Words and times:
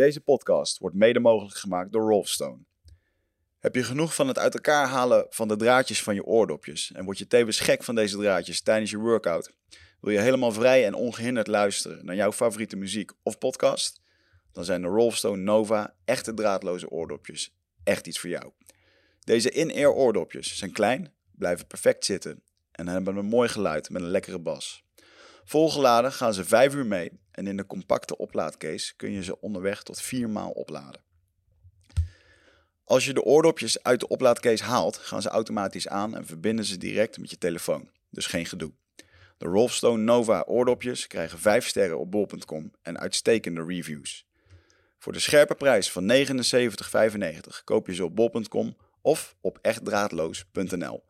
Deze 0.00 0.20
podcast 0.20 0.78
wordt 0.78 0.96
mede 0.96 1.20
mogelijk 1.20 1.56
gemaakt 1.56 1.92
door 1.92 2.08
Rolfstone. 2.08 2.58
Heb 3.58 3.74
je 3.74 3.82
genoeg 3.82 4.14
van 4.14 4.28
het 4.28 4.38
uit 4.38 4.54
elkaar 4.54 4.86
halen 4.86 5.26
van 5.28 5.48
de 5.48 5.56
draadjes 5.56 6.02
van 6.02 6.14
je 6.14 6.24
oordopjes 6.24 6.92
en 6.92 7.04
word 7.04 7.18
je 7.18 7.26
tevens 7.26 7.60
gek 7.60 7.82
van 7.82 7.94
deze 7.94 8.16
draadjes 8.16 8.60
tijdens 8.60 8.90
je 8.90 8.98
workout? 8.98 9.52
Wil 10.00 10.12
je 10.12 10.20
helemaal 10.20 10.52
vrij 10.52 10.86
en 10.86 10.94
ongehinderd 10.94 11.46
luisteren 11.46 12.04
naar 12.04 12.14
jouw 12.14 12.32
favoriete 12.32 12.76
muziek 12.76 13.12
of 13.22 13.38
podcast? 13.38 14.00
Dan 14.52 14.64
zijn 14.64 14.82
de 14.82 14.88
Rolfstone 14.88 15.42
Nova 15.42 15.94
echte 16.04 16.34
draadloze 16.34 16.90
oordopjes 16.90 17.54
echt 17.84 18.06
iets 18.06 18.18
voor 18.18 18.30
jou. 18.30 18.52
Deze 19.20 19.50
in-ear 19.50 19.92
oordopjes 19.92 20.56
zijn 20.56 20.72
klein, 20.72 21.12
blijven 21.30 21.66
perfect 21.66 22.04
zitten 22.04 22.42
en 22.72 22.88
hebben 22.88 23.16
een 23.16 23.26
mooi 23.26 23.48
geluid 23.48 23.90
met 23.90 24.02
een 24.02 24.10
lekkere 24.10 24.38
bas. 24.38 24.84
Volgeladen 25.50 26.12
gaan 26.12 26.34
ze 26.34 26.44
5 26.44 26.74
uur 26.74 26.86
mee 26.86 27.10
en 27.30 27.46
in 27.46 27.56
de 27.56 27.66
compacte 27.66 28.16
oplaadcase 28.16 28.96
kun 28.96 29.10
je 29.10 29.22
ze 29.22 29.40
onderweg 29.40 29.82
tot 29.82 30.00
4 30.00 30.28
maal 30.28 30.50
opladen. 30.50 31.00
Als 32.84 33.04
je 33.04 33.14
de 33.14 33.22
oordopjes 33.22 33.82
uit 33.82 34.00
de 34.00 34.08
oplaadcase 34.08 34.64
haalt, 34.64 34.96
gaan 34.96 35.22
ze 35.22 35.28
automatisch 35.28 35.88
aan 35.88 36.16
en 36.16 36.26
verbinden 36.26 36.64
ze 36.64 36.76
direct 36.76 37.18
met 37.18 37.30
je 37.30 37.38
telefoon. 37.38 37.90
Dus 38.10 38.26
geen 38.26 38.46
gedoe. 38.46 38.72
De 39.38 39.46
Rolfstone 39.46 40.02
Nova 40.02 40.44
oordopjes 40.46 41.06
krijgen 41.06 41.38
5 41.38 41.66
sterren 41.66 41.98
op 41.98 42.10
bol.com 42.10 42.72
en 42.82 42.98
uitstekende 42.98 43.64
reviews. 43.64 44.26
Voor 44.98 45.12
de 45.12 45.20
scherpe 45.20 45.54
prijs 45.54 45.92
van 45.92 46.12
79,95 46.12 47.64
koop 47.64 47.86
je 47.86 47.94
ze 47.94 48.04
op 48.04 48.16
bol.com 48.16 48.76
of 49.00 49.36
op 49.40 49.58
echtdraadloos.nl. 49.62 51.02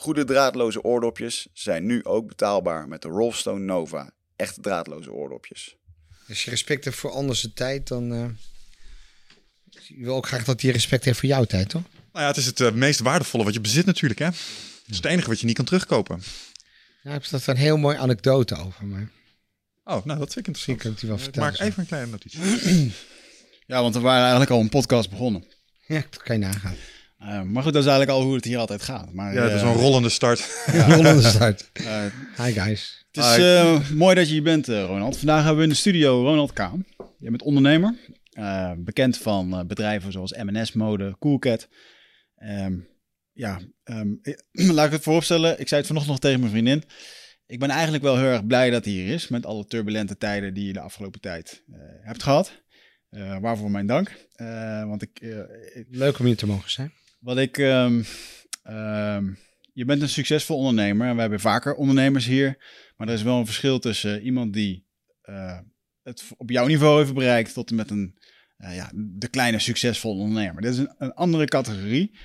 Goede 0.00 0.24
draadloze 0.24 0.82
oordopjes 0.82 1.46
zijn 1.52 1.86
nu 1.86 2.04
ook 2.04 2.28
betaalbaar 2.28 2.88
met 2.88 3.02
de 3.02 3.08
Rolfstone 3.08 3.64
Nova. 3.64 4.10
Echt 4.36 4.62
draadloze 4.62 5.12
oordopjes. 5.12 5.76
Als 6.28 6.44
je 6.44 6.50
respect 6.50 6.84
hebt 6.84 6.96
voor 6.96 7.10
anders 7.10 7.48
tijd, 7.54 7.88
dan 7.88 8.12
uh, 8.12 8.26
je 9.70 10.04
wil 10.04 10.14
ook 10.14 10.26
graag 10.26 10.44
dat 10.44 10.60
hij 10.60 10.70
respect 10.70 11.04
heeft 11.04 11.18
voor 11.18 11.28
jouw 11.28 11.44
tijd, 11.44 11.68
toch? 11.68 11.82
Nou 11.92 12.24
ja, 12.24 12.26
het 12.26 12.36
is 12.36 12.46
het 12.46 12.60
uh, 12.60 12.72
meest 12.72 13.00
waardevolle 13.00 13.44
wat 13.44 13.54
je 13.54 13.60
bezit 13.60 13.86
natuurlijk, 13.86 14.20
hè? 14.20 14.26
Het 14.26 14.86
is 14.86 14.96
het 14.96 15.04
enige 15.04 15.28
wat 15.28 15.40
je 15.40 15.46
niet 15.46 15.56
kan 15.56 15.64
terugkopen. 15.64 16.22
Ja, 17.02 17.10
heb 17.10 17.24
je 17.24 17.30
dat 17.30 17.46
een 17.46 17.56
heel 17.56 17.76
mooi 17.76 17.96
anekdote 17.96 18.56
over, 18.56 18.86
maar... 18.86 19.10
Oh, 19.84 20.04
nou, 20.04 20.18
dat 20.18 20.32
vind 20.32 20.36
ik 20.36 20.46
interessant. 20.46 20.48
Misschien 20.48 20.76
kan 20.76 20.90
ik 20.90 21.00
die 21.00 21.08
wel 21.08 21.18
vertellen. 21.18 21.50
Maak 21.50 21.60
even 21.60 21.80
een 21.80 21.86
kleine 21.86 22.10
notitie. 22.10 22.40
ja, 23.72 23.82
want 23.82 23.94
we 23.94 24.00
waren 24.00 24.20
eigenlijk 24.20 24.50
al 24.50 24.60
een 24.60 24.68
podcast 24.68 25.10
begonnen. 25.10 25.44
Ja, 25.86 26.04
dat 26.10 26.22
kan 26.22 26.38
je 26.38 26.46
nagaan. 26.46 26.76
Uh, 27.22 27.42
maar 27.42 27.62
goed, 27.62 27.72
dat 27.72 27.82
is 27.82 27.88
eigenlijk 27.88 28.18
al 28.18 28.22
hoe 28.22 28.34
het 28.34 28.44
hier 28.44 28.58
altijd 28.58 28.82
gaat. 28.82 29.12
Maar, 29.12 29.34
ja, 29.34 29.42
het 29.42 29.52
is 29.52 29.62
uh, 29.62 29.68
een 29.68 29.74
rollende 29.74 30.08
start. 30.08 30.38
Ja. 30.72 30.94
rollende 30.94 31.22
start. 31.22 31.70
Uh, 31.80 32.04
Hi 32.36 32.52
guys. 32.52 33.06
Het 33.10 33.24
is 33.82 33.88
mooi 33.88 34.14
dat 34.14 34.26
je 34.26 34.32
hier 34.32 34.42
bent, 34.42 34.66
Ronald. 34.66 35.16
Vandaag 35.16 35.38
hebben 35.38 35.56
we 35.56 35.62
in 35.62 35.68
de 35.68 35.74
studio 35.74 36.22
Ronald 36.22 36.52
Kaan. 36.52 36.84
Je 37.18 37.30
bent 37.30 37.42
ondernemer. 37.42 37.94
bekend 38.78 39.18
van 39.18 39.64
bedrijven 39.66 40.12
zoals 40.12 40.32
M&S 40.32 40.72
Mode, 40.72 41.16
Coolcat. 41.18 41.68
Um, 42.42 42.88
ja, 43.32 43.60
um, 43.84 44.20
laat 44.52 44.86
ik 44.86 44.92
het 44.92 45.02
vooropstellen. 45.02 45.60
Ik 45.60 45.68
zei 45.68 45.80
het 45.80 45.86
vanochtend 45.86 46.06
nog 46.06 46.18
tegen 46.18 46.40
mijn 46.40 46.52
vriendin. 46.52 46.82
Ik 47.46 47.58
ben 47.58 47.70
eigenlijk 47.70 48.02
wel 48.02 48.16
heel 48.16 48.26
erg 48.26 48.46
blij 48.46 48.70
dat 48.70 48.84
hij 48.84 48.94
hier 48.94 49.14
is. 49.14 49.28
Met 49.28 49.46
alle 49.46 49.66
turbulente 49.66 50.16
tijden 50.16 50.54
die 50.54 50.66
je 50.66 50.72
de 50.72 50.80
afgelopen 50.80 51.20
tijd 51.20 51.62
hebt 52.02 52.22
gehad. 52.22 52.52
waarvoor 53.40 53.70
mijn 53.70 53.86
dank. 53.86 54.12
want 54.86 55.02
ik, 55.02 55.20
ik, 55.74 55.86
Leuk 55.90 56.18
om 56.18 56.26
hier 56.26 56.36
te 56.36 56.46
mogen 56.46 56.70
zijn. 56.70 56.92
Wat 57.20 57.38
ik. 57.38 57.58
Um, 57.58 58.04
um, 58.68 59.38
je 59.72 59.84
bent 59.84 60.02
een 60.02 60.08
succesvol 60.08 60.56
ondernemer. 60.56 61.08
En 61.08 61.14
we 61.14 61.20
hebben 61.20 61.40
vaker 61.40 61.74
ondernemers 61.74 62.26
hier. 62.26 62.58
Maar 62.96 63.08
er 63.08 63.14
is 63.14 63.22
wel 63.22 63.38
een 63.38 63.46
verschil 63.46 63.78
tussen 63.78 64.22
iemand 64.22 64.52
die 64.52 64.86
uh, 65.24 65.58
het 66.02 66.24
op 66.36 66.50
jouw 66.50 66.66
niveau 66.66 66.98
heeft 66.98 67.14
bereikt. 67.14 67.54
tot 67.54 67.70
en 67.70 67.76
met 67.76 67.90
een. 67.90 68.18
Uh, 68.58 68.74
ja, 68.74 68.90
de 68.94 69.28
kleine 69.28 69.58
succesvolle 69.58 70.20
ondernemer. 70.20 70.62
Dit 70.62 70.72
is 70.72 70.78
een, 70.78 70.94
een, 70.98 71.14
andere 71.14 71.44
categorie. 71.44 72.18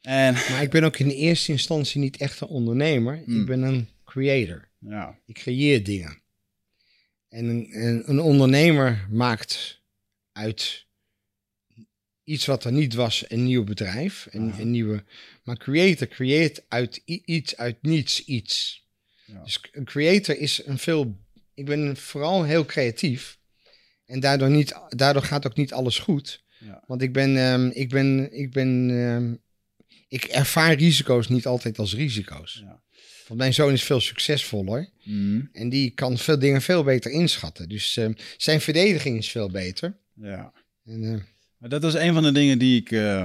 En, 0.00 0.32
maar 0.32 0.62
ik 0.62 0.70
ben 0.70 0.84
ook 0.84 0.98
in 0.98 1.08
eerste 1.08 1.52
instantie 1.52 2.00
niet 2.00 2.16
echt 2.16 2.40
een 2.40 2.48
ondernemer. 2.48 3.22
Hmm. 3.24 3.40
Ik 3.40 3.46
ben 3.46 3.62
een 3.62 3.88
creator. 4.04 4.68
Ja. 4.78 5.18
Ik 5.26 5.34
creëer 5.34 5.84
dingen. 5.84 6.22
En 7.28 7.44
een, 7.44 7.68
een, 7.70 8.10
een 8.10 8.20
ondernemer 8.20 9.06
maakt 9.10 9.82
uit 10.32 10.86
iets 12.24 12.46
wat 12.46 12.64
er 12.64 12.72
niet 12.72 12.94
was, 12.94 13.24
een 13.28 13.44
nieuw 13.44 13.64
bedrijf. 13.64 14.26
Een, 14.30 14.60
een 14.60 14.70
nieuwe, 14.70 15.04
maar 15.44 15.56
creator 15.56 16.06
creëert 16.06 16.64
uit 16.68 17.02
iets, 17.04 17.56
uit 17.56 17.76
niets 17.82 18.24
iets. 18.24 18.84
Ja. 19.26 19.42
Dus 19.42 19.60
een 19.72 19.84
creator 19.84 20.38
is 20.38 20.62
een 20.64 20.78
veel. 20.78 21.20
Ik 21.54 21.64
ben 21.64 21.96
vooral 21.96 22.44
heel 22.44 22.64
creatief. 22.64 23.38
En 24.06 24.20
daardoor, 24.20 24.50
niet, 24.50 24.74
daardoor 24.88 25.22
gaat 25.22 25.46
ook 25.46 25.56
niet 25.56 25.72
alles 25.72 25.98
goed. 25.98 26.44
Ja. 26.58 26.84
Want 26.86 27.02
ik 27.02 27.12
ben, 27.12 27.36
um, 27.36 27.70
ik 27.74 27.88
ben, 27.88 28.32
ik 28.32 28.52
ben, 28.52 28.68
um, 28.90 29.40
ik 30.08 30.24
ervaar 30.24 30.74
risico's 30.74 31.28
niet 31.28 31.46
altijd 31.46 31.78
als 31.78 31.94
risico's. 31.94 32.64
Want 33.28 33.40
mijn 33.40 33.54
zoon 33.54 33.72
is 33.72 33.82
veel 33.82 34.00
succesvoller. 34.00 34.90
Mm. 35.04 35.48
En 35.52 35.68
die 35.68 35.90
kan 35.90 36.18
veel 36.18 36.38
dingen 36.38 36.62
veel 36.62 36.84
beter 36.84 37.10
inschatten. 37.10 37.68
Dus 37.68 37.96
um, 37.96 38.14
zijn 38.36 38.60
verdediging 38.60 39.18
is 39.18 39.30
veel 39.30 39.50
beter. 39.50 39.96
Ja. 40.14 40.52
En, 40.84 41.02
uh, 41.02 41.20
dat 41.68 41.84
is 41.84 41.94
een 41.94 42.14
van 42.14 42.22
de 42.22 42.32
dingen 42.32 42.58
die 42.58 42.80
ik, 42.80 42.90
uh, 42.90 43.24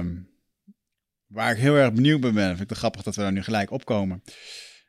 waar 1.26 1.52
ik 1.52 1.58
heel 1.58 1.74
erg 1.74 1.92
benieuwd 1.92 2.20
bij 2.20 2.32
ben. 2.32 2.48
Vind 2.48 2.60
ik 2.60 2.68
het 2.68 2.78
grappig 2.78 3.02
dat 3.02 3.16
we 3.16 3.22
daar 3.22 3.32
nu 3.32 3.42
gelijk 3.42 3.70
opkomen. 3.70 4.22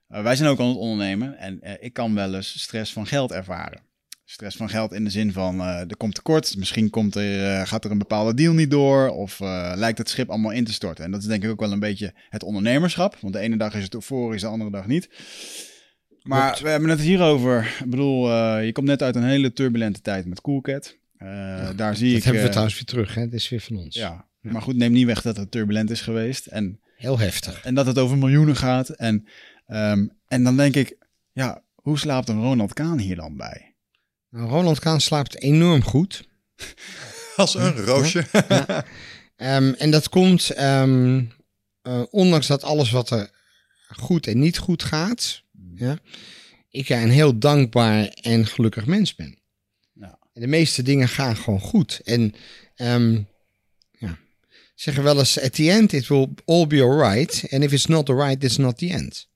Uh, 0.10 0.22
wij 0.22 0.36
zijn 0.36 0.50
ook 0.50 0.60
aan 0.60 0.68
het 0.68 0.78
ondernemen 0.78 1.38
en 1.38 1.60
uh, 1.64 1.74
ik 1.80 1.94
kan 1.94 2.16
wel 2.16 2.36
eens 2.36 2.62
stress 2.62 2.94
van 2.94 3.08
geld 3.08 3.32
ervaren. 3.32 3.82
Stress 4.26 4.58
van 4.58 4.70
geld 4.70 4.94
in 4.94 5.04
de 5.04 5.10
zin 5.10 5.34
van 5.34 5.62
er 5.62 5.98
komt 5.98 6.16
tekort, 6.16 6.58
misschien 6.58 6.90
komt 6.90 7.16
er, 7.16 7.68
gaat 7.68 7.86
er 7.86 7.92
een 7.92 7.98
bepaalde 7.98 8.34
deal 8.34 8.54
niet 8.54 8.72
door 8.72 9.10
of 9.10 9.40
lijkt 9.76 9.98
het 9.98 10.10
schip 10.10 10.30
allemaal 10.30 10.52
in 10.52 10.64
te 10.64 10.74
storten. 10.74 11.06
En 11.06 11.12
dat 11.12 11.22
is 11.22 11.28
denk 11.28 11.44
ik 11.44 11.50
ook 11.50 11.60
wel 11.60 11.72
een 11.72 11.80
beetje 11.80 12.14
het 12.30 12.44
ondernemerschap, 12.44 13.18
want 13.22 13.34
de 13.34 13.40
ene 13.40 13.58
dag 13.58 13.74
is 13.74 13.84
het 13.84 13.94
euforisch, 13.94 14.42
de 14.42 14.48
andere 14.48 14.72
dag 14.72 14.88
niet. 14.88 15.10
Maar 16.22 16.60
we 16.62 16.70
hebben 16.70 16.90
het 16.90 17.00
hierover. 17.00 17.76
Ik 17.80 17.90
bedoel, 17.90 18.30
je 18.58 18.72
komt 18.72 18.88
net 18.88 19.02
uit 19.02 19.16
een 19.16 19.24
hele 19.24 19.54
turbulente 19.54 20.02
tijd 20.02 20.26
met 20.26 20.42
Coolcat. 20.42 20.99
Uh, 21.20 21.30
ja, 21.30 21.74
daar 21.74 21.96
zie 21.96 22.08
dat 22.08 22.18
ik. 22.18 22.24
hebben 22.24 22.42
we 22.42 22.48
uh, 22.48 22.52
trouwens 22.52 22.76
weer 22.78 22.86
terug, 22.86 23.16
hè? 23.16 23.22
Het 23.22 23.34
is 23.34 23.50
weer 23.50 23.62
van 23.62 23.78
ons. 23.78 23.96
Ja, 23.96 24.28
ja, 24.42 24.52
maar 24.52 24.62
goed, 24.62 24.76
neem 24.76 24.92
niet 24.92 25.06
weg 25.06 25.22
dat 25.22 25.38
het 25.38 25.52
turbulent 25.52 25.90
is 25.90 26.02
geweest. 26.02 26.46
En, 26.46 26.80
Heel 26.96 27.20
heftig. 27.20 27.62
En 27.62 27.76
dat 27.76 27.86
het 27.86 27.98
over 27.98 28.18
miljoenen 28.18 28.56
gaat. 28.56 28.90
En, 28.90 29.28
um, 29.68 30.12
en 30.28 30.44
dan 30.44 30.58
denk 30.58 30.76
ik, 30.76 30.98
ja, 31.32 31.64
hoe 31.76 31.98
slaapt 31.98 32.30
een 32.30 32.42
Ronald 32.42 32.74
Kaan 32.74 33.00
hier 33.00 33.16
dan 33.16 33.38
bij? 33.38 33.76
Nou, 34.30 34.50
Ronald 34.50 34.80
Kaan 34.80 35.02
slaapt 35.02 35.42
enorm 35.42 35.84
goed. 35.84 36.28
Als 37.36 37.56
een 37.56 37.76
roosje. 37.76 38.26
Ja. 38.48 38.86
um, 39.58 39.74
en 39.74 39.92
dat 39.92 40.10
komt, 40.10 40.60
um, 40.60 41.32
uh, 41.84 42.04
ondanks 42.10 42.48
dat 42.48 42.64
alles 42.64 42.92
wat 42.92 43.10
er 43.10 43.30
goed 43.88 44.28
en 44.28 44.40
niet 44.40 44.58
goed 44.58 44.84
gaat, 44.84 45.44
ja, 45.76 45.98
ik 46.70 46.90
een 46.90 47.10
heel 47.10 47.40
dankbaar 47.40 48.06
en 48.08 48.46
gelukkig 48.46 48.86
mens 48.86 49.16
ben. 49.16 49.39
De 50.34 50.48
meeste 50.48 50.82
dingen 50.82 51.08
gaan 51.08 51.36
gewoon 51.36 51.60
goed. 51.60 52.02
En 52.04 52.34
um, 52.76 53.28
ja, 53.92 54.18
zeggen 54.76 55.04
wel 55.04 55.20
eens, 55.20 55.40
at 55.40 55.54
the 55.54 55.72
end 55.72 55.94
it 55.94 56.08
will 56.08 56.28
all 56.46 56.68
be 56.68 56.82
alright. 56.82 57.46
And 57.50 57.64
if 57.64 57.72
it's 57.72 57.86
not 57.86 58.10
alright, 58.10 58.44
it's 58.44 58.58
not 58.58 58.78
the 58.78 58.90
end. 58.90 59.28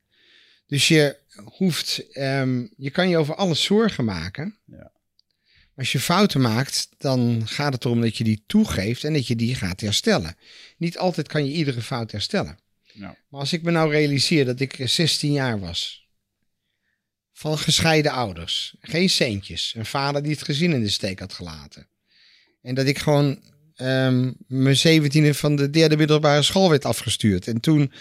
Dus 0.67 0.87
je 0.87 1.17
hoeft, 1.43 2.17
um, 2.17 2.73
je 2.77 2.89
kan 2.89 3.09
je 3.09 3.17
over 3.17 3.35
alles 3.35 3.63
zorgen 3.63 4.05
maken. 4.05 4.57
Ja. 4.65 4.91
Als 5.75 5.91
je 5.91 5.99
fouten 5.99 6.41
maakt, 6.41 6.89
dan 6.97 7.41
gaat 7.47 7.73
het 7.73 7.85
erom 7.85 8.01
dat 8.01 8.17
je 8.17 8.23
die 8.23 8.43
toegeeft 8.47 9.03
en 9.03 9.13
dat 9.13 9.27
je 9.27 9.35
die 9.35 9.55
gaat 9.55 9.81
herstellen. 9.81 10.35
Niet 10.77 10.97
altijd 10.97 11.27
kan 11.27 11.45
je 11.45 11.51
iedere 11.51 11.81
fout 11.81 12.11
herstellen. 12.11 12.57
Ja. 12.93 13.17
Maar 13.29 13.39
als 13.39 13.53
ik 13.53 13.61
me 13.61 13.71
nou 13.71 13.91
realiseer 13.91 14.45
dat 14.45 14.59
ik 14.59 14.81
16 14.83 15.31
jaar 15.31 15.59
was, 15.59 16.02
van 17.33 17.57
gescheiden 17.57 18.11
ouders. 18.11 18.75
Geen 18.81 19.09
centjes. 19.09 19.73
Een 19.77 19.85
vader 19.85 20.23
die 20.23 20.31
het 20.31 20.43
gezin 20.43 20.73
in 20.73 20.81
de 20.81 20.89
steek 20.89 21.19
had 21.19 21.33
gelaten. 21.33 21.87
En 22.61 22.75
dat 22.75 22.85
ik 22.85 22.97
gewoon 22.97 23.39
um, 23.77 24.35
mijn 24.47 24.77
zeventiende 24.77 25.33
van 25.33 25.55
de 25.55 25.69
derde 25.69 25.97
middelbare 25.97 26.41
school 26.41 26.69
werd 26.69 26.85
afgestuurd. 26.85 27.47
En 27.47 27.59
toen 27.59 27.91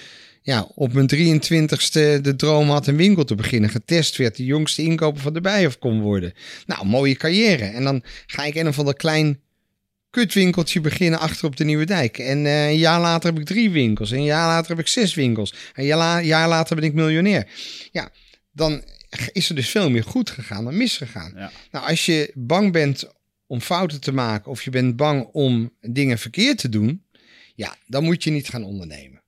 ja, 0.42 0.68
op 0.74 0.92
mijn 0.92 1.10
23ste 1.14 2.20
de 2.20 2.34
droom 2.36 2.70
had 2.70 2.86
een 2.86 2.96
winkel 2.96 3.24
te 3.24 3.34
beginnen. 3.34 3.70
Getest 3.70 4.16
werd 4.16 4.36
de 4.36 4.44
jongste 4.44 4.82
inkoper 4.82 5.22
van 5.22 5.32
de 5.32 5.40
Bijenhof 5.40 5.78
kon 5.78 6.00
worden. 6.00 6.32
Nou, 6.66 6.86
mooie 6.86 7.14
carrière. 7.14 7.64
En 7.64 7.84
dan 7.84 8.02
ga 8.26 8.44
ik 8.44 8.54
een 8.54 8.74
van 8.74 8.84
dat 8.84 8.96
klein 8.96 9.40
kutwinkeltje 10.10 10.80
beginnen 10.80 11.18
achter 11.18 11.46
op 11.46 11.56
de 11.56 11.64
Nieuwe 11.64 11.84
Dijk. 11.84 12.18
En 12.18 12.44
uh, 12.44 12.68
een 12.68 12.78
jaar 12.78 13.00
later 13.00 13.30
heb 13.30 13.40
ik 13.40 13.46
drie 13.46 13.70
winkels. 13.70 14.10
En 14.10 14.16
een 14.16 14.24
jaar 14.24 14.46
later 14.46 14.70
heb 14.70 14.78
ik 14.78 14.88
zes 14.88 15.14
winkels. 15.14 15.54
En 15.74 15.82
een 15.90 16.24
jaar 16.24 16.48
later 16.48 16.76
ben 16.76 16.84
ik 16.84 16.94
miljonair. 16.94 17.48
Ja, 17.92 18.10
dan 18.52 18.82
is 19.32 19.48
er 19.48 19.54
dus 19.54 19.68
veel 19.68 19.90
meer 19.90 20.04
goed 20.04 20.30
gegaan 20.30 20.64
dan 20.64 20.76
misgegaan. 20.76 21.32
Ja. 21.36 21.50
Nou, 21.70 21.88
als 21.88 22.06
je 22.06 22.30
bang 22.34 22.72
bent 22.72 23.10
om 23.46 23.60
fouten 23.60 24.00
te 24.00 24.12
maken 24.12 24.50
of 24.50 24.62
je 24.62 24.70
bent 24.70 24.96
bang 24.96 25.28
om 25.32 25.72
dingen 25.80 26.18
verkeerd 26.18 26.58
te 26.58 26.68
doen, 26.68 27.04
ja, 27.54 27.76
dan 27.86 28.04
moet 28.04 28.24
je 28.24 28.30
niet 28.30 28.48
gaan 28.48 28.64
ondernemen. 28.64 29.20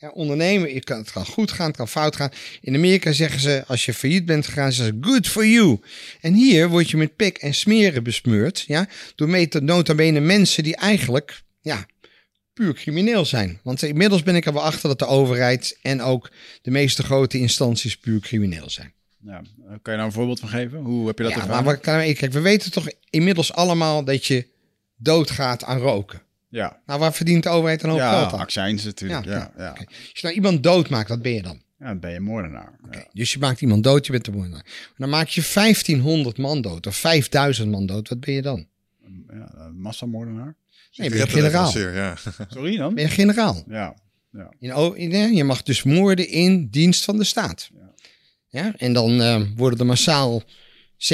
Ja. 0.00 0.08
ondernemen, 0.08 0.74
je 0.74 0.80
kan, 0.80 0.98
het 0.98 1.12
kan 1.12 1.26
goed 1.26 1.52
gaan, 1.52 1.66
het 1.66 1.76
kan 1.76 1.88
fout 1.88 2.16
gaan. 2.16 2.30
In 2.60 2.74
Amerika 2.74 3.12
zeggen 3.12 3.40
ze, 3.40 3.64
als 3.66 3.84
je 3.84 3.94
failliet 3.94 4.24
bent 4.24 4.46
gegaan, 4.46 4.72
zeggen 4.72 4.98
ze, 5.02 5.08
good 5.10 5.26
for 5.26 5.46
you. 5.46 5.80
En 6.20 6.34
hier 6.34 6.68
word 6.68 6.90
je 6.90 6.96
met 6.96 7.16
pik 7.16 7.38
en 7.38 7.54
smeren 7.54 8.02
besmeurd, 8.02 8.64
ja, 8.66 8.88
door 9.14 9.48
nota 9.62 9.94
bene 9.94 10.20
mensen 10.20 10.62
die 10.62 10.76
eigenlijk, 10.76 11.42
ja, 11.60 11.86
puur 12.52 12.74
crimineel 12.74 13.24
zijn. 13.24 13.60
Want 13.62 13.82
inmiddels 13.82 14.22
ben 14.22 14.36
ik 14.36 14.46
er 14.46 14.52
wel 14.52 14.62
achter 14.62 14.88
dat 14.88 14.98
de 14.98 15.06
overheid 15.06 15.78
en 15.82 16.00
ook 16.00 16.30
de 16.62 16.70
meeste 16.70 17.02
grote 17.02 17.38
instanties 17.38 17.96
puur 17.96 18.20
crimineel 18.20 18.70
zijn. 18.70 18.92
Ja. 19.20 19.36
Eh, 19.38 19.74
Kan 19.82 19.92
je 19.92 19.98
daar 19.98 20.06
een 20.06 20.12
voorbeeld 20.12 20.40
van 20.40 20.48
geven? 20.48 20.78
Hoe 20.80 21.06
heb 21.06 21.18
je 21.18 21.24
dat 21.24 21.32
Ja, 21.32 21.40
ervaren? 21.40 21.64
maar 21.64 22.06
ik? 22.06 22.16
Kijk, 22.16 22.32
we 22.32 22.40
weten 22.40 22.70
toch 22.72 22.86
inmiddels 23.10 23.52
allemaal 23.52 24.04
dat 24.04 24.26
je 24.26 24.46
doodgaat 24.96 25.64
aan 25.64 25.78
roken. 25.78 26.22
Ja, 26.48 26.80
Nou, 26.86 27.00
waar 27.00 27.12
verdient 27.14 27.42
de 27.42 27.48
overheid 27.48 27.82
een 27.82 27.88
hoop 27.90 27.98
ja 27.98 28.18
geld 28.20 28.32
aan? 28.32 28.38
accijns 28.38 28.84
natuurlijk. 28.84 29.24
Ja, 29.24 29.32
Ja, 29.32 29.52
ja. 29.56 29.68
Als 29.70 29.86
je 30.12 30.18
nou 30.22 30.34
iemand 30.34 30.62
doodmaakt, 30.62 31.08
wat 31.08 31.22
ben 31.22 31.32
je 31.32 31.42
dan? 31.42 31.60
Ja, 31.78 31.86
dan 31.86 31.98
ben 32.00 32.12
je 32.12 32.20
moordenaar. 32.20 32.78
Ja. 32.90 33.04
Dus 33.12 33.32
je 33.32 33.38
maakt 33.38 33.60
iemand 33.60 33.84
dood, 33.84 34.06
je 34.06 34.12
bent 34.12 34.24
de 34.24 34.30
moordenaar. 34.32 34.64
Dan 34.96 35.08
maak 35.08 35.28
je 35.28 35.42
1500 35.54 36.38
man 36.38 36.60
dood 36.60 36.86
of 36.86 36.96
5000 36.96 37.70
man 37.70 37.86
dood. 37.86 38.08
Wat 38.08 38.20
ben 38.20 38.34
je 38.34 38.42
dan? 38.42 38.66
Ja, 39.28 39.52
een 39.56 39.80
massamoordenaar. 39.80 40.54
Nee, 40.96 41.08
ben 41.10 41.18
je 41.18 41.26
generaal. 41.28 41.78
Ja. 41.78 42.14
Sorry 42.48 42.76
dan? 42.76 42.94
Ben 42.94 43.04
je 43.04 43.10
generaal? 43.10 43.64
Ja. 43.68 43.94
In, 44.58 44.72
o- 44.72 44.92
in, 44.92 45.34
je 45.34 45.44
mag 45.44 45.62
dus 45.62 45.82
moorden 45.82 46.28
in 46.28 46.68
dienst 46.70 47.04
van 47.04 47.16
de 47.16 47.24
staat. 47.24 47.70
Ja. 47.74 47.87
Ja, 48.50 48.74
en 48.76 48.92
dan 48.92 49.22
eh, 49.22 49.42
worden 49.56 49.78
er 49.78 49.86
massaal 49.86 50.42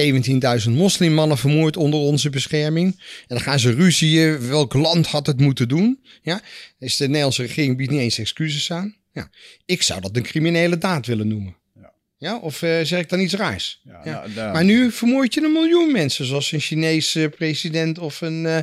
17.000 0.01 0.71
moslimmannen 0.71 1.39
vermoord 1.39 1.77
onder 1.77 2.01
onze 2.01 2.31
bescherming. 2.31 2.93
En 2.97 3.25
dan 3.27 3.41
gaan 3.41 3.59
ze 3.59 3.73
ruzieën. 3.75 4.49
Welk 4.49 4.73
land 4.75 5.07
had 5.07 5.27
het 5.27 5.41
moeten 5.41 5.69
doen? 5.69 6.05
Ja, 6.23 6.41
dus 6.79 6.97
de 6.97 7.07
Nederlandse 7.07 7.43
regering 7.43 7.77
biedt 7.77 7.91
niet 7.91 8.01
eens 8.01 8.19
excuses 8.19 8.71
aan. 8.73 8.97
Ja, 9.13 9.31
ik 9.65 9.83
zou 9.83 10.01
dat 10.01 10.17
een 10.17 10.23
criminele 10.23 10.79
daad 10.79 11.07
willen 11.07 11.29
noemen. 11.29 11.57
Ja. 11.75 11.93
Ja, 12.19 12.39
of 12.39 12.63
eh, 12.63 12.81
zeg 12.83 13.01
ik 13.01 13.09
dan 13.09 13.21
iets 13.21 13.35
raars? 13.35 13.81
Ja, 13.85 14.01
Ja. 14.05 14.27
nou, 14.35 14.53
Maar 14.53 14.65
nu 14.65 14.91
vermoord 14.93 15.35
je 15.35 15.43
een 15.43 15.53
miljoen 15.53 15.93
mensen, 15.93 16.25
zoals 16.25 16.53
een 16.53 16.61
Chinese 16.61 17.33
president 17.37 17.99
of 17.99 18.21
een 18.21 18.47
eh, 18.47 18.59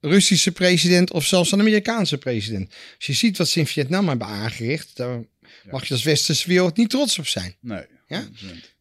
Russische 0.00 0.52
president 0.52 1.12
of 1.12 1.24
zelfs 1.24 1.52
een 1.52 1.60
Amerikaanse 1.60 2.18
president. 2.18 2.74
Als 2.96 3.06
je 3.06 3.12
ziet 3.12 3.36
wat 3.38 3.48
ze 3.48 3.58
in 3.58 3.66
Vietnam 3.66 4.08
hebben 4.08 4.26
aangericht, 4.26 4.96
daar 4.96 5.24
mag 5.70 5.86
je 5.86 5.94
als 5.94 6.02
westerse 6.02 6.48
wereld 6.48 6.76
niet 6.76 6.90
trots 6.90 7.18
op 7.18 7.26
zijn. 7.26 7.56
Nee. 7.60 7.84
Ja? 8.14 8.24
100%. 8.24 8.30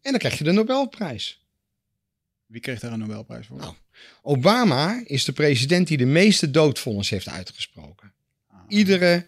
En 0.01 0.11
dan 0.11 0.17
krijg 0.17 0.37
je 0.37 0.43
de 0.43 0.51
Nobelprijs. 0.51 1.41
Wie 2.45 2.61
kreeg 2.61 2.79
daar 2.79 2.91
een 2.91 2.99
Nobelprijs 2.99 3.47
voor? 3.47 3.57
Nou. 3.57 3.73
Obama 4.21 5.01
is 5.05 5.25
de 5.25 5.31
president 5.31 5.87
die 5.87 5.97
de 5.97 6.05
meeste 6.05 6.51
doodvonnis 6.51 7.09
heeft 7.09 7.29
uitgesproken. 7.29 8.13
Ah. 8.47 8.59
Iedere 8.67 9.25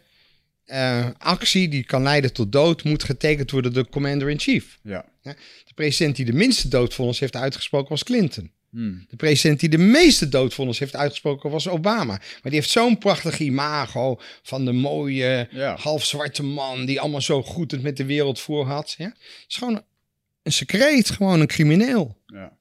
eh, 0.65 1.09
actie 1.17 1.69
die 1.69 1.83
kan 1.83 2.03
leiden 2.03 2.33
tot 2.33 2.51
dood 2.51 2.83
moet 2.83 3.03
getekend 3.03 3.51
worden 3.51 3.73
door 3.73 3.83
de 3.83 3.89
commander-in-chief. 3.89 4.79
Ja. 4.81 5.05
De 5.21 5.73
president 5.75 6.15
die 6.15 6.25
de 6.25 6.33
minste 6.33 6.67
doodvonnis 6.67 7.19
heeft 7.19 7.35
uitgesproken 7.35 7.89
was 7.89 8.03
Clinton. 8.03 8.51
Hmm. 8.69 9.05
De 9.09 9.15
president 9.15 9.59
die 9.59 9.69
de 9.69 9.77
meeste 9.77 10.29
doodvonnis 10.29 10.79
heeft 10.79 10.95
uitgesproken 10.95 11.49
was 11.49 11.67
Obama. 11.67 12.05
Maar 12.05 12.41
die 12.43 12.53
heeft 12.53 12.69
zo'n 12.69 12.97
prachtig 12.97 13.39
imago 13.39 14.19
van 14.43 14.65
de 14.65 14.71
mooie 14.71 15.47
Ja. 15.51 15.75
halfzwarte 15.79 16.43
man 16.43 16.85
die 16.85 16.99
allemaal 17.01 17.21
zo 17.21 17.43
goed 17.43 17.71
het 17.71 17.81
met 17.81 17.97
de 17.97 18.05
wereld 18.05 18.39
voor 18.39 18.65
had. 18.65 18.95
Ja? 18.97 19.05
Het 19.05 19.45
is 19.47 19.55
gewoon 19.55 19.83
een 20.45 20.51
secreet, 20.51 21.09
gewoon 21.09 21.39
een 21.41 21.47
crimineel. 21.47 22.21
Ja. 22.25 22.57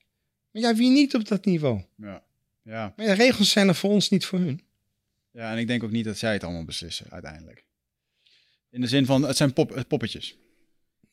Maar 0.50 0.62
ja, 0.62 0.74
wie 0.74 0.90
niet 0.90 1.14
op 1.14 1.28
dat 1.28 1.44
niveau? 1.44 1.82
Ja. 1.96 2.22
Ja. 2.62 2.92
Maar 2.96 3.06
de 3.06 3.12
regels 3.12 3.50
zijn 3.50 3.68
er 3.68 3.74
voor 3.74 3.90
ons 3.90 4.08
niet 4.10 4.24
voor 4.24 4.38
hun. 4.38 4.60
ja, 5.30 5.52
en 5.52 5.58
ik 5.58 5.66
denk 5.66 5.82
ook 5.82 5.90
niet 5.90 6.04
dat 6.04 6.18
zij 6.18 6.32
het 6.32 6.44
allemaal 6.44 6.64
beslissen 6.64 7.10
uiteindelijk. 7.10 7.64
In 8.70 8.80
de 8.80 8.86
zin 8.86 9.06
van, 9.06 9.22
het 9.22 9.36
zijn 9.36 9.52
pop, 9.52 9.84
poppetjes. 9.88 10.36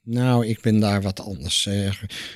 Nou, 0.03 0.47
ik 0.47 0.61
ben 0.61 0.79
daar 0.79 1.01
wat 1.01 1.19
anders. 1.19 1.65
eh, 1.65 1.85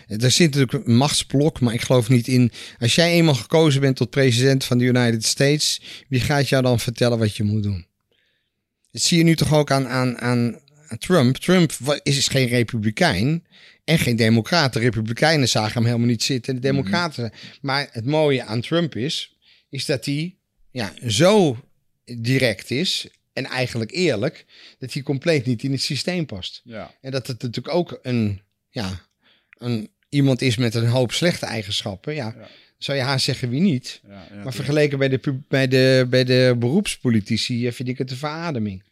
er 0.08 0.32
zit 0.32 0.56
natuurlijk 0.56 0.88
een 0.88 0.96
machtsblok, 0.96 1.60
maar 1.60 1.74
ik 1.74 1.82
geloof 1.82 2.10
niet 2.10 2.28
in. 2.28 2.52
Als 2.80 2.96
jij 2.96 3.12
eenmaal 3.12 3.36
gekozen 3.36 3.82
bent 3.82 3.96
tot 3.96 4.10
president 4.10 4.64
van 4.64 4.78
de 4.78 4.84
United 4.86 5.26
States, 5.26 5.82
wie 6.10 6.20
gaat 6.20 6.50
jou 6.50 6.64
dan 6.64 6.80
vertellen 6.80 7.18
wat 7.18 7.36
je 7.36 7.44
moet 7.44 7.64
doen? 7.64 7.86
Dat 8.92 9.02
zie 9.02 9.18
je 9.18 9.24
nu 9.24 9.36
toch 9.36 9.54
ook 9.54 9.72
aan, 9.72 9.88
aan, 9.88 10.18
aan 10.18 10.60
aan 10.96 11.02
Trump. 11.08 11.36
Trump 11.38 11.72
is 12.04 12.28
geen 12.28 12.48
republikein 12.48 13.46
en 13.84 14.00
geen 14.00 14.16
democrat. 14.16 14.74
De 14.74 14.80
republikeinen 14.80 15.50
zagen 15.50 15.74
hem 15.74 15.86
helemaal 15.86 16.08
niet 16.08 16.24
zitten. 16.24 16.56
De 16.56 16.62
democraten. 16.62 17.32
Maar 17.62 17.88
het 17.92 18.06
mooie 18.06 18.44
aan 18.44 18.62
Trump 18.62 18.96
is, 18.96 19.36
is 19.70 19.86
dat 19.86 20.06
hij 20.06 20.36
ja, 20.72 20.94
zo 21.08 21.58
direct 22.06 22.72
is 22.72 23.08
en 23.34 23.46
eigenlijk 23.46 23.92
eerlijk, 23.92 24.46
dat 24.80 24.94
hij 24.94 25.02
compleet 25.02 25.46
niet 25.46 25.64
in 25.64 25.72
het 25.72 25.82
systeem 25.82 26.26
past. 26.26 26.62
Ja. 26.64 26.94
En 27.02 27.12
dat 27.12 27.28
het 27.28 27.42
natuurlijk 27.42 27.76
ook 27.76 28.00
een, 28.02 28.42
ja, 28.70 29.02
een, 29.58 29.90
iemand 30.10 30.42
is 30.42 30.58
met 30.58 30.76
een 30.76 30.88
hoop 30.88 31.12
slechte 31.12 31.46
eigenschappen. 31.46 32.14
Ja, 32.16 32.34
Ja. 32.38 32.48
zou 32.78 32.98
je 32.98 33.04
haast 33.04 33.26
zeggen 33.26 33.50
wie 33.50 33.62
niet. 33.62 34.02
ja, 34.08 34.28
ja 34.34 34.44
maar 34.44 34.54
vergeleken 34.54 34.98
bij 34.98 35.10
de, 35.10 35.40
bij 35.48 35.68
de, 35.68 36.08
bij 36.10 36.24
de 36.24 36.56
beroepspolitici 36.60 37.68
eh, 37.68 37.74
vind 37.74 37.90
ik 37.90 37.98
het 37.98 38.12
een 38.12 38.18
verademing. 38.18 38.84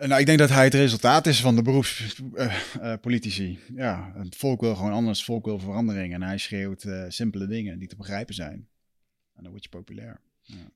Eh, 0.00 0.08
Nou, 0.08 0.20
ik 0.20 0.26
denk 0.26 0.38
dat 0.38 0.48
hij 0.50 0.64
het 0.64 0.74
resultaat 0.74 1.26
is 1.26 1.40
van 1.40 1.56
de 1.56 1.62
beroepspolitici. 1.62 3.58
ja, 3.74 4.12
het 4.16 4.36
volk 4.36 4.60
wil 4.60 4.74
gewoon 4.74 4.92
anders, 4.92 5.18
het 5.18 5.26
volk 5.26 5.44
wil 5.44 5.58
verandering. 5.58 6.14
En 6.14 6.22
hij 6.22 6.38
schreeuwt 6.38 6.82
eh, 6.82 7.04
simpele 7.08 7.46
dingen 7.46 7.78
die 7.78 7.88
te 7.88 7.96
begrijpen 7.96 8.34
zijn. 8.34 8.68
En 9.34 9.42
dan 9.42 9.50
word 9.50 9.62
je 9.62 9.68
populair. 9.68 10.20
Ja. 10.42 10.70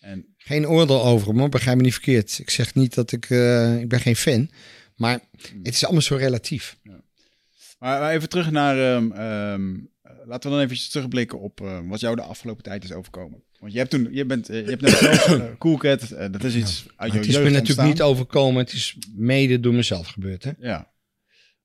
En 0.00 0.34
Geen 0.36 0.68
oordeel 0.68 1.04
over 1.04 1.28
hem, 1.28 1.38
hoor, 1.38 1.48
begrijp 1.48 1.76
me 1.76 1.82
niet 1.82 1.92
verkeerd. 1.92 2.38
Ik 2.38 2.50
zeg 2.50 2.74
niet 2.74 2.94
dat 2.94 3.12
ik, 3.12 3.30
eh, 3.30 3.80
ik 3.80 3.88
ben 3.88 4.00
geen 4.00 4.16
fan. 4.16 4.50
Maar 4.96 5.20
het 5.62 5.74
is 5.74 5.84
allemaal 5.84 6.02
zo 6.02 6.16
relatief. 6.16 6.78
Maar 6.82 8.00
maar 8.00 8.12
even 8.12 8.28
terug 8.28 8.50
naar. 8.50 8.78
ehm, 8.78 9.12
ehm, 9.12 9.76
eh, 10.02 10.12
laten 10.26 10.50
we 10.50 10.56
dan 10.56 10.64
even 10.64 10.90
terugblikken 10.90 11.40
op 11.40 11.60
eh, 11.60 11.80
wat 11.88 12.00
jou 12.00 12.16
de 12.16 12.22
afgelopen 12.22 12.62
tijd 12.62 12.84
is 12.84 12.92
overkomen. 12.92 13.42
Want 13.60 13.72
je 13.72 13.78
hebt 13.78 13.90
toen, 13.90 14.08
je 14.10 14.24
bent, 14.24 14.48
eh, 14.48 14.64
je 14.64 14.70
hebt 14.70 14.80
net 14.80 14.90
zelf 14.90 15.28
uh, 15.28 15.44
Cool 15.58 15.76
Cat, 15.76 16.08
dat 16.08 16.44
is 16.44 16.54
iets 16.54 16.84
uit 16.86 16.96
Maar 16.96 17.08
jouw 17.08 17.16
het 17.18 17.26
is 17.26 17.38
me 17.38 17.50
natuurlijk 17.50 17.88
niet 17.88 18.02
overkomen. 18.02 18.62
Het 18.62 18.72
is 18.72 18.96
mede 19.14 19.60
door 19.60 19.74
mezelf 19.74 20.06
gebeurd. 20.06 20.44
Hè? 20.44 20.50
Ja. 20.58 20.94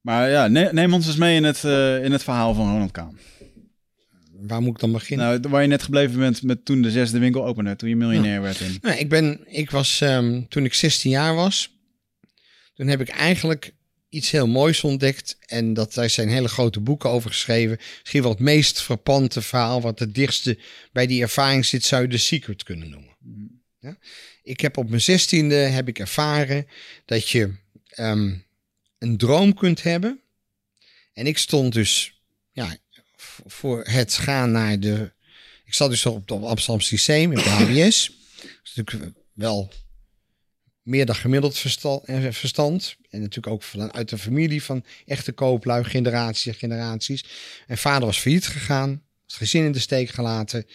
Maar 0.01 0.29
ja, 0.29 0.47
ne- 0.47 0.69
neem 0.71 0.93
ons 0.93 1.07
eens 1.07 1.15
mee 1.15 1.35
in 1.35 1.43
het, 1.43 1.63
eh, 1.63 2.03
in 2.03 2.11
het 2.11 2.23
verhaal 2.23 2.53
van 2.53 2.71
Ronald 2.71 2.91
Kaan. 2.91 3.17
Waar 4.31 4.61
moet 4.61 4.73
ik 4.73 4.79
dan 4.79 4.91
beginnen? 4.91 5.25
Nou, 5.25 5.49
waar 5.49 5.61
je 5.61 5.67
net 5.67 5.83
gebleven 5.83 6.19
bent 6.19 6.43
met 6.43 6.65
toen 6.65 6.81
de 6.81 6.91
zesde 6.91 7.19
winkel 7.19 7.45
opende, 7.45 7.75
toen 7.75 7.89
je 7.89 7.95
miljonair 7.95 8.41
werd 8.41 8.59
in. 8.59 8.77
Nou, 8.81 8.97
ik 8.97 9.09
ben, 9.09 9.39
ik 9.45 9.71
was, 9.71 10.01
ehm, 10.01 10.41
toen 10.49 10.65
ik 10.65 10.73
16 10.73 11.11
jaar 11.11 11.35
was, 11.35 11.77
toen 12.73 12.87
heb 12.87 13.01
ik 13.01 13.09
eigenlijk 13.09 13.73
iets 14.11 14.31
heel 14.31 14.47
moois 14.47 14.83
ontdekt. 14.83 15.37
En 15.45 15.73
dat, 15.73 15.93
daar 15.93 16.09
zijn 16.09 16.29
hele 16.29 16.47
grote 16.47 16.79
boeken 16.79 17.09
over 17.09 17.29
geschreven. 17.29 17.79
Misschien 17.99 18.21
wel 18.21 18.31
het 18.31 18.39
meest 18.39 18.81
frappante 18.81 19.41
verhaal, 19.41 19.81
wat 19.81 19.99
het 19.99 20.15
dichtste 20.15 20.57
bij 20.91 21.07
die 21.07 21.21
ervaring 21.21 21.65
zit, 21.65 21.83
zou 21.83 22.01
je 22.01 22.07
The 22.07 22.17
Secret 22.17 22.63
kunnen 22.63 22.89
noemen. 22.89 23.15
Ja? 23.79 23.97
Ik 24.43 24.59
heb 24.59 24.77
op 24.77 24.89
mijn 24.89 25.01
zestiende 25.01 25.55
heb 25.55 25.87
ik 25.87 25.99
ervaren 25.99 26.67
dat 27.05 27.29
je 27.29 27.53
ehm, 27.89 28.35
een 28.97 29.17
droom 29.17 29.53
kunt 29.53 29.83
hebben. 29.83 30.19
En 31.13 31.27
ik 31.27 31.37
stond 31.37 31.73
dus 31.73 32.21
ja, 32.51 32.77
voor 33.45 33.83
het 33.83 34.13
gaan 34.13 34.51
naar 34.51 34.79
de... 34.79 35.11
Ik 35.65 35.73
zat 35.73 35.89
dus 35.89 36.05
op 36.05 36.29
het 36.29 36.43
Amsterdamse 36.43 36.93
Lyceum, 36.93 37.31
in 37.31 37.37
de 37.37 37.49
HBS. 37.59 38.11
Dat 38.41 38.49
is 38.63 38.73
natuurlijk 38.75 39.13
wel 39.33 39.71
meer 40.81 41.05
dan 41.05 41.15
gemiddeld 41.15 41.63
eh, 42.05 42.31
verstand. 42.31 42.95
En 43.11 43.19
natuurlijk 43.19 43.53
ook 43.53 43.63
vanuit 43.63 44.11
een 44.11 44.17
familie 44.17 44.63
van 44.63 44.85
echte 45.05 45.31
kooplui, 45.31 45.83
generaties 45.83 46.45
en 46.45 46.53
generaties. 46.53 47.25
En 47.67 47.77
vader 47.77 48.05
was 48.05 48.19
failliet 48.19 48.47
gegaan, 48.47 49.03
het 49.25 49.35
gezin 49.35 49.65
in 49.65 49.71
de 49.71 49.79
steek 49.79 50.09
gelaten. 50.09 50.65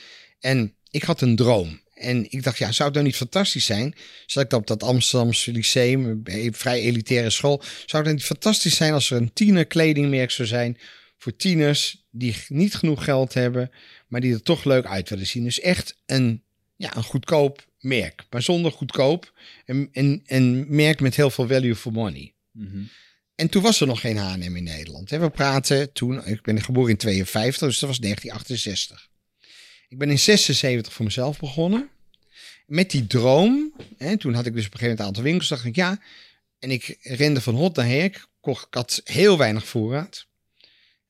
En 0.40 0.74
ik 0.90 1.02
had 1.02 1.20
een 1.20 1.36
droom. 1.36 1.80
En 1.94 2.30
ik 2.30 2.42
dacht, 2.42 2.58
ja, 2.58 2.72
zou 2.72 2.84
het 2.84 2.92
nou 2.92 3.06
niet 3.06 3.16
fantastisch 3.16 3.64
zijn? 3.64 3.94
Zat 4.26 4.44
ik 4.44 4.52
op 4.52 4.66
dat 4.66 4.82
Amsterdamse 4.82 5.52
lyceum, 5.52 6.20
een 6.24 6.54
vrij 6.54 6.80
elitaire 6.80 7.30
school. 7.30 7.62
Zou 7.86 8.04
het 8.04 8.12
niet 8.12 8.24
fantastisch 8.24 8.76
zijn 8.76 8.92
als 8.92 9.10
er 9.10 9.16
een 9.16 9.32
tienerkledingmerk 9.32 10.30
zou 10.30 10.48
zijn 10.48 10.78
voor 11.18 11.36
tieners 11.36 12.06
die 12.10 12.36
niet 12.48 12.74
genoeg 12.74 13.04
geld 13.04 13.34
hebben, 13.34 13.70
maar 14.08 14.20
die 14.20 14.34
er 14.34 14.42
toch 14.42 14.64
leuk 14.64 14.84
uit 14.84 15.08
willen 15.08 15.26
zien. 15.26 15.44
Dus 15.44 15.60
echt 15.60 15.96
een, 16.06 16.42
ja, 16.76 16.96
een 16.96 17.02
goedkoop 17.02 17.66
merk, 17.86 18.24
maar 18.30 18.42
zonder 18.42 18.72
goedkoop. 18.72 19.32
Een, 19.64 19.88
een, 19.92 20.22
een 20.26 20.66
merk 20.68 21.00
met 21.00 21.16
heel 21.16 21.30
veel 21.30 21.46
value 21.46 21.76
for 21.76 21.92
money. 21.92 22.34
Mhm. 22.50 22.82
En 23.34 23.48
toen 23.48 23.62
was 23.62 23.80
er 23.80 23.86
nog 23.86 24.00
geen 24.00 24.16
H&M 24.16 24.56
in 24.56 24.62
Nederland. 24.62 25.10
We 25.10 25.30
praten 25.30 25.92
toen, 25.92 26.26
ik 26.26 26.42
ben 26.42 26.62
geboren 26.62 26.90
in 26.90 26.96
52, 26.96 27.68
dus 27.68 27.78
dat 27.78 27.88
was 27.88 27.98
1968. 27.98 29.08
Ik 29.88 29.98
ben 29.98 30.10
in 30.10 30.18
76 30.18 30.92
voor 30.92 31.04
mezelf 31.04 31.38
begonnen. 31.38 31.88
Met 32.66 32.90
die 32.90 33.06
droom, 33.06 33.72
hè, 33.96 34.16
toen 34.16 34.34
had 34.34 34.46
ik 34.46 34.54
dus 34.54 34.66
op 34.66 34.72
een 34.72 34.78
gegeven 34.78 34.80
moment 34.80 34.98
een 34.98 35.06
aantal 35.06 35.22
winkels, 35.22 35.48
dacht 35.48 35.64
ik 35.64 35.76
ja. 35.76 36.02
En 36.58 36.70
ik 36.70 36.98
rende 37.02 37.40
van 37.40 37.54
hot 37.54 37.76
naar 37.76 37.86
her, 37.86 38.04
ik, 38.04 38.26
kocht, 38.40 38.66
ik 38.66 38.74
had 38.74 39.00
heel 39.04 39.38
weinig 39.38 39.66
voorraad. 39.66 40.26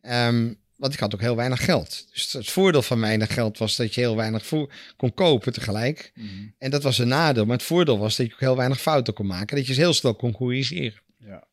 Ehm, 0.01 0.53
want 0.77 0.93
ik 0.95 1.01
had 1.01 1.15
ook 1.15 1.21
heel 1.21 1.37
weinig 1.37 1.65
geld. 1.65 2.07
Dus 2.13 2.33
het 2.33 2.51
voordeel 2.51 2.83
van 2.83 3.01
weinig 3.01 3.33
geld 3.33 3.59
was 3.59 3.77
dat 3.77 3.95
je 3.95 4.01
heel 4.01 4.17
weinig 4.17 4.47
voor 4.47 4.73
kon 4.97 5.15
kopen 5.15 5.53
tegelijk. 5.53 6.13
Mhm. 6.15 6.29
En 6.59 6.71
dat 6.71 6.83
was 6.83 6.99
een 6.99 7.09
nadeel. 7.09 7.45
Maar 7.45 7.57
het 7.57 7.67
voordeel 7.67 7.99
was 7.99 8.17
dat 8.17 8.27
je 8.27 8.33
ook 8.33 8.41
heel 8.41 8.57
weinig 8.57 8.81
fouten 8.81 9.15
kon 9.15 9.27
maken. 9.27 9.57
Dat 9.57 9.67
je 9.67 9.75
heel 9.75 9.93
snel 9.93 10.15
kon 10.15 10.33
corrigeren. 10.33 11.03
Ja. 11.19 11.47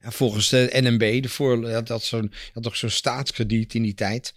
En 0.00 0.12
volgens 0.12 0.48
de 0.48 0.68
NMB, 0.72 1.22
de 1.22 1.28
voor, 1.28 1.70
had, 1.70 1.88
had, 1.88 2.04
zo'n, 2.04 2.32
had 2.52 2.62
toch 2.62 2.76
zo'n 2.76 2.90
staatskrediet 2.90 3.74
in 3.74 3.82
die 3.82 3.94
tijd. 3.94 4.34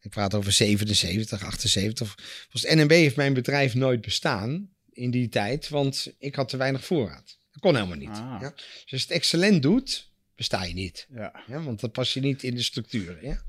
Ik 0.00 0.10
praat 0.10 0.34
over 0.34 0.52
77, 0.52 1.44
78. 1.44 2.14
Volgens 2.42 2.62
de 2.62 2.74
NMB 2.76 2.90
heeft 2.90 3.16
mijn 3.16 3.34
bedrijf 3.34 3.74
nooit 3.74 4.00
bestaan 4.00 4.70
in 4.92 5.10
die 5.10 5.28
tijd. 5.28 5.68
Want 5.68 6.12
ik 6.18 6.34
had 6.34 6.48
te 6.48 6.56
weinig 6.56 6.84
voorraad. 6.84 7.38
Dat 7.52 7.60
kon 7.60 7.74
helemaal 7.74 7.96
niet. 7.96 8.08
Ah. 8.08 8.38
Ja? 8.40 8.50
Dus 8.50 8.62
als 8.80 8.90
je 8.90 8.96
het 8.96 9.10
excellent 9.10 9.62
doet, 9.62 10.12
besta 10.36 10.64
je 10.64 10.74
niet. 10.74 11.06
Ja. 11.14 11.42
Ja, 11.46 11.62
want 11.62 11.80
dan 11.80 11.90
pas 11.90 12.14
je 12.14 12.20
niet 12.20 12.42
in 12.42 12.54
de 12.54 12.62
structuren. 12.62 13.18
Ja? 13.22 13.42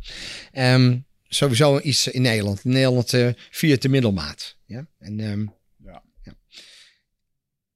Ehm, 0.52 0.98
sowieso 1.28 1.80
iets 1.80 2.08
in 2.08 2.22
Nederland. 2.22 2.64
In 2.64 2.72
Nederland 2.72 3.14
eh 3.14 3.30
viert 3.52 3.82
de 3.82 3.90
middelmaat. 3.90 4.56
Ja? 4.66 4.88
En, 5.00 5.20
ehm, 5.20 5.46
Ja. 5.84 6.04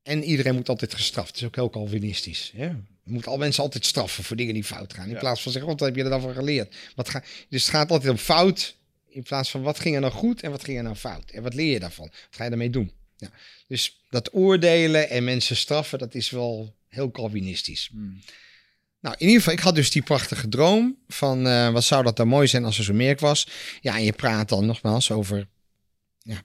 en 0.04 0.24
iedereen 0.24 0.56
moet 0.56 0.70
altijd 0.70 0.94
gestraft. 0.94 1.28
Dat 1.28 1.42
is 1.42 1.48
ook 1.48 1.56
heel 1.56 1.70
Calvinistisch. 1.70 2.51
Ja? 2.56 2.80
Je 3.04 3.12
moet 3.12 3.28
al 3.28 3.38
mensen 3.38 3.63
altijd 3.63 3.86
straffen 3.86 4.24
voor 4.24 4.36
dingen 4.36 4.54
die 4.54 4.63
fout 4.63 4.94
gaan. 4.94 5.08
In 5.08 5.13
Ja. 5.13 5.20
plaats 5.20 5.42
van 5.42 5.51
zeggen, 5.51 5.72
wat 5.72 5.80
heb 5.80 5.96
je 5.96 6.04
er 6.04 6.10
dan 6.10 6.22
van 6.22 6.34
geleerd? 6.34 6.75
Wat 6.96 7.10
ga, 7.10 7.24
dus 7.50 7.62
het 7.66 7.72
gaat 7.75 7.92
altijd 7.92 8.12
om 8.12 8.18
fout. 8.18 8.78
In 9.08 9.24
plaats 9.24 9.50
van 9.50 9.62
wat 9.62 9.80
ging 9.80 9.96
er 9.96 10.01
nou 10.01 10.13
goed 10.13 10.42
en 10.44 10.51
wat 10.51 10.63
ging 10.63 10.78
er 10.78 10.84
nou 10.84 10.96
fout? 10.96 11.30
En 11.32 11.44
wat 11.44 11.54
leer 11.54 11.72
je 11.74 11.80
daarvan? 11.80 12.06
Wat 12.08 12.28
ga 12.30 12.44
je 12.44 12.50
daarmee 12.50 12.70
doen? 12.70 12.92
Ja. 13.18 13.32
Dus 13.68 14.04
dat 14.10 14.34
oordelen 14.34 15.10
en 15.10 15.24
mensen 15.24 15.56
straffen, 15.56 16.00
dat 16.00 16.16
is 16.16 16.30
wel 16.30 16.75
heel 16.88 17.12
Calvinistisch. 17.12 17.89
Mm. 17.94 18.22
Nou, 19.01 19.15
in 19.18 19.25
ieder 19.25 19.41
geval, 19.41 19.58
ik 19.58 19.63
had 19.63 19.75
dus 19.75 19.91
die 19.91 20.01
prachtige 20.01 20.50
droom 20.50 20.98
van 21.08 21.48
eh, 21.48 21.72
wat 21.72 21.84
zou 21.84 22.03
dat 22.03 22.18
dan 22.18 22.27
mooi 22.27 22.48
zijn 22.48 22.65
als 22.65 22.77
er 22.77 22.84
zo 22.84 22.94
merk 22.94 23.20
was. 23.20 23.48
Ja, 23.82 23.96
en 23.96 24.03
je 24.03 24.13
praat 24.13 24.50
dan 24.50 24.65
nogmaals 24.65 25.12
over 25.12 25.48
ja, 26.22 26.44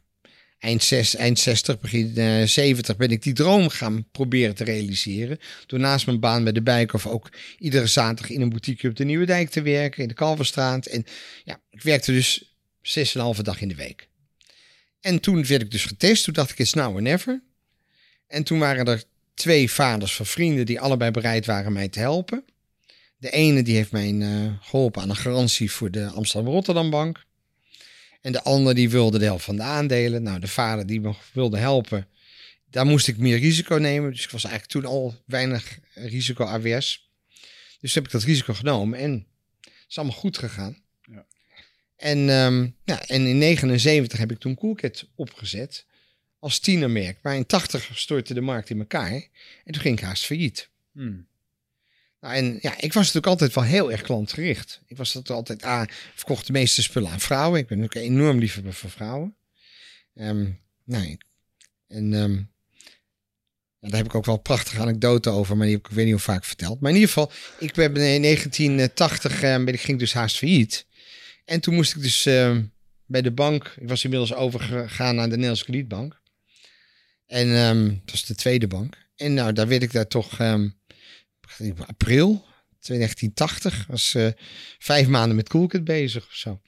eind, 0.59 0.83
zes, 0.83 1.17
eind 1.17 1.39
60, 1.39 1.81
begin 1.81 2.17
eh 2.17 2.47
70 2.47 2.97
ben 2.97 3.11
ik 3.11 3.23
die 3.23 3.33
droom 3.33 3.69
gaan 3.69 4.11
proberen 4.11 4.55
te 4.55 4.65
realiseren. 4.65 5.39
Door 5.67 5.79
naast 5.79 6.07
mijn 6.07 6.21
baan 6.21 6.45
bij 6.45 6.53
de 6.53 6.63
Bijkhof 6.63 7.07
ook 7.07 7.29
iedere 7.59 7.87
zaterdag 7.87 8.31
in 8.31 8.41
een 8.41 8.49
boutique 8.49 8.89
op 8.89 8.97
de 8.97 9.05
Nieuwe 9.05 9.27
Dijk 9.27 9.51
te 9.51 9.63
werken, 9.63 10.03
in 10.03 10.09
de 10.09 10.15
Kalverstraat. 10.15 10.87
En 10.87 11.05
ja, 11.45 11.61
ik 11.71 11.83
werkte 11.83 12.13
dus 12.13 12.57
zes 12.83 13.15
en 13.15 13.19
een 13.19 13.25
halve 13.27 13.43
dag 13.43 13.61
in 13.61 13.69
de 13.69 13.75
week. 13.75 14.09
En 15.01 15.21
toen 15.21 15.47
werd 15.47 15.63
ik 15.63 15.71
dus 15.71 15.85
getest, 15.85 16.25
toen 16.25 16.35
dacht 16.35 16.51
ik, 16.51 16.59
it's 16.59 16.73
now 16.73 16.95
or 16.95 17.03
never. 17.03 17.43
En 18.27 18.45
toen 18.45 18.59
waren 18.59 18.87
er 18.87 19.05
twee 19.35 19.71
vaders 19.71 20.17
van 20.17 20.27
vrienden 20.27 20.67
die 20.67 20.81
allebei 20.81 21.11
bereid 21.11 21.47
waren 21.47 21.73
mij 21.73 21.89
te 21.89 21.99
helpen. 21.99 22.45
De 23.17 23.31
ene 23.31 23.63
die 23.63 23.77
heeft 23.77 23.93
mij 23.93 24.21
eh, 24.21 24.53
geholpen 24.61 25.03
aan 25.03 25.11
een 25.11 25.17
garantie 25.17 25.71
voor 25.71 25.91
de 25.91 26.07
Amsterdam-Rotterdam 26.07 26.91
Bank. 26.91 27.25
En 28.21 28.33
de 28.33 28.43
andere 28.43 28.75
die 28.75 28.91
wilde 28.91 29.19
de 29.19 29.25
helft 29.25 29.45
van 29.45 29.57
de 29.57 29.63
aandelen. 29.63 30.23
Nou, 30.23 30.41
de 30.41 30.49
vader 30.49 30.87
die 30.87 31.01
me 31.01 31.15
wilde 31.33 31.59
helpen, 31.59 32.09
daar 32.71 32.87
moest 32.87 33.09
ik 33.09 33.19
meer 33.19 33.39
risico 33.39 33.77
nemen. 33.77 34.11
Dus 34.11 34.25
ik 34.25 34.31
was 34.31 34.45
eigenlijk 34.45 34.73
toen 34.73 34.93
al 34.93 35.15
weinig 35.27 35.79
risico-avers. 35.95 37.11
Dus 37.81 37.95
heb 37.95 38.05
ik 38.05 38.11
dat 38.11 38.23
risico 38.23 38.55
genomen 38.55 38.99
en 38.99 39.27
het 39.61 39.85
is 39.89 39.99
allemaal 39.99 40.17
goed 40.17 40.39
gegaan. 40.39 40.77
Ja. 41.11 41.27
En, 41.97 42.29
ehm, 42.29 42.69
ja, 42.85 43.07
en 43.07 43.27
in 43.27 43.39
79 43.39 44.19
heb 44.19 44.31
ik 44.31 44.39
toen 44.39 44.55
Coolcat 44.55 45.07
opgezet 45.15 45.87
als 46.45 46.59
tienermerk. 46.59 47.19
Maar 47.23 47.35
in 47.37 47.47
80 47.47 47.91
stortte 47.95 48.35
de 48.35 48.41
markt 48.41 48.71
in 48.71 48.79
elkaar. 48.79 49.13
En 49.65 49.73
toen 49.73 49.83
ging 49.83 49.99
ik 49.99 50.05
haast 50.05 50.25
failliet. 50.25 50.69
Mm. 50.93 51.27
Nou, 52.21 52.35
en 52.35 52.59
ja, 52.61 52.73
ik 52.77 52.93
was 52.93 52.95
natuurlijk 53.13 53.27
altijd 53.27 53.55
wel 53.55 53.65
heel 53.65 53.93
erg 53.93 54.03
klantgericht. 54.03 54.81
Ik 54.87 54.97
was 54.97 55.13
dat 55.13 55.31
altijd, 55.31 55.63
ah, 55.63 55.83
verkocht 56.15 56.47
de 56.47 56.53
meeste 56.53 56.83
spullen 56.83 57.11
aan 57.11 57.21
vrouwen. 57.21 57.61
Ik 57.61 57.67
ben 57.67 57.83
ook 57.83 57.95
enorm 57.95 58.39
liefhebber 58.39 58.73
van 58.73 58.91
vrouwen. 58.91 59.37
Ehm 60.15 60.47
nou, 60.85 61.05
ik- 61.07 61.25
en 61.89 62.15
ehm, 62.15 62.33
ja, 63.79 63.89
daar 63.89 63.97
heb 63.97 64.07
ik 64.07 64.15
ook 64.15 64.25
wel 64.25 64.37
prachtige 64.39 64.81
anekdoten 64.81 65.33
over, 65.33 65.57
maar 65.57 65.67
die 65.67 65.75
heb 65.75 65.85
ik, 65.85 65.91
ik 65.91 65.97
weet 65.97 66.05
niet 66.05 66.15
hoe 66.15 66.23
vaak 66.23 66.45
verteld. 66.45 66.81
Maar 66.81 66.91
in 66.91 66.97
ieder 66.97 67.13
geval, 67.13 67.33
ik 67.59 67.73
ben 67.75 67.97
in 67.97 68.23
1980 68.23 69.33
eh, 69.43 69.65
ben 69.65 69.75
ik 69.75 69.81
ging 69.81 69.99
dus 69.99 70.13
haast 70.13 70.37
failliet. 70.39 70.87
En 71.45 71.61
toen 71.61 71.75
moest 71.75 71.95
ik 71.97 72.03
dus 72.03 72.27
ehm, 72.27 72.63
bij 73.07 73.23
de 73.23 73.33
bank, 73.33 73.75
ik 73.81 73.89
was 73.89 74.05
inmiddels 74.05 74.35
overgegaan 74.35 75.15
naar 75.15 75.25
de 75.25 75.31
Nederlandse 75.31 75.65
Kredietbank. 75.65 76.23
En 77.27 77.55
ehm, 77.55 77.87
dat 77.87 78.11
was 78.11 78.25
de 78.25 78.35
tweede 78.35 78.67
bank. 78.67 78.97
En 79.17 79.35
nou, 79.35 79.53
daar 79.53 79.69
werd 79.69 79.83
ik 79.83 79.93
daar 79.93 80.09
toch 80.09 80.41
in 81.59 81.77
april 81.87 82.45
1980. 82.89 83.87
Was 83.89 84.15
eh, 84.15 84.29
vijf 84.79 85.07
maanden 85.09 85.37
met 85.37 85.49
Coolkit 85.49 85.85
bezig 85.85 86.27
of 86.27 86.35
zo. 86.35 86.61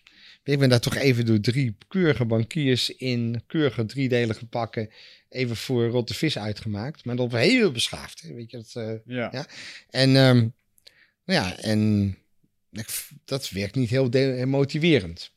Ik 0.42 0.58
ben 0.58 0.68
daar 0.68 0.80
toch 0.80 0.96
even 0.96 1.26
door 1.26 1.40
drie 1.40 1.76
keurige 1.88 2.25
bankiers 2.25 2.90
in 2.90 3.42
keurige 3.46 3.86
driedelige 3.86 4.46
pakken 4.46 4.90
even 5.28 5.56
voor 5.56 5.86
rotte 5.86 6.14
vis 6.14 6.38
uitgemaakt. 6.38 7.04
Maar 7.04 7.16
dat 7.16 7.30
was 7.30 7.40
heel 7.40 7.72
beschaafd. 7.72 8.22
Hè? 8.22 8.34
Weet 8.34 8.50
je, 8.50 8.56
dat, 8.56 8.72
eh, 8.75 8.92
Ja. 9.16 9.28
Ja. 9.32 9.46
En, 9.90 10.16
ehm, 10.16 10.48
ja, 11.25 11.58
en 11.58 12.16
dat 13.25 13.50
werkt 13.50 13.75
niet 13.75 13.90
heel 13.90 14.08
motiverend. 14.46 15.32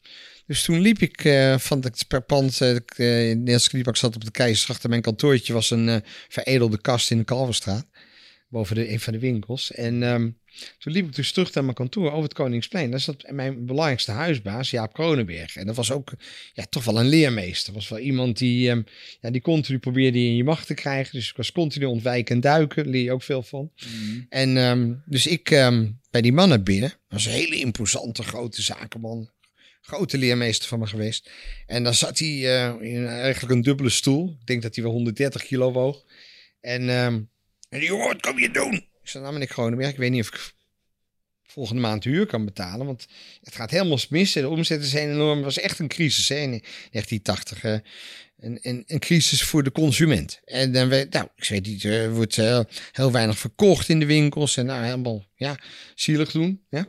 Dus 0.50 0.64
toen 0.64 0.80
liep 0.80 1.00
ik 1.00 1.26
eh, 1.26 1.58
van 1.58 1.80
het 1.80 2.06
per 2.08 2.22
pand, 2.22 2.62
eh, 2.62 2.76
ik, 2.76 2.92
eh, 2.98 3.30
in 3.30 3.46
de 3.46 3.60
Kredietbank 3.60 3.98
zat 3.98 4.16
op 4.16 4.26
de 4.26 4.32
Keizersgracht 4.32 4.84
en 4.84 4.90
mijn 4.90 5.02
kantoortje 5.02 5.54
was 5.54 5.72
een 5.72 5.90
eh, 5.90 5.98
veredelde 6.28 6.82
kast 6.82 7.12
in 7.12 7.18
de 7.18 7.24
Kalverstraat, 7.24 7.86
boven 8.48 8.76
de, 8.76 8.92
een 8.92 9.00
van 9.00 9.14
de 9.14 9.20
winkels. 9.20 9.72
En 9.72 10.04
ehm, 10.04 10.30
toen 10.78 10.94
liep 10.94 11.06
ik 11.06 11.16
dus 11.16 11.32
terug 11.32 11.54
naar 11.54 11.64
mijn 11.64 11.76
kantoor 11.76 12.12
over 12.12 12.24
het 12.24 12.34
Koningsplein. 12.34 12.92
Daar 12.92 13.00
zat 13.00 13.32
mijn 13.32 13.66
belangrijkste 13.66 14.12
huisbaas, 14.12 14.70
Jaap 14.70 14.94
Kronenberg. 14.94 15.56
En 15.56 15.66
dat 15.66 15.76
was 15.76 15.92
ook 15.92 16.12
ja, 16.54 16.66
toch 16.70 16.84
wel 16.84 17.00
een 17.00 17.10
leermeester. 17.10 17.66
Dat 17.66 17.82
was 17.82 17.90
wel 17.90 18.00
iemand 18.00 18.38
die, 18.38 18.70
ehm, 18.70 18.82
ja, 19.22 19.32
die 19.32 19.42
continu 19.42 19.80
probeerde 19.80 20.24
je 20.24 20.30
in 20.30 20.36
je 20.36 20.44
macht 20.44 20.68
te 20.68 20.74
krijgen. 20.74 21.14
Dus 21.14 21.30
ik 21.30 21.38
was 21.38 21.52
continu 21.52 21.86
ontwijken 21.86 22.36
en 22.36 22.42
duiken, 22.42 22.84
daar 22.84 22.92
leer 22.94 23.04
je 23.04 23.12
ook 23.12 23.24
veel 23.24 23.44
van. 23.44 23.72
Mm. 23.86 24.26
En 24.30 24.58
ehm, 24.58 24.94
dus 25.06 25.28
ik 25.28 25.50
bij 26.12 26.22
die 26.22 26.34
mannen 26.34 26.64
binnen. 26.64 26.90
Dat 26.90 27.00
was 27.08 27.26
een 27.26 27.32
hele 27.32 27.60
imposante 27.60 28.24
grote 28.24 28.62
zakenman. 28.62 29.30
Grote 29.90 30.18
leermeester 30.18 30.68
van 30.68 30.80
me 30.80 30.88
geweest. 30.88 31.30
En 31.66 31.84
dan 31.84 31.94
zat 31.94 32.20
hij 32.20 32.28
eh, 32.28 32.76
in 32.82 33.08
eigenlijk 33.08 33.54
een 33.54 33.62
dubbele 33.62 33.90
stoel. 33.90 34.38
Ik 34.40 34.48
denk 34.48 34.62
dat 34.62 34.76
hij 34.76 34.84
wel 34.84 34.94
130 34.94 35.44
kilo 35.44 35.72
woog. 35.72 36.04
En, 36.62 36.90
ehm 36.90 37.22
en 37.70 37.80
die 37.80 37.94
wat 37.94 38.22
kom 38.22 38.40
je 38.40 38.52
doen? 38.52 38.74
Ik 38.74 39.10
zei, 39.10 39.24
nou 39.24 39.34
meneer 39.36 39.54
Kronenberg, 39.54 39.90
ik 39.90 39.98
weet 39.98 40.12
niet 40.12 40.22
of 40.22 40.28
ik 40.28 40.54
volgende 41.44 41.82
maand 41.82 42.04
huur 42.04 42.26
kan 42.26 42.46
betalen. 42.46 42.86
Want 42.86 43.08
het 43.42 43.56
gaat 43.56 43.72
helemaal 43.72 44.00
mis. 44.10 44.34
De 44.34 44.50
omzetten 44.50 44.90
zijn 44.90 45.10
enorm. 45.10 45.36
Het 45.36 45.46
was 45.46 45.60
echt 45.60 45.80
een 45.80 45.88
crisis 45.88 46.30
hè, 46.30 46.36
in 46.36 46.50
1980. 46.50 47.64
eh, 47.64 47.78
een, 48.38 48.60
een, 48.62 48.84
een 48.88 49.00
crisis 49.00 49.44
voor 49.44 49.64
de 49.64 49.72
consument. 49.72 50.40
En 50.46 50.72
dan 50.72 50.90
weet, 50.90 51.14
nou, 51.14 51.28
ik 51.36 51.50
weet 51.50 51.66
niet, 51.66 51.84
er 51.84 52.14
wordt 52.14 52.38
eh, 52.38 52.60
heel 52.92 53.12
weinig 53.12 53.38
verkocht 53.38 53.90
in 53.90 54.00
de 54.00 54.06
winkels. 54.06 54.58
En 54.58 54.66
nou, 54.66 54.84
helemaal, 54.84 55.26
ja, 55.36 55.60
zielig 55.96 56.32
doen. 56.32 56.66
Ja. 56.70 56.88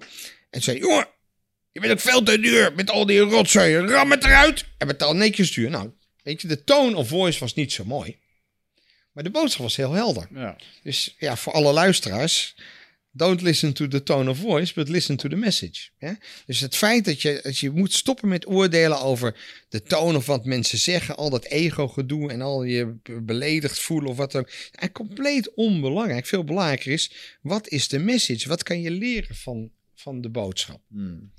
En 0.50 0.62
zei, 0.62 0.78
jongen, 0.78 1.08
je 1.80 1.86
bent 1.88 1.92
ook 1.92 2.12
veel 2.12 2.22
te 2.22 2.40
duur 2.40 2.72
met 2.74 2.90
al 2.90 3.06
die 3.06 3.18
rotzooi. 3.18 3.76
Ram 3.76 4.10
het 4.10 4.24
eruit 4.24 4.64
en 4.78 4.86
betaal 4.86 5.14
netjes 5.14 5.52
duur. 5.52 5.70
Nou, 5.70 5.90
weet 6.22 6.42
je, 6.42 6.48
de 6.48 6.64
tone 6.64 6.96
of 6.96 7.08
voice 7.08 7.38
was 7.38 7.54
niet 7.54 7.72
zo 7.72 7.84
mooi. 7.84 8.16
Maar 9.12 9.24
de 9.24 9.30
boodschap 9.30 9.62
was 9.62 9.76
heel 9.76 9.92
helder. 9.92 10.28
Ja. 10.34 10.56
Dus 10.82 11.14
ja, 11.18 11.36
voor 11.36 11.52
alle 11.52 11.72
luisteraars. 11.72 12.54
Don't 13.12 13.40
listen 13.42 13.72
to 13.72 13.88
the 13.88 14.02
tone 14.02 14.30
of 14.30 14.38
voice, 14.38 14.72
but 14.74 14.88
listen 14.88 15.16
to 15.16 15.28
the 15.28 15.36
message. 15.36 15.88
Hè? 15.98 16.12
Dus 16.46 16.60
het 16.60 16.76
feit 16.76 17.04
dat 17.04 17.22
je, 17.22 17.40
dat 17.42 17.58
je 17.58 17.70
moet 17.70 17.92
stoppen 17.92 18.28
met 18.28 18.48
oordelen 18.48 19.00
over 19.00 19.36
de 19.68 19.82
toon 19.82 20.16
of 20.16 20.26
wat 20.26 20.44
mensen 20.44 20.78
zeggen, 20.78 21.16
al 21.16 21.30
dat 21.30 21.44
ego-gedoe 21.44 22.30
en 22.30 22.40
al 22.40 22.62
je 22.62 22.86
be- 23.02 23.20
beledigd 23.20 23.78
voelen 23.78 24.10
of 24.10 24.16
wat 24.16 24.32
dan 24.32 24.40
ook. 24.40 24.92
Compleet 24.92 25.54
onbelangrijk. 25.54 26.26
Veel 26.26 26.44
belangrijker 26.44 26.92
is, 26.92 27.12
wat 27.42 27.68
is 27.68 27.88
de 27.88 27.98
message? 27.98 28.48
Wat 28.48 28.62
kan 28.62 28.80
je 28.80 28.90
leren 28.90 29.36
van, 29.36 29.70
van 29.94 30.20
de 30.20 30.28
boodschap? 30.28 30.80
Mm. 30.88 31.32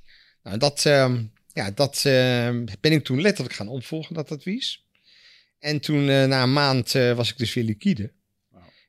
Nou, 0.43 0.57
dat, 0.57 0.85
ehm, 0.85 1.23
ja, 1.53 1.71
dat 1.71 2.01
ehm, 2.05 2.65
ben 2.79 2.91
ik 2.91 3.03
toen 3.03 3.21
letterlijk 3.21 3.55
gaan 3.55 3.67
opvolgen, 3.67 4.15
dat 4.15 4.31
advies. 4.31 4.85
En 5.59 5.79
toen, 5.79 6.09
eh, 6.09 6.25
na 6.25 6.43
een 6.43 6.53
maand, 6.53 6.95
eh, 6.95 7.13
was 7.13 7.29
ik 7.29 7.37
dus 7.37 7.53
weer 7.53 7.63
liquide. 7.63 8.11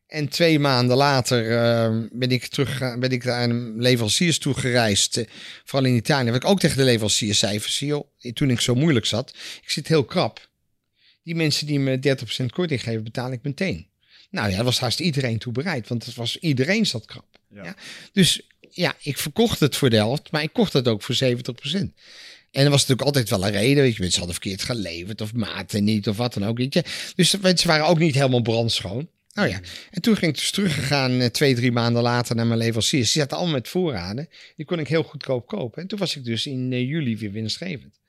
En 0.06 0.28
twee 0.28 0.58
maanden 0.58 0.96
later 0.96 1.58
ehm, 1.58 2.08
ben 2.12 2.30
ik 2.30 2.46
terug 2.46 2.78
ben 2.98 3.10
ik 3.10 3.24
naar 3.24 3.42
een 3.50 3.80
leveranciers 3.80 4.38
toe 4.38 4.54
gereisd. 4.54 5.16
eh, 5.16 5.26
vooral 5.64 5.88
in 5.88 5.96
Italië. 5.96 6.26
Wat 6.30 6.42
ik 6.42 6.48
ook 6.48 6.60
tegen 6.60 6.76
de 6.76 6.84
leveranciers 6.84 7.38
zei, 7.38 7.60
van, 7.60 8.04
toen 8.32 8.50
ik 8.50 8.60
zo 8.60 8.74
moeilijk 8.74 9.06
zat. 9.06 9.34
Ik 9.62 9.70
zit 9.70 9.88
heel 9.88 10.04
krap. 10.04 10.50
Die 11.22 11.34
mensen 11.34 11.66
die 11.66 11.78
me 11.78 11.98
30% 11.98 12.52
korting 12.52 12.82
geven, 12.82 13.04
betaal 13.04 13.32
ik 13.32 13.42
meteen. 13.42 13.86
Nou 14.30 14.50
ja, 14.50 14.54
daar 14.56 14.64
was 14.64 14.80
haast 14.80 15.00
iedereen 15.00 15.38
toe 15.38 15.52
bereid. 15.52 15.88
Want 15.88 16.04
het 16.06 16.14
was, 16.14 16.38
iedereen 16.38 16.86
zat 16.86 17.04
krap. 17.04 17.38
Ja. 17.48 17.64
Ja. 17.64 17.76
Dus 18.12 18.46
ja, 18.74 18.94
ik 19.02 19.18
verkocht 19.18 19.60
het 19.60 19.76
voor 19.76 19.90
de 19.90 19.96
helft, 19.96 20.30
maar 20.30 20.42
ik 20.42 20.52
kocht 20.52 20.72
het 20.72 20.88
ook 20.88 21.02
voor 21.02 21.14
70%. 21.14 21.18
En 22.50 22.64
er 22.64 22.70
was 22.70 22.80
natuurlijk 22.80 23.02
altijd 23.02 23.30
wel 23.30 23.44
een 23.44 23.52
reden. 23.52 23.82
Weet 23.82 23.94
je, 23.94 24.00
mensen 24.00 24.18
hadden 24.18 24.40
verkeerd 24.40 24.62
geleverd 24.62 25.20
of 25.20 25.34
maten 25.34 25.84
niet 25.84 26.08
of 26.08 26.16
wat 26.16 26.34
dan 26.34 26.44
ook. 26.44 26.56
Weet 26.56 26.74
je. 26.74 26.84
Dus 27.14 27.36
mensen 27.36 27.68
waren 27.68 27.86
ook 27.86 27.98
niet 27.98 28.14
helemaal 28.14 28.42
brandschoon. 28.42 29.08
Nou 29.32 29.48
ja, 29.48 29.60
en 29.90 30.02
toen 30.02 30.16
ging 30.16 30.32
ik 30.32 30.38
dus 30.38 30.50
teruggegaan 30.50 31.20
eh, 31.20 31.26
twee, 31.26 31.54
drie 31.54 31.72
maanden 31.72 32.02
later 32.02 32.36
naar 32.36 32.46
mijn 32.46 32.58
leveranciers. 32.58 33.12
Die 33.12 33.22
zaten 33.22 33.36
allemaal 33.36 33.54
met 33.54 33.68
voorraden. 33.68 34.28
Die 34.56 34.66
kon 34.66 34.78
ik 34.78 34.88
heel 34.88 35.02
goedkoop 35.02 35.46
kopen. 35.46 35.82
En 35.82 35.88
toen 35.88 35.98
was 35.98 36.16
ik 36.16 36.24
dus 36.24 36.46
in 36.46 36.72
eh, 36.72 36.88
juli 36.88 37.18
weer 37.18 37.32
winstgevend. 37.32 38.00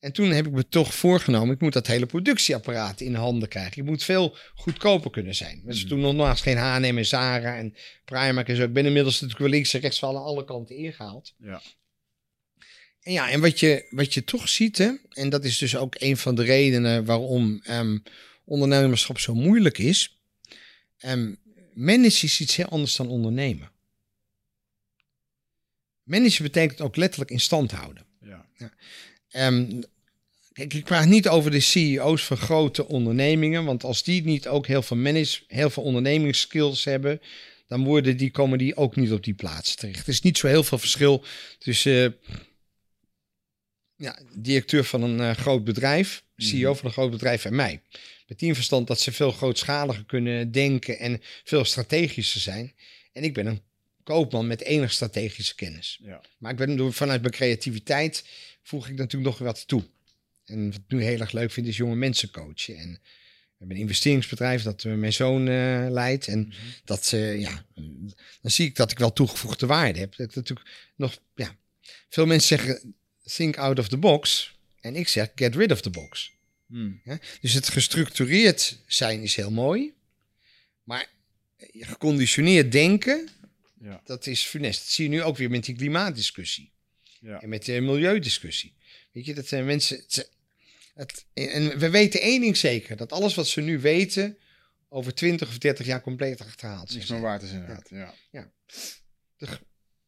En 0.00 0.12
toen 0.12 0.30
heb 0.30 0.46
ik 0.46 0.52
me 0.52 0.68
toch 0.68 0.94
voorgenomen, 0.94 1.54
ik 1.54 1.60
moet 1.60 1.72
dat 1.72 1.86
hele 1.86 2.06
productieapparaat 2.06 3.00
in 3.00 3.14
handen 3.14 3.48
krijgen. 3.48 3.82
Ik 3.82 3.88
moet 3.88 4.04
veel 4.04 4.36
goedkoper 4.54 5.10
kunnen 5.10 5.34
zijn. 5.34 5.62
Dus 5.64 5.86
toen 5.86 6.00
nog 6.00 6.14
naast 6.14 6.42
geen 6.42 6.56
H&M 6.56 6.98
en 6.98 7.06
Zara 7.06 7.56
en 7.56 7.74
Primark 8.04 8.48
en 8.48 8.56
zo. 8.56 8.62
Ik 8.62 8.72
ben 8.72 8.86
inmiddels 8.86 9.14
natuurlijk 9.14 9.40
wel 9.40 9.48
links 9.48 9.74
en 9.74 9.80
rechts 9.80 9.98
van 9.98 10.16
alle 10.16 10.44
kanten 10.44 10.76
ingehaald. 10.76 11.34
Ja. 11.38 11.62
En 13.00 13.12
ja, 13.12 13.30
en 13.30 13.40
wat 13.40 13.60
je, 13.60 13.86
wat 13.90 14.14
je 14.14 14.24
toch 14.24 14.48
ziet, 14.48 14.78
hè, 14.78 14.90
en 15.10 15.28
dat 15.28 15.44
is 15.44 15.58
dus 15.58 15.76
ook 15.76 15.94
een 15.98 16.16
van 16.16 16.34
de 16.34 16.42
redenen 16.42 17.04
waarom 17.04 17.60
ehm, 17.64 17.98
ondernemerschap 18.44 19.18
zo 19.18 19.34
moeilijk 19.34 19.78
is. 19.78 20.20
Um, 21.06 21.38
managen 21.74 22.24
is 22.24 22.40
iets 22.40 22.56
heel 22.56 22.66
anders 22.68 22.96
dan 22.96 23.08
ondernemen. 23.08 23.70
Managen 26.02 26.42
betekent 26.42 26.80
ook 26.80 26.96
letterlijk 26.96 27.30
in 27.30 27.40
stand 27.40 27.70
houden. 27.70 28.06
Ja. 28.20 28.46
Kijk, 30.52 30.74
ik 30.74 30.84
praat 30.84 31.06
niet 31.06 31.28
over 31.28 31.50
de 31.50 31.60
CEO's 31.60 32.24
van 32.24 32.36
grote 32.36 32.86
ondernemingen, 32.86 33.64
want 33.64 33.84
als 33.84 34.02
die 34.02 34.24
niet 34.24 34.48
ook 34.48 34.66
heel 34.66 34.82
veel 34.82 34.96
manage, 34.96 35.42
heel 35.46 35.70
veel 35.70 35.82
ondernemingsskills 35.82 36.84
hebben, 36.84 37.20
dan 37.66 37.84
worden 37.84 38.16
die, 38.16 38.30
komen 38.30 38.58
die 38.58 38.76
ook 38.76 38.96
niet 38.96 39.12
op 39.12 39.24
die 39.24 39.34
plaats 39.34 39.74
terecht. 39.74 40.02
Er 40.02 40.08
is 40.08 40.20
niet 40.20 40.38
zo 40.38 40.46
heel 40.46 40.64
veel 40.64 40.78
verschil 40.78 41.24
tussen 41.58 42.16
uh, 42.28 42.36
ja, 43.96 44.18
directeur 44.34 44.84
van 44.84 45.02
een 45.02 45.18
uh, 45.18 45.30
groot 45.30 45.64
bedrijf, 45.64 46.24
CEO 46.36 46.74
van 46.74 46.86
een 46.86 46.92
groot 46.92 47.10
bedrijf 47.10 47.44
en 47.44 47.54
mij. 47.54 47.82
Met 48.26 48.38
die 48.38 48.54
verstand 48.54 48.86
dat 48.86 49.00
ze 49.00 49.12
veel 49.12 49.32
grootschaliger 49.32 50.04
kunnen 50.04 50.52
denken 50.52 50.98
en 50.98 51.20
veel 51.44 51.64
strategischer 51.64 52.40
zijn. 52.40 52.74
En 53.12 53.22
ik 53.22 53.34
ben 53.34 53.46
een 53.46 53.62
koopman 54.02 54.46
met 54.46 54.62
enig 54.62 54.92
strategische 54.92 55.54
kennis. 55.54 55.98
Ja. 56.02 56.20
Maar 56.38 56.50
ik 56.50 56.56
ben 56.56 56.76
door, 56.76 56.92
vanuit 56.92 57.20
mijn 57.20 57.32
creativiteit 57.32 58.24
voeg 58.62 58.88
ik 58.88 58.96
natuurlijk 58.96 59.30
nog 59.30 59.38
wat 59.38 59.68
toe. 59.68 59.84
En 60.44 60.66
wat 60.66 60.74
ik 60.74 60.84
nu 60.88 61.02
heel 61.02 61.20
erg 61.20 61.32
leuk 61.32 61.50
vind 61.50 61.66
is 61.66 61.76
jonge 61.76 61.94
mensen 61.94 62.30
coachen. 62.30 62.76
En 62.76 62.90
we 62.92 63.56
hebben 63.58 63.76
een 63.76 63.82
investeringsbedrijf 63.82 64.62
dat 64.62 64.84
uh, 64.84 64.94
mijn 64.94 65.12
zoon 65.12 65.46
uh, 65.46 65.86
leidt. 65.90 66.26
En 66.26 66.38
mm 66.38 66.50
-hmm. 66.50 66.72
dat, 66.84 67.12
uh, 67.14 67.40
ja, 67.40 67.64
dan 68.40 68.50
zie 68.50 68.66
ik 68.66 68.76
dat 68.76 68.90
ik 68.90 68.98
wel 68.98 69.12
toegevoegde 69.12 69.66
waarde 69.66 69.98
heb. 69.98 70.16
Dat 70.16 70.34
natuurlijk 70.34 70.68
nog, 70.96 71.18
ja, 71.34 71.56
veel 72.08 72.26
mensen 72.26 72.58
zeggen 72.58 72.94
think 73.34 73.56
out 73.56 73.78
of 73.78 73.88
the 73.88 73.96
box. 73.96 74.54
En 74.80 74.96
ik 74.96 75.08
zeg 75.08 75.30
get 75.34 75.54
rid 75.54 75.72
of 75.72 75.80
the 75.80 75.90
box. 75.90 76.32
Hmm. 76.66 77.00
Ja? 77.04 77.18
Dus 77.40 77.52
het 77.52 77.68
gestructureerd 77.68 78.78
zijn 78.86 79.22
is 79.22 79.36
heel 79.36 79.50
mooi. 79.50 79.92
Maar 80.82 81.06
geconditioneerd 81.72 82.72
denken, 82.72 83.28
Ja. 83.82 84.00
dat 84.04 84.26
is 84.26 84.44
funest. 84.44 84.78
Dat 84.78 84.88
zie 84.88 85.04
je 85.04 85.10
nu 85.10 85.22
ook 85.22 85.36
weer 85.36 85.50
met 85.50 85.64
die 85.64 85.74
klimaatdiscussie. 85.74 86.72
Ja. 87.20 87.40
En 87.40 87.48
met 87.48 87.64
de 87.64 87.80
milieudiscussie. 87.80 88.74
Weet 89.12 89.26
je, 89.26 89.34
dat 89.34 89.46
zijn 89.46 89.64
mensen. 89.64 89.96
Het, 89.96 90.30
het, 90.94 91.26
en 91.34 91.78
we 91.78 91.90
weten 91.90 92.20
één 92.20 92.40
ding 92.40 92.56
zeker: 92.56 92.96
dat 92.96 93.12
alles 93.12 93.34
wat 93.34 93.46
ze 93.46 93.60
nu 93.60 93.80
weten. 93.80 94.38
over 94.88 95.14
20 95.14 95.48
of 95.48 95.58
30 95.58 95.86
jaar 95.86 96.00
compleet 96.00 96.40
achterhaald 96.40 96.88
zal 96.88 96.98
Niks 96.98 97.10
meer 97.10 97.20
waard 97.20 97.42
is 97.42 97.50
inderdaad. 97.50 97.88
Ja. 98.30 98.52
De, 99.36 99.46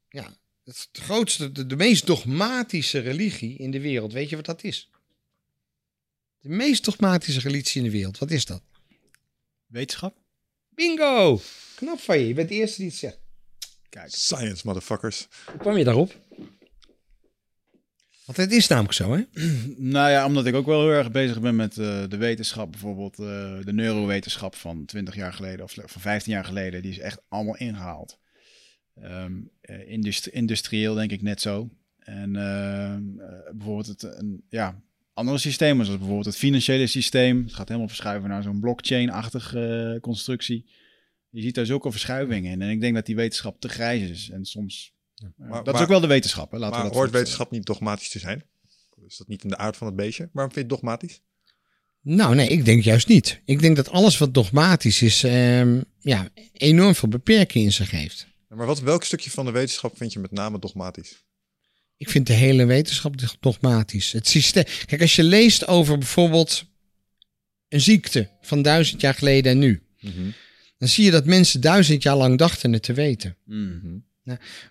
ja, 0.08 0.36
het 0.64 0.74
is 0.76 0.88
grootste, 0.92 1.52
de, 1.52 1.66
de 1.66 1.76
meest 1.76 2.06
dogmatische 2.06 2.98
religie 2.98 3.58
in 3.58 3.70
de 3.70 3.80
wereld. 3.80 4.12
Weet 4.12 4.28
je 4.28 4.36
wat 4.36 4.44
dat 4.44 4.64
is? 4.64 4.90
De 6.40 6.48
meest 6.48 6.84
dogmatische 6.84 7.40
religie 7.40 7.82
in 7.82 7.86
de 7.86 7.92
wereld. 7.92 8.18
Wat 8.18 8.30
is 8.30 8.44
dat? 8.44 8.62
Wetenschap? 9.66 10.16
Bingo! 10.68 11.40
Knap 11.74 12.00
van 12.00 12.18
je. 12.18 12.26
Je 12.26 12.34
bent 12.34 12.48
de 12.48 12.54
eerste 12.54 12.76
die 12.76 12.90
het 12.90 12.98
zegt. 12.98 13.21
Kijk. 13.92 14.08
Science, 14.14 14.62
motherfuckers. 14.66 15.28
Hoe 15.50 15.56
kwam 15.60 15.76
je 15.76 15.84
daarop? 15.84 16.16
Want 18.24 18.38
het 18.38 18.52
is 18.52 18.66
namelijk 18.68 18.94
zo, 18.94 19.12
hè? 19.12 19.22
Nou 19.76 20.10
ja, 20.10 20.26
omdat 20.26 20.46
ik 20.46 20.54
ook 20.54 20.66
wel 20.66 20.80
heel 20.80 20.90
erg 20.90 21.10
bezig 21.10 21.40
ben 21.40 21.56
met 21.56 21.78
eh, 21.78 22.04
de 22.08 22.16
wetenschap. 22.16 22.70
Bijvoorbeeld 22.70 23.18
eh, 23.18 23.58
de 23.64 23.72
neurowetenschap 23.72 24.54
van 24.54 24.84
20 24.84 25.14
jaar 25.14 25.32
geleden 25.32 25.64
of 25.64 25.74
van 25.74 26.00
15 26.00 26.32
jaar 26.32 26.44
geleden. 26.44 26.82
Die 26.82 26.90
is 26.90 26.98
echt 26.98 27.20
allemaal 27.28 27.56
ingehaald. 27.56 28.18
Ehm, 28.94 29.32
eh, 29.60 29.88
industri- 29.88 30.30
industrieel 30.30 30.94
denk 30.94 31.10
ik 31.10 31.22
net 31.22 31.40
zo. 31.40 31.68
En 31.98 32.36
ehm, 32.36 33.20
eh, 33.20 33.50
bijvoorbeeld 33.52 33.86
het, 33.86 34.02
een, 34.02 34.44
ja, 34.48 34.82
andere 35.14 35.38
systemen, 35.38 35.84
zoals 35.84 35.98
bijvoorbeeld 35.98 36.28
het 36.28 36.38
financiële 36.38 36.86
systeem. 36.86 37.42
Het 37.42 37.54
gaat 37.54 37.68
helemaal 37.68 37.88
verschuiven 37.88 38.28
naar 38.28 38.42
zo'n 38.42 38.60
blockchain-achtige 38.60 39.98
constructie. 40.00 40.66
Je 41.32 41.42
ziet 41.42 41.54
daar 41.54 41.66
zulke 41.66 41.90
verschuivingen 41.90 42.52
in. 42.52 42.62
En 42.62 42.70
ik 42.70 42.80
denk 42.80 42.94
dat 42.94 43.06
die 43.06 43.16
wetenschap 43.16 43.60
te 43.60 43.68
grijs 43.68 44.10
is. 44.10 44.30
En 44.30 44.44
soms... 44.44 44.92
eh, 45.14 45.28
Maar- 45.36 45.64
dat 45.64 45.74
is 45.74 45.80
ook 45.80 45.88
wel 45.88 46.00
de 46.00 46.06
wetenschap, 46.06 46.50
hè? 46.50 46.58
Laten 46.58 46.74
maar 46.74 46.82
we 46.84 46.88
dat 46.88 46.98
hoort 46.98 47.10
wetenschap 47.10 47.50
niet 47.50 47.64
dogmatisch 47.66 48.08
te 48.08 48.18
zijn? 48.18 48.44
Is 49.06 49.16
dat 49.16 49.28
niet 49.28 49.42
in 49.42 49.48
de 49.48 49.56
aard 49.56 49.76
van 49.76 49.86
het 49.86 49.96
beestje? 49.96 50.28
Waarom 50.32 50.52
vind 50.52 50.66
je 50.68 50.74
het 50.74 50.82
dogmatisch? 50.82 51.20
Nou, 52.00 52.34
nee, 52.34 52.48
ik 52.48 52.64
denk 52.64 52.82
juist 52.82 53.08
niet. 53.08 53.40
Ik 53.44 53.60
denk 53.60 53.76
dat 53.76 53.90
alles 53.90 54.18
wat 54.18 54.34
dogmatisch 54.34 55.02
is, 55.02 55.24
ehm, 55.24 55.80
ja, 56.00 56.28
enorm 56.52 56.94
veel 56.94 57.08
beperkingen 57.08 57.66
in 57.66 57.72
zich 57.72 57.90
heeft. 57.90 58.26
Maar 58.48 58.66
wat, 58.66 58.80
welk 58.80 59.04
stukje 59.04 59.30
van 59.30 59.44
de 59.44 59.50
wetenschap 59.50 59.96
vind 59.96 60.12
je 60.12 60.18
met 60.18 60.30
name 60.32 60.58
dogmatisch? 60.58 61.24
Ik 61.96 62.08
vind 62.10 62.26
de 62.26 62.32
hele 62.32 62.64
wetenschap 62.64 63.14
dogmatisch. 63.40 64.12
Het 64.12 64.28
systeem. 64.28 64.64
Kijk, 64.86 65.00
als 65.00 65.16
je 65.16 65.22
leest 65.22 65.66
over 65.66 65.98
bijvoorbeeld 65.98 66.64
een 67.68 67.80
ziekte 67.80 68.30
van 68.40 68.62
duizend 68.62 69.00
jaar 69.00 69.14
geleden 69.14 69.52
en 69.52 69.58
nu, 69.58 69.82
dan 70.82 70.90
zie 70.90 71.04
je 71.04 71.10
dat 71.10 71.24
mensen 71.24 71.60
duizend 71.60 72.02
jaar 72.02 72.16
lang 72.16 72.38
dachten 72.38 72.72
het 72.72 72.82
te 72.82 72.92
weten. 72.92 73.36
Mm. 73.44 74.04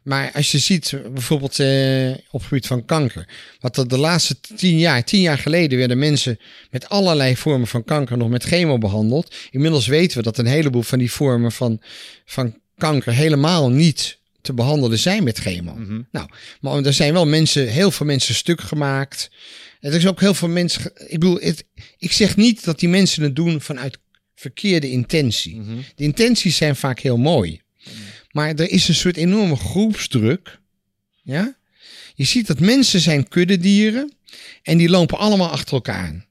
Maar 0.03 0.31
als 0.33 0.51
je 0.51 0.57
ziet, 0.57 0.97
bijvoorbeeld 1.13 1.59
eh, 1.59 2.11
op 2.11 2.39
het 2.39 2.43
gebied 2.47 2.67
van 2.67 2.85
kanker, 2.85 3.27
wat 3.59 3.75
de 3.75 3.97
laatste 3.97 4.39
tien 4.55 4.77
jaar, 4.77 5.03
tien 5.03 5.21
jaar 5.21 5.37
geleden 5.37 5.77
werden 5.77 5.97
mensen 5.97 6.39
met 6.69 6.89
allerlei 6.89 7.35
vormen 7.35 7.67
van 7.67 7.83
kanker 7.83 8.17
nog 8.17 8.29
met 8.29 8.43
chemo 8.43 8.77
behandeld. 8.77 9.35
Inmiddels 9.49 9.87
weten 9.87 10.17
we 10.17 10.23
dat 10.23 10.37
een 10.37 10.45
heleboel 10.45 10.81
van 10.81 10.99
die 10.99 11.11
vormen 11.11 11.51
van, 11.51 11.81
van 12.25 12.59
kanker 12.77 13.13
helemaal 13.13 13.69
niet 13.69 14.19
te 14.41 14.53
behandelen 14.53 14.99
zijn 14.99 15.23
met 15.23 15.37
chemo. 15.37 15.73
Mhm. 15.73 16.01
Nou, 16.11 16.29
maar 16.61 16.83
er 16.83 16.93
zijn 16.93 17.13
wel 17.13 17.25
mensen, 17.25 17.67
heel 17.67 17.91
veel 17.91 18.05
mensen 18.05 18.35
stuk 18.35 18.61
gemaakt. 18.61 19.31
Er 19.79 19.93
is 19.93 20.07
ook 20.07 20.19
heel 20.19 20.33
veel 20.33 20.47
mensen. 20.47 20.91
Ik 20.95 21.19
bedoel, 21.19 21.39
het, 21.39 21.65
ik 21.97 22.11
zeg 22.11 22.35
niet 22.35 22.63
dat 22.63 22.79
die 22.79 22.89
mensen 22.89 23.23
het 23.23 23.35
doen 23.35 23.61
vanuit 23.61 23.99
verkeerde 24.41 24.89
intentie. 24.89 25.55
Mhm. 25.55 25.77
De 25.95 26.03
intenties 26.03 26.57
zijn 26.57 26.75
vaak 26.75 26.99
heel 26.99 27.17
mooi. 27.17 27.61
Maar 28.31 28.49
er 28.49 28.69
is 28.69 28.87
een 28.87 28.95
soort 28.95 29.17
enorme 29.17 29.55
groepsdruk. 29.55 30.59
Ja? 31.23 31.55
Je 32.15 32.23
ziet 32.23 32.47
dat 32.47 32.59
mensen 32.59 32.99
zijn 32.99 33.27
kuddedieren 33.27 34.13
en 34.63 34.77
die 34.77 34.89
lopen 34.89 35.17
allemaal 35.17 35.49
achter 35.49 35.73
elkaar 35.73 36.05
aan. 36.05 36.25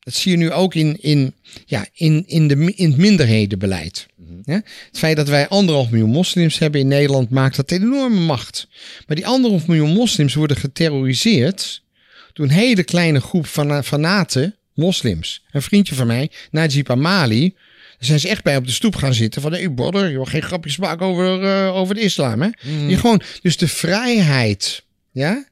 Dat 0.00 0.14
zie 0.14 0.30
je 0.30 0.36
nu 0.36 0.52
ook 0.52 0.74
in, 0.74 0.96
in, 1.00 1.34
ja, 1.64 1.86
in, 1.92 2.24
in, 2.26 2.48
de, 2.48 2.72
in 2.74 2.90
het 2.90 2.98
minderhedenbeleid. 2.98 4.06
Ja? 4.44 4.62
Het 4.86 4.98
feit 4.98 5.16
dat 5.16 5.28
wij 5.28 5.48
anderhalf 5.48 5.90
miljoen 5.90 6.10
moslims 6.10 6.58
hebben 6.58 6.80
in 6.80 6.88
Nederland 6.88 7.30
maakt 7.30 7.56
dat 7.56 7.70
enorme 7.70 8.20
macht. 8.20 8.68
Maar 9.06 9.16
die 9.16 9.26
anderhalf 9.26 9.66
miljoen 9.66 9.92
moslims 9.92 10.34
worden 10.34 10.56
geterroriseerd 10.56 11.82
door 12.32 12.46
een 12.46 12.52
hele 12.52 12.84
kleine 12.84 13.20
groep 13.20 13.46
van 13.46 13.84
fanaten 13.84 14.56
moslims. 14.76 15.42
Een 15.50 15.62
vriendje 15.62 15.94
van 15.94 16.06
mij, 16.06 16.30
Najib 16.50 16.90
Amali, 16.90 17.48
daar 17.50 18.06
zijn 18.06 18.20
ze 18.20 18.28
echt 18.28 18.42
bij 18.42 18.56
op 18.56 18.66
de 18.66 18.72
stoep 18.72 18.96
gaan 18.96 19.14
zitten. 19.14 19.42
Van, 19.42 19.52
hey 19.52 19.70
brother, 19.70 20.10
je 20.10 20.18
mag 20.18 20.30
geen 20.30 20.42
grapjes 20.42 20.76
maken 20.76 21.06
over, 21.06 21.42
eh, 21.44 21.74
over 21.76 21.94
de 21.94 22.00
islam. 22.00 22.42
Hè? 22.42 22.48
Die 22.86 22.96
gewoon, 22.96 23.22
dus 23.42 23.56
de 23.56 23.68
vrijheid, 23.68 24.82
ja, 25.12 25.44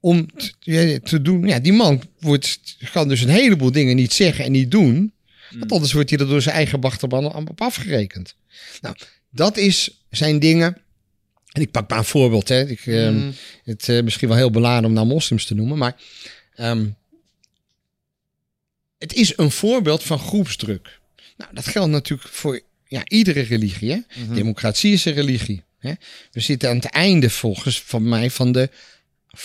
om 0.00 0.26
t- 0.36 0.54
ja, 0.60 0.98
te 0.98 1.22
doen. 1.22 1.46
Ja, 1.48 1.58
die 1.58 1.72
man 1.72 2.02
wordt, 2.20 2.60
kan 2.92 3.08
dus 3.08 3.20
een 3.20 3.28
heleboel 3.28 3.72
dingen 3.72 3.96
niet 3.96 4.12
zeggen 4.12 4.44
en 4.44 4.52
niet 4.52 4.70
doen. 4.70 5.12
Want 5.58 5.72
anders 5.72 5.92
wordt 5.92 6.10
hij 6.10 6.18
er 6.18 6.26
door 6.28 6.42
zijn 6.42 6.54
eigen 6.54 6.80
achterban 6.80 7.34
op 7.48 7.60
afgerekend. 7.60 8.34
Nou, 8.80 8.96
dat 9.30 9.56
is 9.56 10.04
zijn 10.10 10.38
dingen. 10.38 10.76
En 11.52 11.62
ik 11.62 11.70
pak 11.70 11.88
maar 11.90 11.98
een 11.98 12.04
voorbeeld. 12.04 12.48
Hè. 12.48 12.66
Ik, 12.68 12.86
ehm, 12.86 13.30
Het 13.64 13.88
eh, 13.88 14.02
misschien 14.02 14.28
wel 14.28 14.36
heel 14.36 14.50
beladen 14.50 14.84
om 14.84 14.92
nou 14.92 15.06
moslims 15.06 15.44
te 15.44 15.54
noemen. 15.54 15.78
Maar 15.78 15.96
ehm, 16.54 16.86
het 18.98 19.12
is 19.12 19.36
een 19.36 19.50
voorbeeld 19.50 20.02
van 20.02 20.18
groepsdruk. 20.18 21.00
Nou, 21.36 21.54
dat 21.54 21.66
geldt 21.66 21.90
natuurlijk 21.90 22.28
voor 22.28 22.60
ja, 22.86 23.02
iedere 23.04 23.40
religie. 23.40 23.90
Hè? 23.90 23.98
Democratie 24.34 24.92
is 24.92 25.04
een 25.04 25.12
religie. 25.12 25.62
Hè? 25.78 25.92
We 26.30 26.40
zitten 26.40 26.68
aan 26.68 26.76
het 26.76 26.84
einde 26.84 27.30
volgens 27.30 27.82
van 27.82 28.08
mij 28.08 28.30
van 28.30 28.52
de 28.52 28.70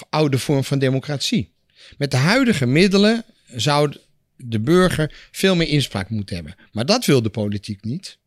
oude 0.10 0.38
vorm 0.38 0.64
van 0.64 0.80
democratie. 0.80 1.52
Met 1.98 2.12
de 2.12 2.18
huidige 2.18 2.66
middelen 2.66 3.26
zou 3.56 3.94
de 4.36 4.60
burger 4.60 5.30
veel 5.32 5.56
meer 5.56 5.68
inspraak 5.68 6.10
moeten 6.10 6.36
hebben. 6.36 6.56
Maar 6.72 6.86
dat 6.86 7.06
wil 7.06 7.22
de 7.22 7.30
politiek 7.30 7.84
niet. 7.84 8.18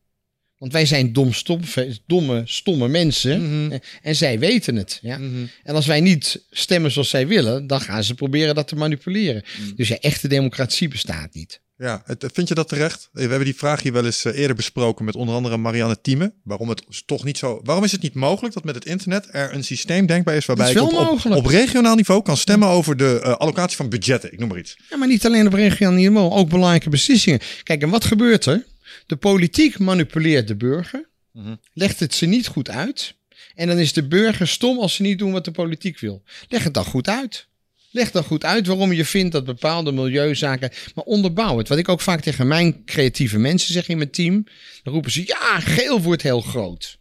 Want 0.65 0.77
wij 0.77 0.87
zijn 0.87 1.13
dom, 1.13 1.33
stom, 1.33 1.61
domme, 2.07 2.43
stomme 2.45 2.89
mensen. 2.89 3.33
En- 3.73 3.81
En 4.03 4.17
zij 4.17 4.39
weten 4.39 4.77
het. 4.77 4.99
Ja? 5.03 5.19
En 5.63 5.75
als 5.75 5.87
wij 5.87 6.01
niet 6.01 6.45
stemmen 6.51 6.91
zoals 6.91 7.09
zij 7.09 7.27
willen, 7.27 7.67
dan 7.67 7.81
gaan 7.81 8.05
ze 8.05 8.15
proberen 8.15 8.55
dat 8.55 8.69
te 8.69 8.77
manipuleren. 8.77 9.43
Dus 9.77 9.89
ja, 9.89 9.97
echte 10.01 10.29
democratie 10.29 10.89
bestaat 10.89 11.35
niet. 11.35 11.61
Ja, 11.77 12.03
het- 12.05 12.31
vind 12.33 12.49
je 12.49 12.55
dat 12.55 12.69
terecht? 12.69 13.09
We 13.13 13.21
hebben 13.21 13.45
die 13.45 13.55
vraag 13.57 13.83
hier 13.83 13.93
wel 13.93 14.05
eens 14.05 14.25
eh, 14.25 14.39
eerder 14.39 14.57
besproken 14.57 15.05
met 15.05 15.15
onder 15.17 15.35
andere 15.35 15.57
Marianne 15.57 16.01
Thieme. 16.01 16.33
Waarom, 16.45 16.69
het 16.69 16.83
toch 17.07 17.25
niet 17.25 17.39
zo, 17.39 17.61
waarom 17.65 17.85
is 17.85 17.93
het 17.93 18.03
niet 18.03 18.15
mogelijk 18.15 18.55
dat 18.55 18.65
met 18.65 18.75
het 18.75 18.85
internet 18.85 19.29
er 19.31 19.55
een 19.55 19.65
systeem 19.65 20.07
denkbaar 20.07 20.37
is 20.37 20.47
waarbij 20.47 20.67
is 20.67 20.73
je 20.73 20.83
op, 20.83 20.91
op 21.37 21.47
regionaal 21.47 21.95
niveau 21.95 22.23
kan 22.23 22.37
stemmen 22.37 22.69
over 22.69 22.97
de 22.97 23.21
eh, 23.23 23.33
allocatie 23.37 23.77
van 23.77 23.89
budgetten? 23.89 24.33
Ik 24.33 24.39
noem 24.39 24.49
maar 24.49 24.59
iets. 24.59 24.77
Ja, 24.91 24.97
maar 24.97 25.09
niet 25.09 25.27
alleen 25.27 25.47
op 25.47 25.53
regionaal 25.53 25.93
niveau, 25.95 26.31
ook 26.33 26.49
belangrijke 26.49 26.89
beslissingen. 26.91 27.41
Kijk, 27.63 27.83
en 27.83 27.89
wat 27.91 28.05
gebeurt 28.05 28.47
er? 28.47 28.65
De 29.07 29.17
politiek 29.17 29.79
manipuleert 29.79 30.49
de 30.49 30.57
burger, 30.57 31.09
Mhm. 31.33 31.55
legt 31.73 32.01
het 32.01 32.15
ze 32.15 32.27
niet 32.27 32.47
goed 32.47 32.71
uit. 32.71 33.15
En 33.55 33.67
dan 33.67 33.79
is 33.79 33.93
de 33.93 34.07
burger 34.09 34.49
stom 34.49 34.79
als 34.79 34.95
ze 34.95 35.03
niet 35.03 35.19
doen 35.19 35.33
wat 35.33 35.45
de 35.45 35.51
politiek 35.51 35.99
wil. 35.99 36.23
Leg 36.49 36.65
het 36.65 36.75
dan 36.75 36.85
goed 36.85 37.09
uit. 37.09 37.47
Leg 37.91 38.11
dan 38.11 38.25
goed 38.25 38.45
uit 38.45 38.67
waarom 38.67 38.93
je 38.93 39.05
vindt 39.05 39.33
dat 39.33 39.45
bepaalde 39.45 39.93
milieuzaken. 39.93 40.71
Maar 40.95 41.05
onderbouw 41.05 41.59
het. 41.59 41.69
Wat 41.69 41.79
ik 41.79 41.89
ook 41.89 42.01
vaak 42.01 42.21
tegen 42.21 42.47
mijn 42.47 42.85
creatieve 42.85 43.39
mensen 43.39 43.73
zeg 43.73 43.89
in 43.89 43.97
mijn 43.97 44.11
team. 44.11 44.47
Dan 44.83 44.93
roepen 44.93 45.11
ze: 45.11 45.23
ja, 45.27 45.61
geel 45.61 46.01
wordt 46.01 46.23
heel 46.23 46.41
groot. 46.41 46.99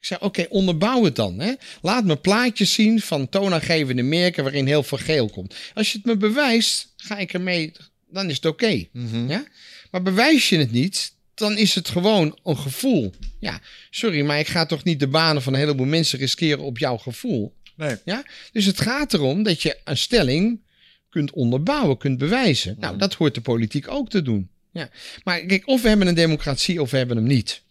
Ik 0.00 0.06
zeg: 0.06 0.20
oké, 0.20 0.46
onderbouw 0.48 1.04
het 1.04 1.16
dan. 1.16 1.38
Hè? 1.40 1.52
Laat 1.82 2.04
me 2.04 2.16
plaatjes 2.16 2.72
zien 2.72 3.00
van 3.00 3.28
toonaangevende 3.28 4.02
merken 4.02 4.42
waarin 4.42 4.66
heel 4.66 4.82
veel 4.82 4.98
geel 4.98 5.30
komt. 5.30 5.54
Als 5.74 5.92
je 5.92 5.96
het 5.98 6.06
me 6.06 6.16
bewijst, 6.16 6.92
ga 6.96 7.18
ik 7.18 7.32
ermee. 7.32 7.72
Dan 8.10 8.28
is 8.28 8.36
het 8.36 8.44
oké. 8.46 8.84
Ja? 9.28 9.44
Maar 9.92 10.02
bewijs 10.02 10.48
je 10.48 10.58
het 10.58 10.70
niet, 10.70 11.14
dan 11.34 11.56
is 11.56 11.74
het 11.74 11.88
gewoon 11.88 12.38
een 12.44 12.58
gevoel. 12.58 13.12
Ja, 13.38 13.60
sorry, 13.90 14.22
maar 14.22 14.38
ik 14.38 14.48
ga 14.48 14.66
toch 14.66 14.84
niet 14.84 15.00
de 15.00 15.08
banen 15.08 15.42
van 15.42 15.52
een 15.52 15.58
heleboel 15.58 15.86
mensen 15.86 16.18
riskeren 16.18 16.64
op 16.64 16.78
jouw 16.78 16.96
gevoel. 16.96 17.54
Nee. 17.76 17.96
Ja? 18.04 18.24
Dus 18.52 18.64
het 18.64 18.80
gaat 18.80 19.14
erom 19.14 19.42
dat 19.42 19.62
je 19.62 19.78
een 19.84 19.96
stelling 19.96 20.60
kunt 21.08 21.30
onderbouwen, 21.30 21.98
kunt 21.98 22.18
bewijzen. 22.18 22.76
Nou, 22.78 22.98
dat 22.98 23.14
hoort 23.14 23.34
de 23.34 23.40
politiek 23.40 23.88
ook 23.88 24.10
te 24.10 24.22
doen. 24.22 24.48
Ja. 24.72 24.90
Maar 25.24 25.40
kijk, 25.40 25.66
of 25.66 25.82
we 25.82 25.88
hebben 25.88 26.06
een 26.06 26.14
democratie 26.14 26.82
of 26.82 26.90
we 26.90 26.96
hebben 26.96 27.16
hem 27.16 27.26
niet. 27.26 27.62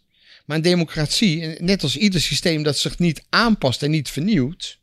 Maar 0.46 0.58
een 0.58 0.64
democratie, 0.64 1.46
net 1.60 1.84
als 1.84 1.98
ieder 1.98 2.22
systeem 2.22 2.64
dat 2.64 2.78
zich 2.78 3.00
niet 3.00 3.24
aanpast 3.30 3.84
en 3.84 3.92
niet 3.92 4.10
vernieuwt. 4.10 4.80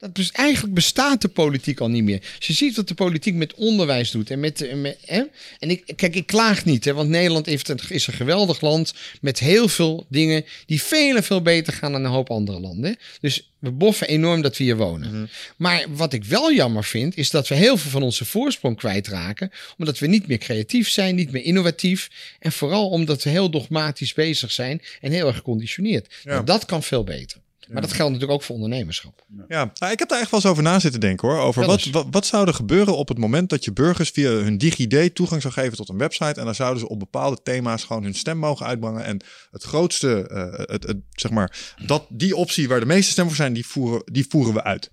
Dat 0.00 0.14
dus 0.14 0.30
eigenlijk 0.30 0.74
bestaat 0.74 1.20
de 1.20 1.28
politiek 1.28 1.80
al 1.80 1.88
niet 1.88 2.04
meer. 2.04 2.22
Je 2.38 2.52
ziet 2.52 2.76
wat 2.76 2.88
de 2.88 2.94
politiek 2.94 3.34
met 3.34 3.54
onderwijs 3.54 4.10
doet. 4.10 4.30
En, 4.30 4.40
met, 4.40 4.58
de- 4.58 4.74
met, 4.74 4.98
hè? 5.04 5.22
en 5.58 5.70
ik, 5.70 5.92
kijk, 5.96 6.14
ik 6.14 6.26
klaag 6.26 6.64
niet, 6.64 6.84
hè, 6.84 6.94
want 6.94 7.08
Nederland 7.08 7.46
heeft 7.46 7.68
een, 7.68 7.80
is 7.88 8.06
een 8.06 8.12
geweldig 8.12 8.60
land. 8.60 8.94
Met 9.20 9.38
heel 9.38 9.68
veel 9.68 10.06
dingen 10.08 10.44
die 10.66 10.82
veel 10.82 11.16
en 11.16 11.22
veel 11.22 11.42
beter 11.42 11.72
gaan 11.72 11.92
dan 11.92 12.04
een 12.04 12.10
hoop 12.10 12.30
andere 12.30 12.60
landen. 12.60 12.96
Dus 13.20 13.50
we 13.58 13.70
boffen 13.70 14.08
enorm 14.08 14.42
dat 14.42 14.56
we 14.56 14.64
hier 14.64 14.76
wonen. 14.76 15.30
Maar 15.56 15.84
wat 15.88 16.12
ik 16.12 16.24
wel 16.24 16.52
jammer 16.52 16.84
vind, 16.84 17.16
is 17.16 17.30
dat 17.30 17.48
we 17.48 17.54
heel 17.54 17.76
veel 17.76 17.90
van 17.90 18.02
onze 18.02 18.24
voorsprong 18.24 18.76
kwijtraken. 18.76 19.50
Omdat 19.78 19.98
we 19.98 20.06
niet 20.06 20.26
meer 20.26 20.38
creatief 20.38 20.88
zijn, 20.88 21.14
niet 21.14 21.30
meer 21.32 21.44
innovatief. 21.44 22.10
En 22.38 22.52
vooral 22.52 22.88
omdat 22.88 23.22
we 23.22 23.30
heel 23.30 23.50
dogmatisch 23.50 24.12
bezig 24.14 24.50
zijn 24.50 24.82
en 25.00 25.12
heel 25.12 25.26
erg 25.26 25.36
geconditioneerd. 25.36 26.14
Ja. 26.24 26.30
Nou, 26.32 26.44
dat 26.44 26.64
kan 26.64 26.82
veel 26.82 27.04
beter. 27.04 27.40
Maar 27.72 27.82
dat 27.82 27.92
geldt 27.92 28.12
natuurlijk 28.12 28.40
ook 28.40 28.46
voor 28.46 28.54
ondernemerschap. 28.54 29.24
Ja, 29.48 29.72
nou, 29.74 29.92
ik 29.92 29.98
heb 29.98 30.08
daar 30.08 30.20
echt 30.20 30.30
wel 30.30 30.40
eens 30.40 30.48
over 30.48 30.62
na 30.62 30.78
zitten 30.78 31.00
denken 31.00 31.28
hoor. 31.28 31.38
Over 31.38 31.66
wat, 31.66 31.84
wat, 31.84 32.06
wat 32.10 32.26
zou 32.26 32.46
er 32.46 32.54
gebeuren 32.54 32.96
op 32.96 33.08
het 33.08 33.18
moment 33.18 33.48
dat 33.48 33.64
je 33.64 33.72
burgers 33.72 34.10
via 34.10 34.30
hun 34.30 34.58
DigiD 34.58 35.14
toegang 35.14 35.42
zou 35.42 35.54
geven 35.54 35.76
tot 35.76 35.88
een 35.88 35.98
website. 35.98 36.40
En 36.40 36.44
dan 36.44 36.54
zouden 36.54 36.80
ze 36.80 36.88
op 36.88 36.98
bepaalde 36.98 37.38
thema's 37.42 37.84
gewoon 37.84 38.02
hun 38.02 38.14
stem 38.14 38.38
mogen 38.38 38.66
uitbrengen. 38.66 39.04
En 39.04 39.20
het 39.50 39.62
grootste, 39.62 40.28
eh, 40.28 40.74
het, 40.74 40.86
het, 40.86 40.96
zeg 41.10 41.30
maar, 41.30 41.74
dat, 41.86 42.06
die 42.08 42.36
optie 42.36 42.68
waar 42.68 42.80
de 42.80 42.86
meeste 42.86 43.10
stemmen 43.10 43.34
voor 43.34 43.42
zijn, 43.44 43.54
die 43.54 43.66
voeren, 43.66 44.02
die 44.04 44.26
voeren 44.28 44.54
we 44.54 44.64
uit. 44.64 44.90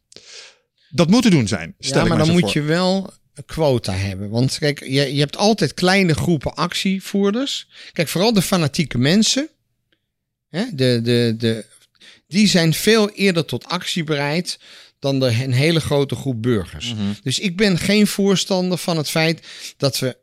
Dat 0.89 1.09
moet 1.09 1.23
te 1.23 1.29
doen 1.29 1.47
zijn. 1.47 1.75
Stel 1.79 2.01
ja, 2.01 2.07
maar 2.07 2.17
dan 2.17 2.31
moet 2.31 2.41
voor. 2.41 2.61
je 2.61 2.61
wel 2.61 3.13
quota 3.45 3.93
hebben. 3.93 4.29
Want 4.29 4.57
kijk, 4.57 4.79
je, 4.79 5.13
je 5.13 5.19
hebt 5.19 5.37
altijd 5.37 5.73
kleine 5.73 6.13
groepen 6.13 6.53
actievoerders. 6.55 7.67
Kijk, 7.93 8.07
vooral 8.07 8.33
de 8.33 8.41
fanatieke 8.41 8.97
mensen. 8.97 9.49
Hè, 10.49 10.65
de, 10.73 10.99
de, 11.03 11.35
de, 11.37 11.65
die 12.27 12.47
zijn 12.47 12.73
veel 12.73 13.09
eerder 13.09 13.45
tot 13.45 13.65
actie 13.65 14.03
bereid 14.03 14.59
dan 14.99 15.19
de, 15.19 15.25
een 15.25 15.53
hele 15.53 15.79
grote 15.79 16.15
groep 16.15 16.41
burgers. 16.41 16.93
Mhm. 16.93 17.01
Dus 17.23 17.39
ik 17.39 17.57
ben 17.57 17.77
geen 17.77 18.07
voorstander 18.07 18.77
van 18.77 18.97
het 18.97 19.09
feit 19.09 19.47
dat 19.77 19.99
we 19.99 20.17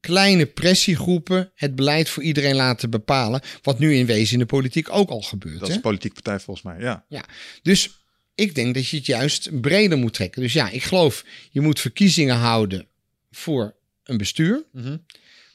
kleine 0.00 0.46
pressiegroepen 0.46 1.50
het 1.54 1.74
beleid 1.74 2.08
voor 2.08 2.22
iedereen 2.22 2.54
laten 2.54 2.90
bepalen. 2.90 3.40
Wat 3.62 3.78
nu 3.78 3.94
in 3.94 4.06
wezen 4.06 4.32
in 4.32 4.38
de 4.38 4.46
politiek 4.46 4.90
ook 4.90 5.10
al 5.10 5.22
gebeurt. 5.22 5.58
Dat 5.58 5.62
is 5.62 5.68
hè? 5.68 5.74
een 5.74 5.80
politieke 5.80 6.14
partij 6.14 6.40
volgens 6.40 6.66
mij, 6.66 6.80
ja. 6.80 7.04
Ja, 7.08 7.24
dus 7.62 7.90
ik 8.34 8.54
denk 8.54 8.74
dat 8.74 8.88
je 8.88 8.96
het 8.96 9.06
juist 9.06 9.60
breder 9.60 9.98
moet 9.98 10.14
trekken. 10.14 10.42
Dus 10.42 10.52
ja, 10.52 10.70
ik 10.70 10.82
geloof, 10.82 11.24
je 11.50 11.60
moet 11.60 11.80
verkiezingen 11.80 12.36
houden 12.36 12.86
voor 13.30 13.74
een 14.04 14.16
bestuur. 14.16 14.64
Mhm. 14.72 14.96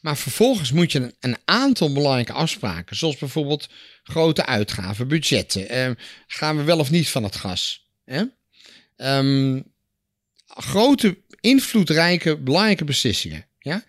Maar 0.01 0.17
vervolgens 0.17 0.71
moet 0.71 0.91
je 0.91 1.15
een, 1.19 1.37
aantal 1.45 1.93
belangrijke 1.93 2.33
afspraken, 2.33 2.95
zoals 2.95 3.17
bijvoorbeeld 3.17 3.69
grote 4.03 4.45
uitgaven, 4.45 5.07
budgetten. 5.07 5.69
eh, 5.69 5.91
gaan 6.27 6.57
we 6.57 6.63
wel 6.63 6.79
of 6.79 6.91
niet 6.91 7.09
van 7.09 7.23
het 7.23 7.35
gas? 7.35 7.87
Ehm, 8.95 9.61
grote, 10.47 11.17
invloedrijke, 11.39 12.37
belangrijke 12.37 12.83
beslissingen. 12.83 13.45
Ja? 13.59 13.83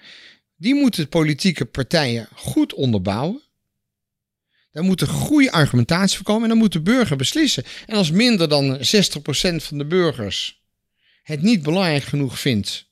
Die 0.56 0.74
moeten 0.74 1.08
politieke 1.08 1.64
partijen 1.64 2.28
goed 2.34 2.74
onderbouwen. 2.74 3.42
Daar 4.72 4.84
moet 4.84 5.00
een 5.00 5.06
goede 5.06 5.52
argumentatie 5.52 6.16
voor 6.16 6.26
komen 6.26 6.42
en 6.42 6.48
dan 6.48 6.58
moet 6.58 6.72
de 6.72 6.80
burger 6.80 7.16
beslissen. 7.16 7.64
En 7.86 7.96
als 7.96 8.10
minder 8.10 8.48
dan 8.48 8.78
60% 8.80 9.64
van 9.64 9.78
de 9.78 9.86
burgers 9.86 10.62
het 11.22 11.42
niet 11.42 11.62
belangrijk 11.62 12.02
genoeg 12.02 12.40
vindt 12.40 12.88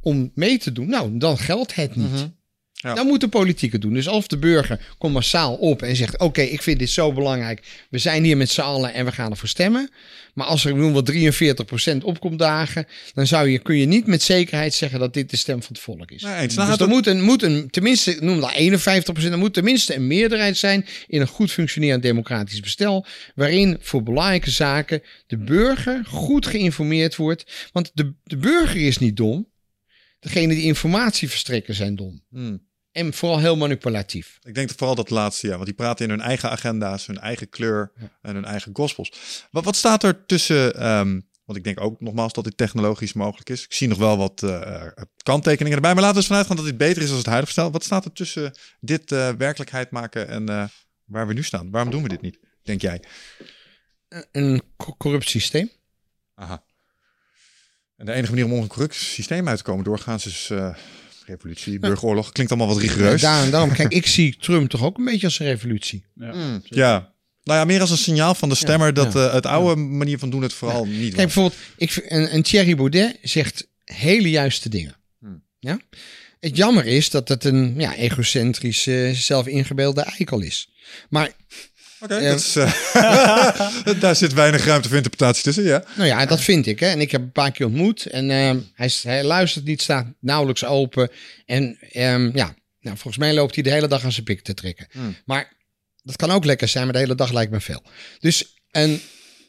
om 0.00 0.30
mee 0.34 0.58
te 0.58 0.72
doen, 0.72 0.88
nou, 0.88 1.18
dan 1.18 1.38
geldt 1.38 1.74
het 1.74 1.96
niet. 1.96 2.10
Mhm. 2.10 2.28
Ja. 2.86 2.94
Dan 2.94 3.06
moet 3.06 3.20
de 3.20 3.28
politiek 3.28 3.72
het 3.72 3.80
doen. 3.80 3.94
Dus 3.94 4.06
of 4.06 4.26
de 4.26 4.38
burger 4.38 4.80
komt 4.98 5.12
massaal 5.12 5.54
op 5.54 5.82
en 5.82 5.96
zegt: 5.96 6.18
Oké, 6.18 6.40
ik 6.40 6.62
vind 6.62 6.78
dit 6.78 6.90
zo 6.90 7.12
belangrijk. 7.12 7.62
We 7.90 7.98
zijn 7.98 8.24
hier 8.24 8.36
met 8.36 8.50
z'n 8.50 8.60
allen 8.60 8.94
en 8.94 9.04
we 9.04 9.12
gaan 9.12 9.30
ervoor 9.30 9.48
stemmen. 9.48 9.90
Maar 10.34 10.46
als 10.46 10.64
er 10.64 10.74
noem 10.74 10.92
wat 10.92 11.12
43% 11.12 11.96
opkomt 12.02 12.38
dagen, 12.38 12.86
dan 13.14 13.26
zou 13.26 13.48
je, 13.48 13.58
kun 13.58 13.76
je 13.76 13.86
niet 13.86 14.06
met 14.06 14.22
zekerheid 14.22 14.74
zeggen 14.74 14.98
dat 14.98 15.14
dit 15.14 15.30
de 15.30 15.36
stem 15.36 15.62
van 15.62 15.72
het 15.72 15.82
volk 15.82 16.10
is. 16.10 16.22
Nee, 16.22 16.48
dus 16.48 16.56
er 16.56 16.88
moet 16.88 17.06
een, 17.06 17.22
moet 17.22 17.42
een, 17.42 17.70
tenminste, 17.70 18.16
noem 18.20 18.40
dat 18.40 18.52
51%, 18.52 19.22
er 19.22 19.38
moet 19.38 19.54
tenminste 19.54 19.94
een 19.94 20.06
meerderheid 20.06 20.56
zijn 20.56 20.86
in 21.06 21.20
een 21.20 21.26
goed 21.26 21.52
functionerend 21.52 22.02
democratisch 22.02 22.60
bestel, 22.60 23.06
waarin 23.34 23.76
voor 23.80 24.02
belangrijke 24.02 24.50
zaken 24.50 25.02
de 25.26 25.38
burger 25.38 26.04
goed 26.06 26.46
geïnformeerd 26.46 27.16
wordt. 27.16 27.68
Want 27.72 27.90
de, 27.94 28.14
de 28.24 28.36
burger 28.36 28.86
is 28.86 28.98
niet 28.98 29.16
dom. 29.16 29.48
Degene 30.20 30.54
die 30.54 30.64
informatie 30.64 31.28
verstrekken 31.28 31.74
zijn 31.74 31.96
dom. 31.96 32.22
Hmm. 32.30 32.65
En 32.96 33.12
vooral 33.14 33.38
heel 33.38 33.56
manipulatief. 33.56 34.38
Ik 34.42 34.54
denk 34.54 34.70
vooral 34.76 34.94
dat 34.94 35.10
laatste, 35.10 35.46
ja. 35.46 35.52
Want 35.52 35.64
die 35.64 35.74
praten 35.74 36.04
in 36.04 36.10
hun 36.10 36.20
eigen 36.20 36.50
agenda's, 36.50 37.06
hun 37.06 37.18
eigen 37.18 37.48
kleur 37.48 37.92
en 38.22 38.34
hun 38.34 38.44
eigen 38.44 38.70
gospels. 38.74 39.12
Wat, 39.50 39.64
wat 39.64 39.76
staat 39.76 40.02
er 40.02 40.26
tussen... 40.26 40.74
ehm, 40.74 41.20
want 41.44 41.58
ik 41.58 41.64
denk 41.64 41.80
ook 41.80 42.00
nogmaals 42.00 42.32
dat 42.32 42.44
dit 42.44 42.56
technologisch 42.56 43.12
mogelijk 43.12 43.48
is. 43.48 43.64
Ik 43.64 43.72
zie 43.72 43.88
nog 43.88 43.98
wel 43.98 44.16
wat 44.16 44.42
eh, 44.42 44.86
kanttekeningen 45.22 45.76
erbij. 45.76 45.92
Maar 45.94 46.02
laten 46.02 46.14
we 46.14 46.20
eens 46.20 46.26
vanuit 46.26 46.46
gaan 46.46 46.56
dat 46.56 46.64
dit 46.64 46.76
beter 46.76 47.02
is 47.02 47.08
dan 47.08 47.16
het 47.16 47.26
huidige 47.26 47.52
stel. 47.52 47.70
Wat 47.70 47.84
staat 47.84 48.04
er 48.04 48.12
tussen 48.12 48.52
dit 48.80 49.12
eh, 49.12 49.30
werkelijkheid 49.38 49.90
maken 49.90 50.28
en 50.28 50.48
eh, 50.48 50.64
waar 51.04 51.26
we 51.26 51.32
nu 51.32 51.42
staan? 51.42 51.70
Waarom 51.70 51.90
doen 51.90 52.02
we 52.02 52.08
dit 52.08 52.20
niet, 52.20 52.38
denk 52.62 52.80
jij? 52.80 53.02
Een 54.32 54.62
co- 54.76 54.94
corrupt 54.96 55.28
systeem. 55.28 55.70
Aha. 56.34 56.64
En 57.96 58.06
de 58.06 58.12
enige 58.12 58.30
manier 58.34 58.52
om 58.52 58.52
een 58.52 58.66
corrupt 58.68 58.94
systeem 58.94 59.48
uit 59.48 59.58
te 59.58 59.64
komen 59.64 59.84
doorgaans 59.84 60.26
is 60.26 60.50
eh, 60.50 60.74
revolutie, 61.26 61.78
burgeroorlog. 61.78 62.32
Klinkt 62.32 62.52
allemaal 62.52 62.74
wat 62.74 62.82
rigoureus. 62.82 63.20
Daarom, 63.20 63.50
daarom, 63.50 63.72
kijk, 63.72 63.92
ik 63.92 64.06
zie 64.06 64.36
Trump 64.40 64.68
toch 64.70 64.82
ook 64.82 64.98
een 64.98 65.04
beetje 65.04 65.26
als 65.26 65.38
een 65.38 65.46
revolutie. 65.46 66.04
Ja. 66.14 66.32
Mm, 66.34 66.62
ja. 66.64 67.14
Nou 67.42 67.58
ja, 67.58 67.64
meer 67.64 67.80
als 67.80 67.90
een 67.90 67.96
signaal 67.96 68.34
van 68.34 68.48
de 68.48 68.54
stemmer 68.54 68.94
dat 68.94 69.12
ja. 69.12 69.26
eh, 69.26 69.34
het 69.34 69.46
oude 69.46 69.80
manier 69.80 70.18
van 70.18 70.30
doen 70.30 70.42
het 70.42 70.52
vooral 70.52 70.84
niet 70.84 70.98
Kijk, 70.98 71.10
was. 71.14 71.24
bijvoorbeeld, 71.24 71.60
ik, 71.76 71.90
vind- 71.92 72.10
een, 72.10 72.34
een 72.34 72.42
Thierry 72.42 72.76
Baudet 72.76 73.18
zegt 73.22 73.68
hele 73.84 74.30
juiste 74.30 74.68
dingen. 74.68 74.96
Hmm. 75.18 75.42
Ja? 75.58 75.78
Het 76.40 76.56
jammer 76.56 76.86
is 76.86 77.10
dat 77.10 77.28
het 77.28 77.44
een 77.44 77.74
ja, 77.78 77.94
egocentrische, 77.94 79.10
zelfingebeelde 79.14 80.00
eikel 80.00 80.40
is. 80.40 80.68
Maar 81.08 81.30
Oké, 82.00 82.14
eh, 82.14 82.40
daar 84.00 84.16
zit 84.16 84.32
weinig 84.32 84.64
ruimte 84.64 84.88
voor 84.88 84.96
interpretatie 84.96 85.42
tussen, 85.42 85.64
ja. 85.64 85.84
Nou 85.96 86.08
ja, 86.08 86.26
dat 86.26 86.40
vind 86.40 86.66
ik. 86.66 86.80
Hè. 86.80 86.86
En 86.86 87.00
ik 87.00 87.10
heb 87.10 87.20
een 87.20 87.32
paar 87.32 87.50
keer 87.50 87.66
ontmoet. 87.66 88.06
En 88.06 88.30
ehm, 88.30 88.58
hij, 88.72 88.90
hij 89.02 89.24
luistert 89.24 89.64
niet, 89.64 89.82
staat 89.82 90.06
nauwelijks 90.20 90.64
open. 90.64 91.10
En 91.46 91.78
ehm, 91.92 92.30
ja, 92.36 92.54
nou, 92.80 92.96
volgens 92.96 93.16
mij 93.16 93.34
loopt 93.34 93.54
hij 93.54 93.64
de 93.64 93.70
hele 93.70 93.88
dag 93.88 94.04
aan 94.04 94.12
zijn 94.12 94.24
pik 94.24 94.40
te 94.40 94.54
trekken. 94.54 94.86
Hmm. 94.90 95.16
Maar 95.24 95.52
dat 96.02 96.16
kan 96.16 96.30
ook 96.30 96.44
lekker 96.44 96.68
zijn, 96.68 96.84
maar 96.84 96.92
de 96.92 96.98
hele 96.98 97.14
dag 97.14 97.32
lijkt 97.32 97.52
me 97.52 97.60
veel. 97.60 97.82
Dus 98.18 98.54
en 98.70 99.00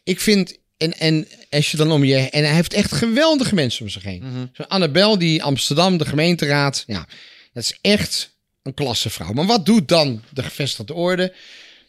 ik 0.03 0.19
vind... 0.19 0.57
En, 0.77 0.97
en 0.97 1.27
als 1.49 1.71
je 1.71 1.77
dan 1.77 1.91
om 1.91 2.03
je... 2.03 2.29
En 2.29 2.43
hij 2.43 2.53
heeft 2.53 2.73
echt 2.73 2.93
geweldige 2.93 3.55
mensen 3.55 3.81
om 3.81 3.89
zich 3.89 4.03
heen. 4.03 4.49
Zo 4.53 4.63
Annabel, 4.63 5.17
die 5.17 5.43
Amsterdam, 5.43 5.97
de 5.97 6.05
gemeenteraad. 6.05 6.83
Ja, 6.87 7.07
dat 7.53 7.63
is 7.63 7.77
echt 7.81 8.35
een 8.63 8.73
klassevrouw. 8.73 9.33
Maar 9.33 9.45
wat 9.45 9.65
doet 9.65 9.87
dan 9.87 10.23
de 10.33 10.43
gevestigde 10.43 10.93
orde? 10.93 11.33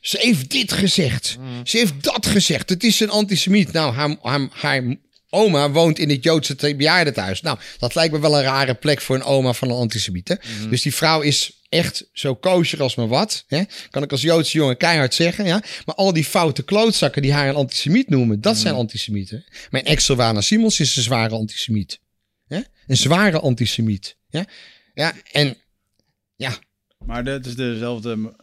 Ze 0.01 0.19
heeft 0.21 0.51
dit 0.51 0.73
gezegd. 0.73 1.37
Ze 1.65 1.77
heeft 1.77 2.03
dat 2.03 2.27
gezegd. 2.27 2.69
Het 2.69 2.85
is 2.85 3.01
een 3.01 3.11
antisemiet. 3.11 3.73
Nou, 3.73 3.95
haar, 3.95 4.17
haar, 4.23 4.49
haar 4.51 4.97
oma 5.31 5.71
woont 5.71 5.99
in 5.99 6.11
het 6.11 6.25
Joodse 6.25 6.55
te- 6.55 6.75
bejaardentehuis. 6.77 7.41
Nou, 7.41 7.59
dat 7.79 7.95
lijkt 7.95 8.13
me 8.13 8.21
wel 8.21 8.37
een 8.37 8.43
rare 8.43 8.75
plek 8.75 9.01
voor 9.01 9.17
een 9.17 9.23
oma 9.23 9.53
van 9.53 9.69
een 9.71 9.77
antisemiet. 9.77 10.29
Hè? 10.29 10.35
Dus 10.71 10.83
die 10.83 10.95
vrouw 10.95 11.21
is 11.21 11.53
echt 11.69 12.09
zo 12.13 12.35
kosher 12.35 12.83
als 12.83 12.95
maar 12.95 13.09
wat. 13.09 13.45
Hè? 13.47 13.63
Kan 13.91 14.03
ik 14.03 14.13
als 14.13 14.23
Joodse 14.23 14.57
jongen 14.59 14.77
keihard 14.77 15.15
zeggen. 15.15 15.45
Ja? 15.47 15.63
Maar 15.85 15.95
al 15.95 16.13
die 16.13 16.25
foute 16.25 16.63
klootzakken 16.63 17.23
die 17.23 17.33
haar 17.33 17.49
een 17.49 17.55
antisemiet 17.55 18.09
noemen, 18.09 18.41
dat 18.41 18.57
zijn 18.57 18.75
antisemieten. 18.75 19.45
Mijn 19.71 19.85
ex 19.85 20.05
Sylvana 20.05 20.41
Simons 20.41 20.81
is 20.81 20.97
een 20.97 21.03
zware 21.03 21.35
antisemiet. 21.35 22.01
Hè? 22.47 22.61
Een 22.87 22.97
zware 22.97 23.41
antisemiet. 23.41 24.17
Ja? 24.29 24.45
ja, 24.95 25.13
en 25.33 25.57
ja, 26.37 26.59
Maar 27.05 27.25
dat 27.25 27.47
is 27.47 27.55
dezelfde... 27.55 28.35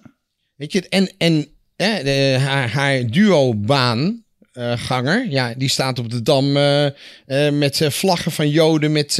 Weet 0.55 0.71
je, 0.71 0.89
en, 0.89 1.11
en 1.17 1.47
hè, 1.75 2.03
de, 2.03 2.37
haar, 2.39 2.69
haar 2.69 3.07
duo-baan. 3.07 4.23
eh, 4.51 4.73
ganger, 4.77 5.27
ja, 5.29 5.53
die 5.57 5.69
staat 5.69 5.99
op 5.99 6.09
de 6.11 6.21
dam 6.21 6.57
eh, 6.57 6.85
eh, 6.85 7.53
met 7.53 7.81
vlaggen 7.89 8.31
van 8.31 8.49
Joden, 8.49 8.91
met, 8.91 9.17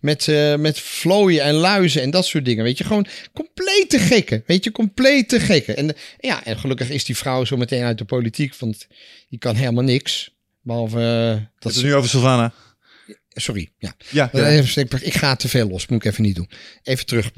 met, 0.00 0.26
met 0.58 0.80
vlooien 0.80 1.42
en 1.42 1.54
luizen 1.54 2.02
en 2.02 2.10
dat 2.10 2.26
soort 2.26 2.44
dingen. 2.44 2.64
Weet 2.64 2.78
je, 2.78 2.84
gewoon 2.84 3.06
compleet 3.34 3.86
te 3.88 3.98
gekken. 3.98 4.42
Weet 4.46 4.64
je, 4.64 4.70
compleet 4.70 5.28
te 5.28 5.40
gekken. 5.40 5.76
En, 5.76 5.94
ja, 6.20 6.44
en 6.44 6.58
gelukkig 6.58 6.90
is 6.90 7.04
die 7.04 7.16
vrouw 7.16 7.44
zo 7.44 7.56
meteen 7.56 7.82
uit 7.82 7.98
de 7.98 8.04
politiek, 8.04 8.54
want 8.58 8.86
die 9.28 9.38
kan 9.38 9.54
helemaal 9.54 9.84
niks. 9.84 10.36
Behalve 10.62 11.00
eh, 11.00 11.30
Dat 11.30 11.42
dat 11.58 11.72
is 11.72 11.82
nu 11.82 11.94
over 11.94 12.08
Sylvana. 12.10 12.52
Sorry, 13.40 13.68
ja. 13.78 13.94
Ja, 14.10 14.32
Eh, 14.32 14.56
Even, 14.56 14.82
ik, 14.82 14.92
ik 14.92 15.14
ga 15.14 15.36
te 15.36 15.48
veel 15.48 15.68
los, 15.68 15.86
moet 15.86 16.04
ik 16.04 16.10
even 16.12 16.22
niet 16.22 16.34
doen. 16.34 16.50
Even 16.82 17.06
terug, 17.06 17.30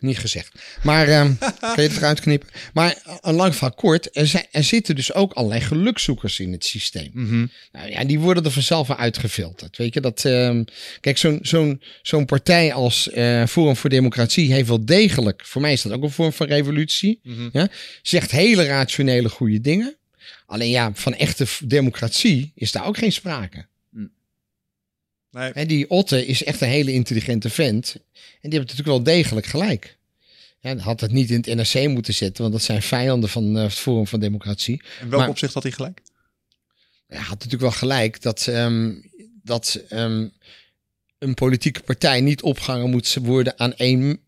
niet 0.00 0.18
gezegd. 0.18 0.52
Maar 0.82 1.06
kan 1.06 1.36
je 1.76 1.80
het 1.82 1.96
eruit 1.96 2.20
knippen? 2.20 2.48
Maar 2.72 2.90
eh, 3.04 3.16
een 3.20 3.34
lang 3.34 3.54
verhaal 3.54 3.74
kort, 3.74 4.16
er, 4.16 4.26
zijn, 4.26 4.46
er 4.50 4.64
zitten 4.64 4.94
dus 4.94 5.12
ook 5.12 5.32
allerlei 5.32 5.60
gelukzoekers 5.60 6.40
in 6.40 6.52
het 6.52 6.64
systeem. 6.64 7.10
Mhm. 7.12 7.46
Nou 7.72 7.90
ja, 7.90 8.04
die 8.04 8.18
worden 8.18 8.44
er 8.44 8.50
vanzelf 8.50 8.90
uitgefilterd. 8.90 9.76
Weet 9.76 9.94
je 9.94 10.00
dat? 10.00 10.24
ehm, 10.24 10.64
kijk, 11.00 11.18
zo'n 11.18 11.38
zo'n 11.42 11.82
zo'n 12.02 12.24
partij 12.24 12.72
als 12.72 13.10
eh, 13.10 13.46
Forum 13.46 13.76
voor 13.76 13.90
Democratie 13.90 14.52
heeft 14.52 14.68
wel 14.68 14.84
degelijk, 14.84 15.42
voor 15.46 15.60
mij 15.60 15.72
is 15.72 15.82
dat 15.82 15.92
ook 15.92 16.02
een 16.02 16.10
vorm 16.10 16.32
van 16.32 16.46
revolutie. 16.46 17.20
Mhm. 17.22 17.48
Ja, 17.52 17.68
zegt 18.02 18.30
hele 18.30 18.64
rationele 18.66 19.28
goede 19.28 19.60
dingen. 19.60 19.96
Alleen 20.46 20.70
ja, 20.70 20.90
van 20.94 21.14
echte 21.14 21.46
democratie 21.64 22.52
is 22.54 22.72
daar 22.72 22.86
ook 22.86 22.96
geen 22.98 23.12
sprake. 23.12 23.68
Nee. 25.30 25.50
Hè, 25.54 25.66
die 25.66 25.90
Otte 25.90 26.26
is 26.26 26.44
echt 26.44 26.60
een 26.60 26.68
hele 26.68 26.92
intelligente 26.92 27.50
vent. 27.50 27.94
En 28.14 28.50
die 28.50 28.58
heeft 28.58 28.70
natuurlijk 28.70 28.88
wel 28.88 29.02
degelijk 29.02 29.46
gelijk. 29.46 29.96
Ja, 30.60 30.76
had 30.76 31.00
het 31.00 31.12
niet 31.12 31.30
in 31.30 31.36
het 31.46 31.74
NRC 31.74 31.88
moeten 31.88 32.14
zetten, 32.14 32.42
want 32.42 32.54
dat 32.54 32.62
zijn 32.62 32.82
vijanden 32.82 33.28
van 33.28 33.56
eh, 33.56 33.62
het 33.62 33.72
Forum 33.72 34.06
van 34.06 34.20
Democratie. 34.20 34.82
In 35.00 35.08
welk 35.08 35.20
Maar- 35.20 35.28
opzicht 35.30 35.54
had 35.54 35.62
hij 35.62 35.72
gelijk? 35.72 36.02
Hij 37.06 37.18
had 37.18 37.28
natuurlijk 37.28 37.62
wel 37.62 37.70
gelijk 37.70 38.22
dat, 38.22 38.46
ehm, 38.46 38.94
dat 39.42 39.80
ehm, 39.88 40.28
een 41.18 41.34
politieke 41.34 41.80
partij 41.80 42.20
niet 42.20 42.42
opgehangen 42.42 42.90
moet 42.90 43.14
worden 43.22 43.58
aan 43.58 43.74
één 43.74 44.20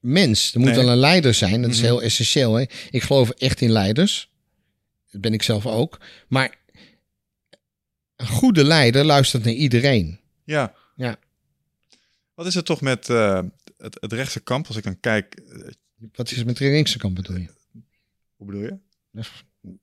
mens. 0.00 0.54
Er 0.54 0.60
moet 0.60 0.68
Nee. 0.68 0.78
wel 0.78 0.88
een 0.88 0.96
leider 0.98 1.34
zijn, 1.34 1.62
dat 1.62 1.70
is 1.70 1.76
Mhm. 1.76 1.86
heel 1.86 2.02
essentieel. 2.02 2.54
Hè? 2.54 2.64
Ik 2.90 3.02
geloof 3.02 3.30
echt 3.30 3.60
in 3.60 3.70
leiders. 3.70 4.30
Dat 5.10 5.20
ben 5.20 5.32
ik 5.32 5.42
zelf 5.42 5.66
ook. 5.66 6.00
Maar 6.28 6.58
een 8.16 8.26
goede 8.26 8.64
leider 8.64 9.04
luistert 9.04 9.44
naar 9.44 9.52
iedereen. 9.54 10.20
Ja. 10.54 10.74
Ja. 10.96 11.16
Wat 12.34 12.46
is 12.46 12.54
het 12.54 12.64
toch 12.64 12.80
met 12.80 13.08
eh, 13.08 13.40
het, 13.78 13.96
het 14.00 14.12
rechtse 14.12 14.40
kamp, 14.40 14.66
als 14.66 14.76
ik 14.76 14.84
dan 14.84 15.00
kijk... 15.00 15.34
eh, 15.34 15.68
Wat 16.14 16.30
is 16.30 16.36
het 16.36 16.46
met 16.46 16.56
de 16.56 16.64
linkse 16.64 16.98
kant 16.98 17.14
bedoel 17.14 17.36
je? 17.36 17.46
hoe 18.36 18.46
bedoel 18.46 18.62
je? 18.62 18.76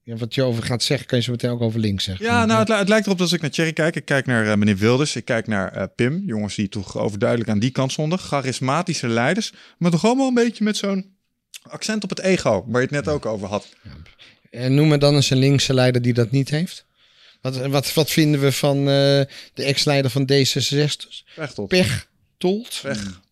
Ja, 0.02 0.16
wat 0.16 0.34
je 0.34 0.42
over 0.42 0.62
gaat 0.62 0.82
zeggen, 0.82 1.06
kan 1.06 1.18
je 1.18 1.24
zo 1.24 1.30
meteen 1.30 1.50
ook 1.50 1.60
over 1.60 1.80
links 1.80 2.04
zeggen. 2.04 2.24
Ja, 2.26 2.44
nou, 2.44 2.58
het, 2.60 2.68
li- 2.68 2.74
het 2.74 2.88
lijkt 2.88 3.06
erop 3.06 3.18
dat 3.18 3.26
als 3.26 3.36
ik 3.36 3.42
naar 3.42 3.50
Thierry 3.50 3.72
kijk. 3.72 3.96
Ik 3.96 4.04
kijk 4.04 4.26
naar 4.26 4.46
eh, 4.50 4.56
meneer 4.56 4.76
Wilders. 4.76 5.16
Ik 5.16 5.24
kijk 5.24 5.46
naar 5.46 5.88
Pim. 5.88 6.22
Jongens 6.26 6.54
die 6.54 6.68
toch 6.68 6.96
overduidelijk 6.98 7.50
aan 7.50 7.58
die 7.58 7.70
kant 7.70 7.92
stonden. 7.92 8.18
Charismatische 8.18 9.08
leiders. 9.08 9.52
Maar 9.78 9.90
toch 9.90 10.04
allemaal 10.04 10.28
een 10.28 10.34
beetje 10.34 10.64
met 10.64 10.76
zo'n 10.76 11.16
accent 11.62 12.04
op 12.04 12.10
het 12.10 12.18
ego. 12.20 12.64
Waar 12.66 12.80
je 12.80 12.86
het 12.86 13.04
net 13.04 13.08
ook 13.08 13.26
over 13.26 13.48
had. 13.48 13.74
En 14.50 14.74
noem 14.74 14.88
me 14.88 14.98
dan 14.98 15.14
eens 15.14 15.30
een 15.30 15.38
linkse 15.38 15.74
leider 15.74 16.02
die 16.02 16.12
dat 16.14 16.30
niet 16.30 16.48
heeft. 16.50 16.84
Wat, 17.40 17.56
wat, 17.56 17.94
wat 17.94 18.10
vinden 18.10 18.40
we 18.40 18.52
van 18.52 18.78
eh, 18.78 18.84
de 18.84 19.28
ex-leider 19.54 20.10
van 20.10 20.22
D66? 20.32 21.24
Pechtold. 21.34 21.68
Pechtold? 21.68 22.80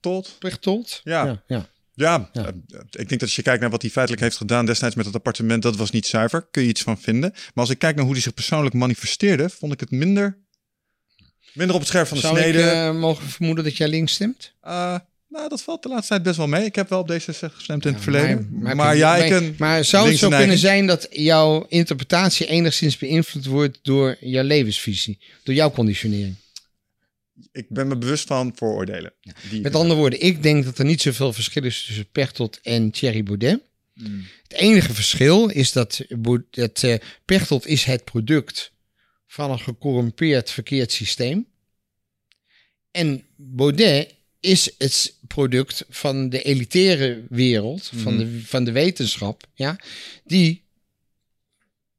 Tot. 0.01 0.37
Pechtold? 0.39 1.01
Ja. 1.05 1.25
ja, 1.27 1.43
ja. 1.47 1.69
Ja, 1.95 2.31
Ja. 2.33 2.43
eh, 2.45 2.49
ik 2.91 2.97
denk 3.09 3.09
dat 3.11 3.23
als 3.23 3.37
je 3.37 3.43
kijkt 3.43 3.61
naar 3.61 3.71
wat 3.71 3.83
hij 3.83 3.91
feitelijk 3.91 4.23
heeft 4.23 4.37
gedaan 4.37 4.67
destijds 4.67 4.95
met 4.95 5.07
het 5.07 5.15
appartement, 5.15 5.63
dat 5.63 5.77
was 5.77 5.91
niet 5.91 6.07
zuiver. 6.07 6.47
Kun 6.51 6.63
je 6.63 6.69
iets 6.69 6.83
van 6.83 7.01
vinden. 7.01 7.31
Maar 7.31 7.51
als 7.55 7.71
ik 7.71 7.79
kijk 7.79 7.95
naar 7.95 8.05
hoe 8.05 8.13
hij 8.15 8.23
zich 8.23 8.35
persoonlijk 8.35 8.75
manifesteerde, 8.75 9.49
vond 9.51 9.73
ik 9.73 9.81
het 9.81 9.91
minder, 9.91 10.39
minder 11.53 11.75
op 11.75 11.81
het 11.81 11.91
scherp 11.91 12.07
van 12.07 12.17
de 12.17 12.23
Zou 12.23 12.39
ik 12.39 12.43
snede. 12.43 12.63
eh, 12.71 12.95
mogen 12.95 13.29
vermoeden 13.29 13.65
dat 13.65 13.77
jij 13.77 13.89
links 13.89 14.13
stemt? 14.13 14.53
Eh, 14.61 14.99
nou, 15.35 15.49
dat 15.49 15.63
valt 15.63 15.83
de 15.83 15.89
laatste 15.89 16.09
tijd 16.09 16.23
best 16.23 16.37
wel 16.37 16.47
mee. 16.47 16.65
Ik 16.65 16.75
heb 16.75 16.89
wel 16.89 16.99
op 17.01 17.13
D66 17.13 17.55
gestemd 17.55 17.87
in 17.87 17.93
het 17.93 18.03
verleden. 18.03 18.49
Maar, 18.51 18.77
maar- 18.77 18.97
ja, 18.97 19.17
maar- 19.17 19.43
ik 19.43 19.59
Maar 19.59 19.85
zou 19.85 20.09
het 20.09 20.19
zo 20.19 20.29
kunnen 20.29 20.59
zijn 20.59 20.87
dat 20.87 21.07
jouw 21.11 21.67
interpretatie 21.69 22.47
enigszins 22.47 22.99
beïnvloed 22.99 23.47
wordt 23.47 23.79
door 23.83 24.17
jouw 24.21 24.43
levensvisie? 24.45 25.19
Door 25.43 25.55
jouw 25.55 25.71
conditionering? 25.71 26.35
Ik 27.53 27.67
ben 27.69 27.89
me 27.89 27.97
bewust 27.97 28.27
van 28.27 28.53
vooroordelen. 28.55 29.13
Met 29.63 29.75
andere 29.75 30.01
woorden, 30.01 30.21
ik 30.21 30.43
denk 30.43 30.65
dat 30.65 30.79
er 30.79 30.85
niet 30.85 31.03
zoveel 31.03 31.33
verschil 31.33 31.65
is 31.65 31.85
tussen 31.87 32.11
Pechtold 32.13 32.61
en 32.63 32.91
Thierry 32.91 33.23
Baudet. 33.23 33.61
Mm. 33.95 34.25
Het 34.43 34.53
enige 34.53 34.95
verschil 34.95 35.49
is 35.49 35.73
dat, 35.73 36.01
dat 36.51 36.83
eh, 36.83 36.95
Pechtold 37.25 37.67
is 37.67 37.85
het 37.85 38.05
product 38.05 38.73
van 39.27 39.51
een 39.51 39.59
gecorrumpeerd 39.59 40.51
verkeerd 40.51 40.93
systeem. 40.93 41.47
En 42.91 43.25
Baudet 43.37 44.15
is 44.45 44.71
het 44.79 45.15
product 45.27 45.85
van 45.89 46.29
de 46.29 46.43
elitaire 46.43 47.23
wereld, 47.29 47.91
van, 47.95 48.17
de, 48.19 48.41
van 48.45 48.65
de 48.65 48.73
wetenschap, 48.73 49.47
ja, 49.55 49.77
die 50.25 50.63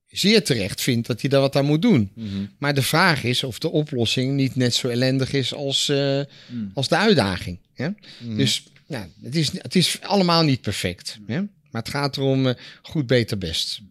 zeer 0.06 0.44
terecht 0.44 0.82
vindt 0.82 1.08
dat 1.08 1.22
hij 1.22 1.30
daar 1.30 1.42
wat 1.42 1.56
aan 1.56 1.66
moet 1.66 1.82
doen. 1.82 2.12
Mhm. 2.14 2.46
Maar 2.58 2.74
de 2.74 2.82
vraag 2.82 3.24
is 3.24 3.44
of 3.44 3.60
de 3.60 3.70
oplossing 3.70 4.34
niet 4.34 4.56
net 4.56 4.76
zo 4.76 4.88
ellendig 4.88 5.34
is 5.34 5.54
als, 5.54 5.90
eh, 5.90 6.22
Mm. 6.48 6.72
als 6.74 6.88
de 6.88 6.98
uitdaging. 6.98 7.58
Hè? 7.74 7.90
Mhm. 8.20 8.38
Dus 8.38 8.64
ja, 8.88 9.10
het, 9.22 9.36
is, 9.36 9.52
het 9.54 9.76
is 9.76 10.02
allemaal 10.02 10.44
niet 10.44 10.62
perfect. 10.62 11.18
Hè? 11.28 11.40
Maar 11.72 11.82
het 11.82 11.90
gaat 11.90 12.18
erom 12.18 12.48
eh, 12.48 12.54
goed, 12.82 13.08
beter, 13.08 13.38
best. 13.38 13.82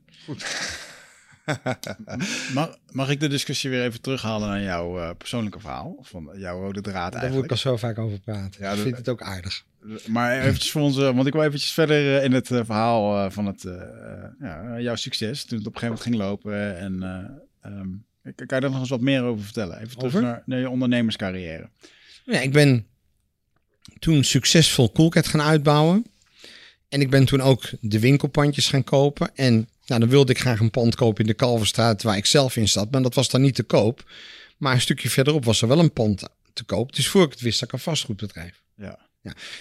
Mag, 2.55 2.79
mag 2.91 3.11
ik 3.11 3.21
de 3.21 3.29
discussie 3.29 3.71
weer 3.71 3.85
even 3.85 4.01
terughalen 4.01 4.49
naar 4.49 4.63
jouw 4.63 5.01
eh, 5.01 5.11
persoonlijke 5.19 5.61
verhaal? 5.61 5.97
Van 6.01 6.31
jouw 6.37 6.61
rode 6.61 6.81
draad 6.81 7.13
Daar 7.13 7.21
wil 7.21 7.21
ik 7.21 7.23
eigenlijk. 7.23 7.51
al 7.51 7.57
zo 7.57 7.77
vaak 7.77 7.99
over 7.99 8.21
praten. 8.21 8.63
Ja, 8.63 8.73
ik 8.73 8.79
vind 8.79 8.97
het 8.97 9.09
ook 9.09 9.23
aardig. 9.23 9.65
Maar 10.07 10.41
eventjes 10.41 10.71
voor 10.71 10.83
ons, 10.83 10.99
eh, 10.99 11.15
want 11.15 11.27
ik 11.27 11.33
wil 11.33 11.43
eventjes 11.43 11.73
verder 11.73 12.17
eh, 12.17 12.25
in 12.25 12.33
het 12.33 12.51
eh, 12.51 12.61
verhaal 12.65 13.31
van 13.31 13.47
het, 13.47 13.67
ja, 14.41 14.81
jouw 14.81 14.95
succes. 14.95 15.45
Toen 15.45 15.59
het 15.59 15.67
op 15.67 15.75
een 15.75 15.81
gegeven 15.81 16.03
moment 16.03 16.03
ging 16.03 16.17
lopen. 16.17 16.79
En 16.79 17.03
ehm, 17.61 17.89
kan 18.23 18.47
kan 18.47 18.57
je 18.57 18.61
daar 18.61 18.71
nog 18.71 18.81
eens 18.81 18.89
wat 18.89 19.01
meer 19.01 19.23
over 19.23 19.45
vertellen? 19.45 19.77
Even 19.77 19.97
terug 19.97 20.15
Over? 20.15 20.23
naar, 20.23 20.43
naar 20.47 20.59
je 20.59 20.71
ondernemerscarrière. 20.71 21.69
Ja, 22.25 22.41
ik 22.41 22.53
ben 22.53 22.87
toen 23.99 24.25
succesvol 24.25 24.93
Coolcat 24.93 25.27
gaan 25.27 25.43
uitbouwen. 25.43 26.07
En 26.95 27.01
ik 27.01 27.11
ben 27.11 27.25
toen 27.25 27.41
ook 27.41 27.71
de 27.81 27.99
winkelpandjes 27.99 28.69
gaan 28.69 28.85
kopen. 28.85 29.31
En 29.35 29.69
nou, 29.87 30.01
dan 30.01 30.09
wilde 30.09 30.33
ik 30.33 30.39
graag 30.39 30.61
een 30.61 30.71
pand 30.71 30.95
kopen 30.95 31.21
in 31.21 31.27
de 31.27 31.35
Kalverstraat 31.35 32.03
waar 32.03 32.17
ik 32.17 32.27
zelf 32.27 32.57
in 32.57 32.69
zat. 32.69 32.91
Maar 32.91 33.03
dat 33.03 33.15
was 33.15 33.29
dan 33.29 33.41
niet 33.41 33.55
te 33.55 33.63
koop. 33.63 34.11
Maar 34.57 34.75
een 34.75 34.81
stukje 34.81 35.11
verderop 35.11 35.45
was 35.45 35.63
er 35.63 35.69
wel 35.69 35.79
een 35.79 35.93
pand 35.93 36.23
te 36.53 36.65
koop. 36.65 36.97
Dus 36.97 37.09
voor 37.09 37.25
ik 37.25 37.31
het 37.31 37.41
wist, 37.41 37.61
had 37.61 37.69
ik 37.69 37.75
een 37.75 37.81
vastgoedbedrijf. 37.81 38.63
Ja. 38.77 38.99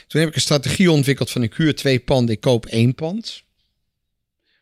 Toen 0.08 0.20
heb 0.22 0.30
ik 0.30 0.36
een 0.36 0.42
strategie 0.42 0.92
ontwikkeld 0.92 1.32
van 1.32 1.44
ik 1.44 1.54
huur 1.54 1.76
twee 1.76 2.00
panden, 2.00 2.36
ik 2.36 2.42
koop 2.42 2.66
één 2.66 2.96
pand. 2.96 3.44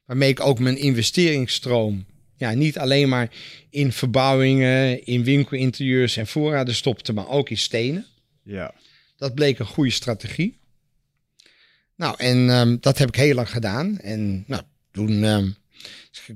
Waarmee 0.05 0.29
ik 0.29 0.39
ook 0.39 0.59
mijn 0.59 0.77
investeringsstroom 0.77 2.05
ja, 2.37 2.51
niet 2.51 2.77
alleen 2.77 3.09
maar 3.09 3.29
in 3.69 3.91
verbouwingen, 3.91 5.05
in 5.05 5.23
winkelinterieurs 5.23 6.17
en 6.17 6.27
voorraden 6.27 6.75
stopte, 6.75 7.13
maar 7.13 7.27
ook 7.27 7.49
in 7.49 7.57
stenen. 7.57 8.05
Ja. 8.43 8.73
Dat 9.17 9.35
bleek 9.35 9.59
een 9.59 9.65
goede 9.65 9.91
strategie. 9.91 10.59
Nou, 12.01 12.15
en 12.17 12.49
ehm, 12.49 12.77
dat 12.79 12.97
heb 12.97 13.07
ik 13.07 13.15
heel 13.15 13.35
lang 13.35 13.49
gedaan. 13.49 13.99
En 13.99 14.43
nou, 14.47 14.61
toen 14.91 15.23
ehm 15.23 15.49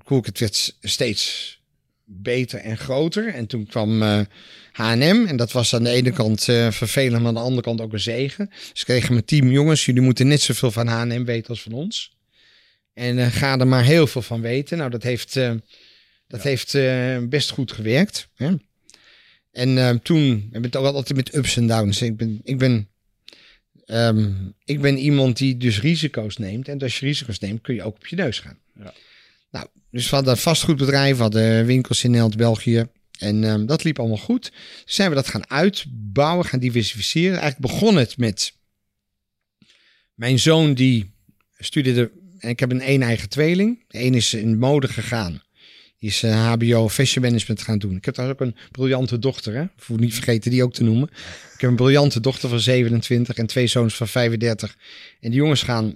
het 0.08 0.40
werd 0.40 0.78
steeds 0.82 1.54
beter 2.04 2.60
en 2.60 2.78
groter. 2.78 3.34
En 3.34 3.48
toen 3.48 3.66
kwam 3.66 4.02
H&M. 4.72 5.26
En 5.28 5.38
dat 5.38 5.52
was 5.52 5.76
aan 5.76 5.84
de 5.84 5.90
ene 5.90 6.12
kant 6.12 6.50
eh, 6.50 6.72
vervelend, 6.72 7.20
maar 7.20 7.28
aan 7.28 7.34
de 7.34 7.40
andere 7.40 7.62
kant 7.62 7.82
ook 7.82 7.94
een 7.94 8.00
zegen. 8.00 8.50
Dus 8.50 8.80
ik 8.80 8.86
kreeg 8.86 9.10
mijn 9.10 9.26
team, 9.26 9.52
jongens, 9.52 9.86
jullie 9.86 10.02
moeten 10.02 10.28
net 10.28 10.42
zoveel 10.42 10.72
van 10.72 10.88
H&M 10.88 11.24
weten 11.24 11.50
als 11.50 11.62
van 11.62 11.72
ons. 11.72 12.16
En 12.94 13.20
eh, 13.20 13.28
ga 13.28 13.60
er 13.60 13.68
maar 13.68 13.84
heel 13.84 14.08
veel 14.08 14.22
van 14.22 14.42
weten. 14.42 14.78
Nou, 14.78 14.90
dat 14.90 15.04
heeft, 15.04 15.34
dat 16.28 16.42
heeft 16.42 16.78
best 17.30 17.50
goed 17.50 17.72
gewerkt. 17.72 18.28
Hè? 18.36 18.56
En 19.52 20.02
toen 20.02 20.50
heb 20.52 20.66
ik 20.66 20.74
het 20.74 20.76
ook 20.76 20.86
altijd 20.86 21.16
met 21.16 21.36
ups 21.36 21.58
en 21.58 21.68
downs. 21.68 22.02
Ik 22.02 22.18
ben, 22.18 22.40
ik 22.44 22.58
ben, 22.58 22.88
ehm, 23.86 24.34
ik 24.66 24.82
ben 24.82 24.98
iemand 24.98 25.38
die 25.38 25.58
dus 25.58 25.82
risico's 25.82 26.38
neemt. 26.38 26.68
En 26.68 26.80
als 26.80 27.00
je 27.00 27.06
risico's 27.06 27.40
neemt, 27.40 27.62
kun 27.62 27.76
je 27.76 27.84
ook 27.84 27.96
op 27.96 28.08
je 28.08 28.16
neus 28.16 28.40
gaan. 28.40 28.58
Ja. 28.80 28.94
Nou, 29.52 29.68
dus 29.92 30.10
we 30.10 30.16
hadden 30.16 30.38
vastgoedbedrijf, 30.38 31.16
we 31.16 31.22
hadden 31.22 31.66
winkels 31.66 32.04
in 32.04 32.10
Nederland, 32.10 32.38
België. 32.38 32.88
En 33.20 33.44
ehm, 33.44 33.66
dat 33.66 33.84
liep 33.84 34.00
allemaal 34.00 34.18
goed. 34.18 34.44
Toen 34.44 34.54
zijn 34.86 35.10
we 35.10 35.16
dat 35.16 35.28
gaan 35.28 35.50
uitbouwen, 35.50 36.46
gaan 36.46 36.60
diversificeren. 36.60 37.40
Eigenlijk 37.40 37.72
begon 37.72 37.96
het 37.96 38.18
met 38.18 38.54
mijn 40.14 40.40
zoon 40.40 40.74
die 40.74 41.14
studeerde... 41.58 42.12
En 42.40 42.50
ik 42.50 42.60
heb 42.60 42.72
een 42.72 42.90
een 42.90 43.02
eigen 43.02 43.30
tweeling. 43.30 43.84
De 43.88 44.04
een 44.04 44.14
is 44.14 44.34
in 44.34 44.58
mode 44.58 44.88
gegaan. 44.88 45.42
Die 46.00 46.10
is 46.10 46.24
eh, 46.24 46.52
HBO 46.52 46.90
Fashion 46.90 47.24
Management 47.24 47.62
gaan 47.62 47.78
doen. 47.80 47.96
Ik 47.96 48.06
heb 48.06 48.16
daar 48.16 48.30
ook 48.30 48.40
een 48.42 48.56
briljante 48.72 49.20
dochter. 49.20 49.54
Hè? 49.56 49.66
Niet 49.96 50.14
vergeten 50.14 50.52
die 50.52 50.64
ook 50.64 50.74
te 50.74 50.84
noemen. 50.84 51.10
Ik 51.54 51.62
heb 51.62 51.70
een 51.70 51.76
briljante 51.76 52.20
dochter 52.20 52.50
van 52.50 52.60
27 52.60 53.36
en 53.38 53.46
twee 53.48 53.68
zoons 53.68 53.96
van 53.96 54.08
35. 54.08 54.78
En 55.20 55.30
die 55.30 55.40
jongens 55.40 55.64
gaan 55.64 55.96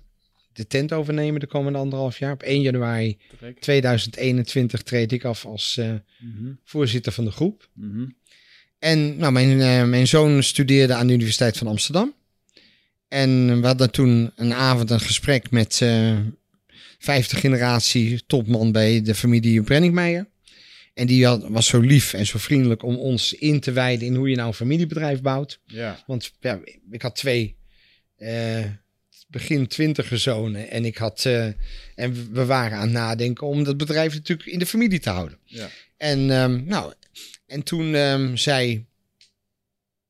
de 0.53 0.67
tent 0.67 0.93
overnemen 0.93 1.39
de 1.39 1.47
komende 1.47 1.79
anderhalf 1.79 2.19
jaar. 2.19 2.31
Op 2.33 2.43
1 2.43 2.61
januari 2.61 3.17
2021 3.59 4.83
treed 4.83 5.11
ik 5.11 5.23
af 5.23 5.45
als 5.45 5.77
eh, 5.77 5.91
Mhm. 6.19 6.51
voorzitter 6.63 7.11
van 7.11 7.25
de 7.25 7.31
groep. 7.31 7.69
Mhm. 7.73 8.05
En 8.79 9.17
nou, 9.17 9.31
mijn, 9.31 9.61
eh, 9.61 9.83
mijn 9.85 10.07
zoon 10.07 10.43
studeerde 10.43 10.93
aan 10.93 11.07
de 11.07 11.13
Universiteit 11.13 11.57
van 11.57 11.67
Amsterdam. 11.67 12.13
En 13.07 13.61
we 13.61 13.67
hadden 13.67 13.91
toen 13.91 14.31
een 14.35 14.53
avond 14.53 14.89
een 14.89 14.99
gesprek 14.99 15.51
met 15.51 15.79
eh 15.81 16.17
vijfde 16.99 17.35
generatie 17.35 18.25
topman 18.25 18.71
bij 18.71 19.01
de 19.01 19.15
familie 19.15 19.61
Brenningmeijer. 19.61 20.27
En 20.93 21.07
die 21.07 21.25
had, 21.25 21.47
was 21.47 21.67
zo 21.67 21.79
lief 21.79 22.13
en 22.13 22.25
zo 22.25 22.37
vriendelijk 22.37 22.83
om 22.83 22.95
ons 22.95 23.33
in 23.33 23.59
te 23.59 23.71
wijden 23.71 24.07
in 24.07 24.15
hoe 24.15 24.29
je 24.29 24.35
nou 24.35 24.47
een 24.47 24.53
familiebedrijf 24.53 25.21
bouwt. 25.21 25.59
Ja. 25.65 26.03
Want 26.07 26.33
ja, 26.39 26.59
ik 26.91 27.01
had 27.01 27.15
twee 27.15 27.55
eh, 28.15 28.65
begin 29.27 29.67
twintiger 29.67 30.19
zonen 30.19 30.69
en 30.69 30.85
ik 30.85 30.97
had 30.97 31.25
eh, 31.25 31.45
en 31.95 32.31
we 32.31 32.45
waren 32.45 32.77
aan 32.77 32.83
het 32.83 32.91
nadenken 32.91 33.47
om 33.47 33.63
dat 33.63 33.77
bedrijf 33.77 34.13
natuurlijk 34.13 34.49
in 34.49 34.59
de 34.59 34.65
familie 34.65 34.99
te 34.99 35.09
houden. 35.09 35.37
Ja. 35.45 35.69
En 35.97 36.31
ehm, 36.31 36.63
nou, 36.65 36.93
en 37.45 37.63
toen 37.63 37.95
ehm, 37.95 38.35
zei 38.35 38.85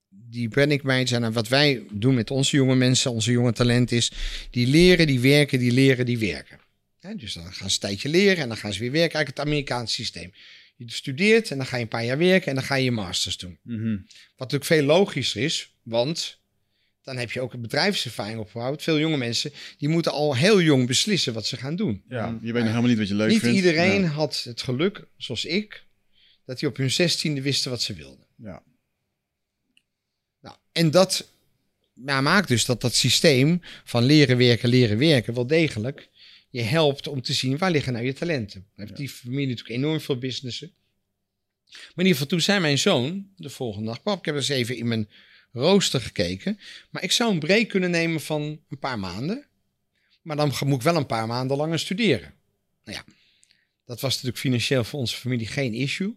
die 0.10 0.48
Brennick 0.48 0.82
zei, 0.84 1.20
nou, 1.20 1.34
wat 1.34 1.48
wij 1.48 1.84
doen 1.92 2.14
met 2.14 2.32
onze 2.32 2.56
jonge 2.56 2.76
mensen, 2.76 3.12
onze 3.12 3.32
jonge 3.32 3.54
talent 3.54 3.92
is, 3.92 4.12
die 4.50 4.68
leren, 4.68 5.08
die 5.08 5.20
werken, 5.20 5.60
die 5.60 5.72
leren, 5.72 6.06
die 6.06 6.18
werken. 6.18 6.60
Dus 7.18 7.34
dan 7.34 7.44
gaan 7.54 7.70
ze 7.70 7.74
een 7.76 7.80
tijdje 7.80 8.10
leren 8.10 8.38
en 8.38 8.48
dan 8.48 8.58
gaan 8.58 8.74
ze 8.74 8.80
weer 8.80 8.92
werken. 8.92 9.16
Eigenlijk 9.16 9.38
het 9.38 9.48
Amerikaanse 9.48 9.94
systeem. 9.94 10.34
Je 10.76 10.92
studeert 10.92 11.52
en 11.52 11.58
dan 11.58 11.66
ga 11.66 11.76
je 11.78 11.82
een 11.84 11.88
paar 11.90 12.06
jaar 12.06 12.18
werken 12.18 12.48
en 12.48 12.56
dan 12.56 12.64
ga 12.64 12.76
je 12.76 12.84
je 12.84 12.92
masters 12.92 13.38
doen. 13.38 13.60
Mhm. 13.64 13.92
Wat 13.92 14.52
natuurlijk 14.52 14.66
veel 14.66 14.84
logischer 14.84 15.42
is, 15.44 15.76
want 15.84 16.38
dan 17.04 17.18
heb 17.18 17.32
je 17.32 17.42
ook 17.42 17.54
een 17.54 17.62
bedrijfservaring 17.62 18.40
opgebouwd. 18.40 18.84
Veel 18.84 19.00
jonge 19.00 19.18
mensen, 19.18 19.52
die 19.78 19.90
moeten 19.90 20.12
al 20.12 20.36
heel 20.36 20.62
jong 20.62 20.88
beslissen 20.88 21.34
wat 21.34 21.46
ze 21.46 21.58
gaan 21.58 21.76
doen. 21.76 22.04
ja, 22.10 22.40
je 22.42 22.54
weet 22.54 22.62
nog 22.64 22.72
helemaal 22.72 22.90
niet 22.90 22.98
wat 22.98 23.08
je 23.08 23.16
leuk 23.16 23.30
Niet 23.30 23.40
vindt. 23.40 23.56
iedereen 23.56 24.02
Ja. 24.02 24.08
had 24.08 24.42
het 24.44 24.62
geluk, 24.62 25.08
zoals 25.18 25.46
ik, 25.46 25.84
dat 26.46 26.60
die 26.60 26.70
op 26.70 26.78
hun 26.78 26.92
zestiende 26.92 27.42
wisten 27.42 27.72
wat 27.72 27.82
ze 27.82 27.94
wilden. 27.94 28.26
Ja. 28.36 28.64
Nou, 30.42 30.56
en 30.72 30.92
dat 30.92 31.30
ja, 32.06 32.22
maakt 32.22 32.48
dus 32.48 32.66
dat 32.66 32.82
dat 32.82 32.96
systeem 32.96 33.62
van 33.84 34.04
leren 34.04 34.38
werken, 34.38 34.70
leren 34.70 34.98
werken 34.98 35.34
wel 35.34 35.48
degelijk 35.48 36.09
je 36.50 36.62
helpt 36.62 37.08
om 37.08 37.22
te 37.22 37.34
zien 37.34 37.58
waar 37.58 37.72
liggen 37.72 37.94
nou 37.94 38.06
je 38.06 38.14
talenten. 38.14 38.68
Dan 38.76 38.86
heeft 38.86 38.98
die 38.98 39.10
familie 39.10 39.48
natuurlijk 39.48 39.76
enorm 39.76 40.00
veel 40.00 40.18
businessen. 40.18 40.74
Maar 41.70 41.82
in 41.96 42.06
ieder 42.06 42.12
geval 42.12 42.28
toen 42.28 42.42
zei 42.42 42.60
mijn 42.60 42.78
zoon 42.78 43.30
de 43.36 43.50
volgende 43.50 43.88
dag, 43.88 44.02
pap, 44.02 44.20
ik 44.20 44.26
heb 44.26 44.36
eens 44.36 44.50
even 44.50 44.78
in 44.78 44.88
mijn 44.88 45.10
rooster 45.52 46.02
gekeken, 46.02 46.60
maar 46.90 47.04
ik 47.04 47.12
zou 47.12 47.32
een 47.32 47.40
break 47.40 47.68
kunnen 47.68 47.92
nemen 47.92 48.22
van 48.22 48.62
een 48.70 48.80
paar 48.80 49.00
maanden, 49.00 49.48
maar 50.22 50.36
dan 50.36 50.54
moet 50.66 50.78
ik 50.78 50.82
wel 50.82 50.96
een 50.96 51.06
paar 51.06 51.28
maanden 51.28 51.58
langer 51.58 51.80
studeren. 51.80 52.34
Nou 52.84 52.98
ja, 52.98 53.14
dat 53.86 54.02
was 54.02 54.12
natuurlijk 54.12 54.40
financieel 54.40 54.84
voor 54.84 55.00
onze 55.00 55.16
familie 55.16 55.48
geen 55.48 55.74
issue. 55.74 56.16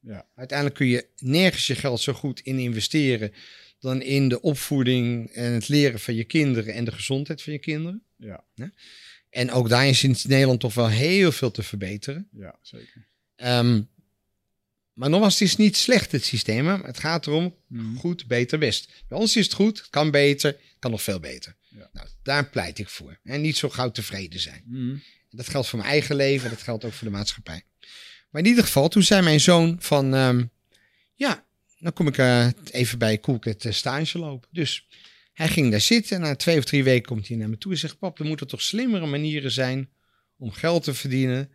Ja. 0.00 0.26
Uiteindelijk 0.34 0.78
kun 0.78 0.86
je 0.86 1.08
nergens 1.16 1.66
je 1.66 1.74
geld 1.74 2.00
zo 2.00 2.12
goed 2.12 2.40
in 2.40 2.58
investeren 2.58 3.32
dan 3.78 4.02
in 4.02 4.28
de 4.28 4.40
opvoeding 4.40 5.30
en 5.30 5.52
het 5.52 5.68
leren 5.68 6.00
van 6.00 6.14
je 6.14 6.24
kinderen 6.24 6.74
en 6.74 6.84
de 6.84 6.92
gezondheid 6.92 7.42
van 7.42 7.52
je 7.52 7.58
kinderen. 7.58 8.02
Ja. 8.16 8.44
En 9.34 9.50
ook 9.50 9.68
daar 9.68 9.86
is 9.88 10.02
in 10.02 10.16
Nederland 10.26 10.60
toch 10.60 10.74
wel 10.74 10.88
heel 10.88 11.32
veel 11.32 11.50
te 11.50 11.62
verbeteren. 11.62 12.28
ja, 12.32 12.58
zeker. 12.62 13.06
Ehm, 13.36 13.82
maar 14.92 15.10
nogmaals, 15.10 15.38
het 15.38 15.48
is 15.48 15.56
niet 15.56 15.76
slecht 15.76 16.12
het 16.12 16.24
systeem. 16.24 16.66
Het 16.66 16.98
gaat 16.98 17.26
erom 17.26 17.54
Mhm. 17.66 17.96
goed, 17.96 18.26
beter, 18.26 18.58
best. 18.58 19.04
Bij 19.08 19.18
ons 19.18 19.36
is 19.36 19.44
het 19.44 19.52
goed, 19.54 19.78
het 19.78 19.90
kan 19.90 20.10
beter, 20.10 20.50
het 20.50 20.76
kan 20.78 20.90
nog 20.90 21.02
veel 21.02 21.20
beter. 21.20 21.56
Ja. 21.68 21.88
Nou, 21.92 22.08
daar 22.22 22.48
pleit 22.48 22.78
ik 22.78 22.88
voor. 22.88 23.18
En 23.24 23.40
niet 23.40 23.56
zo 23.56 23.68
gauw 23.68 23.90
tevreden 23.90 24.40
zijn. 24.40 24.62
Mhm. 24.66 24.96
Dat 25.30 25.48
geldt 25.48 25.68
voor 25.68 25.78
mijn 25.78 25.90
eigen 25.90 26.16
leven, 26.16 26.50
dat 26.50 26.62
geldt 26.62 26.84
ook 26.84 26.92
voor 26.92 27.06
de 27.08 27.12
maatschappij. 27.14 27.62
Maar 28.30 28.42
in 28.42 28.48
ieder 28.48 28.64
geval, 28.64 28.88
toen 28.88 29.02
zei 29.02 29.22
mijn 29.22 29.40
zoon 29.40 29.76
van... 29.80 30.14
ehm, 30.14 30.44
ja, 31.14 31.44
dan 31.78 31.92
kom 31.92 32.06
ik 32.06 32.18
eh, 32.18 32.48
even 32.70 32.98
bij 32.98 33.20
Coolcat 33.20 33.64
eh, 33.64 33.72
stage 33.72 34.18
lopen. 34.18 34.48
Dus 34.52 34.86
hij 35.34 35.48
ging 35.48 35.70
daar 35.70 35.80
zitten. 35.80 36.16
En 36.16 36.22
na 36.22 36.36
twee 36.36 36.58
of 36.58 36.64
drie 36.64 36.84
weken 36.84 37.06
komt 37.06 37.28
hij 37.28 37.36
naar 37.36 37.48
me 37.48 37.58
toe 37.58 37.72
en 37.72 37.78
zegt... 37.78 37.98
Pap, 37.98 38.18
er 38.18 38.24
moeten 38.24 38.46
toch 38.46 38.62
slimmere 38.62 39.06
manieren 39.06 39.50
zijn 39.50 39.90
om 40.36 40.52
geld 40.52 40.84
te 40.84 40.94
verdienen. 40.94 41.50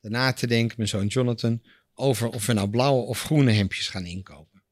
Daarna 0.00 0.32
te 0.32 0.46
denken, 0.46 0.74
mijn 0.76 0.88
zoon 0.88 1.06
Jonathan... 1.06 1.62
over 1.94 2.28
of 2.28 2.46
we 2.46 2.52
nou 2.52 2.70
blauwe 2.70 3.02
of 3.02 3.22
groene 3.22 3.50
hemdjes 3.50 3.88
gaan 3.88 4.06
inkopen. 4.06 4.62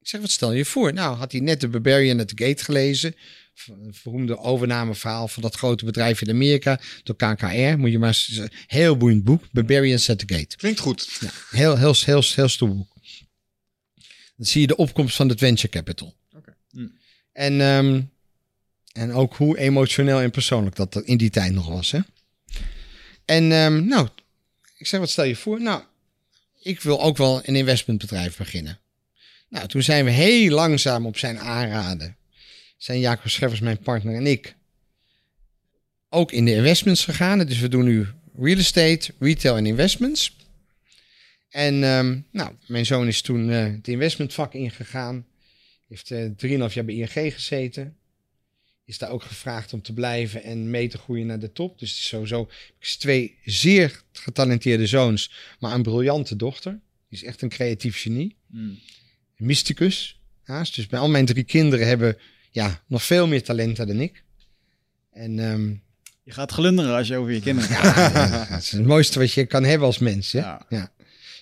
Ik 0.00 0.08
zeg, 0.08 0.20
wat 0.20 0.30
stel 0.30 0.52
je 0.52 0.64
voor? 0.64 0.92
Nou, 0.92 1.16
had 1.16 1.32
hij 1.32 1.40
net 1.40 1.60
de 1.60 1.68
Barbarian 1.68 2.20
at 2.20 2.28
the 2.28 2.44
Gate 2.44 2.64
gelezen. 2.64 3.14
Een 3.66 3.94
beroemde 4.02 4.38
overnameverhaal 4.38 5.28
van 5.28 5.42
dat 5.42 5.54
grote 5.54 5.84
bedrijf 5.84 6.22
in 6.22 6.30
Amerika 6.30 6.80
door 7.02 7.16
KKR. 7.16 7.78
Moet 7.78 7.90
je 7.90 7.98
maar 7.98 8.08
eens, 8.08 8.40
heel 8.66 8.96
boeiend 8.96 9.24
boek. 9.24 9.44
Barbarians 9.52 10.10
at 10.10 10.18
the 10.18 10.34
Gate. 10.34 10.56
Klinkt 10.56 10.80
goed. 10.80 11.18
Ja, 11.20 11.30
heel, 11.50 11.76
heel, 11.76 11.94
heel, 12.04 12.22
heel 12.34 12.48
stoer 12.48 12.76
boek. 12.76 12.94
Dan 14.36 14.46
zie 14.46 14.60
je 14.60 14.66
de 14.66 14.76
opkomst 14.76 15.16
van 15.16 15.28
het 15.28 15.38
venture 15.38 15.68
capital. 15.68 16.19
En, 17.32 17.60
ehm, 17.60 18.02
en 18.92 19.12
ook 19.12 19.36
hoe 19.36 19.58
emotioneel 19.58 20.20
en 20.20 20.30
persoonlijk 20.30 20.76
dat 20.76 21.02
in 21.02 21.16
die 21.16 21.30
tijd 21.30 21.52
nog 21.52 21.68
was. 21.68 21.90
Hè? 21.90 22.00
En 23.24 23.52
ehm, 23.52 23.86
nou, 23.86 24.08
ik 24.76 24.86
zeg, 24.86 25.00
wat 25.00 25.10
stel 25.10 25.24
je 25.24 25.36
voor? 25.36 25.60
Nou, 25.60 25.82
ik 26.62 26.80
wil 26.80 27.02
ook 27.02 27.16
wel 27.16 27.40
een 27.44 27.56
investmentbedrijf 27.56 28.36
beginnen. 28.36 28.78
Nou, 29.48 29.66
toen 29.66 29.82
zijn 29.82 30.04
we 30.04 30.10
heel 30.10 30.50
langzaam 30.50 31.06
op 31.06 31.18
zijn 31.18 31.38
aanraden. 31.38 32.16
Zijn 32.76 33.00
Jacob 33.00 33.30
Scheffers, 33.30 33.60
mijn 33.60 33.78
partner 33.78 34.14
en 34.14 34.26
ik, 34.26 34.54
ook 36.08 36.32
in 36.32 36.44
de 36.44 36.54
investments 36.54 37.04
gegaan. 37.04 37.38
Dus 37.38 37.58
we 37.58 37.68
doen 37.68 37.84
nu 37.84 38.06
real 38.38 38.58
estate, 38.58 39.12
retail 39.18 39.56
en 39.56 39.66
investments. 39.66 40.36
En 41.50 41.84
ehm, 41.84 42.18
nou, 42.30 42.54
mijn 42.66 42.86
zoon 42.86 43.06
is 43.06 43.22
toen 43.22 43.50
eh, 43.50 43.62
het 43.62 43.88
investmentvak 43.88 44.54
ingegaan. 44.54 45.26
Heeft 45.90 46.10
eh 46.10 46.68
3,5 46.68 46.74
jaar 46.74 46.84
bij 46.84 46.94
ING 46.94 47.34
gezeten. 47.34 47.96
Is 48.84 48.98
daar 48.98 49.10
ook 49.10 49.22
gevraagd 49.22 49.72
om 49.72 49.82
te 49.82 49.92
blijven 49.92 50.42
en 50.42 50.70
mee 50.70 50.88
te 50.88 50.98
groeien 50.98 51.26
naar 51.26 51.38
de 51.38 51.52
top. 51.52 51.78
Dus 51.78 52.06
sowieso 52.08 52.50
twee 52.98 53.36
zeer 53.44 54.02
getalenteerde 54.12 54.86
zoons, 54.86 55.32
maar 55.58 55.74
een 55.74 55.82
briljante 55.82 56.36
dochter. 56.36 56.72
Die 57.08 57.18
is 57.18 57.24
echt 57.24 57.42
een 57.42 57.48
creatief 57.48 58.00
genie. 58.00 58.36
Een 58.52 58.78
mysticus. 59.36 60.20
Haast. 60.42 60.74
Dus 60.74 60.86
bij 60.86 61.00
al 61.00 61.08
mijn 61.08 61.26
drie 61.26 61.44
kinderen 61.44 61.86
hebben 61.86 62.16
ja, 62.50 62.82
nog 62.86 63.02
veel 63.02 63.26
meer 63.26 63.42
talenten 63.42 63.86
dan 63.86 64.00
ik. 64.00 64.22
En 65.12 65.38
ehm, 65.38 65.68
Je 66.22 66.32
gaat 66.32 66.52
glunderen 66.52 66.96
als 66.96 67.08
je 67.08 67.16
over 67.16 67.32
je 67.32 67.40
kinderen 67.40 67.70
ja, 67.76 68.46
het 68.48 68.62
is 68.62 68.70
het 68.70 68.86
mooiste 68.86 69.18
wat 69.18 69.32
je 69.32 69.46
kan 69.46 69.64
hebben 69.64 69.86
als 69.86 69.98
mens. 69.98 70.32
Hè? 70.32 70.38
Ja. 70.38 70.66
Ja. 70.68 70.92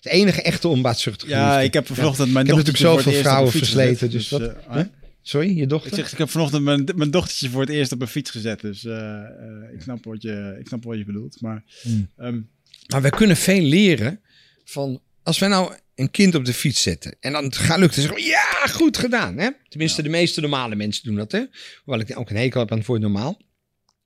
Het 0.01 0.13
enige 0.13 0.43
echte 0.43 0.69
onbaatzuchtige 0.69 1.31
Ja, 1.31 1.49
liefde. 1.51 1.65
ik 1.65 1.73
heb 1.75 1.87
vanochtend 1.87 2.33
mijn 2.33 2.47
Ik 2.47 2.51
heb 2.53 2.65
dochtertje 2.65 2.85
natuurlijk 2.85 3.15
voor 3.15 3.23
het 3.23 3.25
zoveel 3.25 3.43
eerst 3.43 3.53
op 3.53 3.63
een 3.63 3.99
vrouwen 3.99 3.99
fiets 3.99 4.09
gezet, 4.09 4.29
versleten, 4.29 4.51
dus 4.51 4.65
wat- 4.65 4.67
eh, 4.67 4.77
Huh? 4.77 4.85
Sorry, 5.23 5.57
je 5.59 5.67
dochter? 5.67 5.91
Ik 5.91 5.97
zeg, 5.99 6.13
ik 6.13 6.19
heb 6.19 6.31
vanochtend 6.31 6.63
mijn, 6.63 6.89
mijn 6.95 7.11
dochtertje 7.11 7.51
voor 7.51 7.61
het 7.61 7.71
eerst 7.71 7.93
op 7.93 8.01
een 8.01 8.07
fiets 8.09 8.31
gezet, 8.31 8.61
dus 8.61 8.85
eh, 8.85 8.95
eh, 9.21 9.73
ik, 9.75 9.83
snap 9.83 10.05
wat 10.05 10.23
je, 10.23 10.57
ik 10.61 10.67
snap 10.67 10.85
wat 10.85 10.97
je 10.99 11.05
bedoelt. 11.05 11.41
Maar 11.41 11.65
Hmm. 11.83 12.09
ehm, 12.17 12.41
Maar 12.87 13.03
we 13.03 13.11
kunnen 13.11 13.37
veel 13.37 13.61
leren 13.63 14.21
van... 14.65 15.01
Als 15.23 15.39
wij 15.39 15.49
nou 15.49 15.73
een 15.95 16.11
kind 16.11 16.35
op 16.35 16.45
de 16.45 16.53
fiets 16.55 16.83
zetten 16.83 17.17
en 17.21 17.33
dan 17.33 17.53
gaat 17.53 17.79
lukt, 17.79 17.95
dan 17.95 18.05
zeggen 18.05 18.23
we, 18.25 18.29
ja, 18.31 18.67
goed 18.73 18.97
gedaan. 18.99 19.39
Hè? 19.39 19.49
Tenminste, 19.69 20.03
de 20.03 20.09
meeste 20.09 20.41
normale 20.41 20.75
mensen 20.75 21.05
doen 21.05 21.15
dat. 21.17 21.33
Hè? 21.33 21.45
Hoewel 21.85 22.03
ik 22.09 22.19
ook 22.19 22.31
een 22.31 22.37
hekel 22.37 22.61
heb 22.61 22.73
aan 22.73 22.79
het 22.79 22.87
woord 22.87 23.01
normaal. 23.01 23.41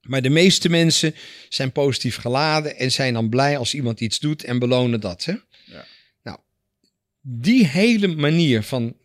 Maar 0.02 0.22
de 0.22 0.28
meeste 0.30 0.68
mensen 0.68 1.14
zijn 1.48 1.72
positief 1.72 2.16
geladen 2.16 2.76
en 2.78 2.92
zijn 2.92 3.12
dan 3.14 3.28
blij 3.28 3.58
als 3.58 3.74
iemand 3.74 4.00
iets 4.00 4.18
doet 4.18 4.44
en 4.44 4.58
belonen 4.58 5.00
dat. 5.00 5.24
Hè? 5.24 5.34
Ja. 7.22 7.30
Die 7.30 7.66
hele 7.66 8.06
manier 8.06 8.62
van 8.62 8.96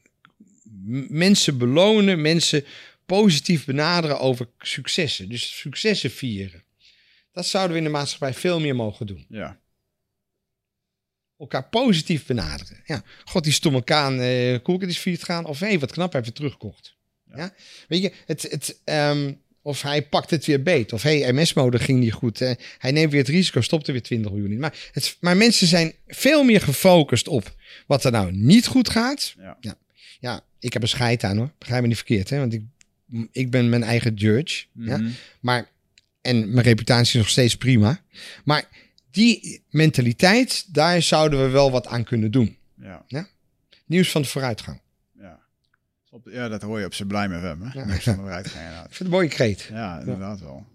mensen 1.09 1.57
belonen, 1.57 2.21
mensen 2.21 2.65
positief 3.05 3.65
benaderen 3.65 4.19
over 4.19 4.49
successen. 4.59 5.29
Dus 5.29 5.57
successen 5.57 6.11
vieren. 6.11 6.63
Dat 7.31 7.45
zouden 7.45 7.71
we 7.71 7.77
in 7.77 7.83
de 7.83 7.91
maatschappij 7.91 8.33
veel 8.33 8.59
meer 8.59 8.75
mogen 8.75 9.07
doen 9.07 9.25
ja, 9.29 9.59
elkaar 11.37 11.69
positief 11.69 12.25
benaderen. 12.25 12.81
Ja, 12.85 13.03
god, 13.25 13.43
die 13.43 13.53
stomme 13.53 13.83
kaan, 13.83 14.19
eh 14.19 14.61
koelkens 14.63 14.91
is 14.91 14.97
failliet 14.97 15.23
gaan. 15.23 15.45
Of 15.45 15.59
hé, 15.59 15.79
wat 15.79 15.91
knap, 15.91 16.13
heeft 16.13 16.25
het 16.25 16.35
teruggekocht. 16.35 16.95
Ja. 17.35 17.53
Weet 17.87 18.01
je, 18.01 18.13
het, 18.25 18.41
het, 18.41 18.81
ehm, 18.83 19.33
Of 19.67 19.81
hij 19.81 20.01
pakt 20.01 20.29
het 20.29 20.45
weer 20.45 20.63
beet. 20.63 20.93
Of 20.93 21.01
hey, 21.01 21.31
MS-mode 21.31 21.79
ging 21.79 21.99
niet 21.99 22.13
goed. 22.13 22.39
hè. 22.39 22.53
hij 22.77 22.91
neemt 22.91 23.11
weer 23.11 23.19
het 23.19 23.29
risico, 23.29 23.61
stopt 23.61 23.87
er 23.87 23.93
weer 23.93 24.01
20 24.01 24.31
miljoen 24.31 24.51
in. 24.51 24.59
Maar, 24.59 24.89
het, 24.91 25.17
maar 25.19 25.37
mensen 25.37 25.67
zijn 25.67 25.93
veel 26.07 26.43
meer 26.43 26.61
gefocust 26.61 27.27
op 27.27 27.55
wat 27.87 28.03
er 28.03 28.11
nou 28.11 28.31
niet 28.31 28.67
goed 28.67 28.89
gaat. 28.89 29.33
Ja. 29.37 29.57
ja, 29.59 29.77
ja 30.19 30.41
ik 30.59 30.73
heb 30.73 30.81
een 30.81 30.87
scheid 30.87 31.23
aan 31.23 31.37
hoor. 31.37 31.51
Begrijp 31.57 31.81
me 31.81 31.87
niet 31.87 31.97
verkeerd, 31.97 32.29
hè? 32.29 32.37
Want 32.39 32.53
ik, 32.53 32.61
ik 33.31 33.51
ben 33.51 33.69
mijn 33.69 33.83
eigen 33.83 34.13
judge. 34.13 34.65
Ja? 34.73 34.97
Mhm. 34.97 35.09
Maar, 35.39 35.69
en 36.21 36.53
mijn 36.53 36.65
reputatie 36.65 37.13
is 37.13 37.13
nog 37.13 37.29
steeds 37.29 37.57
prima. 37.57 38.01
Maar 38.43 38.69
die 39.11 39.61
mentaliteit, 39.69 40.73
daar 40.73 41.01
zouden 41.01 41.43
we 41.43 41.49
wel 41.49 41.71
wat 41.71 41.87
aan 41.87 42.03
kunnen 42.03 42.31
doen. 42.31 42.57
Ja. 43.07 43.27
Nieuws 43.85 44.11
van 44.11 44.21
de 44.21 44.27
vooruitgang. 44.27 44.81
Ja. 46.11 46.17
Op, 46.17 46.27
ja, 46.31 46.47
dat 46.49 46.61
hoor 46.61 46.79
je 46.79 46.85
op 46.85 46.93
Sublime 46.93 47.39
FM. 47.39 47.61
Hè? 47.61 47.79
Ja. 47.79 47.85
Niks 47.85 48.03
van 48.03 48.13
inderdaad. 48.13 48.45
Ik 48.45 48.51
vind 48.51 48.87
het 48.89 48.99
een 48.99 49.09
mooie 49.09 49.27
kreet. 49.27 49.69
Ja, 49.71 49.99
inderdaad 49.99 50.39
wel. 50.39 50.65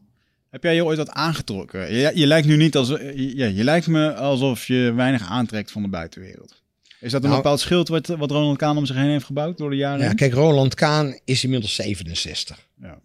Heb 0.50 0.62
jij 0.62 0.74
je 0.74 0.84
ooit 0.84 0.98
wat 0.98 1.10
aangetrokken? 1.10 1.94
Je, 1.94 2.10
je 2.14 2.26
lijkt 2.26 2.46
nu 2.46 2.56
niet 2.56 2.76
als... 2.76 2.88
Je, 2.88 3.32
ja, 3.36 3.46
je 3.46 3.64
lijkt 3.64 3.86
me 3.86 4.14
alsof 4.14 4.66
je 4.66 4.92
weinig 4.96 5.22
aantrekt 5.28 5.70
van 5.70 5.82
de 5.82 5.88
buitenwereld. 5.88 6.62
Is 7.00 7.10
dat 7.12 7.22
een 7.22 7.28
Nou- 7.28 7.42
bepaald 7.42 7.60
schild 7.60 7.88
wat, 7.88 8.06
wat 8.06 8.30
Ronald 8.30 8.56
Kaan 8.58 8.76
om 8.76 8.86
zich 8.86 8.96
heen 8.96 9.10
heeft 9.10 9.24
gebouwd 9.24 9.58
door 9.58 9.70
de 9.70 9.76
jaren 9.76 10.00
Ja, 10.00 10.06
heen? 10.06 10.16
kijk, 10.16 10.32
Roland 10.32 10.74
Kaan 10.74 11.18
is 11.24 11.44
inmiddels 11.44 11.74
67. 11.74 12.68
Ja. 12.80 13.00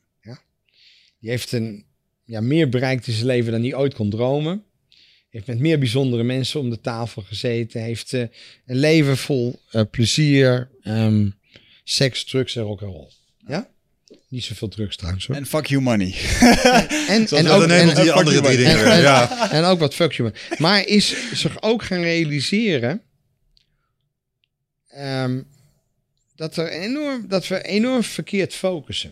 Die 1.19 1.29
heeft 1.29 1.51
een, 1.51 1.85
ja, 2.23 2.41
meer 2.41 2.69
bereikt 2.69 3.07
in 3.07 3.13
zijn 3.13 3.25
leven 3.25 3.51
dan 3.51 3.61
hij 3.61 3.75
ooit 3.75 3.93
kon 3.93 4.09
dromen. 4.09 4.63
Heeft 5.29 5.47
met 5.47 5.59
meer 5.59 5.79
bijzondere 5.79 6.23
mensen 6.23 6.59
om 6.59 6.69
de 6.69 6.81
tafel 6.81 7.21
gezeten. 7.21 7.81
Heeft 7.81 8.13
eh, 8.13 8.21
een 8.65 8.75
leven 8.77 9.17
vol 9.17 9.59
eh, 9.71 9.81
plezier, 9.91 10.69
ehm, 10.81 11.29
seks, 11.89 12.23
drugs 12.23 12.55
en 12.55 12.63
rock'n'roll. 12.63 13.09
Ja? 13.47 13.69
Niet 14.27 14.43
zoveel 14.43 14.67
drugs 14.67 14.95
trouwens. 14.95 15.27
En 15.29 15.45
fuck 15.45 15.65
you 15.65 15.81
money. 15.81 16.13
En, 17.07 17.27
en, 17.27 17.47
ook, 17.47 17.63
en, 17.63 17.95
die 17.95 18.11
andere 18.11 18.41
drie 18.41 18.57
dingen 18.57 18.71
en, 18.71 18.83
weer. 18.83 18.91
en- 18.91 19.01
Ja. 19.01 19.51
en 19.51 19.63
ook 19.63 19.79
wat 19.79 19.93
fuck 19.93 20.11
you. 20.11 20.29
man. 20.29 20.57
Maar 20.57 20.85
is 20.85 21.15
zich 21.33 21.61
ook 21.61 21.83
gaan 21.83 22.01
realiseren 22.01 23.01
ehm, 24.87 25.41
dat, 26.35 26.57
er 26.57 26.69
enorm, 26.69 27.25
dat 27.27 27.47
we 27.47 27.61
enorm 27.61 28.03
verkeerd 28.03 28.53
focussen. 28.53 29.11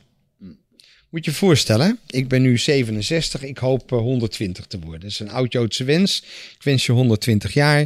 Moet 1.10 1.26
je 1.26 1.32
je 1.32 1.38
voorstellen, 1.38 2.00
ik 2.08 2.28
ben 2.28 2.42
nu 2.42 2.58
67, 2.58 3.44
ik 3.44 3.58
hoop 3.58 3.92
eh, 3.92 3.98
120 3.98 4.66
te 4.66 4.80
worden. 4.80 5.00
Dat 5.00 5.10
is 5.10 5.20
een 5.20 5.30
oud-Joodse 5.30 5.84
wens. 5.84 6.24
Ik 6.56 6.64
wens 6.64 6.86
je 6.86 6.92
120 6.92 7.54
jaar. 7.54 7.80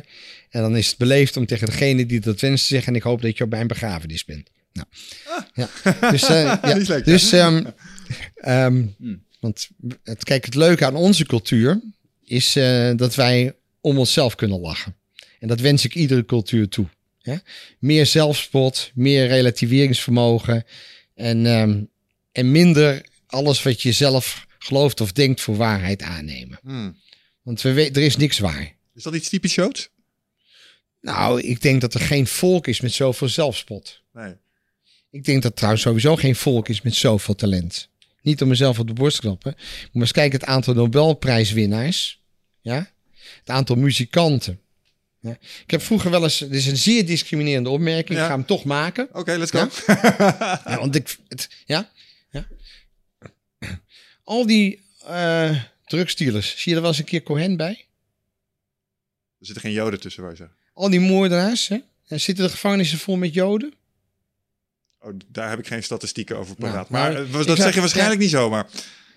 En 0.50 0.62
dan 0.62 0.78
is 0.78 0.88
het 0.88 0.98
beleefd 0.98 1.38
om 1.38 1.46
tegen 1.46 1.66
degene 1.66 2.06
die 2.06 2.20
dat 2.20 2.40
wenst 2.40 2.68
te 2.68 2.74
zeggen... 2.74 2.92
en 2.92 2.98
ik 3.00 3.04
hoop 3.04 3.22
dat 3.22 3.38
je 3.38 3.44
op 3.44 3.50
mijn 3.50 3.68
begrafenis 3.68 4.26
bent. 4.26 4.50
Nou, 4.74 4.88
ja. 5.54 5.70
Dus, 6.12 6.24
eh, 6.24 6.44
ja. 6.62 6.76
Leuk, 6.76 6.88
ja. 6.88 7.00
dus 7.00 7.32
ehm, 7.32 7.66
ehm, 8.36 8.86
Hmm. 8.98 9.24
want 9.40 9.70
het, 10.04 10.24
kijk, 10.24 10.46
het 10.46 10.56
leuke 10.56 10.86
aan 10.86 10.96
onze 10.96 11.26
cultuur 11.26 11.82
is 12.26 12.56
eh, 12.56 12.92
dat 12.96 13.16
wij 13.16 13.54
om 13.82 13.98
onszelf 13.98 14.36
kunnen 14.36 14.60
lachen. 14.60 14.96
En 15.40 15.48
dat 15.48 15.60
wens 15.60 15.86
ik 15.86 15.96
iedere 15.96 16.26
cultuur 16.26 16.70
toe. 16.70 16.88
Hè? 17.22 17.36
Meer 17.80 18.06
zelfspot, 18.06 18.92
meer 18.94 19.28
relativeringsvermogen 19.28 20.66
en, 21.16 21.46
ehm, 21.46 21.84
en 22.32 22.52
minder 22.52 23.06
alles 23.28 23.64
wat 23.64 23.82
je 23.82 23.92
zelf 23.92 24.48
gelooft 24.60 25.02
of 25.02 25.12
denkt 25.12 25.42
voor 25.42 25.56
waarheid 25.56 26.02
aannemen. 26.02 26.60
Hmm. 26.62 26.98
Want 27.42 27.62
we 27.62 27.74
weten, 27.74 27.96
er 27.96 28.08
is 28.08 28.18
niks 28.18 28.40
waar. 28.40 28.76
Is 28.96 29.04
dat 29.04 29.16
iets 29.16 29.30
typisch 29.30 29.56
Joods? 29.56 29.90
Nou, 31.02 31.42
ik 31.42 31.62
denk 31.62 31.82
dat 31.82 31.94
er 31.94 32.00
geen 32.00 32.28
volk 32.28 32.68
is 32.68 32.82
met 32.82 32.94
zoveel 32.94 33.30
zelfspot. 33.30 34.02
Nee. 34.14 34.34
Ik 35.12 35.24
denk 35.24 35.42
dat 35.44 35.56
trouwens 35.56 35.84
sowieso 35.84 36.16
geen 36.16 36.36
volk 36.36 36.70
is 36.70 36.82
met 36.82 36.96
zoveel 36.96 37.36
talent. 37.36 37.90
Niet 38.22 38.42
om 38.42 38.48
mezelf 38.48 38.80
op 38.80 38.88
de 38.88 38.94
borst 38.94 39.16
te 39.16 39.22
klappen. 39.22 39.54
Maar 39.92 40.02
eens 40.02 40.12
kijken 40.12 40.40
het 40.40 40.50
aantal 40.50 40.74
Nobelprijswinnaars. 40.74 42.22
Ja? 42.62 42.92
Het 43.40 43.50
aantal 43.50 43.76
muzikanten. 43.76 44.60
Ja? 45.20 45.38
Ik 45.64 45.72
heb 45.72 45.82
vroeger 45.82 46.12
wel 46.12 46.24
eens... 46.24 46.38
Dit 46.38 46.54
is 46.54 46.68
een 46.68 46.78
zeer 46.78 47.06
discriminerende 47.06 47.70
opmerking. 47.70 48.18
Ja. 48.18 48.24
Ik 48.24 48.30
ga 48.30 48.36
hem 48.36 48.46
toch 48.46 48.64
maken. 48.64 49.10
Oké, 49.12 49.38
let's 49.38 49.52
go. 49.52 49.68
Ja, 50.70 50.78
want 50.78 50.96
ik... 50.96 51.18
Het, 51.28 51.50
ja? 51.66 51.92
ja? 52.32 52.48
Al 54.24 54.46
die 54.46 54.82
drugsdealers. 55.86 56.50
Zie 56.50 56.70
je 56.70 56.76
er 56.76 56.82
wel 56.82 56.90
eens 56.90 57.00
een 57.00 57.06
keer 57.06 57.24
Cohen 57.24 57.58
bij? 57.58 57.86
Er 59.40 59.46
zitten 59.46 59.64
geen 59.64 59.74
joden 59.74 60.00
tussen, 60.00 60.22
waar 60.22 60.32
je 60.32 60.38
zegt. 60.38 60.52
Al 60.74 60.90
die 60.90 61.00
moordenaars. 61.00 61.68
Hè? 61.68 61.78
En 62.08 62.20
zitten 62.20 62.44
de 62.44 62.52
gevangenissen 62.52 62.98
vol 62.98 63.16
met 63.16 63.34
joden? 63.34 63.74
Oh, 65.02 65.14
daar 65.28 65.50
heb 65.50 65.60
ik 65.60 65.68
geen 65.68 65.84
statistieken 65.84 66.38
over 66.38 66.56
Nou, 66.58 66.72
paraat. 66.72 66.90
maar 66.90 67.12
maar, 67.14 67.40
eh, 67.42 67.46
dat 67.46 67.58
zeg 67.58 67.74
je 67.74 67.80
waarschijnlijk 67.80 68.20
niet 68.20 68.30
zomaar. 68.30 68.68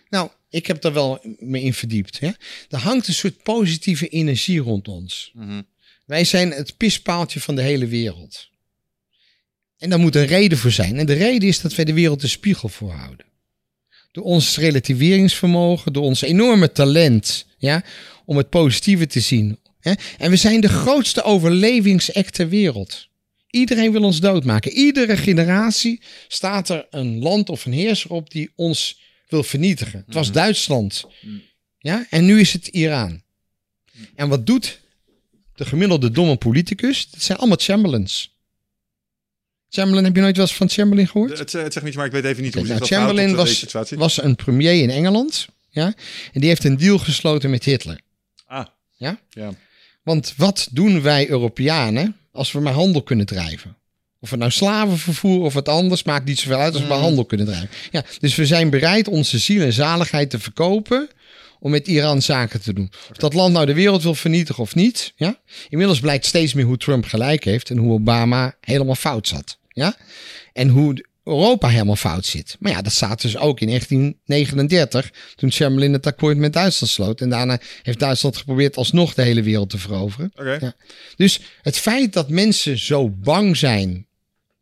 Nou, 0.09 0.31
ik 0.51 0.67
heb 0.67 0.81
daar 0.81 0.93
wel 0.93 1.21
me 1.39 1.61
in 1.61 1.75
verdiept. 1.75 2.21
Hè? 2.21 2.31
Er 2.69 2.79
hangt 2.79 3.09
een 3.09 3.15
soort 3.15 3.43
positieve 3.43 4.09
energie 4.09 4.61
rond 4.61 4.89
ons. 4.89 5.31
Mhm. 5.35 5.63
Wij 6.07 6.25
zijn 6.25 6.51
het 6.51 6.77
pispaaltje 6.77 7.41
van 7.41 7.55
de 7.55 7.63
hele 7.63 7.87
wereld. 7.87 8.51
En 9.79 9.91
daar 9.91 9.99
moet 9.99 10.17
een 10.17 10.27
reden 10.27 10.59
voor 10.59 10.71
zijn. 10.71 10.99
En 10.99 11.07
de 11.07 11.13
reden 11.13 11.49
is 11.49 11.61
dat 11.61 11.75
wij 11.75 11.85
de 11.85 11.93
wereld 11.93 12.23
een 12.23 12.29
spiegel 12.29 12.69
voorhouden. 12.69 13.27
Door 14.13 14.25
ons 14.25 14.57
relativeringsvermogen, 14.57 15.93
door 15.93 16.03
ons 16.03 16.23
enorme 16.23 16.73
talent 16.73 17.47
ja, 17.59 17.85
om 18.25 18.37
het 18.37 18.49
positieve 18.49 19.07
te 19.07 19.21
zien. 19.21 19.59
Hè? 19.81 19.93
En 20.19 20.31
we 20.31 20.37
zijn 20.37 20.61
de 20.61 20.69
grootste 20.69 21.23
overlevingsact 21.23 22.35
ter 22.35 22.49
wereld. 22.49 23.09
Iedereen 23.53 23.93
wil 23.93 24.03
ons 24.03 24.21
doodmaken. 24.21 24.73
Iedere 24.73 25.17
generatie 25.17 26.01
staat 26.29 26.69
er 26.69 26.87
een 26.91 27.19
land 27.19 27.49
of 27.49 27.65
een 27.65 27.73
heerser 27.73 28.11
op 28.11 28.31
die 28.31 28.51
ons 28.55 29.01
wil 29.29 29.43
vernietigen. 29.43 30.03
Het 30.07 30.15
was 30.15 30.33
Duitsland. 30.33 31.05
Ja? 31.79 32.07
En 32.11 32.25
nu 32.25 32.41
is 32.41 32.53
het 32.53 32.67
Iran. 32.67 33.23
En 34.15 34.29
wat 34.29 34.47
doet 34.47 34.81
de 35.55 35.65
gemiddelde 35.65 36.11
domme 36.11 36.37
politicus? 36.37 37.11
Dat 37.11 37.23
zijn 37.23 37.39
allemaal 37.39 37.57
Chamberlains. 37.61 38.37
Chamberlain, 39.69 40.05
heb 40.05 40.15
je 40.17 40.21
nooit 40.23 40.37
wel 40.37 40.47
eens 40.47 40.55
van 40.55 40.69
Chamberlain 40.69 41.09
gehoord? 41.09 41.39
Het, 41.39 41.53
het 41.53 41.73
zegt 41.73 41.85
niet, 41.87 41.95
maar 41.95 42.07
ik 42.07 42.13
weet 42.13 42.25
even 42.25 42.43
niet 42.43 42.55
hoe 42.55 42.67
nou, 42.67 42.79
dat 42.79 42.89
Chamberlain 42.89 43.35
was, 43.35 43.59
situatie. 43.59 43.99
was 43.99 44.23
een 44.23 44.37
premier 44.37 44.83
in 44.83 44.91
Engeland. 44.91 45.47
Ja? 45.71 45.87
En 46.33 46.41
die 46.41 46.49
heeft 46.49 46.65
een 46.65 46.77
deal 46.77 46.99
gesloten 46.99 47.51
met 47.51 47.65
Hitler. 47.65 48.01
Ah, 48.47 48.67
Ja? 48.97 49.21
ja. 49.31 49.51
Want 50.03 50.35
wat 50.37 50.69
doen 50.71 51.03
wij 51.03 51.29
Europeanen 51.29 52.17
als 52.33 52.53
we 52.53 52.61
maar 52.61 52.73
handel 52.73 53.03
kunnen 53.03 53.27
drijven? 53.27 53.77
Of 54.21 54.31
we 54.31 54.37
nou 54.37 54.51
slaven 54.51 54.99
vervoeren 54.99 55.45
of 55.45 55.55
wat 55.55 55.69
anders, 55.69 56.03
maakt 56.03 56.25
niet 56.25 56.39
zoveel 56.39 56.59
uit 56.59 56.73
als 56.73 56.83
we 56.83 56.89
maar 56.89 56.99
handel 56.99 57.25
kunnen 57.25 57.47
drijven. 57.47 57.69
Ja, 57.91 58.05
dus 58.19 58.35
we 58.35 58.47
zijn 58.47 58.71
bereid 58.71 59.09
onze 59.09 59.39
ziel 59.39 59.63
en 59.63 59.73
zaligheid 59.73 60.31
te 60.31 60.39
verkopen 60.39 61.09
om 61.61 61.71
met 61.71 61.89
Iran 61.89 62.23
zaken 62.23 62.61
te 62.61 62.73
doen. 62.73 62.91
Of 63.11 63.17
dat 63.17 63.35
land 63.35 63.53
nou 63.53 63.67
de 63.67 63.75
wereld 63.75 64.03
wil 64.03 64.15
vernietigen 64.15 64.63
of 64.63 64.75
niet. 64.75 65.13
Ja? 65.17 65.41
Inmiddels 65.69 66.01
blijkt 66.01 66.27
steeds 66.27 66.55
meer 66.55 66.65
hoe 66.65 66.77
Trump 66.77 67.05
gelijk 67.05 67.45
heeft 67.45 67.71
en 67.71 67.77
hoe 67.77 67.93
Obama 67.93 68.55
helemaal 68.61 68.95
fout 68.95 69.29
zat. 69.29 69.59
Ja? 69.69 69.97
En 70.53 70.69
hoe 70.69 71.05
Europa 71.25 71.69
helemaal 71.69 71.97
fout 71.97 72.27
zit. 72.27 72.57
Maar 72.61 72.73
ja, 72.73 72.83
dat 72.83 72.93
staat 72.93 73.23
dus 73.23 73.37
ook 73.37 73.61
in 73.61 73.67
1939, 73.67 75.13
toen 75.35 75.51
Chamberlain 75.51 75.93
het 75.93 76.07
akkoord 76.07 76.37
met 76.37 76.53
Duitsland 76.53 76.93
sloot. 76.93 77.21
En 77.21 77.31
daarna 77.31 77.61
heeft 77.83 77.99
Duitsland 77.99 78.37
geprobeerd 78.37 78.77
alsnog 78.77 79.15
de 79.15 79.23
hele 79.23 79.43
wereld 79.43 79.71
te 79.71 79.79
veroveren. 79.79 80.33
Ja. 80.35 80.75
Dus 81.17 81.41
het 81.63 81.79
feit 81.79 82.13
dat 82.13 82.29
mensen 82.29 82.79
zo 82.79 83.11
bang 83.11 83.57
zijn 83.57 84.07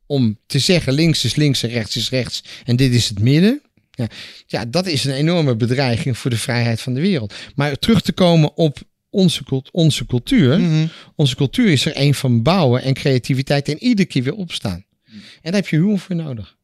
om 0.07 0.39
te 0.47 0.59
zeggen 0.59 0.93
links 0.93 1.25
is 1.25 1.35
links 1.35 1.63
en 1.63 1.71
rechts 1.71 1.97
is 1.97 2.11
rechts 2.11 2.45
en 2.65 2.77
dit 2.77 2.95
is 2.95 3.09
het 3.09 3.19
midden. 3.19 3.63
Ja, 3.91 4.07
ja, 4.47 4.65
dat 4.65 4.87
is 4.87 5.05
een 5.05 5.13
enorme 5.13 5.57
bedreiging 5.57 6.19
voor 6.19 6.31
de 6.31 6.39
vrijheid 6.39 6.81
van 6.81 6.95
de 6.95 7.01
wereld. 7.01 7.35
Maar 7.55 7.77
terug 7.79 8.01
te 8.01 8.13
komen 8.13 8.57
op 8.57 8.79
onze, 9.11 9.45
cult- 9.45 9.69
onze 9.73 10.07
cultuur. 10.07 10.61
Mhm. 10.61 10.87
Onze 11.17 11.37
cultuur 11.37 11.69
is 11.71 11.85
er 11.85 11.93
een 11.95 12.15
van 12.15 12.43
bouwen 12.43 12.83
en 12.83 12.95
creativiteit 12.95 13.69
en 13.69 13.83
iedere 13.83 14.09
keer 14.09 14.23
weer 14.23 14.35
opstaan. 14.35 14.85
En 15.43 15.53
daar 15.53 15.61
heb 15.61 15.69
je 15.69 15.77
humor 15.77 15.99
voor 15.99 16.17
nodig. 16.17 16.57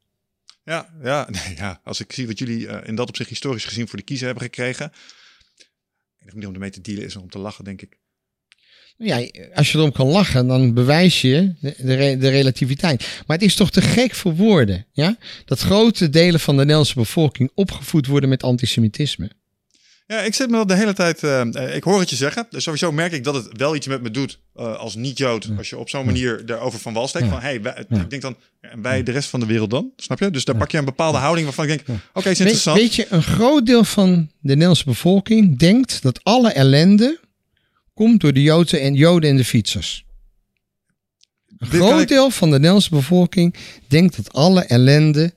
Ja, 0.65 0.95
ja, 1.03 1.29
nee, 1.47 1.57
ja, 1.57 1.81
als 1.85 2.01
ik 2.01 2.13
zie 2.13 2.27
wat 2.27 2.39
jullie 2.39 2.69
eh, 2.69 2.89
in 2.89 2.95
dat 2.95 3.09
opzicht 3.09 3.29
historisch 3.29 3.65
gezien 3.65 3.89
voor 3.89 3.99
de 3.99 4.05
kiezer 4.05 4.27
hebben 4.27 4.45
gekregen. 4.45 4.93
En 6.19 6.33
niet 6.35 6.47
om 6.47 6.55
ermee 6.55 6.71
te 6.71 6.81
dealen 6.81 7.05
is 7.05 7.17
om 7.17 7.31
te 7.31 7.39
lachen, 7.39 7.65
denk 7.65 7.83
ik. 7.83 7.99
Ja, 8.99 9.29
als 9.55 9.73
je 9.73 9.79
erom 9.79 9.93
kan 9.93 10.07
lachen, 10.07 10.47
dan 10.47 10.75
bewijs 10.75 11.21
je 11.21 11.55
de, 11.61 12.17
de 12.19 12.29
relativiteit. 12.29 13.23
Maar 13.27 13.37
het 13.37 13.47
is 13.47 13.55
toch 13.55 13.71
te 13.71 13.83
gek 13.83 14.15
voor 14.15 14.35
woorden, 14.35 14.87
ja? 14.93 15.17
Dat 15.45 15.61
grote 15.61 16.11
delen 16.11 16.41
van 16.41 16.55
de 16.55 16.61
Nederlandse 16.61 16.95
bevolking 16.95 17.51
opgevoed 17.55 18.07
worden 18.07 18.29
met 18.29 18.43
antisemitisme. 18.43 19.31
Ja, 20.07 20.21
ik 20.21 20.35
zit 20.35 20.51
me 20.51 20.57
dat 20.57 20.69
de 20.69 20.75
hele 20.77 20.93
tijd. 20.93 21.23
eh, 21.23 21.41
eh, 21.55 21.75
ik 21.77 21.83
hoor 21.85 22.01
het 22.01 22.11
je 22.11 22.17
zeggen. 22.17 22.47
Dus 22.51 22.63
sowieso 22.63 22.93
merk 22.93 23.13
ik 23.13 23.25
dat 23.25 23.35
het 23.35 23.49
wel 23.57 23.75
iets 23.77 23.87
met 23.87 24.03
me 24.03 24.11
doet 24.11 24.39
eh, 24.55 24.77
als 24.77 24.95
niet-Jood. 24.95 25.49
Als 25.59 25.69
je 25.71 25.79
op 25.79 25.89
zo'n 25.89 26.07
manier 26.07 26.47
daarover 26.47 26.79
van 26.79 26.93
wal 26.93 27.09
steekt. 27.09 27.29
Van 27.29 27.41
hey, 27.41 27.63
wij- 27.63 27.85
ik 27.89 28.11
denk 28.11 28.23
dan. 28.23 28.37
En 28.61 28.83
bij 28.83 29.03
de 29.03 29.13
rest 29.13 29.29
van 29.29 29.41
de 29.41 29.47
wereld 29.47 29.71
dan? 29.71 29.93
Snap 29.97 30.19
je? 30.19 30.31
Dus 30.31 30.45
daar 30.45 30.57
pak 30.57 30.71
je 30.71 30.79
een 30.79 30.85
bepaalde 30.85 31.19
houding 31.19 31.47
waarvan 31.47 31.69
ik 31.69 31.87
denk. 31.87 32.01
Oké, 32.15 32.19
is 32.31 32.39
Weet, 32.39 32.39
interessant. 32.39 32.79
weet 32.79 32.95
je, 32.95 33.07
een 33.11 33.23
groot 33.23 33.67
deel 33.67 33.85
van 33.85 34.15
de 34.41 34.49
Nederlandse 34.53 34.85
bevolking 34.85 35.59
denkt 35.59 36.03
dat 36.03 36.25
alle 36.25 36.51
ellende 36.53 37.21
komt 37.95 38.21
door 38.21 38.33
de 38.33 38.43
Joden 38.43 38.81
en, 38.81 38.95
Joden 38.95 39.31
en 39.31 39.37
de 39.37 39.45
fietsers. 39.45 40.05
Een 41.59 41.69
Dit 41.71 41.81
groot 41.81 42.01
ik- 42.01 42.09
deel 42.09 42.31
van 42.31 42.49
de 42.51 42.57
Nederlandse 42.57 42.91
bevolking 42.91 43.57
denkt 43.89 44.17
dat 44.17 44.33
alle 44.33 44.65
ellende 44.65 45.35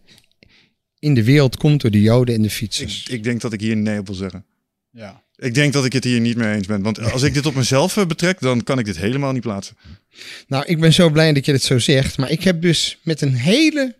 in 0.99 1.13
de 1.13 1.24
wereld 1.24 1.57
komt 1.57 1.82
door 1.82 1.91
de 1.91 2.01
Joden 2.01 2.36
en 2.36 2.41
de 2.41 2.49
fietsers. 2.49 3.03
Ik, 3.03 3.09
ik 3.13 3.24
denk 3.24 3.41
dat 3.41 3.53
ik 3.53 3.61
hier 3.61 3.78
nee 3.78 3.99
op 3.99 4.05
wil 4.07 4.15
zeggen. 4.15 4.45
Ja. 4.92 5.24
Ik 5.36 5.54
denk 5.54 5.74
dat 5.74 5.86
ik 5.86 5.94
het 5.94 6.04
hier 6.04 6.20
niet 6.20 6.38
mee 6.38 6.56
eens 6.56 6.68
ben. 6.68 6.82
Want 6.82 7.00
als 7.00 7.22
ik 7.24 7.34
dit 7.34 7.46
op 7.46 7.56
mezelf 7.56 7.98
eh, 7.98 8.06
betrek, 8.06 8.40
dan 8.40 8.64
kan 8.64 8.80
ik 8.80 8.86
dit 8.86 8.98
helemaal 8.98 9.32
niet 9.32 9.42
plaatsen. 9.42 9.78
Nou, 10.48 10.66
ik 10.66 10.80
ben 10.80 10.94
zo 10.94 11.10
blij 11.10 11.34
dat 11.34 11.46
je 11.46 11.52
dit 11.52 11.64
zo 11.64 11.80
zegt. 11.80 12.18
Maar 12.18 12.32
ik 12.32 12.44
heb 12.44 12.62
dus 12.62 12.98
met 13.04 13.22
een 13.22 13.36
hele 13.36 13.98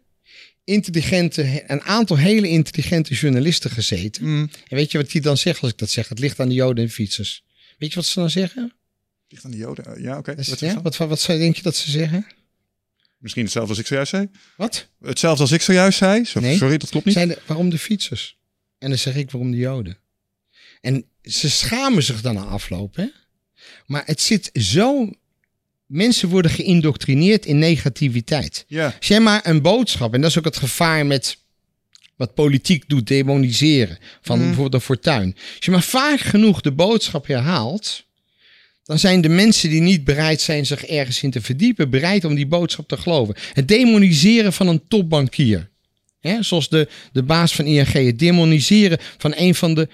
intelligente, 0.64 1.64
een 1.68 1.82
aantal 1.82 2.18
hele 2.18 2.48
intelligente 2.48 3.14
journalisten 3.14 3.72
gezeten. 3.72 4.24
Mm. 4.24 4.50
En 4.68 4.78
weet 4.78 4.92
je 4.92 4.98
wat 4.98 5.12
die 5.12 5.22
dan 5.22 5.38
zeggen 5.38 5.64
als 5.64 5.72
ik 5.72 5.78
dat 5.78 5.90
zeg? 5.90 6.10
Het 6.10 6.20
ligt 6.20 6.40
aan 6.40 6.48
de 6.50 6.56
Joden 6.56 6.84
en 6.84 6.90
fietsers. 6.90 7.44
Weet 7.78 7.90
je 7.90 7.96
wat 7.96 8.06
ze 8.06 8.20
dan 8.20 8.30
zeggen? 8.30 8.74
Ligt 9.28 9.46
aan 9.46 9.52
de 9.52 9.58
Joden. 9.58 9.86
Eh, 9.86 10.04
Ja, 10.04 10.18
oké. 10.18 10.36
Wat 10.36 10.60
ja, 10.60 10.82
wat, 10.82 10.98
wat, 10.98 11.26
denk 11.28 11.56
je 11.56 11.62
dat 11.62 11.76
ze 11.76 11.92
zeggen? 11.92 12.26
Misschien 13.18 13.44
hetzelfde 13.44 13.70
als 13.70 13.80
ik 13.80 13.88
zojuist 13.88 14.10
zei. 14.10 14.30
Wat? 14.58 14.90
Hetzelfde 15.02 15.42
als 15.42 15.52
ik 15.52 15.62
zojuist 15.62 15.98
zei. 15.98 16.26
Nee. 16.34 16.58
Sorry, 16.58 16.78
dat 16.78 16.90
klopt 16.90 17.06
niet. 17.06 17.14
Zijn 17.14 17.28
de, 17.28 17.42
waarom 17.46 17.70
de 17.70 17.78
fietsers? 17.78 18.38
En 18.78 18.90
dan 18.90 18.98
zeg 18.98 19.16
ik 19.16 19.32
waarom 19.32 19.52
de 19.52 19.58
Joden. 19.58 19.98
En 20.82 21.06
ze 21.24 21.50
schamen 21.50 22.04
zich 22.04 22.22
dan 22.22 22.34
na 22.36 22.44
afloop, 22.44 22.96
hè? 22.96 23.06
Maar 23.86 24.04
het 24.06 24.22
zit 24.22 24.50
zo. 24.54 25.10
Mensen 25.86 26.30
worden 26.30 26.52
geïndoctrineerd 26.52 27.46
in 27.46 27.60
negativiteit. 27.60 28.66
Ja. 28.68 28.94
Als 28.98 29.08
jij 29.08 29.20
maar 29.20 29.42
een 29.48 29.62
boodschap, 29.62 30.14
en 30.14 30.22
dat 30.22 30.30
is 30.30 30.38
ook 30.38 30.44
het 30.46 30.58
gevaar 30.58 31.06
met 31.06 31.38
wat 32.16 32.34
politiek 32.34 32.90
doet, 32.90 33.08
demoniseren 33.08 33.98
van 34.22 34.36
Mhm. 34.38 34.46
bijvoorbeeld 34.46 34.74
een 34.74 34.88
fortuin. 34.88 35.36
Als 35.56 35.66
je 35.66 35.72
maar 35.72 35.84
vaak 35.84 36.20
genoeg 36.20 36.62
de 36.62 36.72
boodschap 36.72 37.28
herhaalt, 37.28 38.04
dan 38.84 39.00
zijn 39.00 39.22
de 39.22 39.30
mensen 39.30 39.70
die 39.70 39.82
niet 39.82 40.04
bereid 40.04 40.42
zijn 40.42 40.66
zich 40.66 40.86
ergens 40.86 41.24
in 41.24 41.32
te 41.32 41.42
verdiepen, 41.42 41.90
bereid 41.90 42.26
om 42.26 42.36
die 42.36 42.48
boodschap 42.48 42.88
te 42.88 42.98
geloven. 42.98 43.36
Het 43.54 43.68
demoniseren 43.68 44.54
van 44.54 44.68
een 44.68 44.88
topbankier. 44.88 45.70
Hè, 46.20 46.44
zoals 46.44 46.70
de, 46.70 46.88
de 47.12 47.24
baas 47.24 47.56
van 47.56 47.66
ING. 47.66 47.92
Het 47.92 48.20
demoniseren 48.20 48.98
van 49.18 49.34
een 49.36 49.56
van 49.56 49.74
de 49.74 49.88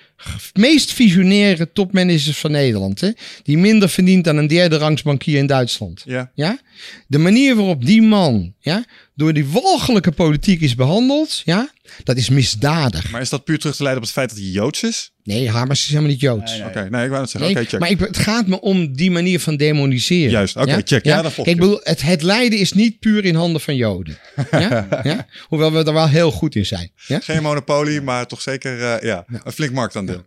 meest 0.54 0.94
visionaire 0.94 1.72
topmanagers 1.72 2.38
van 2.38 2.52
Nederland. 2.52 3.02
Hè, 3.02 3.10
die 3.44 3.58
minder 3.58 3.90
verdient 3.90 4.24
dan 4.24 4.38
een 4.38 4.48
derde 4.48 4.78
rangs 4.78 5.02
bankier 5.02 5.38
in 5.38 5.48
Duitsland. 5.48 6.02
Ja. 6.06 6.32
Ja? 6.34 6.60
De 7.08 7.18
manier 7.18 7.56
waarop 7.56 7.86
die 7.86 8.02
man 8.02 8.54
ja, 8.60 8.86
door 9.16 9.34
die 9.34 9.46
walgelijke 9.46 10.12
politiek 10.12 10.62
is 10.62 10.76
behandeld, 10.76 11.42
ja, 11.46 11.72
dat 12.04 12.18
is 12.18 12.30
misdadig. 12.30 13.12
Maar 13.12 13.22
is 13.22 13.30
dat 13.30 13.44
puur 13.44 13.60
terug 13.60 13.76
te 13.76 13.84
leiden 13.84 14.04
op 14.04 14.10
het 14.10 14.18
feit 14.18 14.30
dat 14.30 14.40
hij 14.40 14.48
Joods 14.48 14.84
is? 14.84 15.14
Nee, 15.26 15.50
Hamers 15.50 15.82
is 15.82 15.88
helemaal 15.88 16.10
niet 16.10 16.20
Joods. 16.20 16.52
Nee, 16.52 16.60
nee. 16.60 16.70
Oké, 16.70 16.90
nee, 16.90 17.04
ik 17.04 17.10
wou 17.10 17.22
het 17.22 17.30
zeggen. 17.30 17.54
Nee, 17.54 17.62
Oké, 17.62 17.70
check. 17.70 17.80
maar 17.80 17.90
ik, 17.90 18.00
het 18.00 18.18
gaat 18.18 18.48
me 18.48 18.62
om 18.62 18.94
die 18.94 19.12
manier 19.12 19.40
van 19.40 19.58
demoniseren. 19.58 20.32
Juist, 20.32 20.56
oké, 20.56 20.82
check. 20.84 21.06
Ja, 21.06 21.22
dat 21.22 21.34
volg 21.34 21.48
ik 21.48 21.58
bedoel, 21.58 21.80
het, 21.84 22.02
het 22.02 22.22
lijden 22.22 22.60
is 22.60 22.74
niet 22.74 23.00
puur 23.00 23.26
in 23.26 23.36
handen 23.36 23.62
van 23.62 23.76
Joden. 23.76 24.18
ja? 24.52 24.88
Ja? 25.04 25.28
Hoewel 25.48 25.72
we 25.74 25.84
er 25.84 25.94
wel 25.94 26.08
heel 26.10 26.32
goed 26.32 26.56
in 26.56 26.66
zijn. 26.66 26.92
Ja? 27.08 27.20
Geen 27.20 27.42
monopolie, 27.42 28.02
maar 28.02 28.28
toch 28.28 28.42
zeker 28.42 28.82
eh, 28.84 29.02
ja, 29.10 29.26
een 29.44 29.52
flink 29.52 29.72
marktaandeel. 29.74 30.26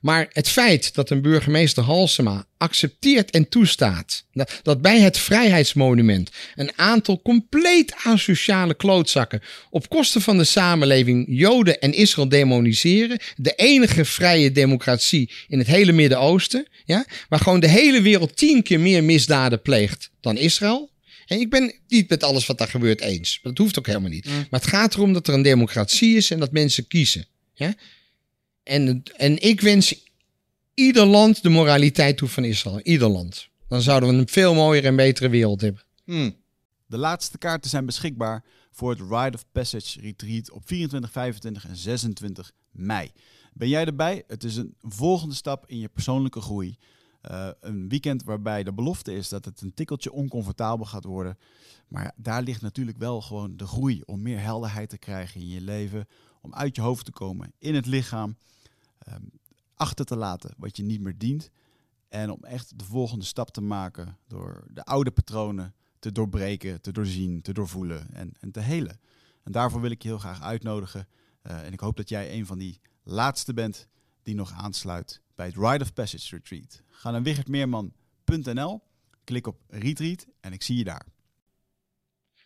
Maar 0.00 0.26
het 0.32 0.48
feit 0.48 0.94
dat 0.94 1.10
een 1.10 1.22
burgemeester 1.22 1.82
Halsema 1.82 2.44
accepteert 2.58 3.30
en 3.30 3.48
toestaat 3.48 4.24
dat, 4.32 4.60
dat 4.62 4.82
bij 4.82 5.00
het 5.00 5.18
Vrijheidsmonument 5.18 6.30
een 6.54 6.70
aantal 6.76 7.22
compleet 7.22 7.94
asociale 8.04 8.74
klootzakken 8.74 9.42
op 9.70 9.88
kosten 9.88 10.20
van 10.20 10.38
de 10.38 10.44
samenleving 10.44 11.26
Joden 11.28 11.80
en 11.80 11.94
Israël 11.94 12.28
demoniseren, 12.28 13.20
de 13.36 13.52
enige 13.54 14.04
vrije 14.04 14.52
democratie 14.52 15.30
in 15.48 15.58
het 15.58 15.66
hele 15.66 15.92
Midden-Oosten, 15.92 16.68
ja, 16.84 17.06
waar 17.28 17.40
gewoon 17.40 17.60
de 17.60 17.68
hele 17.68 18.02
wereld 18.02 18.36
tien 18.36 18.62
keer 18.62 18.80
meer 18.80 19.04
misdaden 19.04 19.62
pleegt 19.62 20.10
dan 20.20 20.36
Israël. 20.36 20.90
En 21.26 21.40
ik 21.40 21.50
ben 21.50 21.74
niet 21.88 22.08
met 22.08 22.22
alles 22.22 22.46
wat 22.46 22.58
daar 22.58 22.68
gebeurt 22.68 23.00
eens. 23.00 23.38
Dat 23.42 23.58
hoeft 23.58 23.78
ook 23.78 23.86
helemaal 23.86 24.10
niet. 24.10 24.24
Maar 24.24 24.60
het 24.60 24.66
gaat 24.66 24.94
erom 24.94 25.12
dat 25.12 25.28
er 25.28 25.34
een 25.34 25.42
democratie 25.42 26.16
is 26.16 26.30
en 26.30 26.38
dat 26.38 26.52
mensen 26.52 26.86
kiezen. 26.86 27.26
Ja? 27.54 27.74
En, 28.62 29.02
en 29.16 29.42
ik 29.42 29.60
wens 29.60 29.94
ieder 30.78 31.06
land 31.06 31.42
de 31.42 31.48
moraliteit 31.48 32.16
toe 32.16 32.28
van 32.28 32.44
Israël. 32.44 32.80
Ieder 32.80 33.08
land. 33.08 33.48
Dan 33.68 33.82
zouden 33.82 34.08
we 34.08 34.14
een 34.14 34.28
veel 34.28 34.54
mooiere 34.54 34.86
en 34.86 34.96
betere 34.96 35.28
wereld 35.28 35.60
hebben. 35.60 35.82
Hmm. 36.04 36.36
De 36.86 36.98
laatste 36.98 37.38
kaarten 37.38 37.70
zijn 37.70 37.86
beschikbaar 37.86 38.44
voor 38.70 38.90
het 38.90 39.00
Rite 39.00 39.36
of 39.36 39.44
Passage 39.52 40.00
Retreat 40.00 40.50
op 40.50 40.62
24, 40.66 41.12
25 41.12 41.68
en 41.68 41.76
26 41.76 42.52
mei. 42.70 43.10
Ben 43.52 43.68
jij 43.68 43.84
erbij? 43.84 44.22
Het 44.26 44.44
is 44.44 44.56
een 44.56 44.74
volgende 44.82 45.34
stap 45.34 45.66
in 45.66 45.78
je 45.78 45.88
persoonlijke 45.88 46.40
groei. 46.40 46.76
Eh, 47.20 47.48
een 47.60 47.88
weekend 47.88 48.24
waarbij 48.24 48.62
de 48.62 48.72
belofte 48.72 49.14
is 49.14 49.28
dat 49.28 49.44
het 49.44 49.60
een 49.60 49.74
tikkeltje 49.74 50.12
oncomfortabel 50.12 50.86
gaat 50.86 51.04
worden. 51.04 51.38
Maar 51.88 52.12
daar 52.16 52.42
ligt 52.42 52.62
natuurlijk 52.62 52.98
wel 52.98 53.20
gewoon 53.20 53.56
de 53.56 53.66
groei 53.66 54.02
om 54.04 54.22
meer 54.22 54.40
helderheid 54.40 54.88
te 54.88 54.98
krijgen 54.98 55.40
in 55.40 55.48
je 55.48 55.60
leven. 55.60 56.06
Om 56.40 56.54
uit 56.54 56.76
je 56.76 56.82
hoofd 56.82 57.04
te 57.04 57.12
komen, 57.12 57.52
in 57.58 57.74
het 57.74 57.86
lichaam. 57.86 58.36
ehm, 58.98 59.22
achter 59.78 60.04
te 60.04 60.16
laten 60.16 60.54
wat 60.56 60.76
je 60.76 60.82
niet 60.82 61.00
meer 61.00 61.18
dient. 61.18 61.50
En 62.08 62.30
om 62.30 62.44
echt 62.44 62.78
de 62.78 62.84
volgende 62.84 63.24
stap 63.24 63.50
te 63.50 63.60
maken 63.60 64.16
door 64.26 64.64
de 64.70 64.84
oude 64.84 65.10
patronen 65.10 65.74
te 65.98 66.12
doorbreken, 66.12 66.80
te 66.80 66.92
doorzien, 66.92 67.42
te 67.42 67.52
doorvoelen 67.52 68.06
en, 68.12 68.32
en 68.40 68.50
te 68.50 68.60
helen. 68.60 69.00
En 69.44 69.52
daarvoor 69.52 69.80
wil 69.80 69.90
ik 69.90 70.02
je 70.02 70.08
heel 70.08 70.18
graag 70.18 70.42
uitnodigen. 70.42 71.08
Eh, 71.42 71.66
en 71.66 71.72
ik 71.72 71.80
hoop 71.80 71.96
dat 71.96 72.08
jij 72.08 72.32
een 72.32 72.46
van 72.46 72.58
die 72.58 72.80
laatste 73.02 73.54
bent 73.54 73.88
die 74.22 74.34
nog 74.34 74.52
aansluit 74.52 75.20
bij 75.34 75.46
het 75.46 75.56
Rite 75.56 75.84
of 75.84 75.92
Passage 75.92 76.36
Retreat. 76.36 76.82
Ga 76.86 77.10
naar 77.10 77.22
wichertmeerman.nl, 77.22 78.82
klik 79.24 79.46
op 79.46 79.60
Retreat 79.68 80.26
en 80.40 80.52
ik 80.52 80.62
zie 80.62 80.76
je 80.76 80.84
daar. 80.84 81.06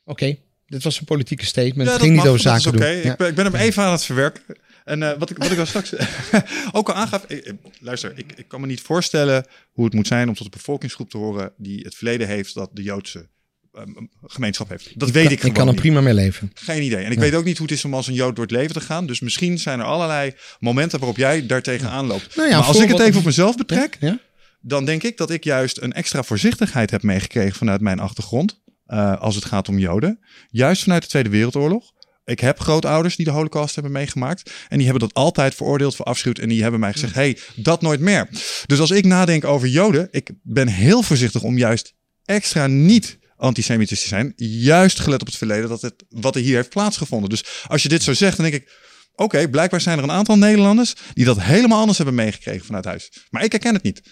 Oké, 0.05 0.39
dit 0.66 0.83
was 0.83 1.01
een 1.01 1.05
politieke 1.05 1.45
statement. 1.45 1.89
Ja, 1.89 1.93
het 1.93 1.93
dat 1.93 2.01
ging 2.01 2.12
niet 2.12 2.22
mag, 2.22 2.33
over 2.33 2.45
dat 2.45 2.57
is 2.57 2.62
zaken 2.62 2.78
oké. 2.78 2.93
doen. 2.93 3.03
Ja. 3.03 3.12
Ik, 3.12 3.18
ben, 3.18 3.28
ik 3.28 3.35
ben 3.35 3.45
hem 3.45 3.55
even 3.55 3.83
aan 3.83 3.93
het 3.93 4.05
verwerken. 4.05 4.43
En 4.85 5.03
eh, 5.03 5.18
wat, 5.18 5.30
ik, 5.30 5.37
wat 5.39 5.51
ik 5.51 5.59
al 5.59 5.66
straks 5.66 5.93
ook 6.72 6.89
al 6.89 6.95
aangaf. 6.95 7.24
ik- 7.28 7.45
ik- 7.45 7.55
luister, 7.80 8.12
ik, 8.16 8.33
ik 8.37 8.49
kan 8.49 8.61
me 8.61 8.66
niet 8.66 8.80
voorstellen 8.80 9.47
hoe 9.72 9.85
het 9.85 9.95
moet 9.95 10.07
zijn 10.07 10.28
om 10.28 10.35
tot 10.35 10.45
een 10.45 10.51
bevolkingsgroep 10.51 11.11
te 11.11 11.16
horen 11.16 11.53
die 11.57 11.80
het 11.80 11.95
verleden 11.95 12.26
heeft 12.26 12.55
dat 12.55 12.70
de 12.72 12.83
Joodse 12.83 13.28
ehm, 13.72 13.91
gemeenschap 14.26 14.68
heeft. 14.68 14.99
Dat 15.01 15.11
weet 15.11 15.24
ik 15.24 15.30
ik 15.30 15.41
gewoon 15.41 15.55
kan 15.55 15.68
er 15.68 15.74
prima 15.74 16.01
mee 16.01 16.14
leven. 16.14 16.51
Geen 16.55 16.83
idee. 16.83 17.05
En 17.05 17.12
ik 17.12 17.18
weet 17.18 17.35
ook 17.35 17.45
niet 17.45 17.59
hoe 17.59 17.66
het 17.66 17.76
is 17.76 17.85
om 17.85 17.95
als 17.95 18.07
een 18.07 18.14
Jood 18.14 18.37
door 18.37 18.45
het 18.45 18.55
leven 18.55 18.72
te 18.74 18.80
gaan. 18.80 19.07
Dus 19.07 19.20
misschien 19.20 19.59
zijn 19.59 19.78
er 19.80 19.85
allerlei 19.87 20.33
momenten 20.61 20.99
waarop 20.99 21.16
jij 21.16 21.47
daartegen 21.47 21.89
aanloopt. 21.91 22.37
Nou 22.37 22.49
ja, 22.49 22.59
maar 22.59 22.66
als 22.66 22.80
ik 22.80 22.89
het 22.89 23.01
even 23.01 23.18
op 23.18 23.24
mezelf 23.24 23.57
betrek, 23.57 23.97
Ja? 24.01 24.18
dan 24.61 24.85
denk 24.85 25.03
ik 25.03 25.16
dat 25.16 25.30
ik 25.30 25.45
juist 25.45 25.78
een 25.80 25.93
extra 25.93 26.22
voorzichtigheid 26.22 26.91
heb 26.91 27.03
meegekregen 27.03 27.55
vanuit 27.57 27.80
mijn 27.80 27.99
achtergrond. 28.01 28.61
eh, 28.87 29.20
als 29.20 29.35
het 29.35 29.45
gaat 29.45 29.68
om 29.68 29.78
Joden. 29.78 30.18
Juist 30.51 30.83
vanuit 30.83 31.03
de 31.03 31.09
Tweede 31.09 31.28
Wereldoorlog. 31.28 31.93
Ik 32.25 32.41
heb 32.41 32.61
grootouders 32.61 33.16
die 33.16 33.25
de 33.25 33.31
Holocaust 33.33 33.75
hebben 33.75 33.93
meegemaakt. 33.93 34.51
En 34.68 34.77
die 34.77 34.87
hebben 34.87 35.09
dat 35.09 35.14
altijd 35.16 35.55
veroordeeld, 35.55 35.97
verafschuwd. 35.97 36.39
En 36.39 36.49
die 36.49 36.62
hebben 36.62 36.81
mij 36.81 36.93
gezegd: 36.93 37.14
hey, 37.14 37.39
dat 37.55 37.83
nooit 37.83 38.01
meer. 38.01 38.29
Dus 38.66 38.79
als 38.81 38.91
ik 38.91 39.05
nadenk 39.05 39.45
over 39.45 39.68
Joden, 39.68 40.09
ik 40.11 40.31
ben 40.43 40.68
heel 40.68 41.03
voorzichtig 41.03 41.43
om 41.43 41.59
juist 41.59 41.95
extra 42.25 42.66
niet 42.66 43.18
antisemitisch 43.37 44.03
te 44.03 44.09
zijn. 44.09 44.33
Juist 44.37 45.01
gelet 45.01 45.20
op 45.20 45.27
het 45.27 45.37
verleden 45.37 45.68
dat 45.68 45.83
het, 45.83 45.95
wat 46.09 46.35
er 46.37 46.43
hier 46.43 46.57
heeft 46.57 46.68
plaatsgevonden. 46.68 47.31
Dus 47.31 47.45
als 47.66 47.83
je 47.83 47.89
dit 47.89 48.03
zo 48.03 48.12
zegt, 48.12 48.37
dan 48.37 48.51
denk 48.51 48.62
ik. 48.62 48.81
Oké, 49.14 49.49
blijkbaar 49.49 49.81
zijn 49.81 49.99
er 49.99 50.05
een 50.05 50.11
aantal 50.11 50.37
Nederlanders 50.39 50.95
die 51.14 51.25
dat 51.25 51.41
helemaal 51.43 51.79
anders 51.79 51.97
hebben 51.99 52.14
meegekregen 52.16 52.64
vanuit 52.66 52.85
huis. 52.85 53.12
Maar 53.31 53.45
ik 53.45 53.53
herken 53.53 53.75
het 53.75 53.83
niet. 53.83 54.03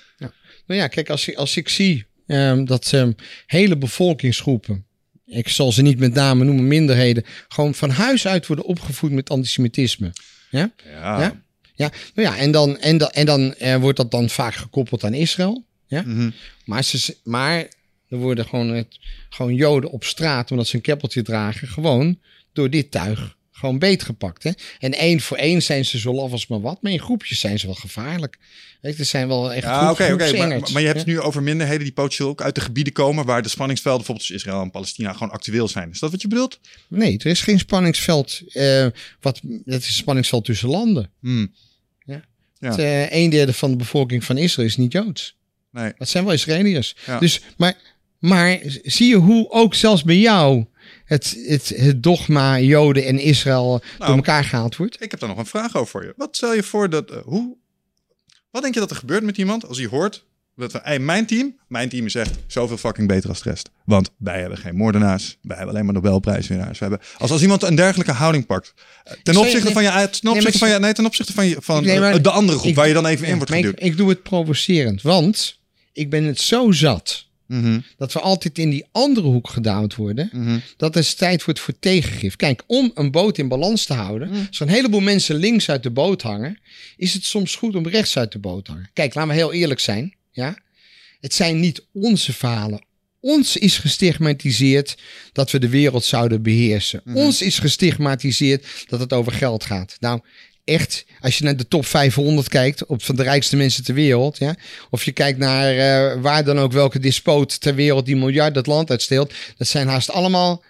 Nou 0.67 0.81
ja, 0.81 0.89
kijk, 0.89 1.11
als, 1.11 1.29
ik- 1.29 1.37
als 1.37 1.57
ik 1.57 1.69
zie 1.69 2.07
ehm, 2.27 2.65
dat 2.65 2.93
ehm, 2.93 3.13
hele 3.47 3.77
bevolkingsgroepen, 3.79 4.87
ik 5.31 5.49
zal 5.49 5.73
ze 5.73 5.83
niet 5.83 5.99
met 5.99 6.15
name 6.15 6.45
noemen, 6.45 6.69
minderheden, 6.69 7.25
gewoon 7.49 7.75
van 7.75 7.91
huis 7.91 8.27
uit 8.27 8.47
worden 8.47 8.65
opgevoed 8.65 9.11
met 9.11 9.31
antisemitisme. 9.31 10.13
Ja? 10.51 10.71
Ja. 10.85 11.21
Ja? 11.21 11.43
Ja, 11.75 11.91
nou 12.15 12.29
ja, 12.29 12.37
en 12.37 12.51
dan, 12.51 12.79
en 12.79 12.99
dan, 12.99 13.11
en 13.11 13.27
dan 13.27 13.55
eh, 13.55 13.77
wordt 13.77 13.97
dat 13.97 14.11
dan 14.11 14.29
vaak 14.29 14.55
gekoppeld 14.55 15.05
aan 15.05 15.15
Israël. 15.15 15.65
Ja? 15.87 16.03
Mhm. 16.03 16.31
Maar, 16.65 16.85
ze, 16.85 17.17
maar 17.25 17.69
er 18.09 18.19
worden 18.19 18.47
gewoon, 18.47 18.69
het, 18.69 18.99
gewoon 19.29 19.55
Joden 19.55 19.91
op 19.91 20.05
straat, 20.05 20.51
omdat 20.51 20.67
ze 20.67 20.77
een 20.77 20.83
keppeltje 20.83 21.23
dragen, 21.23 21.69
gewoon 21.69 22.19
door 22.53 22.71
dit 22.71 22.91
tuig 22.91 23.37
gewoon 23.61 23.79
beetgepakt. 23.79 24.43
Hè? 24.43 24.51
En 24.79 24.93
één 24.95 25.21
voor 25.21 25.37
één 25.37 25.63
zijn 25.63 25.85
ze 25.85 25.99
zo 25.99 26.13
laf 26.13 26.33
als 26.33 26.47
maar 26.47 26.61
wat, 26.61 26.83
maar 26.83 26.93
in 26.93 27.01
groepjes 27.01 27.41
zijn 27.41 27.59
ze 27.59 27.67
wel 27.67 27.75
gevaarlijk. 27.75 28.39
Weet 28.81 28.93
je, 28.93 28.99
er 28.99 29.05
zijn 29.05 29.29
wel 29.29 29.53
echt 29.53 29.65
Ja, 29.65 29.79
groep- 29.79 29.91
oké, 29.91 30.13
oké. 30.13 30.37
Maar, 30.37 30.49
maar 30.73 30.81
je 30.81 30.87
hebt 30.87 30.99
het 30.99 31.07
nu 31.07 31.21
over 31.21 31.43
minderheden 31.43 31.83
die 31.83 31.93
potentieel 31.93 32.29
ook 32.29 32.43
uit 32.43 32.55
de 32.55 32.61
gebieden 32.61 32.93
komen 32.93 33.25
waar 33.25 33.43
de 33.43 33.49
spanningsvelden 33.49 33.99
bijvoorbeeld 34.07 34.29
tussen 34.29 34.49
Israël 34.51 34.65
en 34.65 34.71
Palestina 34.71 35.13
gewoon 35.13 35.31
actueel 35.31 35.69
zijn. 35.69 35.91
Is 35.91 35.99
dat 35.99 36.11
wat 36.11 36.23
je 36.23 36.29
bedoelt? 36.29 36.61
Nee, 36.89 37.19
er 37.19 37.27
is 37.27 37.41
geen 37.41 37.59
spanningsveld. 37.59 38.41
eh, 38.53 38.87
wat, 39.21 39.41
het 39.65 39.83
is 39.83 39.87
een 39.89 39.93
spanningsveld 39.95 40.45
tussen 40.45 40.69
landen. 40.69 41.11
Hmm. 41.21 41.53
Ja. 42.05 42.25
Ja. 42.59 42.69
Het, 42.71 42.79
eh, 42.79 43.13
een 43.13 43.31
derde 43.31 43.53
van 43.53 43.71
de 43.71 43.77
bevolking 43.77 44.25
van 44.25 44.37
Israël 44.39 44.69
is 44.69 44.77
niet 44.77 44.93
Joods. 44.93 45.37
Nee. 45.73 45.93
Dat 45.99 46.09
zijn 46.09 46.25
wel 46.25 46.33
Israëliërs. 46.33 46.97
Ja. 47.07 47.19
Dus, 47.19 47.41
maar, 47.57 47.75
maar 48.19 48.59
zie 48.83 49.09
je 49.09 49.17
hoe 49.17 49.51
ook 49.51 49.75
zelfs 49.75 50.03
bij 50.03 50.19
jou 50.19 50.65
het, 51.05 51.37
het, 51.47 51.69
het 51.77 52.03
dogma 52.03 52.59
Joden 52.61 53.05
en 53.07 53.19
Israël 53.19 53.69
Nou. 53.69 53.83
door 53.99 54.17
elkaar 54.17 54.45
gehaald 54.45 54.77
wordt? 54.77 55.03
Ik 55.03 55.11
heb 55.11 55.21
daar 55.21 55.29
nog 55.29 55.39
een 55.39 55.47
vraag 55.47 55.77
over 55.77 55.91
voor 55.91 56.05
je. 56.05 56.13
Wat 56.17 56.37
stel 56.37 56.55
je 56.55 56.63
voor 56.63 56.91
dat. 56.91 57.11
eh, 57.11 57.17
hoe, 57.25 57.57
wat 58.51 58.63
denk 58.63 58.75
je 58.75 58.81
dat 58.81 58.91
er 58.91 58.97
gebeurt 58.97 59.23
met 59.23 59.37
iemand 59.37 59.67
als 59.69 59.79
hij 59.79 59.87
hoort 59.87 60.25
Dat 60.57 60.73
we, 60.73 60.99
mijn 60.99 61.27
team, 61.27 61.57
mijn 61.69 61.89
team 61.89 62.07
is 62.07 62.15
echt 62.15 62.31
zoveel 62.47 62.77
fucking 62.77 63.09
beter 63.09 63.29
als 63.29 63.43
de 63.43 63.51
rest. 63.51 63.71
Want 63.85 64.11
wij 64.19 64.41
hebben 64.41 64.59
geen 64.59 64.77
moordenaars. 64.77 65.37
Wij 65.43 65.57
hebben 65.57 65.75
alleen 65.75 65.85
maar 65.87 65.95
Nobelprijswinnaars. 65.95 66.79
We 66.79 66.85
hebben, 66.87 67.07
als, 67.19 67.31
als 67.31 67.43
iemand 67.43 67.63
een 67.63 67.75
dergelijke 67.75 68.13
houding 68.13 68.47
pakt. 68.47 68.75
eh, 69.05 69.13
Ten 69.23 69.37
opzichte 69.37 69.65
nee, 69.65 69.73
van 69.73 69.83
je, 69.83 70.11
ten 70.11 70.31
opzichte 70.31 70.59
van 70.59 70.69
je, 70.69 70.79
nee, 70.79 70.93
ten 70.93 71.05
opzichte 71.07 71.33
van, 71.33 71.47
je, 71.47 71.57
van 71.61 71.85
Nee, 71.85 72.01
maar- 72.01 72.13
eh, 72.15 72.23
de 72.23 72.31
andere 72.31 72.59
groep 72.59 72.71
Ik- 72.71 72.77
waar 72.77 72.89
je 72.89 72.95
dan 72.95 73.07
even 73.07 73.27
in 73.27 73.37
wordt 73.37 73.51
ik, 73.51 73.57
geduwd. 73.57 73.83
ik 73.83 73.97
doe 73.97 74.09
het 74.09 74.23
provocerend, 74.23 75.03
want 75.03 75.59
ik 75.93 76.11
ben 76.11 76.25
het 76.25 76.41
zo 76.41 76.71
zat 76.73 77.27
Mhm, 77.51 77.81
dat 77.97 78.13
we 78.13 78.21
altijd 78.21 78.59
in 78.59 78.71
die 78.71 78.85
andere 78.93 79.27
hoek 79.27 79.49
gedouwd 79.49 79.95
worden. 79.97 80.29
mhm. 80.33 80.59
Dat 80.77 80.95
het 80.95 81.17
tijd 81.19 81.45
wordt 81.45 81.61
voor 81.61 81.75
tegengif. 81.79 82.37
Kijk, 82.37 82.63
om 82.67 82.91
een 82.95 83.11
boot 83.11 83.39
in 83.39 83.49
balans 83.49 83.85
te 83.85 83.93
houden, 83.93 84.29
Mm. 84.29 84.47
als 84.49 84.61
er 84.61 84.67
een 84.67 84.73
heleboel 84.73 85.01
mensen 85.01 85.35
links 85.37 85.69
uit 85.69 85.83
de 85.83 85.91
boot 85.91 86.23
hangen, 86.23 86.59
is 86.97 87.15
het 87.15 87.25
soms 87.25 87.55
goed 87.55 87.75
om 87.75 87.89
rechts 87.89 88.17
uit 88.17 88.33
de 88.33 88.39
boot 88.39 88.65
te 88.65 88.71
hangen. 88.71 88.91
Kijk, 88.93 89.15
laten 89.15 89.31
we 89.31 89.37
heel 89.37 89.53
eerlijk 89.53 89.81
zijn. 89.81 90.15
Ja? 90.33 90.59
Het 91.21 91.35
zijn 91.35 91.61
niet 91.61 91.87
onze 91.93 92.33
verhalen. 92.33 92.85
Ons 93.21 93.57
is 93.57 93.79
gestigmatiseerd 93.79 94.97
dat 95.33 95.51
we 95.51 95.59
de 95.59 95.69
wereld 95.69 96.05
zouden 96.05 96.43
beheersen. 96.43 97.01
Mhm. 97.05 97.17
Ons 97.17 97.43
is 97.43 97.59
gestigmatiseerd 97.59 98.67
dat 98.89 99.01
het 99.01 99.13
over 99.13 99.33
geld 99.33 99.65
gaat. 99.65 99.97
Nou, 100.01 100.21
echt, 100.65 101.05
als 101.21 101.39
je 101.39 101.45
naar 101.45 101.57
de 101.57 101.69
top 101.69 101.87
500 101.87 102.49
kijkt, 102.49 102.87
op 102.87 103.03
van 103.03 103.17
de 103.17 103.23
rijkste 103.23 103.57
mensen 103.57 103.85
ter 103.85 103.95
wereld, 103.95 104.39
ja, 104.39 104.55
of 104.91 105.05
je 105.05 105.13
kijkt 105.13 105.39
naar 105.39 105.77
eh, 105.77 106.23
waar 106.23 106.45
dan 106.45 106.59
ook 106.59 106.73
welke 106.73 106.99
despoot 106.99 107.61
ter 107.61 107.75
wereld 107.75 108.07
die 108.07 108.17
miljard 108.17 108.55
het 108.55 108.67
land 108.67 108.91
uitsteelt, 108.91 109.33
dat 109.57 109.67
zijn 109.67 109.89
haast 109.89 110.11
allemaal 110.11 110.63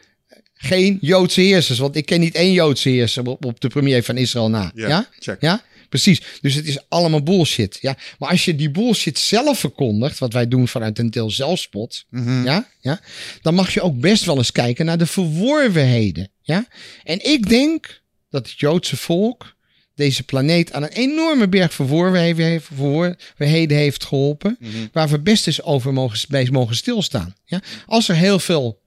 geen 0.55 0.99
Joodse 1.01 1.41
heersers. 1.41 1.78
Want 1.78 1.97
ik 1.97 2.07
ken 2.07 2.20
niet 2.20 2.34
één 2.34 2.53
Joodse 2.53 2.88
heerser 2.88 3.26
op, 3.26 3.45
op 3.45 3.61
de 3.61 3.68
premier 3.68 4.03
van 4.03 4.16
Israël 4.16 4.51
na. 4.51 4.70
Ja, 4.74 4.88
ja? 4.88 5.09
check. 5.18 5.41
Ja, 5.41 5.62
precies. 5.88 6.22
Dus 6.41 6.55
het 6.55 6.66
is 6.66 6.78
allemaal 6.88 7.22
bullshit. 7.22 7.78
Ja? 7.80 7.97
Maar 8.18 8.30
als 8.30 8.45
je 8.45 8.55
die 8.57 8.70
bullshit 8.70 9.18
zelf 9.18 9.59
verkondigt, 9.59 10.18
wat 10.18 10.32
wij 10.32 10.49
doen 10.49 10.68
vanuit 10.68 10.99
een 10.99 11.11
deel 11.11 11.30
zelfspot, 11.30 12.05
Mhm. 12.11 12.45
ja? 12.45 12.68
Ja? 12.80 13.01
dan 13.43 13.55
mag 13.55 13.74
je 13.74 13.80
ook 13.82 14.01
best 14.01 14.24
wel 14.24 14.36
eens 14.36 14.53
kijken 14.53 14.84
naar 14.86 14.99
de 14.99 15.07
verworvenheden. 15.07 16.28
Ja? 16.43 16.66
En 17.05 17.24
ik 17.30 17.49
denk 17.49 18.03
dat 18.30 18.49
het 18.49 18.61
Joodse 18.61 18.97
volk 18.97 19.55
deze 20.01 20.22
planeet 20.22 20.72
aan 20.72 20.82
een 20.82 20.88
enorme 20.88 21.48
berg 21.48 21.74
verworvenheden 21.74 23.76
heeft, 23.76 24.05
geholpen, 24.05 24.57
Mhm. 24.61 24.86
waar 24.92 25.09
we 25.09 25.20
best 25.20 25.46
eens 25.46 25.62
over 25.62 25.92
mogen, 25.92 26.18
bij 26.28 26.48
mogen 26.53 26.76
stilstaan. 26.76 27.34
Ja? 27.44 27.62
Als 27.86 28.09
er 28.09 28.14
heel 28.14 28.38
veel 28.38 28.80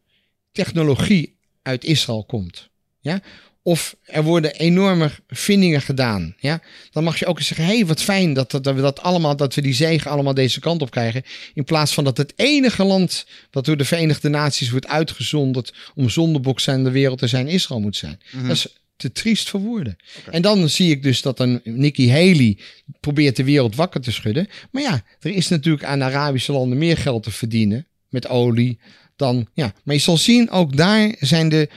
technologie 0.52 1.36
uit 1.62 1.84
Israël 1.84 2.26
komt, 2.26 2.70
ja? 3.00 3.22
of 3.66 3.96
er 4.04 4.24
worden 4.24 4.56
enorme 4.56 5.12
vindingen 5.28 5.82
gedaan, 5.82 6.36
ja? 6.40 6.62
dan 6.92 7.04
mag 7.04 7.20
je 7.20 7.26
ook 7.26 7.38
eens 7.38 7.48
zeggen, 7.48 7.66
hé, 7.66 7.76
hey, 7.76 7.86
wat 7.86 8.02
fijn 8.02 8.34
dat, 8.34 8.52
dat, 8.52 8.64
dat 8.64 8.76
we 8.76 8.82
dat 8.82 9.02
allemaal, 9.02 9.36
dat 9.36 9.56
we 9.56 9.62
die 9.62 9.74
zegen 9.74 10.12
allemaal 10.12 10.34
deze 10.34 10.60
kant 10.60 10.82
op 10.82 10.92
krijgen, 10.92 11.24
in 11.54 11.64
plaats 11.64 11.94
van 11.94 12.04
dat 12.04 12.18
het 12.18 12.34
enige 12.36 12.84
land 12.84 13.26
wat 13.52 13.66
door 13.66 13.78
de 13.78 13.86
Verenigde 13.86 14.30
Naties 14.30 14.70
wordt 14.70 14.88
uitgezonderd 14.88 15.74
om 15.96 16.10
zondeboks 16.10 16.70
aan 16.70 16.84
de 16.84 16.92
wereld 16.92 17.20
te 17.20 17.28
zijn, 17.28 17.48
Israël 17.48 17.82
moet 17.82 17.96
zijn. 17.96 18.20
Dat 18.42 18.56
is 18.56 18.68
te 18.96 19.12
triest 19.12 19.50
voor 19.50 19.60
woorden. 19.60 19.96
En 20.32 20.42
dan 20.42 20.70
zie 20.70 20.92
ik 20.92 21.04
dus 21.04 21.22
dat 21.22 21.40
een 21.40 21.62
Nikki 21.64 22.12
Haley 22.12 22.58
probeert 23.00 23.36
de 23.36 23.44
wereld 23.44 23.76
wakker 23.76 24.02
te 24.02 24.12
schudden. 24.12 24.48
Maar 24.72 24.82
ja, 24.82 25.04
er 25.20 25.32
is 25.32 25.48
natuurlijk 25.48 25.84
aan 25.84 26.04
Arabische 26.04 26.52
landen 26.52 26.78
meer 26.78 26.98
geld 26.98 27.24
te 27.24 27.32
verdienen 27.32 27.88
met 28.10 28.28
olie 28.28 28.80
dan. 29.16 29.48
Ja, 29.54 29.74
maar 29.84 29.96
je 29.96 30.02
zal 30.02 30.18
zien, 30.18 30.50
ook 30.50 30.78
daar 30.78 31.16
zijn 31.20 31.50
de, 31.50 31.70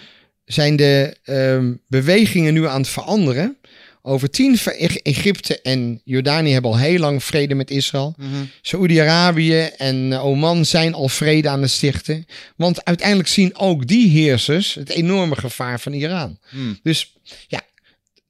zijn 0.45 0.77
de 0.77 1.17
ehm, 1.23 1.75
bewegingen 1.89 2.55
nu 2.55 2.67
aan 2.67 2.81
het 2.81 2.89
veranderen. 2.89 3.57
Over 4.09 4.31
tien, 4.31 4.59
Egypte 5.03 5.61
en 5.61 6.01
Jordanië 6.05 6.53
hebben 6.53 6.71
al 6.71 6.79
heel 6.79 6.99
lang 6.99 7.25
vrede 7.25 7.55
met 7.55 7.71
Israël. 7.71 8.15
Mhm. 8.17 8.29
Saoedi-Arabië 8.63 9.61
en 9.77 10.13
eh, 10.13 10.25
Oman 10.25 10.65
zijn 10.65 10.95
al 10.95 11.09
vrede 11.09 11.49
aan 11.49 11.63
het 11.63 11.71
stichten. 11.71 12.27
Want 12.57 12.85
uiteindelijk 12.85 13.29
zien 13.29 13.57
ook 13.57 13.87
die 13.87 14.09
heersers 14.09 14.75
het 14.75 14.89
enorme 14.89 15.37
gevaar 15.37 15.81
van 15.81 15.93
Iran. 15.93 16.39
Hmm. 16.49 16.79
Dus 16.83 17.13
ja, 17.49 17.61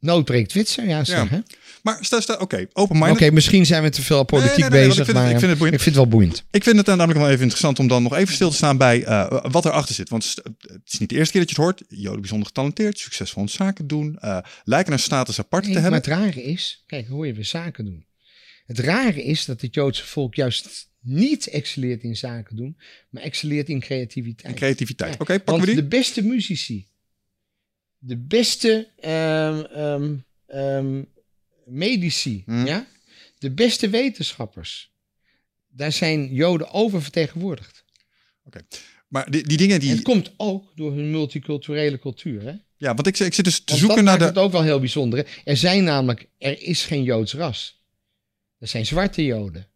nood 0.00 0.24
breekt 0.24 0.52
witsen, 0.52 0.88
ja, 0.88 1.04
zeg, 1.04 1.28
hè? 1.28 1.38
Maar 1.86 1.98
stel, 2.04 2.20
stel 2.20 2.36
oké, 2.38 2.56
Oké, 2.56 2.66
open-minded. 2.72 3.32
misschien 3.32 3.66
zijn 3.66 3.82
we 3.82 3.88
te 3.90 4.02
veel 4.02 4.24
politiek 4.24 4.56
Nee, 4.56 4.68
nee, 4.70 4.70
nee, 4.70 4.86
want 4.86 4.96
bezig, 4.96 4.98
ik 4.98 5.04
vind 5.04 5.16
het- 5.16 5.26
maar 5.26 5.34
ik 5.34 5.38
vind 5.38 5.50
het 5.50 5.58
boeiend. 5.58 5.76
ik 5.76 5.82
vind 5.82 5.94
het 5.96 6.04
wel 6.04 6.12
boeiend. 6.18 6.44
Ik 6.50 6.62
vind 6.62 6.76
het 6.76 6.86
namelijk 6.86 7.18
wel 7.18 7.28
even 7.28 7.40
interessant 7.40 7.78
om 7.78 7.88
dan 7.88 8.02
nog 8.02 8.14
even 8.16 8.34
stil 8.34 8.50
te 8.50 8.56
staan 8.56 8.76
bij 8.76 9.04
eh, 9.04 9.44
wat 9.50 9.64
erachter 9.64 9.94
zit. 9.94 10.08
Want 10.08 10.34
het 10.60 10.80
is 10.84 10.98
niet 10.98 11.08
de 11.08 11.14
eerste 11.16 11.32
keer 11.32 11.40
dat 11.40 11.50
je 11.50 11.56
het 11.62 11.64
hoort. 11.64 11.82
Joden 11.88 12.20
bijzonder 12.20 12.46
getalenteerd, 12.46 12.98
succesvol 12.98 13.42
in 13.42 13.48
zaken 13.48 13.86
doen, 13.86 14.18
eh, 14.18 14.38
lijken 14.64 14.92
een 14.92 14.98
status 14.98 15.38
apart 15.38 15.62
te 15.64 15.70
maar 15.70 15.80
hebben. 15.82 15.98
het 16.00 16.08
rare 16.08 16.42
is, 16.42 16.82
kijk, 16.86 17.08
hoor 17.08 17.26
je 17.26 17.32
weer 17.34 17.44
zaken 17.44 17.84
doen. 17.84 18.06
Het 18.66 18.78
rare 18.78 19.24
is 19.24 19.44
dat 19.44 19.60
het 19.60 19.74
Joodse 19.74 20.04
volk 20.06 20.34
juist 20.34 20.88
niet 21.00 21.46
excelleert 21.46 22.02
in 22.02 22.16
zaken 22.16 22.56
doen, 22.56 22.76
maar 23.10 23.22
excelleert 23.22 23.68
in 23.68 23.80
creativiteit. 23.80 24.52
En 24.52 24.54
creativiteit. 24.58 25.12
Ja, 25.12 25.18
Oké, 25.20 25.32
pakken 25.34 25.52
Want 25.54 25.60
we 25.64 25.66
die? 25.74 25.82
de 25.82 25.88
beste 25.88 26.22
muzici, 26.24 26.86
de 27.98 28.16
beste 28.16 28.88
ehm, 30.48 31.02
medici, 31.66 32.42
Hmm. 32.46 32.66
ja? 32.66 32.86
de 33.38 33.50
beste 33.50 33.88
wetenschappers, 33.88 34.90
daar 35.68 35.92
zijn 35.92 36.34
Joden 36.34 36.70
oververtegenwoordigd. 36.72 37.84
Maar 39.08 39.30
die, 39.30 39.42
die 39.46 39.56
dingen 39.56 39.80
En 39.80 39.86
het 39.86 39.94
die... 39.96 40.04
komt 40.04 40.32
ook 40.36 40.72
door 40.74 40.92
hun 40.94 41.10
multiculturele 41.10 41.98
cultuur. 41.98 42.42
Hè? 42.42 42.52
Ja, 42.76 42.94
want 42.94 43.06
ik, 43.06 43.18
ik 43.18 43.34
zit 43.34 43.44
dus 43.44 43.58
te 43.58 43.64
Want 43.66 43.78
zoeken 43.78 43.96
dat 43.96 44.04
naar 44.04 44.18
maakt 44.18 44.34
de... 44.34 44.40
het 44.40 44.46
ook 44.48 44.52
wel 44.52 44.62
heel 44.62 44.78
bijzonder. 44.80 45.18
hè. 45.18 45.24
Er 45.44 45.56
zijn 45.56 45.84
namelijk, 45.84 46.28
er 46.38 46.62
is 46.62 46.84
geen 46.84 47.02
Joods 47.02 47.34
ras. 47.34 47.82
Er 48.58 48.68
zijn 48.68 48.86
zwarte 48.86 49.24
Joden. 49.24 49.66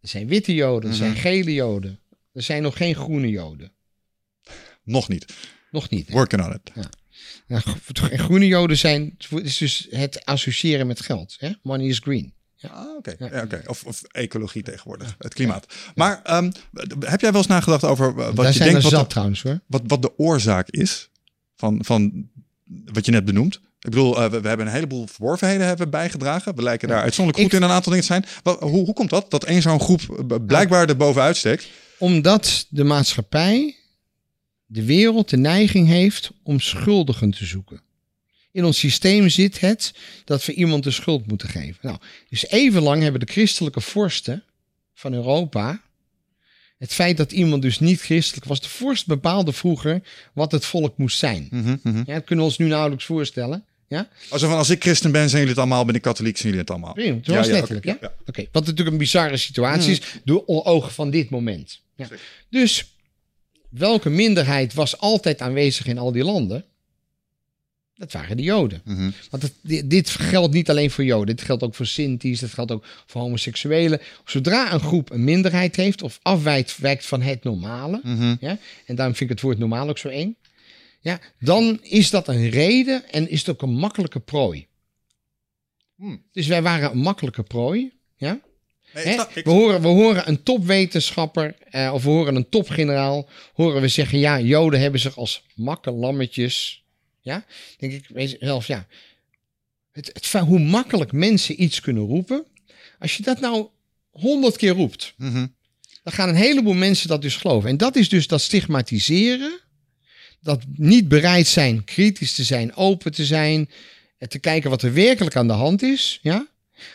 Er 0.00 0.08
zijn 0.08 0.26
witte 0.28 0.54
Joden. 0.54 0.90
Er 0.90 0.96
zijn 0.96 1.10
Mhm. 1.10 1.20
gele 1.20 1.52
Joden. 1.52 2.00
Er 2.32 2.42
zijn 2.42 2.62
nog 2.62 2.76
geen 2.76 2.94
groene 2.94 3.28
Joden. 3.28 3.72
Nog 4.82 5.08
niet. 5.08 5.34
Nog 5.70 5.90
niet. 5.90 6.06
hè. 6.08 6.12
Working 6.14 6.44
on 6.44 6.52
it. 6.52 6.70
Nou, 7.46 7.62
gro- 7.62 8.08
en 8.08 8.18
groene 8.18 8.46
Joden 8.46 8.78
zijn 8.78 9.14
het 9.28 9.44
is 9.44 9.56
dus 9.56 9.86
het 9.90 10.24
associëren 10.24 10.86
met 10.86 11.00
geld. 11.00 11.36
Hè? 11.38 11.50
Money 11.62 11.86
is 11.86 11.98
green. 11.98 12.34
Ah, 12.70 12.96
oké. 12.96 13.14
Ja. 13.18 13.28
Ja. 13.50 13.60
Of, 13.66 13.84
of 13.84 14.02
ecologie 14.02 14.62
tegenwoordig, 14.62 15.14
het 15.18 15.34
klimaat. 15.34 15.66
Maar 15.94 16.20
ehm, 16.24 16.50
heb 17.00 17.20
jij 17.20 17.30
wel 17.30 17.40
eens 17.40 17.46
nagedacht 17.50 17.84
over 17.84 18.08
eh, 18.08 18.14
wat 18.14 18.36
Daar 18.36 18.46
je 18.46 18.52
zijn 18.52 18.68
denkt 18.68 18.82
wat 18.82 18.92
zat 18.92 19.00
de, 19.02 19.06
trouwens 19.08 19.42
hoor. 19.42 19.60
wat, 19.66 19.82
wat 19.86 20.02
de 20.02 20.18
oorzaak 20.18 20.68
is 20.70 21.08
van, 21.56 21.78
van 21.84 22.28
wat 22.92 23.04
je 23.06 23.12
net 23.12 23.24
benoemt? 23.24 23.54
Ik 23.54 23.90
bedoel, 23.92 24.16
eh, 24.22 24.30
we, 24.30 24.40
we 24.40 24.48
hebben 24.48 24.66
een 24.66 24.72
heleboel 24.72 25.06
verworvenheden 25.06 25.66
hebben 25.66 25.90
bijgedragen. 25.90 26.54
We 26.56 26.62
lijken 26.62 26.88
daar 26.88 27.02
uitzonderlijk 27.02 27.44
goed 27.44 27.52
Ik- 27.52 27.58
in 27.62 27.68
een 27.68 27.74
aantal 27.74 27.92
dingen 27.92 28.06
te 28.06 28.12
zijn. 28.12 28.24
Wat, 28.42 28.60
hoe, 28.60 28.84
hoe 28.84 28.94
komt 28.94 29.10
dat? 29.10 29.30
Dat 29.30 29.44
één 29.44 29.62
zo'n 29.62 29.80
groep 29.80 30.00
blijkbaar 30.46 30.88
er 30.88 30.96
bovenuit 30.96 31.36
steekt? 31.36 31.66
Omdat 31.98 32.66
de 32.68 32.84
maatschappij, 32.84 33.76
de 34.66 34.84
wereld, 34.84 35.30
de 35.30 35.36
neiging 35.36 35.88
heeft 35.88 36.30
om 36.42 36.60
schuldigen 36.60 37.30
te 37.30 37.44
zoeken. 37.44 37.80
In 38.52 38.64
ons 38.64 38.78
systeem 38.78 39.28
zit 39.28 39.60
het 39.60 39.94
dat 40.24 40.44
we 40.44 40.52
iemand 40.52 40.84
de 40.84 40.90
schuld 40.90 41.26
moeten 41.26 41.48
geven. 41.48 41.78
Nou, 41.82 41.98
dus 42.28 42.46
even 42.46 42.82
lang 42.82 43.02
hebben 43.02 43.20
de 43.20 43.32
christelijke 43.32 43.80
vorsten 43.80 44.44
van 44.94 45.12
Europa. 45.14 45.82
Het 46.78 46.92
feit 46.92 47.16
dat 47.16 47.32
iemand 47.32 47.62
dus 47.62 47.78
niet 47.78 48.00
christelijk 48.00 48.46
was. 48.46 48.60
De 48.60 48.68
vorst 48.68 49.06
bepaalde 49.06 49.52
vroeger 49.52 50.02
wat 50.32 50.52
het 50.52 50.64
volk 50.64 50.98
moest 50.98 51.18
zijn. 51.18 51.48
Mhm, 51.50 51.76
mhm. 51.82 51.96
Ja, 52.06 52.14
dat 52.14 52.24
kunnen 52.24 52.44
we 52.44 52.50
ons 52.50 52.58
nu 52.58 52.66
nauwelijks 52.66 53.04
voorstellen. 53.04 53.64
Ja? 53.88 54.08
Alsof 54.28 54.50
als 54.50 54.70
ik 54.70 54.82
christen 54.82 55.12
ben, 55.12 55.28
zijn 55.28 55.32
jullie 55.32 55.48
het 55.48 55.58
allemaal. 55.58 55.84
Ben 55.84 55.94
ik 55.94 56.02
katholiek, 56.02 56.36
zijn 56.36 56.48
jullie 56.48 56.60
het 56.60 56.70
allemaal. 56.70 56.92
Prima, 56.92 57.18
dat 57.22 57.34
was 57.36 57.46
ja, 57.46 57.52
letterlijk. 57.52 57.84
ja? 57.84 57.98
ja. 58.00 58.12
Oké, 58.26 58.46
wat 58.52 58.64
natuurlijk 58.64 58.90
een 58.90 58.98
bizarre 58.98 59.36
situatie 59.36 59.90
is 59.90 60.00
door 60.24 60.42
o- 60.46 60.62
ogen 60.62 60.92
van 60.92 61.10
dit 61.10 61.30
moment. 61.30 61.80
Ja. 61.96 62.08
Dus 62.50 62.95
welke 63.70 64.10
minderheid 64.10 64.74
was 64.74 64.98
altijd 64.98 65.40
aanwezig 65.40 65.86
in 65.86 65.98
al 65.98 66.12
die 66.12 66.24
landen? 66.24 66.64
Dat 67.94 68.12
waren 68.12 68.36
de 68.36 68.42
Joden. 68.42 68.80
Mhm. 68.84 69.10
Want 69.30 69.42
het, 69.42 69.52
dit, 69.90 70.10
geldt 70.10 70.54
niet 70.54 70.70
alleen 70.70 70.90
voor 70.90 71.04
Joden. 71.04 71.36
Dit 71.36 71.44
geldt 71.44 71.62
ook 71.62 71.74
voor 71.74 71.86
Sinti's, 71.86 72.40
dat 72.40 72.50
geldt 72.50 72.72
ook 72.72 72.84
voor 73.06 73.20
homoseksuelen. 73.20 74.00
Zodra 74.24 74.72
een 74.72 74.80
groep 74.80 75.10
een 75.10 75.24
minderheid 75.24 75.76
heeft 75.76 76.02
of 76.02 76.18
afwijkt 76.22 76.76
wijkt 76.78 77.06
van 77.06 77.22
het 77.22 77.44
normale, 77.44 78.00
Mhm. 78.02 78.34
ja, 78.40 78.58
en 78.86 78.94
daarom 78.94 79.14
vind 79.14 79.30
ik 79.30 79.36
het 79.36 79.44
woord 79.44 79.58
normaal 79.58 79.88
ook 79.88 79.98
zo 79.98 80.08
eng, 80.08 80.36
ja, 81.00 81.20
dan 81.40 81.78
is 81.82 82.10
dat 82.10 82.28
een 82.28 82.48
reden 82.50 83.10
en 83.10 83.30
is 83.30 83.38
het 83.38 83.48
ook 83.48 83.62
een 83.62 83.74
makkelijke 83.76 84.20
prooi. 84.20 84.66
Hmm. 85.96 86.22
Dus 86.32 86.46
wij 86.46 86.62
waren 86.62 86.90
een 86.90 86.98
makkelijke 86.98 87.42
prooi. 87.42 87.92
Ja? 88.16 88.40
Nee, 88.96 89.04
Hè? 89.04 89.10
ik 89.10 89.16
snap- 89.20 89.36
ik- 89.36 89.44
We, 89.44 89.50
horen, 89.50 89.80
we 89.82 89.88
horen 89.88 90.28
een 90.28 90.42
topwetenschapper 90.42 91.54
eh, 91.70 91.90
of 91.94 92.02
we 92.02 92.08
horen 92.10 92.36
een 92.36 92.48
topgeneraal, 92.48 93.28
horen 93.54 93.80
we 93.80 93.88
zeggen, 93.88 94.18
ja, 94.18 94.40
Joden 94.40 94.80
hebben 94.80 95.00
zich 95.00 95.16
als 95.16 95.42
makkelammetjes. 95.54 96.84
Ja, 97.20 97.44
denk 97.78 97.92
ik 97.92 98.36
zelf, 98.40 98.66
ja. 98.66 98.86
Het, 99.92 100.10
het, 100.12 100.32
hoe 100.32 100.58
makkelijk 100.58 101.12
mensen 101.12 101.62
iets 101.62 101.80
kunnen 101.80 102.02
roepen. 102.02 102.44
Als 102.98 103.16
je 103.16 103.22
dat 103.22 103.40
nou 103.40 103.66
honderd 104.10 104.56
keer 104.56 104.72
roept, 104.72 105.14
Mhm. 105.16 105.46
dan 106.02 106.12
gaan 106.12 106.28
een 106.28 106.34
heleboel 106.34 106.74
mensen 106.74 107.08
dat 107.08 107.22
dus 107.22 107.36
geloven. 107.36 107.68
En 107.70 107.76
dat 107.76 107.96
is 107.96 108.08
dus 108.08 108.26
dat 108.26 108.40
stigmatiseren. 108.40 109.60
Dat 110.40 110.62
niet 110.74 111.08
bereid 111.08 111.46
zijn 111.46 111.84
kritisch 111.84 112.32
te 112.34 112.44
zijn, 112.44 112.74
open 112.74 113.12
te 113.12 113.24
zijn. 113.24 113.70
En 114.18 114.28
te 114.28 114.38
kijken 114.38 114.70
wat 114.70 114.82
er 114.82 114.92
werkelijk 114.92 115.36
aan 115.36 115.46
de 115.46 115.52
hand 115.52 115.82
is. 115.82 116.18
Ja? 116.22 116.46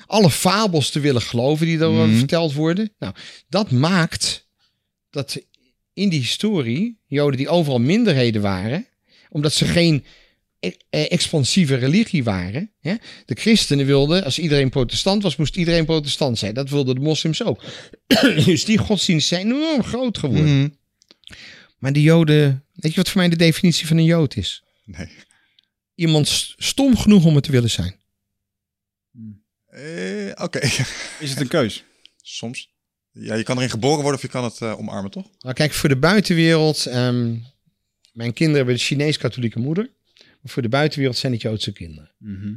Alle 0.05 0.29
fabels 0.29 0.89
te 0.89 0.99
willen 0.99 1.21
geloven 1.21 1.65
die 1.65 1.77
erover 1.77 2.07
Mhm. 2.07 2.17
verteld 2.17 2.53
worden. 2.53 2.93
Nou, 2.99 3.13
dat 3.49 3.71
maakt 3.71 4.47
dat 5.09 5.41
in 5.93 6.09
die 6.09 6.19
historie 6.19 6.99
Joden 7.07 7.37
die 7.37 7.49
overal 7.49 7.79
minderheden 7.79 8.41
waren, 8.41 8.87
omdat 9.29 9.53
ze 9.53 9.65
geen 9.65 10.03
e- 10.59 10.71
eh, 10.89 11.11
expansieve 11.11 11.75
religie 11.75 12.23
waren. 12.23 12.71
Hè? 12.79 12.95
De 13.25 13.35
christenen 13.35 13.85
wilden, 13.85 14.23
als 14.23 14.39
iedereen 14.39 14.69
protestant 14.69 15.23
was, 15.23 15.35
moest 15.35 15.55
iedereen 15.57 15.85
protestant 15.85 16.37
zijn. 16.37 16.53
Dat 16.53 16.69
wilden 16.69 16.95
de 16.95 17.01
moslims 17.01 17.43
ook. 17.43 17.63
dus 18.45 18.65
die 18.65 18.77
godsdiensten 18.77 19.37
zijn 19.37 19.47
enorm 19.51 19.83
groot 19.83 20.17
geworden. 20.17 20.57
Mhm. 20.59 20.69
Maar 21.77 21.93
de 21.93 22.01
Joden, 22.01 22.65
weet 22.73 22.91
je 22.91 22.97
wat 22.97 23.09
voor 23.09 23.21
mij 23.21 23.29
de 23.29 23.35
definitie 23.35 23.87
van 23.87 23.97
een 23.97 24.03
Jood 24.05 24.35
is? 24.35 24.63
Nee. 24.85 25.07
Iemand 25.95 26.27
st- 26.27 26.53
stom 26.57 26.97
genoeg 26.97 27.25
om 27.25 27.35
het 27.35 27.43
te 27.43 27.51
willen 27.51 27.69
zijn. 27.69 27.95
Eh, 29.71 30.43
Oké. 30.43 30.59
Is 31.19 31.29
het 31.29 31.39
een 31.39 31.47
keus? 31.47 31.83
Soms. 32.21 32.69
Ja, 33.11 33.35
je 33.35 33.43
kan 33.43 33.57
erin 33.57 33.69
geboren 33.69 33.97
worden 34.01 34.15
of 34.15 34.21
je 34.21 34.27
kan 34.27 34.43
het 34.43 34.61
eh, 34.61 34.79
omarmen, 34.79 35.11
toch? 35.11 35.27
Nou, 35.39 35.55
kijk, 35.55 35.73
voor 35.73 35.89
de 35.89 35.97
buitenwereld. 35.97 36.85
ehm, 36.85 37.35
mijn 38.13 38.33
kinderen 38.33 38.55
hebben 38.55 38.73
een 38.73 38.79
Chinees-katholieke 38.79 39.59
moeder. 39.59 39.89
Maar 40.17 40.51
voor 40.51 40.61
de 40.61 40.69
buitenwereld 40.69 41.17
zijn 41.17 41.31
het 41.31 41.41
Joodse 41.41 41.71
kinderen. 41.71 42.11
Mhm. 42.17 42.53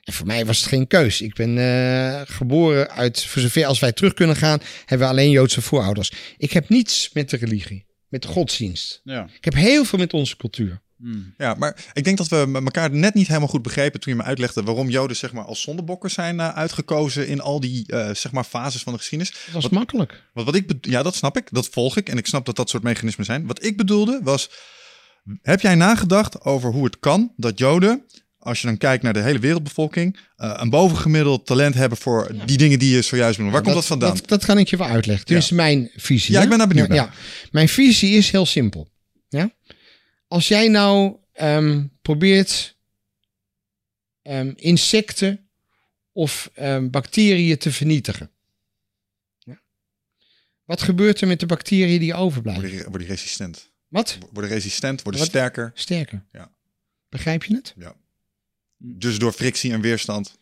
En 0.00 0.12
voor 0.12 0.26
mij 0.26 0.46
was 0.46 0.58
het 0.58 0.68
geen 0.68 0.86
keus. 0.86 1.20
Ik 1.20 1.34
ben 1.34 1.58
eh, 1.58 2.20
geboren 2.24 2.90
uit, 2.90 3.24
voor 3.24 3.42
zover 3.42 3.64
als 3.64 3.78
wij 3.78 3.92
terug 3.92 4.14
kunnen 4.14 4.36
gaan, 4.36 4.60
hebben 4.86 5.06
we 5.06 5.12
alleen 5.12 5.30
Joodse 5.30 5.62
voorouders. 5.62 6.12
Ik 6.38 6.52
heb 6.52 6.68
niets 6.68 7.10
met 7.12 7.30
de 7.30 7.36
religie, 7.36 7.86
met 8.08 8.22
de 8.22 8.28
godsdienst. 8.28 9.00
Ja. 9.04 9.28
Ik 9.36 9.44
heb 9.44 9.54
heel 9.54 9.84
veel 9.84 9.98
met 9.98 10.12
onze 10.12 10.36
cultuur. 10.36 10.80
Mm. 11.02 11.34
Ja, 11.38 11.54
maar 11.54 11.84
ik 11.92 12.04
denk 12.04 12.16
dat 12.16 12.28
we 12.28 12.44
met 12.48 12.64
elkaar 12.64 12.90
net 12.90 13.14
niet 13.14 13.26
helemaal 13.26 13.48
goed 13.48 13.62
begrepen 13.62 14.00
toen 14.00 14.12
je 14.12 14.18
me 14.18 14.24
uitlegde 14.24 14.62
waarom 14.62 14.88
Joden 14.88 15.16
zeg 15.16 15.32
maar 15.32 15.44
als 15.44 15.60
zondebokken 15.60 16.10
zijn 16.10 16.40
eh, 16.40 16.48
uitgekozen 16.48 17.28
in 17.28 17.40
al 17.40 17.60
die 17.60 17.86
eh, 17.86 18.14
zeg 18.14 18.32
maar 18.32 18.44
fases 18.44 18.82
van 18.82 18.92
de 18.92 18.98
geschiedenis. 18.98 19.34
Dat 19.44 19.54
was 19.54 19.62
Wat- 19.62 19.72
makkelijk. 19.72 20.22
Want 20.34 20.46
wat 20.46 20.54
ik 20.54 20.72
ja, 20.80 21.02
dat 21.02 21.14
snap 21.14 21.36
ik, 21.36 21.48
dat 21.50 21.68
volg 21.68 21.96
ik 21.96 22.08
en 22.08 22.18
ik 22.18 22.26
snap 22.26 22.46
dat 22.46 22.56
dat 22.56 22.70
soort 22.70 22.82
mechanismen 22.82 23.26
zijn. 23.26 23.46
Wat 23.46 23.64
ik 23.64 23.76
bedoelde 23.76 24.20
was, 24.22 24.50
heb 25.42 25.60
jij 25.60 25.74
nagedacht 25.74 26.40
over 26.44 26.72
hoe 26.72 26.84
het 26.84 26.98
kan 26.98 27.32
dat 27.36 27.58
Joden, 27.58 28.04
als 28.38 28.60
je 28.60 28.66
dan 28.66 28.76
kijkt 28.76 29.02
naar 29.02 29.12
de 29.12 29.20
hele 29.22 29.38
wereldbevolking, 29.38 30.18
eh, 30.36 30.54
een 30.56 30.70
bovengemiddeld 30.70 31.46
talent 31.46 31.74
hebben 31.74 31.98
voor 31.98 32.32
die 32.46 32.56
dingen 32.56 32.78
die 32.78 32.94
je 32.94 33.02
zojuist 33.02 33.36
benoemde? 33.36 33.56
Waar 33.56 33.64
komt 33.66 33.76
dat 33.80 33.86
vandaan? 33.86 34.14
Dat, 34.14 34.28
dat 34.28 34.44
kan 34.44 34.58
ik 34.58 34.68
je 34.68 34.76
wel 34.76 34.86
uitleggen. 34.86 35.26
Dit 35.26 35.36
Ja. 35.36 35.42
is 35.42 35.50
mijn 35.50 35.90
visie. 35.96 36.30
Ja, 36.32 36.36
hè? 36.38 36.42
ik 36.44 36.48
ben 36.48 36.58
daar 36.58 36.68
benieuwd 36.68 36.88
Ja, 36.88 36.94
ja. 36.94 37.10
Mijn 37.50 37.68
visie 37.68 38.16
is 38.16 38.30
heel 38.30 38.46
simpel. 38.46 38.88
Ja? 39.28 39.50
Als 40.30 40.48
jij 40.48 40.68
nou 40.68 41.16
ehm, 41.32 41.86
probeert 42.02 42.76
ehm, 44.22 44.52
insecten 44.56 45.48
of 46.12 46.50
ehm, 46.54 46.90
bacteriën 46.90 47.58
te 47.58 47.72
vernietigen. 47.72 48.30
Ja? 49.38 49.60
Wat 50.64 50.82
gebeurt 50.82 51.20
er 51.20 51.26
met 51.26 51.40
de 51.40 51.46
bacteriën 51.46 52.00
die 52.00 52.14
overblijven? 52.14 52.62
Worden 52.62 52.78
die, 52.80 52.88
worden 52.88 53.06
resistent? 53.06 53.70
Wat? 53.88 54.18
Worden 54.32 54.50
resistent, 54.50 55.02
worden 55.02 55.20
Wat? 55.20 55.28
sterker. 55.28 55.70
Sterker. 55.74 56.24
Ja. 56.32 56.52
Begrijp 57.08 57.44
je 57.44 57.54
het? 57.54 57.74
Dus 58.76 59.18
door 59.18 59.32
frictie 59.32 59.72
en 59.72 59.80
weerstand. 59.80 60.38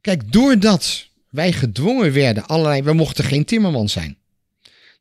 Kijk, 0.00 0.32
doordat 0.32 1.08
wij 1.28 1.52
gedwongen 1.52 2.12
werden, 2.12 2.46
allerlei, 2.46 2.82
we 2.82 2.92
mochten 2.92 3.24
geen 3.24 3.44
timmerman 3.44 3.88
zijn. 3.88 4.18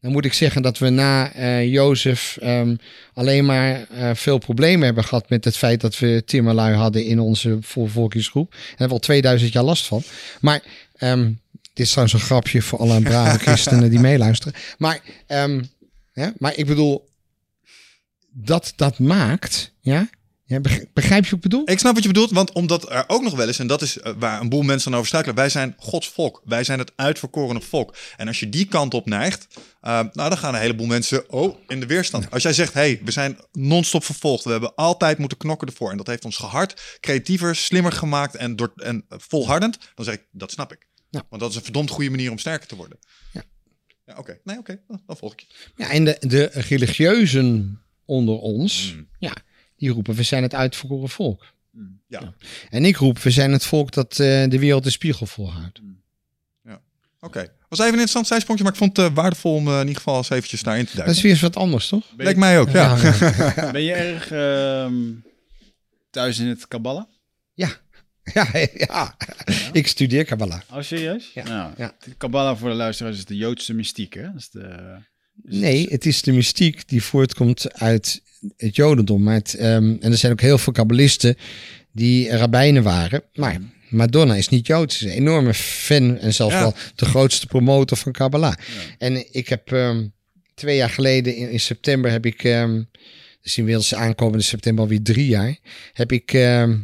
Dan 0.05 0.13
moet 0.13 0.25
ik 0.25 0.33
zeggen 0.33 0.61
dat 0.61 0.77
we 0.77 0.89
na 0.89 1.31
eh 1.31 1.71
Jozef 1.71 2.37
ehm, 2.41 2.75
alleen 3.13 3.45
maar 3.45 3.87
eh, 3.89 4.09
veel 4.13 4.37
problemen 4.37 4.85
hebben 4.85 5.03
gehad 5.03 5.29
met 5.29 5.45
het 5.45 5.57
feit 5.57 5.81
dat 5.81 5.99
we 5.99 6.23
timmerlui 6.25 6.75
hadden 6.75 7.05
in 7.05 7.19
onze 7.19 7.57
volvolkingsgroep. 7.61 8.51
Daar 8.51 8.61
hebben 8.69 8.87
we 8.87 8.93
al 8.93 8.99
2000 8.99 9.53
jaar 9.53 9.63
last 9.63 9.85
van. 9.85 10.03
Maar 10.41 10.63
ehm, 10.95 11.31
dit 11.51 11.85
is 11.85 11.89
trouwens 11.89 12.13
een 12.13 12.25
grapje 12.25 12.61
voor 12.61 12.79
alle 12.79 13.01
brave 13.01 13.39
christenen 13.39 13.89
die 13.89 13.99
meeluisteren. 13.99 14.53
Maar, 14.77 14.99
ehm, 15.27 15.63
ja, 16.13 16.33
maar 16.37 16.55
ik 16.55 16.65
bedoel, 16.65 17.09
dat 18.31 18.73
dat 18.75 18.99
maakt, 18.99 19.71
ja, 19.81 20.09
ja 20.45 20.59
beg- 20.59 20.85
begrijp 20.93 21.23
je 21.23 21.29
wat 21.29 21.43
ik 21.45 21.49
bedoel? 21.49 21.69
Ik 21.69 21.79
snap 21.79 21.93
wat 21.93 22.01
je 22.03 22.09
bedoelt, 22.09 22.31
want 22.31 22.51
omdat 22.51 22.91
er 22.91 23.03
ook 23.07 23.21
nog 23.23 23.35
wel 23.35 23.47
is, 23.49 23.59
en 23.59 23.67
dat 23.67 23.81
is 23.81 23.99
eh, 23.99 24.13
waar 24.17 24.41
een 24.41 24.49
boel 24.49 24.61
mensen 24.61 24.85
dan 24.91 24.93
over 24.99 25.07
struikelen, 25.07 25.37
wij 25.37 25.49
zijn 25.49 25.75
Gods 25.77 26.09
volk. 26.09 26.41
Wij 26.45 26.63
zijn 26.63 26.79
het 26.79 26.91
uitverkorene 26.95 27.61
volk. 27.61 27.95
En 28.17 28.27
als 28.27 28.39
je 28.39 28.49
die 28.49 28.65
kant 28.65 28.93
op 28.93 29.05
neigt, 29.05 29.47
eh, 29.81 29.91
nou 29.91 30.29
dan 30.29 30.37
gaan 30.37 30.53
een 30.53 30.59
heleboel 30.61 30.85
mensen 30.87 31.29
oh, 31.31 31.57
in 31.67 31.79
de 31.79 31.85
weerstand. 31.85 32.31
Als 32.31 32.43
jij 32.43 32.53
zegt, 32.53 32.73
hey, 32.73 33.01
we 33.03 33.11
zijn 33.11 33.37
non-stop 33.51 34.03
vervolgd, 34.03 34.43
we 34.43 34.51
hebben 34.51 34.75
altijd 34.75 35.17
moeten 35.17 35.37
knokken 35.37 35.67
ervoor. 35.67 35.91
En 35.91 35.97
dat 35.97 36.07
heeft 36.07 36.25
ons 36.25 36.37
gehard, 36.37 36.97
creatiever, 36.99 37.55
slimmer 37.55 37.91
gemaakt 37.91 38.35
en, 38.35 38.55
door, 38.55 38.71
en 38.75 39.05
volhardend. 39.09 39.77
Dan 39.95 40.05
zeg 40.05 40.13
ik, 40.15 40.25
dat 40.31 40.51
snap 40.51 40.71
ik. 40.71 40.87
Ja. 41.09 41.23
Want 41.29 41.41
dat 41.41 41.49
is 41.51 41.57
een 41.57 41.63
verdomd 41.63 41.89
goede 41.89 42.09
manier 42.09 42.31
om 42.31 42.37
sterker 42.37 42.67
te 42.67 42.75
worden. 42.75 42.97
Ja. 43.33 43.43
Ja, 44.05 44.15
oké. 44.17 44.37
Nee, 44.43 44.57
oké. 44.57 44.81
Dan- 44.87 45.01
Dan 45.07 45.17
volg 45.17 45.33
ik 45.33 45.39
je. 45.39 45.45
Ja, 45.75 45.89
en 45.91 46.03
de, 46.03 46.17
de 46.19 46.49
religieuzen 46.99 47.81
onder 48.05 48.35
ons, 48.35 48.93
Mm. 48.95 49.07
ja, 49.19 49.33
die 49.77 49.89
roepen 49.89 50.15
we 50.15 50.23
zijn 50.23 50.43
het 50.43 50.53
uitverkoren 50.53 51.09
volk. 51.09 51.53
Ja, 52.07 52.33
En 52.69 52.85
ik 52.85 52.95
roep 52.97 53.19
we 53.19 53.31
zijn 53.31 53.51
het 53.51 53.65
volk 53.65 53.91
dat 53.91 54.11
eh, 54.11 54.17
de 54.49 54.59
wereld 54.59 54.83
de 54.83 54.89
spiegel 54.89 55.25
volhoudt. 55.25 55.81
oké. 57.19 57.39
Was 57.69 57.79
even 57.79 57.93
een 57.93 57.99
interessant 57.99 58.27
zijsprongje, 58.27 58.63
maar 58.63 58.71
ik 58.73 58.77
vond 58.79 58.97
het 58.97 59.07
eh, 59.09 59.13
waardevol 59.15 59.55
om 59.55 59.67
eh, 59.67 59.73
in 59.73 59.79
ieder 59.79 59.95
geval 59.95 60.17
eens 60.17 60.29
eventjes 60.29 60.63
daarin 60.63 60.83
te 60.85 60.87
Dat 60.95 60.95
duiken. 60.97 61.15
is 61.17 61.21
weer 61.23 61.31
eens 61.31 61.41
wat 61.41 61.55
anders, 61.55 61.87
toch? 61.87 62.07
Ben, 62.15 62.25
Lijkt 62.25 62.39
je, 62.39 62.45
mij 62.45 62.59
ook, 62.59 62.69
ja. 62.69 62.97
ja. 63.55 63.71
ben 63.71 63.81
je 63.81 63.93
erg 63.93 64.31
ehm, 64.31 64.95
thuis 66.09 66.39
in 66.39 66.47
het 66.47 66.67
Kabbalah? 66.67 67.05
ja. 67.53 67.69
Ja, 68.33 68.47
ja. 68.73 69.17
Ik 69.71 69.87
studeer 69.87 70.25
Kabbalah. 70.25 70.61
Oh, 70.73 70.81
serieus? 70.81 71.31
Ja, 71.33 71.43
Nou, 71.43 71.73
ja. 71.77 71.95
Kabbalah 72.17 72.57
voor 72.57 72.69
de 72.69 72.75
luisteraars 72.75 73.17
is 73.17 73.25
de 73.25 73.35
Joodse 73.35 73.73
mystiek, 73.73 74.13
hè? 74.13 74.21
Dat 74.21 74.35
is 74.35 74.49
de, 74.49 74.95
is- 75.43 75.57
Nee, 75.59 75.87
het 75.89 76.05
is 76.05 76.21
de 76.21 76.31
mystiek 76.31 76.87
die 76.87 77.03
voortkomt 77.03 77.73
uit 77.73 78.21
het 78.57 78.75
Jodendom. 78.75 79.23
Maar 79.23 79.33
het, 79.33 79.53
ehm, 79.53 79.95
en 79.99 80.11
er 80.11 80.17
zijn 80.17 80.31
ook 80.31 80.41
heel 80.41 80.57
veel 80.57 80.73
kabbalisten 80.73 81.35
die 81.91 82.29
rabbijnen 82.37 82.83
waren. 82.83 83.23
Maar 83.33 83.57
Madonna 83.89 84.35
is 84.35 84.49
niet 84.49 84.67
Joods. 84.67 84.97
Ze 84.97 85.05
is 85.05 85.11
een 85.11 85.17
enorme 85.17 85.53
fan 85.53 86.17
en 86.17 86.33
zelfs 86.33 86.53
Ja. 86.53 86.59
wel 86.61 86.73
de 86.95 87.05
grootste 87.05 87.47
promotor 87.47 87.97
van 87.97 88.11
Kabbalah. 88.11 88.53
En 88.97 89.33
ik 89.33 89.49
heb 89.49 89.71
ehm, 89.71 90.07
twee 90.53 90.75
jaar 90.75 90.89
geleden 90.89 91.35
in, 91.35 91.49
in 91.51 91.59
september 91.59 92.11
heb 92.11 92.25
ik... 92.25 92.43
ehm 92.43 92.83
dus 93.41 93.57
inmiddels 93.57 93.95
aankomende 93.95 94.43
september 94.43 94.83
alweer 94.83 95.01
drie 95.01 95.27
jaar. 95.27 95.57
Heb 95.93 96.11
ik, 96.11 96.31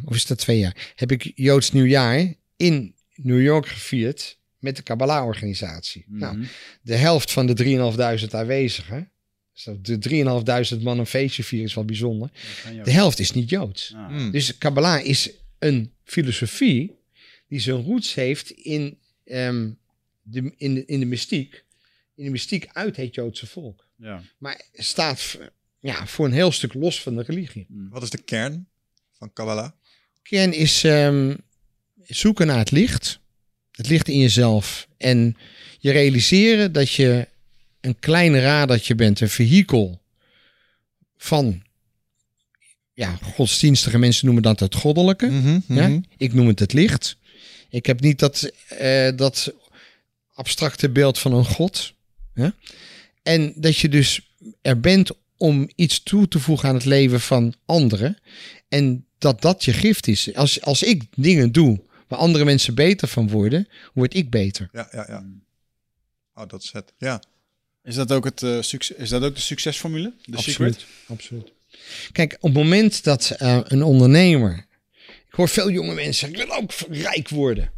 of 0.04 0.14
is 0.14 0.26
dat 0.26 0.38
twee 0.38 0.58
jaar? 0.58 0.92
Heb 0.94 1.12
ik 1.12 1.32
Joods 1.34 1.72
nieuwjaar 1.72 2.34
in 2.56 2.94
New 3.14 3.42
York 3.42 3.66
gevierd 3.66 4.38
met 4.58 4.76
de 4.76 4.82
Kabbalah-organisatie. 4.82 6.04
Nou, 6.08 6.36
Mhm. 6.36 6.46
de 6.82 6.94
helft 6.94 7.30
van 7.32 7.46
de 7.46 7.52
3.500 7.54 8.34
aanwezigen. 8.34 9.11
Dus 9.64 9.98
de 9.98 10.74
3.500 10.76 10.82
man 10.82 10.98
een 10.98 11.06
feestje 11.06 11.44
vieren 11.44 11.68
is 11.68 11.74
wel 11.74 11.84
bijzonder. 11.84 12.30
De 12.84 12.90
helft 12.90 13.18
is 13.18 13.30
niet 13.30 13.50
Joods. 13.50 13.92
Ah. 13.94 14.06
Hmm. 14.06 14.30
Dus 14.30 14.58
Kabbalah 14.58 15.04
is 15.04 15.30
een 15.58 15.92
filosofie 16.04 17.00
die 17.48 17.60
zijn 17.60 17.82
roots 17.82 18.14
heeft 18.14 18.50
in, 18.50 18.98
ehm, 19.24 19.70
de, 20.22 20.52
in, 20.56 20.74
de, 20.74 20.84
in 20.84 21.00
de 21.00 21.06
mystiek. 21.06 21.64
In 22.14 22.24
de 22.24 22.30
mystiek 22.30 22.68
uit 22.72 22.96
het 22.96 23.14
Joodse 23.14 23.46
volk. 23.46 23.86
Ja. 23.96 24.22
Maar 24.38 24.60
staat 24.72 25.38
ja, 25.78 26.06
voor 26.06 26.26
een 26.26 26.32
heel 26.32 26.52
stuk 26.52 26.74
los 26.74 27.02
van 27.02 27.16
de 27.16 27.22
religie. 27.22 27.66
Wat 27.68 28.02
is 28.02 28.10
de 28.10 28.22
kern 28.22 28.68
van 29.18 29.32
Kabbalah? 29.32 29.70
Kern 30.22 30.52
is 30.52 30.84
ehm, 30.84 31.36
zoeken 32.02 32.46
naar 32.46 32.58
het 32.58 32.70
licht. 32.70 33.20
Het 33.70 33.88
licht 33.88 34.08
in 34.08 34.18
jezelf. 34.18 34.88
En 34.96 35.36
je 35.78 35.90
realiseren 35.90 36.72
dat 36.72 36.90
je 36.92 37.28
een 37.82 37.98
klein 37.98 38.40
radertje 38.40 38.94
bent. 38.94 39.20
Een 39.20 39.28
vehikel 39.28 40.00
van... 41.16 41.62
Ja, 42.94 43.18
godsdienstige 43.22 43.98
mensen 43.98 44.24
noemen 44.24 44.42
dat 44.42 44.60
het 44.60 44.74
goddelijke. 44.74 45.26
Mhm, 45.26 45.58
Ja? 45.68 45.88
mhm. 45.88 46.00
Ik 46.16 46.32
noem 46.34 46.46
het 46.46 46.58
het 46.58 46.72
licht. 46.72 47.16
Ik 47.68 47.86
heb 47.86 48.00
niet 48.00 48.18
dat, 48.18 48.50
eh, 48.68 49.16
dat 49.16 49.52
abstracte 50.34 50.90
beeld 50.90 51.18
van 51.18 51.32
een 51.32 51.44
god. 51.44 51.94
Ja? 52.34 52.54
En 53.22 53.52
dat 53.56 53.76
je 53.76 53.88
dus 53.88 54.34
er 54.62 54.80
bent 54.80 55.10
om 55.36 55.70
iets 55.74 56.02
toe 56.02 56.28
te 56.28 56.38
voegen 56.38 56.68
aan 56.68 56.74
het 56.74 56.84
leven 56.84 57.20
van 57.20 57.54
anderen. 57.66 58.18
En 58.68 59.06
dat 59.18 59.42
dat 59.42 59.64
je 59.64 59.72
gift 59.72 60.06
is. 60.06 60.34
Als, 60.34 60.62
als 60.62 60.82
ik 60.82 61.02
dingen 61.16 61.52
doe 61.52 61.80
waar 62.08 62.18
andere 62.18 62.44
mensen 62.44 62.74
beter 62.74 63.08
van 63.08 63.28
worden, 63.28 63.68
word 63.94 64.14
ik 64.14 64.30
beter. 64.30 64.68
Ja, 64.72 64.88
ja, 64.92 65.04
ja. 65.08 65.24
Oh, 66.34 66.48
dat 66.48 66.62
is 66.62 66.72
het. 66.72 66.92
Ja. 66.98 67.22
Is 67.84 67.94
dat 67.94 68.12
ook, 68.12 68.24
het, 68.24 68.42
eh, 68.42 68.60
succes, 68.60 68.96
is 68.96 69.08
dat 69.08 69.22
ook 69.22 69.34
de 69.34 69.40
succesformule? 69.40 70.12
De 70.24 70.42
secret? 70.42 70.86
Absoluut. 71.06 71.52
Kijk, 72.12 72.32
op 72.32 72.42
het 72.42 72.52
moment 72.52 73.04
dat 73.04 73.30
eh, 73.30 73.60
een 73.64 73.82
ondernemer. 73.82 74.66
Ik 75.28 75.34
hoor 75.38 75.48
veel 75.48 75.70
jonge 75.70 75.94
mensen 75.94 76.14
zeggen: 76.14 76.40
ik 76.40 76.46
wil 76.46 76.56
ook 76.56 76.72
rijk 77.02 77.28
worden. 77.28 77.72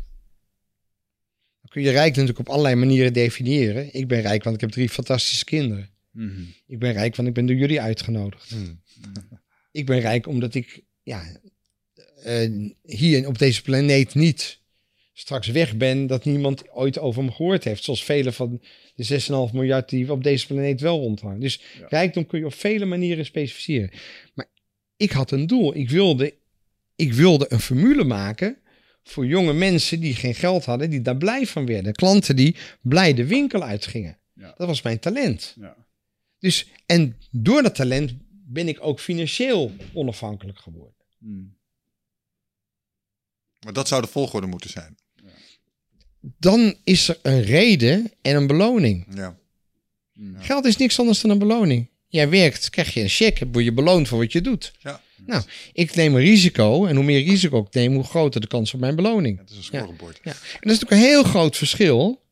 Dan 1.61 1.69
kun 1.69 1.83
je 1.83 1.91
rijk 1.91 2.11
natuurlijk 2.11 2.39
op 2.39 2.49
allerlei 2.49 2.75
manieren 2.75 3.13
definiëren. 3.13 3.95
Ik 3.95 4.09
ben 4.09 4.21
rijk, 4.21 4.43
want 4.45 4.55
ik 4.55 4.61
heb 4.61 4.71
drie 4.71 4.89
fantastische 4.89 5.45
kinderen. 5.45 5.91
Mhm. 6.11 6.43
Ik 6.67 6.79
ben 6.79 6.93
rijk, 6.93 7.17
want 7.17 7.29
ik 7.29 7.35
ben 7.35 7.47
door 7.47 7.57
jullie 7.57 7.81
uitgenodigd. 7.81 8.51
Hmm. 8.51 8.83
Ik 9.73 9.87
ben 9.87 10.01
rijk 10.01 10.27
omdat 10.27 10.55
ik 10.55 10.83
ja, 11.03 11.41
eh, 12.23 12.51
hier 12.83 13.27
op 13.27 13.39
deze 13.39 13.63
planeet 13.63 14.15
niet 14.15 14.61
straks 15.13 15.49
weg 15.49 15.77
ben, 15.77 16.07
dat 16.07 16.25
niemand 16.25 16.71
ooit 16.71 16.99
over 16.99 17.25
me 17.25 17.31
gehoord 17.31 17.65
heeft. 17.65 17.85
Zoals 17.85 18.05
vele 18.05 18.33
van 18.33 18.63
de 18.95 19.49
6,5 19.49 19.53
miljard 19.55 19.89
die 19.89 20.13
op 20.13 20.23
deze 20.23 20.47
planeet 20.47 20.81
wel 20.81 20.99
rondhangen. 20.99 21.41
Dus 21.41 21.61
Ja. 21.79 21.87
rijkdom 21.89 22.27
kun 22.27 22.39
je 22.39 22.47
op 22.47 22.55
vele 22.55 22.85
manieren 22.85 23.25
specificeren. 23.25 23.91
Maar 24.35 24.47
ik 24.97 25.11
had 25.11 25.31
een 25.31 25.47
doel. 25.47 25.77
Ik 25.77 25.91
wilde, 25.91 26.35
ik 26.97 27.13
wilde 27.13 27.47
een 27.49 27.61
formule 27.61 28.05
maken 28.05 28.57
voor 29.03 29.27
jonge 29.27 29.53
mensen 29.53 30.01
die 30.01 30.15
geen 30.15 30.35
geld 30.35 30.65
hadden, 30.65 30.91
die 30.91 31.03
daar 31.03 31.17
blij 31.17 31.47
van 31.47 31.67
werden. 31.67 31.93
Klanten 31.93 32.37
die 32.37 32.57
blij 32.83 33.15
de 33.15 33.27
winkel 33.27 33.63
uitgingen. 33.63 34.19
Ja. 34.35 34.55
Dat 34.57 34.67
was 34.67 34.83
mijn 34.83 34.99
talent. 34.99 35.55
Ja. 35.61 35.77
Dus, 36.39 36.69
en 36.87 37.17
door 37.31 37.63
dat 37.63 37.75
talent 37.75 38.13
ben 38.47 38.69
ik 38.69 38.79
ook 38.81 39.01
financieel 39.01 39.73
onafhankelijk 39.93 40.59
geworden. 40.59 40.95
Mm. 41.19 41.57
Maar 43.61 43.73
dat 43.73 43.89
zou 43.89 44.03
de 44.03 44.09
volgorde 44.09 44.47
moeten 44.47 44.71
zijn. 44.71 44.97
Dan 46.39 46.75
is 46.85 47.09
er 47.09 47.19
een 47.23 47.43
reden 47.43 48.13
en 48.23 48.37
een 48.37 48.47
beloning. 48.47 49.07
Ja. 49.15 49.37
Mm. 50.13 50.37
Geld 50.39 50.65
is 50.65 50.77
niks 50.77 50.99
anders 50.99 51.21
dan 51.21 51.31
een 51.31 51.39
beloning. 51.39 51.89
Jij 52.09 52.29
werkt, 52.29 52.71
krijg 52.71 52.95
je 52.95 53.01
een 53.01 53.09
cheque, 53.09 53.49
word 53.53 53.65
je 53.65 53.73
beloond 53.73 54.09
voor 54.09 54.19
wat 54.19 54.33
je 54.33 54.41
doet. 54.41 54.73
Ja. 54.79 55.01
Nou, 55.27 55.43
ik 55.73 55.95
neem 55.95 56.15
een 56.15 56.21
risico 56.21 56.87
en 56.87 56.97
hoe 56.97 57.05
meer 57.05 57.25
risico 57.25 57.61
ik 57.61 57.75
neem, 57.75 57.95
hoe 57.95 58.05
groter 58.05 58.41
de 58.41 58.47
kans 58.47 58.75
op 58.75 58.81
mijn 58.81 58.97
beloning. 58.97 59.39
Het 59.39 59.51
is 59.51 59.57
een 59.57 59.63
scorebord. 59.63 60.21
Ja. 60.23 60.31
En 60.31 60.37
dat 60.61 60.73
is 60.73 60.79
natuurlijk 60.79 60.91
een 60.91 61.09
heel 61.09 61.23
groot 61.23 61.57
verschil 61.57 62.23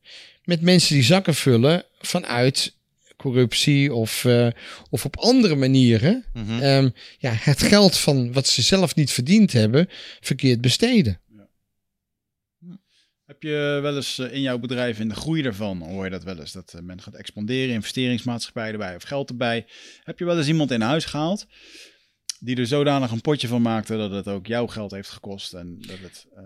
met 0.43 0.61
mensen 0.61 0.95
die 0.95 1.03
zakken 1.03 1.35
vullen 1.35 1.85
vanuit 1.99 2.73
corruptie 3.17 3.93
of, 3.93 4.25
eh, 4.25 4.47
of 4.89 5.05
op 5.05 5.17
andere 5.17 5.55
manieren. 5.55 6.25
Mhm. 6.33 6.61
ehm, 6.61 6.89
ja, 7.17 7.31
het 7.39 7.61
geld 7.61 7.97
van 7.97 8.33
wat 8.33 8.47
ze 8.47 8.61
zelf 8.61 8.95
niet 8.95 9.11
verdiend 9.11 9.51
hebben, 9.51 9.89
verkeerd 10.21 10.61
besteden. 10.61 11.19
Heb 13.43 13.51
je 13.51 13.79
wel 13.81 13.95
eens 13.95 14.19
eh, 14.19 14.33
in 14.33 14.41
jouw 14.41 14.57
bedrijf 14.57 14.99
in 14.99 15.07
de 15.09 15.15
groei 15.15 15.41
daarvan, 15.41 15.81
hoor 15.81 16.03
je 16.03 16.09
dat 16.09 16.23
wel 16.23 16.39
eens, 16.39 16.51
dat 16.51 16.73
eh, 16.73 16.81
men 16.81 17.01
gaat 17.01 17.13
expanderen, 17.13 17.73
investeringsmaatschappij 17.73 18.71
erbij 18.71 18.95
of 18.95 19.03
geld 19.03 19.29
erbij. 19.29 19.65
Heb 20.03 20.19
je 20.19 20.25
wel 20.25 20.37
eens 20.37 20.47
iemand 20.47 20.71
in 20.71 20.81
huis 20.81 21.05
gehaald 21.05 21.45
die 22.39 22.55
er 22.55 22.67
zodanig 22.67 23.11
een 23.11 23.21
potje 23.21 23.47
van 23.47 23.61
maakte 23.61 23.97
dat 23.97 24.11
het 24.11 24.27
ook 24.27 24.47
jouw 24.47 24.67
geld 24.67 24.91
heeft 24.91 25.09
gekost 25.09 25.53
en 25.53 25.77
dat 25.87 25.97
het, 26.01 26.25
eh, 26.35 26.43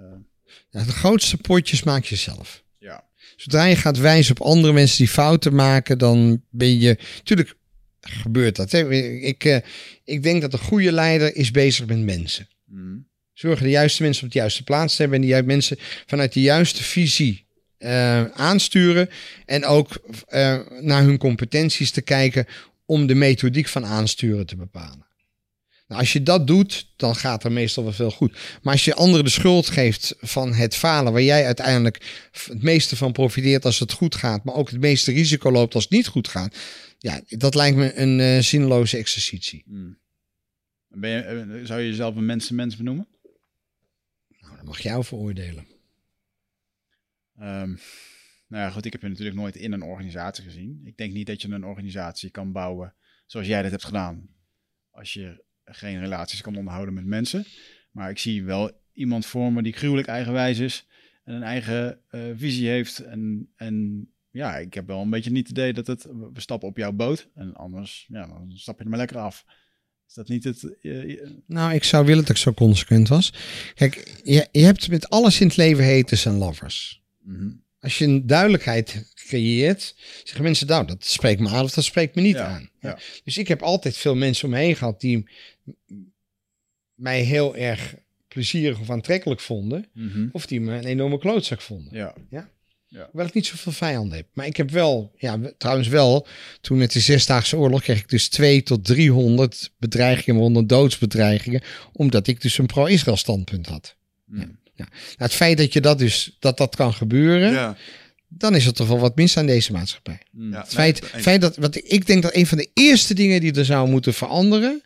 Ja, 0.69 0.83
de 0.83 0.91
grootste 0.91 1.37
potjes 1.37 1.83
maak 1.83 2.03
je 2.03 2.15
zelf. 2.15 2.63
ja, 2.79 3.03
Zodra 3.35 3.63
je 3.63 3.75
gaat 3.75 3.97
wijzen 3.97 4.35
op 4.39 4.45
andere 4.45 4.73
mensen 4.73 4.97
die 4.97 5.07
fouten 5.07 5.55
maken, 5.55 5.97
dan 5.97 6.43
ben 6.49 6.79
je. 6.79 6.97
Tuurlijk 7.23 7.55
gebeurt 8.01 8.55
dat. 8.55 8.71
Hè? 8.71 8.89
Ik, 9.21 9.63
ik 10.03 10.23
denk 10.23 10.41
dat 10.41 10.53
een 10.53 10.59
goede 10.59 10.91
leider 10.91 11.35
is 11.35 11.51
bezig 11.51 11.85
met 11.85 11.99
mensen. 11.99 12.47
mm, 12.65 13.07
Zorgen 13.37 13.63
de 13.63 13.71
juiste 13.71 14.03
mensen 14.03 14.25
op 14.25 14.31
de 14.31 14.39
juiste 14.39 14.63
plaats 14.63 14.95
te 14.95 15.01
hebben 15.01 15.21
en 15.21 15.27
die 15.27 15.43
mensen 15.43 15.77
vanuit 16.05 16.33
de 16.33 16.41
juiste 16.41 16.83
visie 16.83 17.45
eh, 17.77 18.23
aansturen. 18.25 19.09
En 19.45 19.65
ook 19.65 20.01
eh, 20.27 20.59
naar 20.81 21.03
hun 21.03 21.17
competenties 21.17 21.91
te 21.91 22.01
kijken 22.01 22.45
om 22.85 23.07
de 23.07 23.15
methodiek 23.15 23.67
van 23.67 23.85
aansturen 23.85 24.45
te 24.45 24.55
bepalen. 24.55 25.05
Nou, 25.87 26.01
als 26.01 26.13
je 26.13 26.23
dat 26.23 26.47
doet, 26.47 26.87
dan 26.95 27.15
gaat 27.15 27.43
er 27.43 27.51
meestal 27.51 27.83
wel 27.83 27.93
veel 27.93 28.11
goed. 28.11 28.37
Maar 28.61 28.73
als 28.73 28.85
je 28.85 28.93
anderen 28.93 29.25
de 29.25 29.31
schuld 29.31 29.69
geeft 29.69 30.15
van 30.19 30.53
het 30.53 30.75
falen, 30.75 31.13
waar 31.13 31.21
jij 31.21 31.45
uiteindelijk 31.45 32.29
het 32.31 32.63
meeste 32.63 32.95
van 32.95 33.11
profiteert 33.11 33.65
als 33.65 33.79
het 33.79 33.91
goed 33.91 34.15
gaat, 34.15 34.43
maar 34.43 34.55
ook 34.55 34.69
het 34.69 34.79
meeste 34.79 35.11
risico 35.11 35.51
loopt 35.51 35.73
als 35.73 35.83
het 35.83 35.93
niet 35.93 36.07
goed 36.07 36.27
gaat, 36.27 36.55
ja, 36.97 37.21
dat 37.27 37.55
lijkt 37.55 37.77
me 37.77 37.95
een 37.95 38.19
eh 38.19 38.39
zinloze 38.39 38.97
exercitie. 38.97 39.63
mm. 39.65 39.97
Ben 40.89 41.09
je, 41.09 41.61
zou 41.63 41.81
je 41.81 41.87
jezelf 41.87 42.15
een 42.15 42.25
mensenmens 42.25 42.77
benoemen? 42.77 43.07
Mag 44.67 44.79
jou 44.79 45.03
veroordelen. 45.03 45.67
Ehm, 47.35 47.75
nou 48.47 48.63
ja, 48.63 48.69
goed, 48.69 48.85
ik 48.85 48.91
heb 48.91 49.01
je 49.01 49.07
natuurlijk 49.07 49.37
nooit 49.37 49.55
in 49.55 49.71
een 49.71 49.81
organisatie 49.81 50.43
gezien. 50.43 50.81
Ik 50.83 50.97
denk 50.97 51.13
niet 51.13 51.27
dat 51.27 51.41
je 51.41 51.47
een 51.47 51.65
organisatie 51.65 52.29
kan 52.29 52.51
bouwen 52.51 52.95
zoals 53.25 53.47
jij 53.47 53.61
dat 53.61 53.71
hebt 53.71 53.83
gedaan. 53.83 54.29
Als 54.89 55.13
je 55.13 55.43
geen 55.65 55.99
relaties 55.99 56.41
kan 56.41 56.55
onderhouden 56.55 56.93
met 56.93 57.05
mensen. 57.05 57.45
Maar 57.91 58.09
ik 58.09 58.17
zie 58.17 58.43
wel 58.43 58.81
iemand 58.93 59.25
voor 59.25 59.53
me 59.53 59.63
die 59.63 59.73
gruwelijk 59.73 60.07
eigenwijs 60.07 60.59
is. 60.59 60.87
En 61.23 61.33
een 61.33 61.43
eigen 61.43 62.01
eh, 62.07 62.21
visie 62.35 62.67
heeft. 62.67 62.99
En, 62.99 63.51
en 63.55 64.07
ja, 64.29 64.57
ik 64.57 64.73
heb 64.73 64.87
wel 64.87 65.01
een 65.01 65.09
beetje 65.09 65.31
niet 65.31 65.47
het 65.47 65.57
idee 65.57 65.73
dat 65.73 65.87
het... 65.87 66.03
We 66.03 66.41
stappen 66.41 66.67
op 66.67 66.77
jouw 66.77 66.91
boot. 66.91 67.29
En 67.33 67.53
anders, 67.53 68.05
ja, 68.09 68.27
dan 68.27 68.51
stap 68.53 68.77
je 68.77 68.83
er 68.83 68.89
maar 68.89 68.99
lekker 68.99 69.17
af. 69.17 69.45
Is 70.07 70.13
dat 70.13 70.27
niet 70.27 70.43
het... 70.43 70.77
eh, 70.81 71.19
Nou, 71.47 71.73
ik 71.73 71.83
zou 71.83 72.05
willen 72.05 72.21
dat 72.21 72.29
ik 72.35 72.41
zo 72.41 72.53
consequent 72.53 73.07
was. 73.07 73.33
Kijk, 73.75 74.21
je, 74.23 74.47
je 74.51 74.63
hebt 74.63 74.89
met 74.89 75.09
alles 75.09 75.39
in 75.39 75.47
het 75.47 75.57
leven 75.57 75.95
haters 75.95 76.25
en 76.25 76.37
lovers. 76.37 77.01
mhm. 77.23 77.49
Als 77.79 77.97
je 77.97 78.05
een 78.05 78.27
duidelijkheid 78.27 79.11
creëert, 79.15 79.95
zeggen 80.23 80.43
mensen, 80.43 80.67
nou, 80.67 80.87
dat 80.87 81.05
spreekt 81.05 81.39
me 81.39 81.49
aan 81.49 81.63
of 81.63 81.73
dat 81.73 81.83
spreekt 81.83 82.15
me 82.15 82.21
niet 82.21 82.35
Ja, 82.35 82.45
aan. 82.47 82.69
ja. 82.81 82.99
Dus 83.23 83.37
ik 83.37 83.47
heb 83.47 83.61
altijd 83.61 83.97
veel 83.97 84.15
mensen 84.15 84.45
om 84.45 84.51
me 84.53 84.57
heen 84.59 84.75
gehad 84.75 85.01
die 85.01 85.29
mij 86.93 87.21
heel 87.21 87.55
erg 87.55 87.95
plezierig 88.27 88.79
of 88.79 88.89
aantrekkelijk 88.89 89.39
vonden. 89.41 89.85
Mhm. 89.93 90.27
Of 90.31 90.45
die 90.45 90.61
me 90.61 90.73
een 90.73 90.85
enorme 90.85 91.17
klootzak 91.19 91.61
vonden. 91.61 91.93
Ja. 92.29 92.49
Hoewel 92.89 93.25
ik 93.25 93.33
niet 93.33 93.45
zoveel 93.45 93.71
vijanden 93.71 94.17
heb. 94.17 94.27
Maar 94.33 94.45
ik 94.45 94.57
heb 94.57 94.69
wel, 94.71 95.11
ja, 95.17 95.39
trouwens 95.57 95.87
wel, 95.87 96.27
toen 96.61 96.77
met 96.77 96.91
de 96.91 96.99
Zesdaagse 96.99 97.57
Oorlog 97.57 97.81
kreeg 97.81 97.99
ik 97.99 98.09
dus 98.09 98.27
2 98.27 98.63
tot 98.63 98.85
300 98.85 99.71
bedreigingen, 99.77 100.35
waaronder 100.35 100.67
doodsbedreigingen, 100.67 101.61
omdat 101.93 102.27
ik 102.27 102.41
dus 102.41 102.57
een 102.57 102.65
pro-Israël 102.65 103.17
standpunt 103.17 103.67
had. 103.67 103.95
Mm. 104.25 104.59
Nou, 104.75 104.89
het 105.15 105.33
feit 105.33 105.57
dat 105.57 105.73
je 105.73 105.81
dat 105.81 105.99
dus, 105.99 106.35
dat 106.39 106.57
dat 106.57 106.75
kan 106.75 106.93
gebeuren, 106.93 107.51
Ja. 107.51 107.77
dan 108.27 108.55
is 108.55 108.65
er 108.65 108.73
toch 108.73 108.87
wel 108.87 108.99
wat 108.99 109.15
mis 109.15 109.37
aan 109.37 109.45
deze 109.45 109.71
maatschappij. 109.71 110.19
Mm. 110.31 110.51
Ja. 110.51 110.61
Het 110.61 110.73
feit, 110.73 111.13
Nee, 111.13 111.21
feit 111.21 111.41
dat, 111.41 111.55
wat 111.55 111.75
ik 111.75 112.05
denk 112.05 112.21
dat 112.21 112.35
een 112.35 112.47
van 112.47 112.57
de 112.57 112.69
eerste 112.73 113.13
dingen 113.13 113.41
die 113.41 113.53
er 113.53 113.65
zou 113.65 113.89
moeten 113.89 114.13
veranderen, 114.13 114.81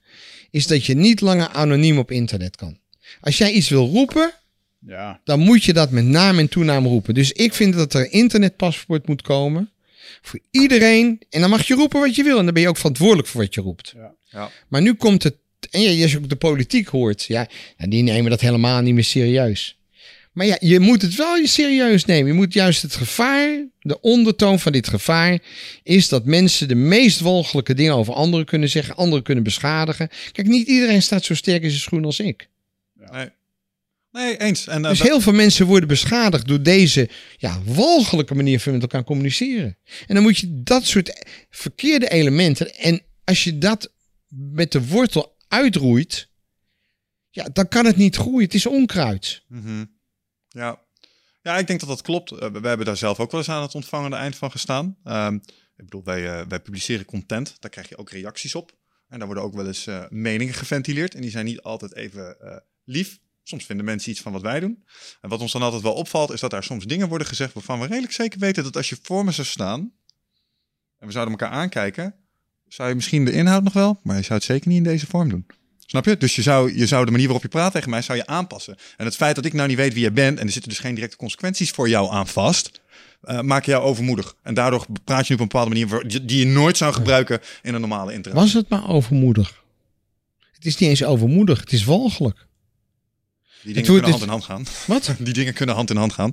is 0.52 0.68
dat 0.68 0.86
je 0.86 0.96
niet 0.96 1.22
langer 1.22 1.48
anoniem 1.48 1.98
op 1.98 2.12
internet 2.12 2.56
kan. 2.56 2.80
Als 3.22 3.38
jij 3.38 3.52
iets 3.52 3.70
wil 3.70 3.88
roepen, 3.88 4.34
Ja. 4.88 5.22
dan 5.24 5.40
moet 5.40 5.64
je 5.64 5.74
dat 5.74 5.92
met 5.92 6.06
naam 6.06 6.40
en 6.40 6.50
toenaam 6.50 6.86
roepen. 6.86 7.14
Dus 7.14 7.32
ik 7.32 7.54
vind 7.54 7.74
dat 7.74 7.94
er 7.94 8.02
een 8.02 8.12
internetpaspoort 8.12 9.08
moet 9.08 9.22
komen 9.22 9.70
voor 10.22 10.40
iedereen. 10.52 11.22
En 11.30 11.42
dan 11.42 11.50
mag 11.50 11.68
je 11.68 11.74
roepen 11.74 12.00
wat 12.00 12.16
je 12.16 12.24
wil. 12.24 12.38
En 12.38 12.46
dan 12.46 12.54
ben 12.54 12.64
je 12.64 12.70
ook 12.70 12.78
verantwoordelijk 12.78 13.28
voor 13.28 13.42
wat 13.42 13.54
je 13.54 13.62
roept. 13.62 13.94
Ja. 13.96 14.14
Ja. 14.30 14.52
Maar 14.68 14.82
nu 14.82 14.94
komt 14.94 15.24
het, 15.24 15.36
en 15.72 15.82
ja, 15.82 16.02
als 16.02 16.12
je 16.12 16.18
ook 16.18 16.30
de 16.30 16.36
politiek 16.36 16.88
hoort, 16.88 17.24
ja, 17.24 17.48
nou, 17.78 17.90
die 17.90 18.04
nemen 18.04 18.30
dat 18.30 18.42
helemaal 18.42 18.82
niet 18.82 18.94
meer 18.94 19.04
serieus. 19.04 19.80
Maar 20.32 20.46
ja, 20.46 20.58
je 20.60 20.80
moet 20.80 21.02
het 21.02 21.16
wel 21.16 21.46
serieus 21.48 22.06
nemen. 22.06 22.28
Je 22.28 22.34
moet 22.34 22.54
juist 22.54 22.82
het 22.82 22.96
gevaar, 22.96 23.66
de 23.80 24.02
ondertoon 24.02 24.60
van 24.60 24.72
dit 24.72 24.88
gevaar, 24.88 25.40
is 25.84 26.10
dat 26.10 26.26
mensen 26.26 26.68
de 26.68 26.76
meest 26.76 27.20
walgelijke 27.20 27.74
dingen 27.74 27.96
over 27.96 28.14
anderen 28.14 28.46
kunnen 28.46 28.70
zeggen, 28.70 28.96
anderen 28.96 29.24
kunnen 29.24 29.44
beschadigen. 29.44 30.10
Kijk, 30.32 30.48
niet 30.48 30.68
iedereen 30.68 31.02
staat 31.02 31.24
zo 31.24 31.36
sterk 31.36 31.64
in 31.64 31.70
zijn 31.70 31.82
schoen 31.82 32.06
als 32.06 32.20
ik. 32.20 32.50
Nee. 33.12 33.30
Nee, 34.12 34.38
eens. 34.38 34.68
En, 34.68 34.84
eh, 34.84 34.90
Dus 34.90 35.02
heel 35.02 35.22
veel 35.22 35.34
mensen 35.34 35.66
worden 35.66 35.88
beschadigd 35.88 36.48
door 36.48 36.62
deze 36.62 37.10
ja, 37.38 37.62
walgelijke 37.64 38.36
manier 38.36 38.60
van 38.60 38.72
met 38.74 38.82
elkaar 38.82 39.04
communiceren. 39.04 39.78
En 40.08 40.16
dan 40.16 40.24
moet 40.24 40.38
je 40.38 40.62
dat 40.64 40.86
soort 40.86 41.26
verkeerde 41.50 42.10
elementen. 42.10 42.76
En 42.76 43.02
als 43.24 43.44
je 43.44 43.58
dat 43.58 43.92
met 44.32 44.72
de 44.72 44.88
wortel 44.88 45.36
uitroeit. 45.48 46.30
Ja, 47.30 47.50
dan 47.54 47.68
kan 47.68 47.86
het 47.86 47.96
niet 47.96 48.16
groeien. 48.16 48.44
Het 48.44 48.54
is 48.54 48.66
onkruid. 48.66 49.44
Mhm. 49.48 49.86
Ja. 50.48 50.80
ja, 51.42 51.58
ik 51.58 51.68
denk 51.68 51.80
dat 51.80 51.90
dat 51.90 52.02
klopt. 52.02 52.32
Eh, 52.32 52.38
we 52.38 52.68
hebben 52.68 52.86
daar 52.86 52.98
zelf 52.98 53.20
ook 53.20 53.32
wel 53.32 53.40
eens 53.40 53.50
aan 53.50 53.62
het 53.62 53.76
ontvangende 53.76 54.16
eind 54.16 54.36
van 54.36 54.52
gestaan. 54.52 54.98
Ehm, 55.04 55.36
ik 55.76 55.84
bedoel, 55.84 56.04
wij, 56.04 56.40
eh, 56.40 56.46
wij 56.48 56.60
publiceren 56.60 57.06
content. 57.06 57.56
Daar 57.60 57.72
krijg 57.72 57.90
je 57.90 57.98
ook 57.98 58.10
reacties 58.10 58.56
op. 58.56 58.80
En 59.08 59.18
daar 59.18 59.28
worden 59.28 59.44
ook 59.44 59.54
wel 59.54 59.68
eens 59.68 59.88
meningen 60.10 60.54
geventileerd. 60.54 61.16
En 61.16 61.22
die 61.22 61.32
zijn 61.32 61.46
niet 61.46 61.62
altijd 61.62 61.96
even 61.96 62.38
lief. 62.84 63.20
Soms 63.52 63.66
vinden 63.66 63.86
mensen 63.86 64.12
iets 64.12 64.22
van 64.22 64.32
wat 64.32 64.42
wij 64.42 64.60
doen. 64.60 64.84
En 65.22 65.30
wat 65.30 65.40
ons 65.40 65.52
dan 65.52 65.62
altijd 65.62 65.82
wel 65.82 65.94
opvalt, 65.94 66.32
is 66.32 66.40
dat 66.40 66.50
daar 66.50 66.64
soms 66.64 66.86
dingen 66.86 67.08
worden 67.08 67.28
gezegd 67.28 67.54
waarvan 67.54 67.80
we 67.80 67.88
redelijk 67.88 68.14
zeker 68.14 68.40
weten 68.40 68.64
dat 68.64 68.78
als 68.78 68.90
je 68.90 68.98
voor 69.02 69.26
me 69.26 69.32
zou 69.32 69.48
staan 69.48 69.92
en 71.00 71.08
we 71.08 71.12
zouden 71.12 71.40
elkaar 71.40 71.58
aankijken, 71.58 72.16
zou 72.68 72.90
je 72.90 72.96
misschien 72.96 73.26
de 73.26 73.32
inhoud 73.32 73.64
nog 73.64 73.74
wel, 73.74 74.00
maar 74.04 74.16
je 74.16 74.22
zou 74.22 74.34
het 74.34 74.44
zeker 74.44 74.68
niet 74.68 74.78
in 74.78 74.84
deze 74.84 75.08
vorm 75.08 75.30
doen. 75.30 75.46
Snap 75.86 76.06
je? 76.06 76.18
Dus 76.18 76.36
je 76.36 76.42
zou, 76.42 76.78
je 76.78 76.88
zou 76.88 77.06
de 77.06 77.12
manier 77.12 77.26
waarop 77.26 77.44
je 77.44 77.50
praat 77.50 77.72
tegen 77.72 77.90
mij, 77.90 78.02
zou 78.02 78.18
je 78.18 78.26
aanpassen. 78.26 78.78
En 78.98 79.06
het 79.06 79.16
feit 79.16 79.36
dat 79.36 79.46
ik 79.46 79.54
nou 79.54 79.68
niet 79.68 79.78
weet 79.78 79.94
wie 79.94 80.04
je 80.04 80.12
bent 80.12 80.40
en 80.40 80.46
er 80.46 80.52
zitten 80.52 80.70
dus 80.70 80.80
geen 80.80 80.96
directe 80.96 81.18
consequenties 81.18 81.72
voor 81.72 81.90
jou 81.90 82.12
aan 82.12 82.28
vast, 82.28 82.82
je 83.22 83.62
jou 83.62 83.84
overmoedig. 83.84 84.36
En 84.44 84.54
daardoor 84.54 84.86
praat 85.04 85.28
je 85.28 85.34
op 85.34 85.40
een 85.40 85.48
bepaalde 85.48 85.70
manier 85.70 86.26
die 86.26 86.40
je 86.40 86.46
nooit 86.46 86.78
zou 86.78 86.94
gebruiken 86.94 87.40
in 87.62 87.74
een 87.74 87.82
normale 87.82 88.14
interactie. 88.14 88.46
Was 88.46 88.54
het 88.54 88.70
maar 88.70 88.90
overmoedig. 88.90 89.64
Het 90.52 90.66
is 90.66 90.78
niet 90.78 90.90
eens 90.90 91.04
overmoedig. 91.04 91.60
Het 91.60 91.72
is 91.72 91.84
walgelijk. 91.84 92.50
Die 93.64 93.74
dingen 93.74 93.84
kunnen 93.84 94.10
hand 94.10 94.14
dus- 94.14 94.24
in 94.24 94.30
hand 94.30 94.44
gaan. 94.44 94.66
Wat? 94.86 95.16
Die 95.20 95.34
dingen 95.34 95.54
kunnen 95.54 95.76
hand 95.76 95.90
in 95.90 95.96
hand 95.96 96.14
gaan. 96.14 96.32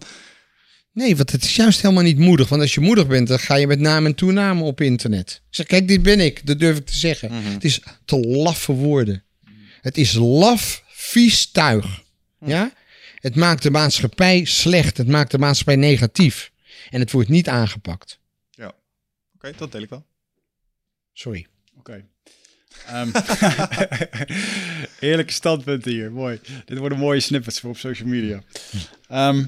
Nee, 0.93 1.17
want 1.17 1.33
het 1.33 1.45
is 1.45 1.57
juist 1.57 1.83
helemaal 1.83 2.03
niet 2.03 2.19
moedig. 2.19 2.49
Want 2.49 2.63
als 2.63 2.75
je 2.75 2.81
moedig 2.81 3.07
bent, 3.07 3.29
dan 3.29 3.39
ga 3.39 3.55
je 3.55 3.67
met 3.67 3.79
naam 3.79 4.07
en 4.07 4.15
toename 4.15 4.63
op 4.63 4.81
internet. 4.81 5.43
Ik 5.49 5.55
zeg, 5.55 5.67
kijk, 5.67 5.89
dit 5.89 6.03
ben 6.03 6.21
ik. 6.21 6.47
Dat 6.47 6.59
durf 6.59 6.77
ik 6.77 6.87
te 6.87 6.97
zeggen. 6.97 7.33
Mhm. 7.33 7.53
Het 7.53 7.65
is 7.65 7.81
te 8.05 8.17
laf 8.17 8.59
voor 8.59 8.75
woorden. 8.75 9.25
Het 9.81 9.99
is 9.99 10.13
laf, 10.13 10.83
vies 10.89 11.51
tuig. 11.51 12.03
Ja? 12.45 12.73
Het 13.15 13.37
maakt 13.37 13.63
de 13.63 13.71
maatschappij 13.71 14.45
slecht. 14.45 14.97
Het 14.97 15.09
maakt 15.09 15.31
de 15.31 15.39
maatschappij 15.39 15.77
negatief. 15.77 16.53
En 16.91 17.01
het 17.01 17.13
wordt 17.13 17.29
niet 17.29 17.49
aangepakt. 17.49 18.19
Oké, 19.35 19.53
dat 19.57 19.73
deel 19.73 19.83
ik 19.83 19.89
wel. 19.89 20.05
Sorry. 21.13 21.47
Oké. 21.77 22.05
Ehm, 22.89 23.09
Eerlijke 25.09 25.33
standpunten 25.33 25.93
hier, 25.93 26.13
mooi. 26.13 26.41
Dit 26.65 26.79
worden 26.79 26.99
mooie 26.99 27.21
snippets 27.21 27.61
voor 27.61 27.71
op 27.71 27.79
social 27.79 28.09
media. 28.09 28.43
Ehm, 29.09 29.45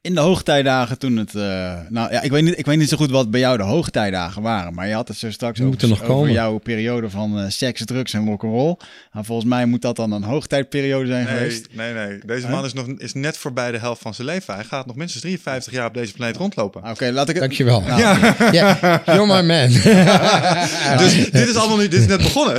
in 0.00 0.14
de 0.14 0.20
hoogtijdagen 0.20 0.98
toen 0.98 1.16
het... 1.16 1.34
eh, 1.34 1.42
nou 1.88 2.12
ja, 2.12 2.22
ik 2.22 2.30
weet, 2.30 2.42
niet, 2.42 2.58
ik 2.58 2.66
weet 2.66 2.78
niet 2.78 2.88
zo 2.88 2.96
goed 2.96 3.10
wat 3.10 3.30
bij 3.30 3.40
jou 3.40 3.56
de 3.56 3.62
hoogtijdagen 3.62 4.42
waren. 4.42 4.74
Maar 4.74 4.88
je 4.88 4.94
had 4.94 5.08
het 5.08 5.16
zo 5.16 5.30
straks 5.30 5.58
over, 5.58 5.70
moeten 5.70 5.88
nog 5.88 6.02
over 6.02 6.14
komen. 6.14 6.32
jouw 6.32 6.58
periode 6.58 7.10
van 7.10 7.38
eh, 7.38 7.44
seks, 7.48 7.84
drugs 7.84 8.12
en 8.12 8.26
rock'n'roll. 8.26 8.76
Nou, 9.12 9.24
volgens 9.24 9.48
mij 9.48 9.66
moet 9.66 9.82
dat 9.82 9.96
dan 9.96 10.12
een 10.12 10.22
hoogtijdperiode 10.22 11.06
zijn 11.06 11.24
Nee, 11.24 11.34
geweest. 11.36 11.66
nee, 11.72 11.92
nee. 11.92 12.18
Deze 12.26 12.46
Huh? 12.46 12.54
man 12.54 12.64
is, 12.64 12.72
nog, 12.72 12.86
is 12.96 13.12
net 13.14 13.36
voorbij 13.36 13.70
de 13.72 13.78
helft 13.78 14.02
van 14.02 14.14
zijn 14.14 14.26
leven. 14.28 14.54
Hij 14.54 14.64
gaat 14.64 14.86
nog 14.86 14.96
minstens 14.96 15.22
53 15.22 15.72
jaar 15.72 15.86
op 15.86 15.94
deze 15.94 16.12
planeet 16.12 16.36
rondlopen. 16.36 16.90
Oké, 16.90 17.10
laat 17.10 17.28
ik 17.28 17.34
het... 17.34 17.44
Dankjewel. 17.44 17.80
Nou, 17.80 18.00
Ja, 18.52 19.02
you're 19.06 19.26
my 19.26 19.46
man. 19.46 19.68
Dus 21.02 21.14
dit 21.30 21.48
is 21.48 21.54
allemaal 21.54 21.76
nu, 21.76 21.88
dit 21.88 22.00
is 22.00 22.06
net 22.06 22.22
begonnen. 22.22 22.58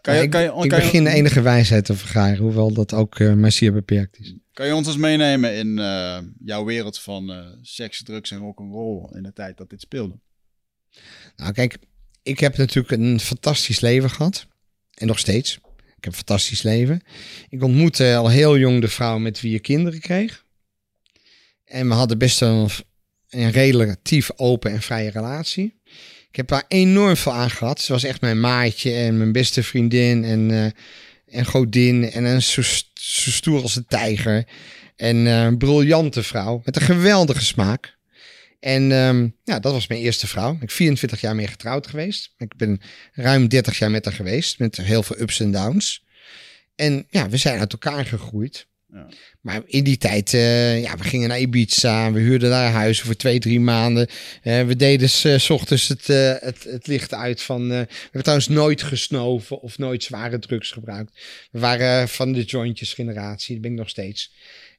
Kan 0.00 0.14
je, 0.16 0.22
ik 0.22 0.30
kan 0.30 0.40
je, 0.42 0.46
ik 0.48 0.52
kan 0.54 0.62
je- 0.78 0.84
begin 0.84 1.04
de 1.04 1.10
enige 1.10 1.40
wijsheid 1.42 1.84
te 1.84 1.94
vergaren, 1.94 2.36
hoewel 2.36 2.72
dat 2.72 2.92
ook 2.94 3.18
eh, 3.18 3.32
maar 3.32 3.52
zeer 3.52 3.72
beperkt 3.72 4.18
is. 4.20 4.34
Kan 4.54 4.66
je 4.66 4.74
ons 4.74 4.86
eens 4.86 4.96
meenemen 4.96 5.54
in 5.54 5.78
eh, 5.78 6.18
jouw 6.44 6.64
wereld 6.64 6.98
van 6.98 7.32
eh, 7.32 7.46
seks, 7.62 8.02
drugs 8.02 8.30
en 8.30 8.38
rock'n'roll 8.38 9.08
in 9.12 9.22
de 9.22 9.32
tijd 9.32 9.56
dat 9.56 9.70
dit 9.70 9.80
speelde? 9.80 10.18
Nou, 11.36 11.52
kijk, 11.52 11.76
ik 12.22 12.40
heb 12.40 12.56
natuurlijk 12.56 13.02
een 13.02 13.20
fantastisch 13.20 13.80
leven 13.80 14.10
gehad. 14.10 14.46
En 14.94 15.06
nog 15.06 15.18
steeds. 15.18 15.54
Ik 15.96 16.04
heb 16.04 16.12
een 16.12 16.12
fantastisch 16.12 16.62
leven. 16.62 17.00
Ik 17.48 17.62
ontmoette 17.62 18.16
al 18.16 18.28
heel 18.28 18.58
jong 18.58 18.80
de 18.80 18.88
vrouw 18.88 19.18
met 19.18 19.40
wie 19.40 19.52
je 19.52 19.58
kinderen 19.58 20.00
kreeg. 20.00 20.44
En 21.64 21.88
we 21.88 21.94
hadden 21.94 22.18
best 22.18 22.40
wel 22.40 22.68
een 23.28 23.50
relatief 23.50 24.30
open 24.36 24.70
en 24.70 24.82
vrije 24.82 25.10
relatie. 25.10 25.80
Ik 26.28 26.36
heb 26.36 26.48
daar 26.48 26.64
enorm 26.68 27.16
veel 27.16 27.32
aan 27.32 27.50
gehad. 27.50 27.80
Ze 27.80 27.92
was 27.92 28.04
echt 28.04 28.20
mijn 28.20 28.40
maatje 28.40 28.92
en 28.92 29.18
mijn 29.18 29.32
beste 29.32 29.62
vriendin 29.62 30.24
en, 30.24 30.50
eh, 30.50 31.38
en 31.38 31.44
godin. 31.46 32.10
En 32.10 32.24
een 32.24 32.42
zo, 32.42 32.62
zo 33.12 33.30
stoer 33.30 33.62
als 33.62 33.76
een 33.76 33.86
tijger. 33.86 34.46
En 34.96 35.26
eh, 35.26 35.44
een 35.44 35.58
briljante 35.58 36.22
vrouw 36.22 36.62
met 36.64 36.76
een 36.76 36.82
geweldige 36.82 37.44
smaak. 37.44 37.96
En 38.60 38.92
ehm, 38.92 39.28
ja, 39.42 39.58
dat 39.58 39.72
was 39.72 39.86
mijn 39.86 40.00
eerste 40.00 40.26
vrouw. 40.26 40.52
Ik 40.52 40.58
ben 40.58 40.68
24 40.68 41.20
jaar 41.20 41.34
mee 41.34 41.46
getrouwd 41.46 41.86
geweest. 41.86 42.34
Ik 42.38 42.56
ben 42.56 42.80
ruim 43.12 43.48
30 43.48 43.78
jaar 43.78 43.90
met 43.90 44.04
haar 44.04 44.14
geweest. 44.14 44.58
Met 44.58 44.76
heel 44.76 45.02
veel 45.02 45.20
ups 45.20 45.40
en 45.40 45.50
downs. 45.50 46.04
En 46.74 47.06
ja, 47.10 47.28
we 47.28 47.36
zijn 47.36 47.58
uit 47.58 47.72
elkaar 47.72 48.06
gegroeid. 48.06 48.66
Ja. 48.94 49.06
Maar 49.40 49.62
in 49.66 49.84
die 49.84 49.96
tijd, 49.96 50.34
eh, 50.34 50.82
ja, 50.82 50.96
we 50.96 51.04
gingen 51.04 51.28
naar 51.28 51.40
Ibiza. 51.40 52.12
We 52.12 52.20
huurden 52.20 52.50
daar 52.50 52.70
huizen 52.70 53.06
voor 53.06 53.16
twee, 53.16 53.38
drie 53.38 53.60
maanden. 53.60 54.08
Eh, 54.42 54.66
we 54.66 54.76
deden 54.76 55.08
eh, 55.22 55.38
s 55.38 55.50
ochtends 55.50 55.88
het, 55.88 56.06
het, 56.40 56.64
het 56.64 56.86
licht 56.86 57.14
uit 57.14 57.42
van... 57.42 57.68
we 57.68 57.74
hebben 57.74 58.22
trouwens 58.22 58.48
nooit 58.48 58.82
gesnoven 58.82 59.60
of 59.60 59.78
nooit 59.78 60.02
zware 60.02 60.38
drugs 60.38 60.70
gebruikt. 60.70 61.20
We 61.50 61.58
waren 61.58 62.08
van 62.08 62.32
de 62.32 62.42
jointjes 62.42 62.92
generatie. 62.92 63.54
Dat 63.54 63.62
ben 63.62 63.72
ik 63.72 63.78
nog 63.78 63.88
steeds. 63.88 64.32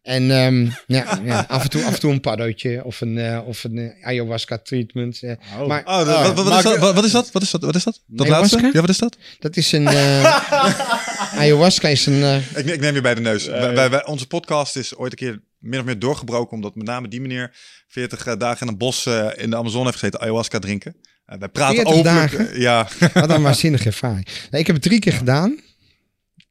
En 0.05 0.31
ehm, 0.31 0.67
ja, 0.87 1.19
ja, 1.23 1.45
af, 1.47 1.63
en 1.63 1.69
toe, 1.69 1.83
af 1.83 1.93
en 1.93 1.99
toe 1.99 2.11
een 2.11 2.19
paddootje 2.21 2.83
of 2.83 3.01
een, 3.01 3.17
eh, 3.17 3.47
of 3.47 3.63
een 3.63 3.77
eh, 3.77 4.05
ayahuasca 4.07 4.57
treatment. 4.57 5.23
eh. 5.23 5.31
Oh. 5.59 5.67
Maar 5.67 5.83
Oh, 5.85 5.97
wat, 6.25 6.33
wat, 6.35 6.45
maar 6.45 6.57
is 6.57 6.63
dat? 6.63 6.77
Wat, 6.93 7.03
is 7.05 7.11
dat? 7.11 7.31
Wat 7.31 7.41
is 7.41 7.51
dat? 7.51 7.61
Wat 7.61 7.75
is 7.75 7.83
dat? 7.83 8.01
Dat 8.07 8.25
Ayahuasca? 8.27 8.55
laatste? 8.55 8.77
Ja, 8.77 8.81
wat 8.81 8.89
is 8.89 8.97
dat? 8.97 9.17
dat 9.39 9.55
is 9.57 9.71
een... 9.71 9.87
eh, 9.87 11.37
ayahuasca 11.41 11.87
is 11.87 12.05
een... 12.05 12.41
Ik, 12.55 12.65
ik 12.65 12.79
neem 12.79 12.93
je 12.95 13.01
bij 13.01 13.15
de 13.15 13.21
neus. 13.21 13.45
Wij- 13.47 13.73
wij- 13.73 13.89
wij- 13.89 14.05
onze 14.05 14.27
podcast 14.27 14.75
is 14.75 14.95
ooit 14.95 15.11
een 15.11 15.17
keer 15.17 15.41
min 15.59 15.79
of 15.79 15.85
meer 15.85 15.99
doorgebroken... 15.99 16.55
omdat 16.55 16.75
met 16.75 16.85
name 16.87 17.07
die 17.07 17.21
meneer 17.21 17.55
40 17.87 18.25
eh, 18.25 18.37
dagen 18.37 18.61
in 18.61 18.67
een 18.67 18.77
bos 18.77 19.05
in 19.35 19.49
de 19.49 19.55
Amazone 19.55 19.83
heeft 19.85 19.97
gezeten... 19.97 20.19
ayahuasca 20.19 20.59
drinken. 20.59 20.95
Wij 21.25 21.49
praten 21.49 21.75
40 21.75 21.93
openlijk... 21.93 22.31
dagen? 22.31 22.51
eh, 22.51 22.61
ja, 22.61 22.87
Wat 23.13 23.29
een 23.29 23.41
waanzinnige 23.49 23.85
ervaring. 23.85 24.27
Nee, 24.51 24.61
ik 24.61 24.67
heb 24.67 24.75
het 24.75 24.85
drie 24.85 24.99
keer 24.99 25.13
gedaan. 25.13 25.59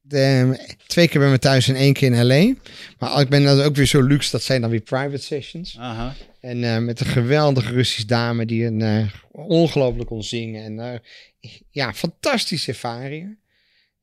De, 0.06 0.58
twee 0.86 1.08
keer 1.08 1.20
bij 1.20 1.30
me 1.30 1.38
thuis 1.38 1.68
en 1.68 1.74
één 1.74 1.92
keer 1.92 2.12
in 2.12 2.26
L.A. 2.26 2.54
Maar 2.98 3.20
ik 3.20 3.28
ben 3.28 3.44
dan 3.44 3.60
ook 3.60 3.74
weer 3.74 3.86
zo 3.86 4.02
luxe, 4.02 4.30
dat 4.30 4.42
zijn 4.42 4.60
dan 4.60 4.70
weer 4.70 4.80
private 4.80 5.22
sessions. 5.22 5.78
Aha. 5.78 6.14
En 6.40 6.64
eh, 6.64 6.78
met 6.78 7.00
een 7.00 7.06
geweldige 7.06 7.72
Russische 7.72 8.06
dame 8.06 8.46
die 8.46 8.64
een 8.64 8.82
eh, 8.82 9.06
ongelooflijk 9.32 10.08
kon 10.08 10.22
zingen. 10.22 10.64
En 10.64 10.92
eh, 10.92 11.50
ja, 11.70 11.92
fantastische 11.92 12.70
ervaringen. 12.70 13.38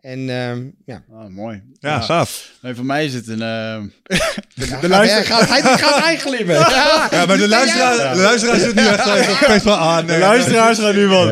En 0.02 0.30
ehm, 0.30 0.62
ja. 0.86 1.04
Ah, 1.14 1.28
mooi. 1.28 1.62
ja, 1.80 2.00
gaaf. 2.00 2.50
Nee, 2.62 2.76
voor 2.76 2.86
mij 2.86 3.06
is 3.06 3.14
het 3.14 3.28
een... 3.28 3.42
eh, 3.42 3.82
de, 4.56 4.66
Gaat 4.66 4.82
de 4.82 4.88
luister... 4.90 5.18
hij, 5.18 5.26
gaat, 5.26 5.50
hij, 5.50 5.78
gaat 5.78 6.22
glimmen. 6.22 6.56
Ja, 6.56 7.08
Ja, 7.12 7.26
maar 7.26 7.38
de 7.38 7.48
luisteraar, 7.48 8.16
de 8.16 8.22
luisteraar 8.22 8.60
zit 8.60 8.76
nu 8.76 8.88
echt 8.88 9.62
van... 9.64 9.80
Ah, 9.80 9.98
De 9.98 10.04
nee, 10.04 10.20
luisteraars 10.20 10.80
gaan 10.80 10.96
nu 10.96 11.08
van... 11.08 11.32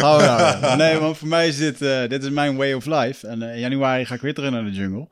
Hou 0.00 0.22
nou. 0.22 0.76
Nee, 0.76 0.96
want 0.98 1.18
voor 1.18 1.28
mij 1.28 1.48
is 1.48 1.56
dit, 1.56 1.82
eh, 1.82 2.08
dit 2.08 2.22
is 2.22 2.30
mijn 2.30 2.56
way 2.56 2.72
of 2.72 2.86
life. 2.86 3.26
En 3.26 3.42
eh, 3.42 3.54
in 3.54 3.60
januari 3.60 4.04
ga 4.04 4.14
ik 4.14 4.20
weer 4.20 4.34
terug 4.34 4.50
naar 4.50 4.64
de 4.64 4.70
jungle. 4.72 5.08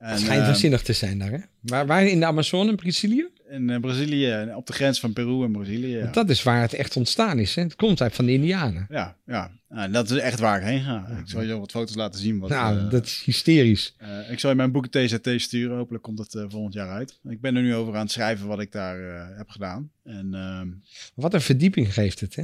En, 0.00 0.10
Het 0.10 0.20
schijnt 0.20 0.40
eh, 0.40 0.46
waanzinnig 0.46 0.82
te 0.82 0.92
zijn 0.92 1.18
daar, 1.18 1.30
hè? 1.30 1.38
Waar, 1.60 1.86
waar 1.86 2.06
in 2.06 2.20
de 2.20 2.26
Amazone, 2.26 2.70
in 2.70 2.76
Brazilië? 2.76 3.28
in 3.50 3.70
eh, 3.70 3.80
Brazilië, 3.80 4.52
op 4.54 4.66
de 4.66 4.72
grens 4.72 5.00
van 5.00 5.12
Peru 5.12 5.44
en 5.44 5.52
Brazilië. 5.52 5.96
Ja, 5.96 6.06
Dat 6.10 6.30
is 6.30 6.42
waar 6.42 6.60
het 6.60 6.72
echt 6.74 6.96
ontstaan 6.96 7.38
is. 7.38 7.54
Hè? 7.54 7.62
Het 7.62 7.76
komt 7.76 8.00
uit 8.00 8.14
van 8.14 8.24
de 8.26 8.32
Indianen. 8.32 8.86
ja. 8.88 9.16
ja. 9.26 9.50
Nou, 9.68 9.90
dat 9.90 10.10
is 10.10 10.18
echt 10.18 10.38
waar 10.40 10.58
ik 10.60 10.64
heen 10.66 10.82
ga. 10.82 11.06
Ik 11.20 11.28
zal 11.28 11.42
je 11.42 11.58
wat 11.58 11.70
foto's 11.70 11.94
laten 11.94 12.20
zien. 12.20 12.38
Wat, 12.38 12.50
nou, 12.50 12.78
eh, 12.78 12.90
dat 12.90 13.06
is 13.06 13.22
hysterisch. 13.24 13.94
eh, 13.98 14.30
ik 14.30 14.38
zal 14.38 14.50
je 14.50 14.56
mijn 14.56 14.72
boek 14.72 14.86
TZT 14.86 15.30
sturen. 15.36 15.76
Hopelijk 15.76 16.02
komt 16.04 16.18
het 16.18 16.34
eh, 16.34 16.44
volgend 16.48 16.74
jaar 16.74 16.88
uit. 16.90 17.18
Ik 17.28 17.40
ben 17.40 17.56
er 17.56 17.62
nu 17.62 17.74
over 17.74 17.94
aan 17.94 18.00
het 18.02 18.10
schrijven 18.10 18.46
wat 18.46 18.60
ik 18.60 18.72
daar 18.72 19.00
eh, 19.16 19.36
heb 19.36 19.48
gedaan. 19.48 19.90
En 20.04 20.34
ehm, 20.34 20.68
Wat 21.14 21.34
een 21.34 21.40
verdieping 21.40 21.94
geeft 21.94 22.20
het, 22.20 22.36
hè? 22.36 22.42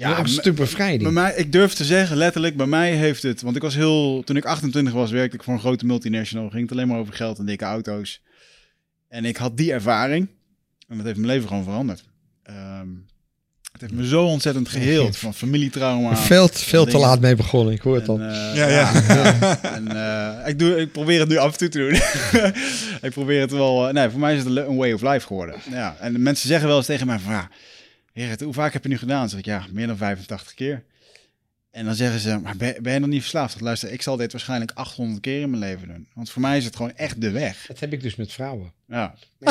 Ja, 0.00 0.16
een 0.16 0.22
me- 0.22 0.28
stuk 0.28 0.54
bevrijding. 0.54 1.02
Bij 1.02 1.12
mij, 1.12 1.32
ik 1.36 1.52
durf 1.52 1.72
te 1.72 1.84
zeggen, 1.84 2.16
letterlijk, 2.16 2.56
bij 2.56 2.66
mij 2.66 2.92
heeft 2.92 3.22
het... 3.22 3.42
Want 3.42 3.56
ik 3.56 3.62
was 3.62 3.74
heel... 3.74 4.22
Toen 4.24 4.36
ik 4.36 4.44
28 4.44 4.92
was, 4.92 5.10
werkte 5.10 5.36
ik 5.36 5.42
voor 5.42 5.54
een 5.54 5.60
grote 5.60 5.86
multinational. 5.86 6.50
Ging 6.50 6.62
het 6.62 6.72
alleen 6.72 6.88
maar 6.88 6.98
over 6.98 7.14
geld 7.14 7.38
en 7.38 7.46
dikke 7.46 7.64
auto's. 7.64 8.22
En 9.08 9.24
ik 9.24 9.36
had 9.36 9.56
die 9.56 9.72
ervaring. 9.72 10.28
En 10.88 10.96
dat 10.96 11.06
heeft 11.06 11.18
mijn 11.18 11.28
leven 11.32 11.48
gewoon 11.48 11.64
veranderd. 11.64 12.04
Ehm, 12.42 12.88
het 13.72 13.80
heeft 13.80 13.92
me 13.92 14.06
zo 14.06 14.24
ontzettend 14.24 14.68
geheeld. 14.68 15.16
Van 15.16 15.34
familietrauma. 15.34 16.16
veel, 16.16 16.48
veel 16.48 16.84
te 16.86 16.98
laat 16.98 17.20
mee 17.20 17.36
begonnen, 17.36 17.74
ik 17.74 17.80
hoor 17.80 17.94
het 17.96 18.08
al. 18.08 18.20
eh, 18.20 18.54
Ja, 18.54 18.68
ja. 18.68 18.92
en 19.62 19.88
eh, 20.42 20.48
ik, 20.48 20.58
doe, 20.58 20.76
ik 20.76 20.92
probeer 20.92 21.20
het 21.20 21.28
nu 21.28 21.36
af 21.36 21.52
en 21.52 21.58
toe 21.58 21.68
te 21.68 21.78
doen. 21.78 21.92
ik 23.08 23.10
probeer 23.10 23.40
het 23.40 23.50
wel... 23.50 23.88
eh, 23.88 23.94
nee, 23.94 24.08
voor 24.10 24.20
mij 24.20 24.34
is 24.36 24.44
het 24.44 24.56
een 24.56 24.76
way 24.76 24.92
of 24.92 25.02
life 25.02 25.26
geworden. 25.26 25.54
Ja, 25.70 25.96
en 26.00 26.12
de 26.12 26.18
mensen 26.18 26.48
zeggen 26.48 26.68
wel 26.68 26.76
eens 26.76 26.86
tegen 26.86 27.06
mij 27.06 27.18
van... 27.18 27.32
Ja, 27.32 27.48
Gerrit, 28.14 28.40
hoe 28.40 28.52
vaak 28.52 28.72
heb 28.72 28.82
je 28.82 28.88
nu 28.88 28.98
gedaan? 28.98 29.20
Dan 29.20 29.28
zeg 29.28 29.38
ik, 29.38 29.44
ja, 29.44 29.64
meer 29.72 29.86
dan 29.86 29.96
85 29.96 30.54
keer. 30.54 30.82
En 31.70 31.84
dan 31.84 31.94
zeggen 31.94 32.20
ze, 32.20 32.38
maar 32.38 32.56
ben, 32.56 32.74
ben 32.82 32.92
je 32.92 32.98
nog 32.98 33.08
niet 33.08 33.20
verslaafd? 33.20 33.54
Ik 33.54 33.60
Luister, 33.60 33.92
ik 33.92 34.02
zal 34.02 34.16
dit 34.16 34.32
waarschijnlijk 34.32 34.70
800 34.74 35.20
keer 35.20 35.40
in 35.40 35.50
mijn 35.50 35.62
leven 35.62 35.88
doen. 35.88 36.08
Want 36.14 36.30
voor 36.30 36.42
mij 36.42 36.56
is 36.58 36.64
het 36.64 36.76
gewoon 36.76 36.92
echt 36.96 37.20
de 37.20 37.30
weg. 37.30 37.64
Dat 37.66 37.80
heb 37.80 37.92
ik 37.92 38.02
dus 38.02 38.16
met 38.16 38.32
vrouwen. 38.32 38.72
Ja. 38.88 39.14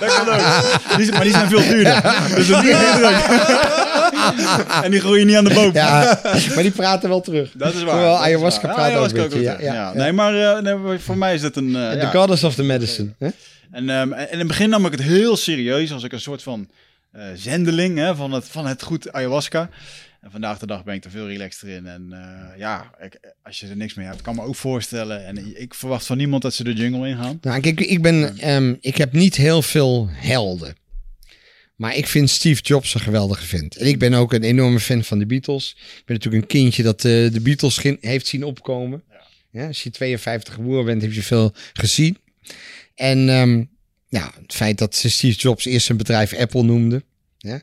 dat 0.00 0.14
kan 0.14 0.28
ook. 0.28 0.96
Die, 0.96 1.04
zijn- 1.04 1.10
maar 1.10 1.22
die 1.22 1.32
zijn 1.32 1.48
veel 1.48 1.62
duurder. 1.68 2.02
Dus 2.34 2.46
dat 2.48 2.62
duurt 2.62 2.76
heel 2.78 2.94
druk. 2.94 3.16
en 4.84 4.90
die 4.90 5.00
groeien 5.00 5.26
niet 5.26 5.36
aan 5.36 5.44
de 5.44 5.54
boom. 5.54 5.72
Ja, 5.72 6.20
maar 6.54 6.62
die 6.62 6.70
praten 6.70 7.08
wel 7.08 7.20
terug. 7.20 7.52
Dat 7.56 7.74
is 7.74 7.82
waar. 7.82 8.12
Is 8.12 8.18
ayahuasca 8.20 8.72
praat 8.72 9.14
ook 9.14 9.32
ja, 9.32 9.60
ja, 9.60 9.72
ja. 9.72 9.92
Nee, 9.92 10.12
maar 10.12 10.56
eh, 10.56 10.62
nee, 10.62 10.98
voor 10.98 11.16
mij 11.18 11.34
is 11.34 11.40
dat 11.40 11.56
een... 11.56 11.76
eh, 11.76 11.90
The 11.90 11.96
ja. 11.96 12.10
goddess 12.10 12.44
of 12.44 12.54
the 12.54 12.62
medicine. 12.62 13.14
Hè? 13.18 13.28
En, 13.70 13.90
ehm, 13.90 14.12
en 14.12 14.30
in 14.30 14.38
het 14.38 14.46
begin 14.46 14.68
nam 14.70 14.86
ik 14.86 14.92
het 14.92 15.02
heel 15.02 15.36
serieus 15.36 15.92
als 15.92 16.02
ik 16.02 16.12
een 16.12 16.20
soort 16.20 16.42
van 16.42 16.68
eh, 17.16 17.26
zendeling 17.34 17.98
hè, 17.98 18.16
van, 18.16 18.32
het, 18.32 18.48
van 18.48 18.66
het 18.66 18.82
goed 18.82 19.12
ayahuasca. 19.12 19.70
En 20.20 20.30
vandaag 20.30 20.58
de 20.58 20.66
dag 20.66 20.84
ben 20.84 20.94
ik 20.94 21.04
er 21.04 21.10
veel 21.10 21.26
relaxter 21.26 21.68
in. 21.68 21.86
En 21.86 22.12
eh, 22.12 22.58
ja, 22.58 22.90
ik, 23.00 23.34
als 23.42 23.60
je 23.60 23.66
er 23.66 23.76
niks 23.76 23.94
mee 23.94 24.06
hebt, 24.06 24.20
kan 24.20 24.34
me 24.34 24.42
ook 24.42 24.56
voorstellen. 24.56 25.26
En 25.26 25.60
ik 25.60 25.74
verwacht 25.74 26.06
van 26.06 26.16
niemand 26.16 26.42
dat 26.42 26.54
ze 26.54 26.64
de 26.64 26.72
jungle 26.72 27.08
ingaan. 27.08 27.38
Nou, 27.40 27.60
kijk, 27.60 27.80
ik, 27.80 28.02
ben, 28.02 28.38
ehm, 28.38 28.74
ik 28.80 28.96
heb 28.96 29.12
niet 29.12 29.36
heel 29.36 29.62
veel 29.62 30.08
helden. 30.10 30.76
Maar 31.76 31.96
ik 31.96 32.06
vind 32.06 32.30
Steve 32.30 32.62
Jobs 32.62 32.94
een 32.94 33.00
geweldige 33.00 33.46
vent. 33.46 33.76
En 33.76 33.86
ik 33.86 33.98
ben 33.98 34.14
ook 34.14 34.32
een 34.32 34.42
enorme 34.42 34.80
fan 34.80 35.04
van 35.04 35.18
de 35.18 35.26
Beatles. 35.26 35.76
Ik 35.76 36.02
ben 36.04 36.16
natuurlijk 36.16 36.42
een 36.42 36.48
kindje 36.48 36.82
dat 36.82 37.04
eh, 37.04 37.32
de 37.32 37.40
Beatles 37.42 37.82
heeft 38.00 38.26
zien 38.26 38.44
opkomen. 38.44 39.02
Ja, 39.50 39.66
als 39.66 39.82
je 39.82 39.90
52 39.90 40.54
geboren 40.54 40.84
bent, 40.84 41.02
heb 41.02 41.12
je 41.12 41.22
veel 41.22 41.52
gezien. 41.72 42.18
En 42.94 43.28
ehm, 43.28 43.64
ja, 44.08 44.32
het 44.40 44.54
feit 44.54 44.78
dat 44.78 44.94
Steve 44.94 45.38
Jobs 45.38 45.64
eerst 45.64 45.86
zijn 45.86 45.98
bedrijf 45.98 46.34
Apple 46.34 46.62
noemde. 46.62 47.02
Ja, 47.38 47.60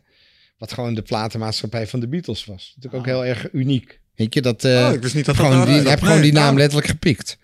wat 0.57 0.73
gewoon 0.73 0.93
de 0.93 1.01
platenmaatschappij 1.01 1.87
van 1.87 1.99
de 1.99 2.07
Beatles 2.07 2.45
was. 2.45 2.73
Natuurlijk 2.75 2.95
ook 3.03 3.15
heel 3.15 3.25
erg 3.25 3.51
uniek. 3.51 3.99
Weet 4.15 4.33
je, 4.33 4.41
dat... 4.41 4.65
Oh, 4.65 4.91
ik 4.93 5.01
wist 5.01 5.15
niet 5.15 5.25
dat 5.25 5.35
gewoon, 5.35 5.51
nou- 5.51 5.65
die, 5.65 5.75
heb 5.75 5.85
nee, 5.85 5.97
gewoon 5.97 6.21
die 6.21 6.31
naam 6.33 6.51
oh. 6.51 6.57
letterlijk 6.57 6.87
gepikt. 6.87 7.37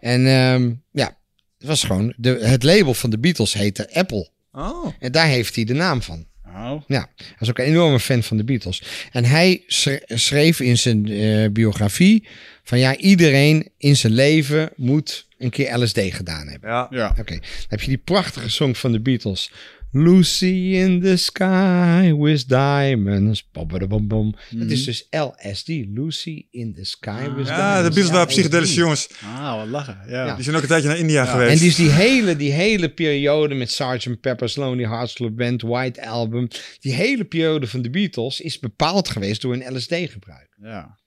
En 0.00 0.26
ehm, 0.26 0.72
ja, 0.92 1.18
het 1.58 1.66
was 1.66 1.84
gewoon... 1.84 2.14
De, 2.16 2.38
het 2.42 2.62
label 2.62 2.94
van 2.94 3.10
de 3.10 3.18
Beatles 3.18 3.52
heette 3.52 3.94
Apple. 3.94 4.30
Oh. 4.52 4.86
En 4.98 5.12
daar 5.12 5.26
heeft 5.26 5.54
hij 5.54 5.64
de 5.64 5.72
naam 5.72 6.02
van. 6.02 6.26
Nou, 6.44 6.82
Ja, 6.86 7.10
hij 7.16 7.36
was 7.38 7.48
ook 7.48 7.58
een 7.58 7.64
enorme 7.64 8.00
fan 8.00 8.22
van 8.22 8.36
de 8.36 8.44
Beatles. 8.44 8.82
En 9.12 9.24
hij 9.24 9.62
schre- 9.66 10.02
schreef 10.06 10.60
in 10.60 10.78
zijn 10.78 11.08
eh, 11.08 11.50
biografie 11.50 12.26
Van 12.62 12.78
ja, 12.78 12.96
iedereen 12.96 13.68
in 13.78 13.96
zijn 13.96 14.12
leven 14.12 14.70
moet 14.76 15.26
een 15.38 15.50
keer 15.50 15.78
LSD 15.78 15.98
gedaan 16.02 16.48
hebben. 16.48 16.70
Ja. 16.70 16.86
Ja. 16.90 17.08
Oké, 17.18 17.32
dan 17.34 17.42
heb 17.68 17.80
je 17.80 17.88
die 17.88 17.98
prachtige 17.98 18.50
song 18.50 18.74
van 18.74 18.92
de 18.92 19.00
Beatles. 19.00 19.52
Lucy 19.94 20.46
in 20.74 21.00
the 21.00 21.16
sky 21.16 22.12
with 22.18 22.48
diamonds. 22.48 23.50
Bom, 23.52 24.34
Dat 24.50 24.70
is 24.70 24.84
dus 24.84 25.06
LSD. 25.10 25.68
Lucy 25.68 26.46
in 26.50 26.74
the 26.74 26.84
sky 26.84 27.28
with 27.36 27.46
Ja, 27.46 27.56
diamonds. 27.56 27.82
de 27.88 27.94
Beatles 27.94 28.10
waren 28.10 28.26
psychedelische 28.26 28.78
jongens. 28.80 29.08
Ah, 29.24 29.56
wat 29.56 29.66
lachen. 29.68 29.98
Ja. 30.08 30.26
Ja. 30.26 30.34
Die 30.34 30.44
zijn 30.44 30.56
ook 30.56 30.62
een 30.62 30.68
tijdje 30.68 30.88
naar 30.88 30.98
India 30.98 31.24
Ja. 31.24 31.30
geweest. 31.30 31.60
En 31.60 31.66
dus 31.66 31.76
die 31.76 31.90
hele, 31.90 32.36
die 32.36 32.52
hele 32.52 32.88
periode 32.88 33.54
met 33.54 33.70
Sgt. 33.70 34.20
Pepper's 34.20 34.56
Lonely 34.56 34.84
Hearts 34.88 35.12
Club 35.12 35.36
Band, 35.36 35.62
White 35.62 36.06
Album. 36.06 36.48
Die 36.80 36.92
hele 36.94 37.24
periode 37.24 37.66
van 37.66 37.82
de 37.82 37.90
Beatles 37.90 38.40
is 38.40 38.58
bepaald 38.58 39.08
geweest 39.08 39.40
door 39.40 39.52
een 39.54 39.76
LSD-gebruik. 39.76 40.48
Ja. 40.62 40.98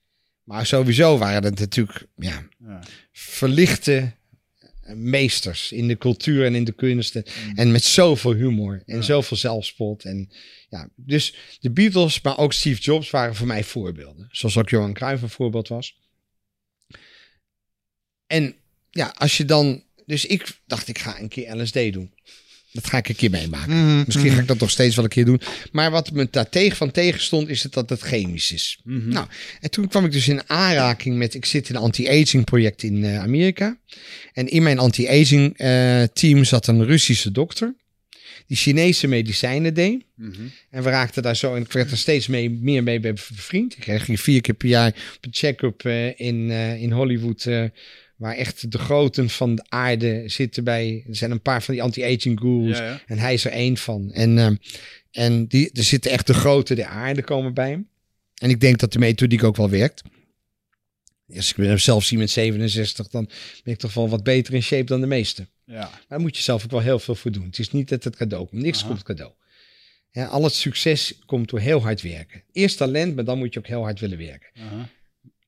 Maar 0.46 0.66
sowieso 0.66 1.18
waren 1.18 1.44
het 1.44 1.58
natuurlijk 1.58 2.06
ja, 2.16 2.48
Ja. 2.58 2.82
verlichte 3.12 4.12
meesters 4.94 5.72
in 5.72 5.88
de 5.88 5.98
cultuur 5.98 6.44
en 6.44 6.54
in 6.54 6.64
de 6.64 6.72
kunsten. 6.72 7.24
En 7.54 7.70
met 7.70 7.84
zoveel 7.84 8.32
humor 8.32 8.82
en 8.86 8.96
Ja. 8.96 9.02
zoveel 9.02 9.36
zelfspot. 9.36 10.04
En, 10.04 10.32
ja, 10.68 10.88
dus 10.96 11.34
de 11.60 11.70
Beatles, 11.70 12.20
maar 12.20 12.38
ook 12.38 12.52
Steve 12.52 12.80
Jobs 12.80 13.10
waren 13.10 13.34
voor 13.34 13.46
mij 13.46 13.64
voorbeelden. 13.64 14.28
Zoals 14.30 14.56
ook 14.56 14.68
Johan 14.68 14.92
Cruijff 14.92 15.22
een 15.22 15.28
voorbeeld 15.30 15.68
was. 15.68 15.98
En 18.26 18.54
ja, 18.90 19.14
als 19.18 19.36
je 19.36 19.44
dan... 19.44 19.84
Dus 20.06 20.26
ik 20.26 20.60
dacht, 20.66 20.88
ik 20.88 20.98
ga 20.98 21.20
een 21.20 21.28
keer 21.28 21.56
LSD 21.62 21.92
doen. 21.92 22.14
Dat 22.76 22.86
ga 22.86 22.98
ik 22.98 23.08
een 23.08 23.16
keer 23.16 23.30
meemaken. 23.30 23.84
Mhm, 23.84 24.02
Misschien 24.06 24.26
ga 24.26 24.32
mhm. 24.32 24.40
ik 24.40 24.48
dat 24.48 24.58
nog 24.58 24.70
steeds 24.70 24.94
wel 24.94 25.04
een 25.04 25.10
keer 25.10 25.24
doen. 25.24 25.40
Maar 25.72 25.90
wat 25.90 26.12
me 26.12 26.28
daar 26.30 26.48
tegen 26.48 26.76
van 26.76 26.90
tegenstond, 26.90 27.48
is 27.48 27.62
het 27.62 27.72
dat 27.72 27.90
het 27.90 28.00
chemisch 28.00 28.52
is. 28.52 28.78
Mhm. 28.84 29.08
Nou, 29.08 29.26
en 29.60 29.70
toen 29.70 29.88
kwam 29.88 30.04
ik 30.04 30.12
dus 30.12 30.28
in 30.28 30.48
aanraking 30.48 31.16
met... 31.16 31.34
Ik 31.34 31.44
zit 31.44 31.68
in 31.68 31.74
een 31.74 31.80
anti-aging 31.80 32.44
project 32.44 32.82
in 32.82 33.04
eh, 33.04 33.18
Amerika. 33.18 33.78
En 34.32 34.48
in 34.48 34.62
mijn 34.62 34.78
anti-aging 34.78 35.58
eh, 35.58 36.02
team 36.02 36.44
zat 36.44 36.66
een 36.66 36.84
Russische 36.84 37.30
dokter. 37.30 37.74
Die 38.46 38.56
Chinese 38.56 39.06
medicijnen 39.06 39.74
deed. 39.74 40.04
Mhm. 40.14 40.42
En 40.70 40.82
we 40.82 40.90
raakten 40.90 41.22
daar 41.22 41.36
zo... 41.36 41.54
En 41.54 41.62
ik 41.62 41.72
werd 41.72 41.90
er 41.90 41.98
steeds 41.98 42.26
mee, 42.26 42.50
meer 42.50 42.82
mee 42.82 43.00
bevriend. 43.00 43.76
Ik 43.76 44.02
ging 44.02 44.20
vier 44.20 44.40
keer 44.40 44.54
per 44.54 44.68
jaar 44.68 44.88
op 44.88 45.24
een 45.24 45.34
check-up 45.34 45.84
eh, 45.84 46.20
in, 46.20 46.50
in 46.80 46.92
Hollywood... 46.92 47.48
waar 48.16 48.34
echt 48.34 48.72
de 48.72 48.78
groten 48.78 49.30
van 49.30 49.54
de 49.54 49.64
aarde 49.68 50.22
zitten 50.26 50.64
bij... 50.64 51.04
Er 51.08 51.16
zijn 51.16 51.30
een 51.30 51.42
paar 51.42 51.62
van 51.62 51.74
die 51.74 51.82
anti-aging 51.82 52.40
gurus. 52.40 52.78
Ja, 52.78 52.84
ja. 52.84 53.02
En 53.06 53.18
hij 53.18 53.34
is 53.34 53.44
er 53.44 53.50
één 53.50 53.76
van. 53.76 54.12
En, 54.12 54.38
ehm, 54.38 54.56
en 55.10 55.46
die, 55.46 55.70
er 55.72 55.82
zitten 55.82 56.10
echt 56.10 56.26
de 56.26 56.34
grote 56.34 56.74
der 56.74 56.86
aarde 56.86 57.22
komen 57.22 57.54
bij 57.54 57.70
hem. 57.70 57.88
En 58.34 58.50
ik 58.50 58.60
denk 58.60 58.78
dat 58.78 58.92
de 58.92 58.98
methodiek 58.98 59.44
ook 59.44 59.56
wel 59.56 59.70
werkt. 59.70 60.02
Als 61.36 61.50
ik 61.50 61.56
hem 61.56 61.78
zelf 61.78 62.04
zie 62.04 62.18
met 62.18 62.30
67, 62.30 63.08
dan 63.08 63.28
ben 63.64 63.72
ik 63.74 63.78
toch 63.78 63.94
wel 63.94 64.08
wat 64.08 64.22
beter 64.22 64.54
in 64.54 64.62
shape 64.62 64.84
dan 64.84 65.00
de 65.00 65.06
meesten. 65.06 65.48
Ja. 65.64 65.90
Daar 66.08 66.20
moet 66.20 66.36
je 66.36 66.42
zelf 66.42 66.64
ook 66.64 66.70
wel 66.70 66.80
heel 66.80 66.98
veel 66.98 67.14
voor 67.14 67.30
doen. 67.30 67.44
Het 67.44 67.58
is 67.58 67.70
niet 67.70 67.88
dat 67.88 68.04
het 68.04 68.16
cadeau 68.16 68.46
komt. 68.46 68.62
Niks 68.62 68.78
Aha. 68.78 68.88
komt 68.88 69.02
cadeau. 69.02 69.32
Ja, 70.10 70.26
al 70.26 70.44
het 70.44 70.54
succes 70.54 71.18
komt 71.26 71.48
door 71.50 71.60
heel 71.60 71.82
hard 71.82 72.02
werken. 72.02 72.42
Eerst 72.52 72.76
talent, 72.76 73.14
maar 73.14 73.24
dan 73.24 73.38
moet 73.38 73.52
je 73.52 73.58
ook 73.58 73.66
heel 73.66 73.82
hard 73.82 74.00
willen 74.00 74.18
werken. 74.18 74.48
Aha. 74.54 74.88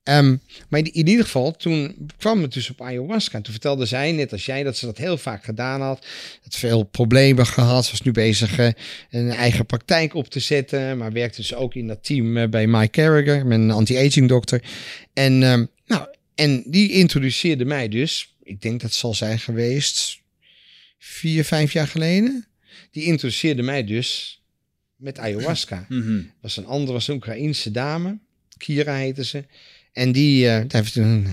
Ehm, 0.09 0.37
maar 0.69 0.81
in, 0.81 0.93
in 0.93 1.07
ieder 1.07 1.25
geval, 1.25 1.53
toen 1.57 2.11
kwam 2.17 2.43
het 2.43 2.53
dus 2.53 2.71
op 2.71 2.81
ayahuasca. 2.83 3.37
En 3.37 3.43
toen 3.43 3.53
vertelde 3.53 3.87
zij, 3.87 4.13
net 4.13 4.33
als 4.33 4.47
jij, 4.47 4.63
dat 4.63 4.77
ze 4.77 4.87
dat 4.87 4.99
heel 4.99 5.19
vaak 5.19 5.45
gedaan 5.45 5.81
had. 5.81 6.07
Het 6.43 6.57
veel 6.57 6.83
problemen 6.83 7.47
gehad. 7.47 7.85
Ze 7.85 7.91
was 7.91 8.01
nu 8.03 8.13
bezig 8.13 8.59
eh, 8.59 8.71
een 9.11 9.31
eigen 9.31 9.67
praktijk 9.67 10.15
op 10.15 10.29
te 10.29 10.41
zetten. 10.41 10.99
Maar 10.99 11.13
werkte 11.13 11.41
dus 11.41 11.55
ook 11.55 11.75
in 11.75 11.87
dat 11.87 12.05
team 12.05 12.37
eh, 12.37 12.49
bij 12.49 12.67
Mike 12.67 12.91
Carragher, 12.91 13.47
mijn 13.47 13.71
anti-aging 13.71 14.29
dokter. 14.29 14.63
En, 15.13 15.43
ehm, 15.43 15.65
nou, 15.87 16.07
en 16.35 16.63
die 16.67 16.93
introduceerde 16.93 17.65
mij 17.65 17.89
dus, 17.89 18.35
ik 18.43 18.61
denk 18.63 18.81
dat 18.81 18.93
zal 18.93 19.15
zijn 19.15 19.39
geweest 19.39 20.19
vier, 20.99 21.45
vijf 21.45 21.73
jaar 21.73 21.89
geleden. 21.89 22.47
Die 22.91 23.05
introduceerde 23.05 23.63
mij 23.63 23.85
dus 23.85 24.41
met 24.97 25.19
ayahuasca 25.19 25.87
Mhm. 25.89 26.21
was 26.41 26.57
een 26.57 26.67
andere, 26.67 26.93
was 26.93 27.09
een 27.09 27.15
Oekraïense 27.15 27.71
dame. 27.71 28.19
Kira 28.57 28.95
heette 28.95 29.25
ze. 29.25 29.45
En 29.99 30.13
die, 30.13 30.49
eh, 30.49 30.53
daar 30.53 30.83
heeft 30.83 30.97
een, 30.97 31.27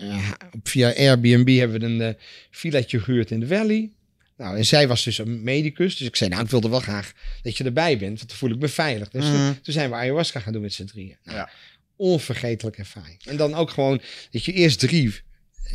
eh, 0.00 0.30
via 0.62 0.92
Airbnb 0.96 1.58
hebben 1.58 1.80
we 1.80 1.86
een 1.86 2.00
eh 2.00 2.22
villaatje 2.50 3.00
gehuurd 3.00 3.30
in 3.30 3.40
de 3.40 3.46
Valley. 3.46 3.90
Nou, 4.36 4.56
en 4.56 4.66
zij 4.66 4.88
was 4.88 5.04
dus 5.04 5.18
een 5.18 5.42
medicus. 5.42 5.96
Dus 5.96 6.06
ik 6.06 6.16
zei, 6.16 6.30
nou, 6.30 6.42
ik 6.42 6.50
wilde 6.50 6.68
wel 6.68 6.80
graag 6.80 7.12
dat 7.42 7.56
je 7.56 7.64
erbij 7.64 7.98
bent, 7.98 8.16
want 8.18 8.28
dan 8.28 8.38
voel 8.38 8.50
ik 8.50 8.58
me 8.58 8.68
veilig. 8.68 9.08
Dus 9.08 9.24
toen, 9.24 9.34
Mhm. 9.44 9.52
toen 9.62 9.72
zijn 9.74 9.90
we 9.90 9.96
ayahuasca 9.96 10.40
gaan 10.40 10.52
doen 10.52 10.62
met 10.62 10.72
z'n 10.72 10.84
drieën. 10.84 11.16
Nou, 11.24 11.36
Ja. 11.36 11.50
Onvergetelijke 11.96 12.78
ervaring. 12.80 13.24
En 13.24 13.36
dan 13.36 13.54
ook 13.54 13.70
gewoon 13.70 14.00
dat 14.30 14.44
je 14.44 14.52
eerst 14.52 14.78
drie 14.78 15.14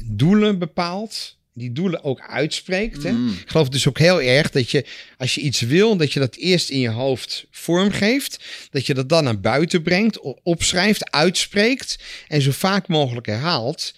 doelen 0.06 0.60
bepaalt. 0.60 1.38
Die 1.54 1.72
doelen 1.72 2.04
ook 2.04 2.22
uitspreekt. 2.22 3.04
Hè? 3.04 3.12
Mhm. 3.12 3.28
Ik 3.32 3.50
geloof 3.50 3.70
dus 3.70 3.88
ook 3.88 3.98
heel 4.00 4.22
erg 4.22 4.50
dat 4.50 4.72
je, 4.72 4.86
als 5.18 5.36
je 5.36 5.42
iets 5.42 5.62
wil, 5.62 5.98
dat 5.98 6.14
je 6.14 6.20
dat 6.20 6.36
eerst 6.36 6.70
in 6.70 6.80
je 6.80 6.90
hoofd 6.90 7.46
vormgeeft. 7.52 8.44
Dat 8.70 8.86
je 8.86 8.94
dat 8.94 9.10
dan 9.10 9.24
naar 9.24 9.40
buiten 9.40 9.82
brengt, 9.82 10.20
opschrijft, 10.44 11.12
uitspreekt. 11.12 12.00
En 12.28 12.42
zo 12.42 12.52
vaak 12.52 12.88
mogelijk 12.88 13.26
herhaalt. 13.26 13.94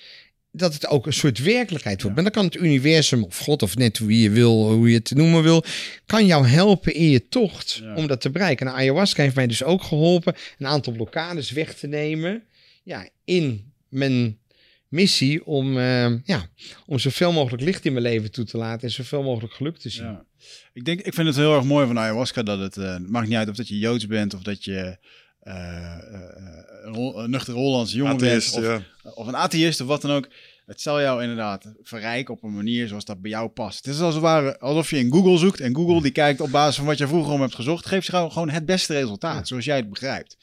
Dat 0.51 0.73
het 0.73 0.87
ook 0.87 1.05
een 1.05 1.13
soort 1.13 1.39
werkelijkheid 1.39 2.01
wordt. 2.01 2.15
Maar 2.15 2.23
dan 2.25 2.33
kan 2.33 2.45
het 2.45 2.55
universum 2.55 3.23
of 3.23 3.37
God 3.37 3.61
of 3.63 3.75
net 3.75 3.99
wie 3.99 4.19
je 4.21 4.29
wil, 4.29 4.71
hoe 4.71 4.89
je 4.89 4.97
het 4.97 5.11
noemen 5.15 5.43
wil, 5.43 5.63
kan 6.05 6.25
jou 6.25 6.47
helpen 6.47 6.93
in 6.93 7.09
je 7.09 7.27
tocht 7.27 7.79
Ja. 7.83 7.95
om 7.95 8.07
dat 8.07 8.21
te 8.21 8.29
bereiken. 8.29 8.67
En 8.67 8.73
ayahuasca 8.73 9.23
heeft 9.23 9.35
mij 9.35 9.47
dus 9.47 9.63
ook 9.63 9.83
geholpen 9.83 10.35
een 10.57 10.67
aantal 10.67 10.93
blokkades 10.93 11.51
weg 11.51 11.73
te 11.73 11.87
nemen. 11.87 12.43
Ja, 12.83 13.07
in 13.25 13.71
mijn 13.89 14.37
missie 14.93 15.45
om, 15.45 15.77
eh, 15.77 16.23
ja, 16.23 16.45
om 16.85 16.99
zoveel 16.99 17.31
mogelijk 17.31 17.63
licht 17.63 17.85
in 17.85 17.91
mijn 17.93 18.05
leven 18.05 18.31
toe 18.31 18.45
te 18.45 18.57
laten 18.57 18.87
en 18.87 18.93
zoveel 18.93 19.23
mogelijk 19.23 19.53
geluk 19.53 19.77
te 19.77 19.89
zien. 19.89 20.03
Ja. 20.05 20.25
Ik, 20.73 20.85
denk, 20.85 21.01
ik 21.01 21.13
vind 21.13 21.27
het 21.27 21.35
heel 21.37 21.55
erg 21.55 21.63
mooi 21.63 21.87
van 21.87 21.99
ayahuasca 21.99 22.43
dat 22.43 22.59
het, 22.59 22.77
eh, 22.77 22.93
het 22.93 23.09
maakt 23.09 23.27
niet 23.27 23.37
uit 23.37 23.49
of 23.49 23.55
dat 23.55 23.67
je 23.67 23.77
Joods 23.77 24.07
bent 24.07 24.33
of 24.33 24.41
dat 24.41 24.63
je 24.63 24.97
eh, 25.39 25.53
eh, 25.53 25.93
eh, 26.13 26.83
een, 26.83 27.17
een 27.17 27.29
nuchter 27.29 27.53
Hollandse 27.53 27.95
jongen 27.95 28.13
Atheïst, 28.13 28.55
bent. 28.59 28.65
Of, 28.65 28.83
ja. 29.03 29.11
of 29.11 29.27
een 29.27 29.35
atheïst 29.35 29.81
of 29.81 29.87
wat 29.87 30.01
dan 30.01 30.11
ook. 30.11 30.27
Het 30.65 30.81
zal 30.81 31.01
jou 31.01 31.21
inderdaad 31.21 31.73
verrijken 31.81 32.33
op 32.33 32.43
een 32.43 32.53
manier 32.53 32.87
zoals 32.87 33.05
dat 33.05 33.21
bij 33.21 33.31
jou 33.31 33.49
past. 33.49 33.85
Het 33.85 33.93
is 33.93 34.01
als 34.01 34.13
het 34.13 34.23
ware 34.23 34.59
alsof 34.59 34.89
je 34.89 34.97
in 34.97 35.11
Google 35.11 35.37
zoekt 35.37 35.59
en 35.59 35.75
Google 35.75 36.01
die 36.01 36.11
kijkt 36.11 36.41
op 36.41 36.51
basis 36.51 36.75
van 36.75 36.85
wat 36.85 36.97
je 36.97 37.07
vroeger 37.07 37.33
om 37.33 37.41
hebt 37.41 37.55
gezocht, 37.55 37.85
geeft 37.85 38.05
je 38.05 38.11
gewoon- 38.11 38.31
gewoon 38.31 38.49
het 38.49 38.65
beste 38.65 38.93
resultaat, 38.93 39.37
Ja. 39.37 39.43
zoals 39.45 39.65
jij 39.65 39.75
het 39.77 39.89
begrijpt. 39.89 40.37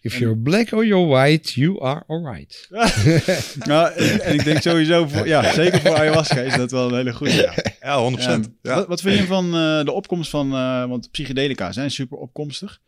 If 0.00 0.18
you're 0.18 0.36
black 0.36 0.72
or 0.72 0.84
you're 0.86 1.06
white, 1.06 1.60
you 1.60 1.80
are 1.82 2.02
alright. 2.06 2.66
nou, 3.66 3.92
en, 3.92 4.20
en 4.20 4.34
ik 4.34 4.44
denk 4.44 4.62
sowieso, 4.62 5.06
voor, 5.08 5.26
ja, 5.26 5.52
zeker 5.52 5.80
voor 5.80 5.96
ayahuasca 5.96 6.40
is 6.40 6.56
dat 6.56 6.70
wel 6.70 6.88
een 6.88 6.94
hele 6.96 7.12
goede. 7.12 7.32
Ja. 7.34 7.54
Ja, 7.80 8.10
100%. 8.12 8.16
Ja. 8.18 8.40
Ja. 8.62 8.74
Wat, 8.74 8.86
wat 8.86 9.00
vind 9.00 9.18
je 9.18 9.24
van 9.24 9.44
eh, 9.54 9.84
de 9.84 9.92
opkomst 9.92 10.30
van, 10.30 10.52
eh, 10.52 10.84
want 10.86 11.10
psychedelica 11.10 11.72
zijn 11.72 11.90
super 11.90 12.18
opkomstig. 12.18 12.80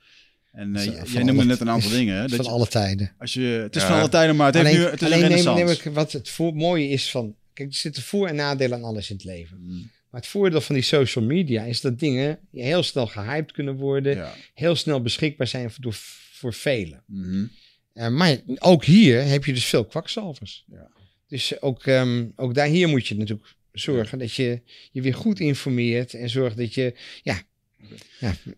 En 0.52 0.76
eh, 0.76 0.84
jij 0.84 1.22
noemde 1.22 1.32
alle- 1.32 1.44
net 1.44 1.60
een 1.60 1.70
aantal 1.70 1.90
dingen. 1.90 2.14
Hè, 2.16 2.20
dat 2.26 2.36
van 2.36 2.44
je- 2.44 2.50
alle 2.50 2.66
tijden. 2.68 3.12
als 3.18 3.32
je, 3.34 3.40
het 3.40 3.76
is 3.76 3.82
Ja. 3.82 3.88
van 3.88 3.98
alle 3.98 4.08
tijden, 4.08 4.36
maar 4.36 4.46
het 4.46 4.54
heeft 4.62 4.78
nu 4.78 4.84
het 4.84 5.02
is 5.02 5.12
alleen 5.12 5.38
een 5.38 5.54
neem, 5.54 5.68
ik 5.68 5.82
wat 5.92 6.12
het 6.12 6.28
voor, 6.28 6.54
mooie 6.54 6.88
is 6.88 7.10
van... 7.10 7.34
Kijk, 7.52 7.68
er 7.68 7.74
zitten 7.74 8.02
voor- 8.02 8.28
en 8.28 8.34
nadelen 8.34 8.78
aan 8.78 8.84
alles 8.84 9.10
in 9.10 9.16
het 9.16 9.24
leven. 9.24 9.56
Mm, 9.60 9.90
Maar 10.10 10.20
het 10.20 10.30
voordeel 10.30 10.60
van 10.60 10.74
die 10.74 10.84
social 10.84 11.24
media 11.24 11.62
is 11.62 11.80
dat 11.80 11.98
dingen 11.98 12.38
heel 12.52 12.82
snel 12.82 13.06
gehyped 13.06 13.52
kunnen 13.52 13.74
worden. 13.76 14.16
Ja. 14.16 14.32
Heel 14.54 14.74
snel 14.74 15.02
beschikbaar 15.02 15.46
zijn 15.46 15.70
voor, 15.70 15.82
door, 15.82 15.96
voor 16.36 16.54
velen. 16.54 17.02
Mhm. 17.06 17.44
Eh, 17.92 18.08
maar 18.08 18.36
ook 18.58 18.84
hier 18.84 19.22
heb 19.24 19.44
je 19.44 19.52
dus 19.52 19.64
veel 19.66 19.84
kwakzalvers. 19.84 20.64
Ja. 20.70 20.88
Dus 21.28 21.60
ook, 21.60 21.86
ehm, 21.86 22.26
ook 22.36 22.54
daar 22.54 22.66
hier 22.66 22.88
moet 22.88 23.06
je 23.06 23.16
natuurlijk 23.16 23.54
zorgen 23.72 24.18
dat 24.18 24.32
je 24.34 24.60
je 24.92 25.02
weer 25.02 25.14
goed 25.14 25.40
informeert. 25.40 26.14
En 26.14 26.30
zorg 26.30 26.54
dat 26.54 26.74
je... 26.74 26.94
Ja, 27.22 27.40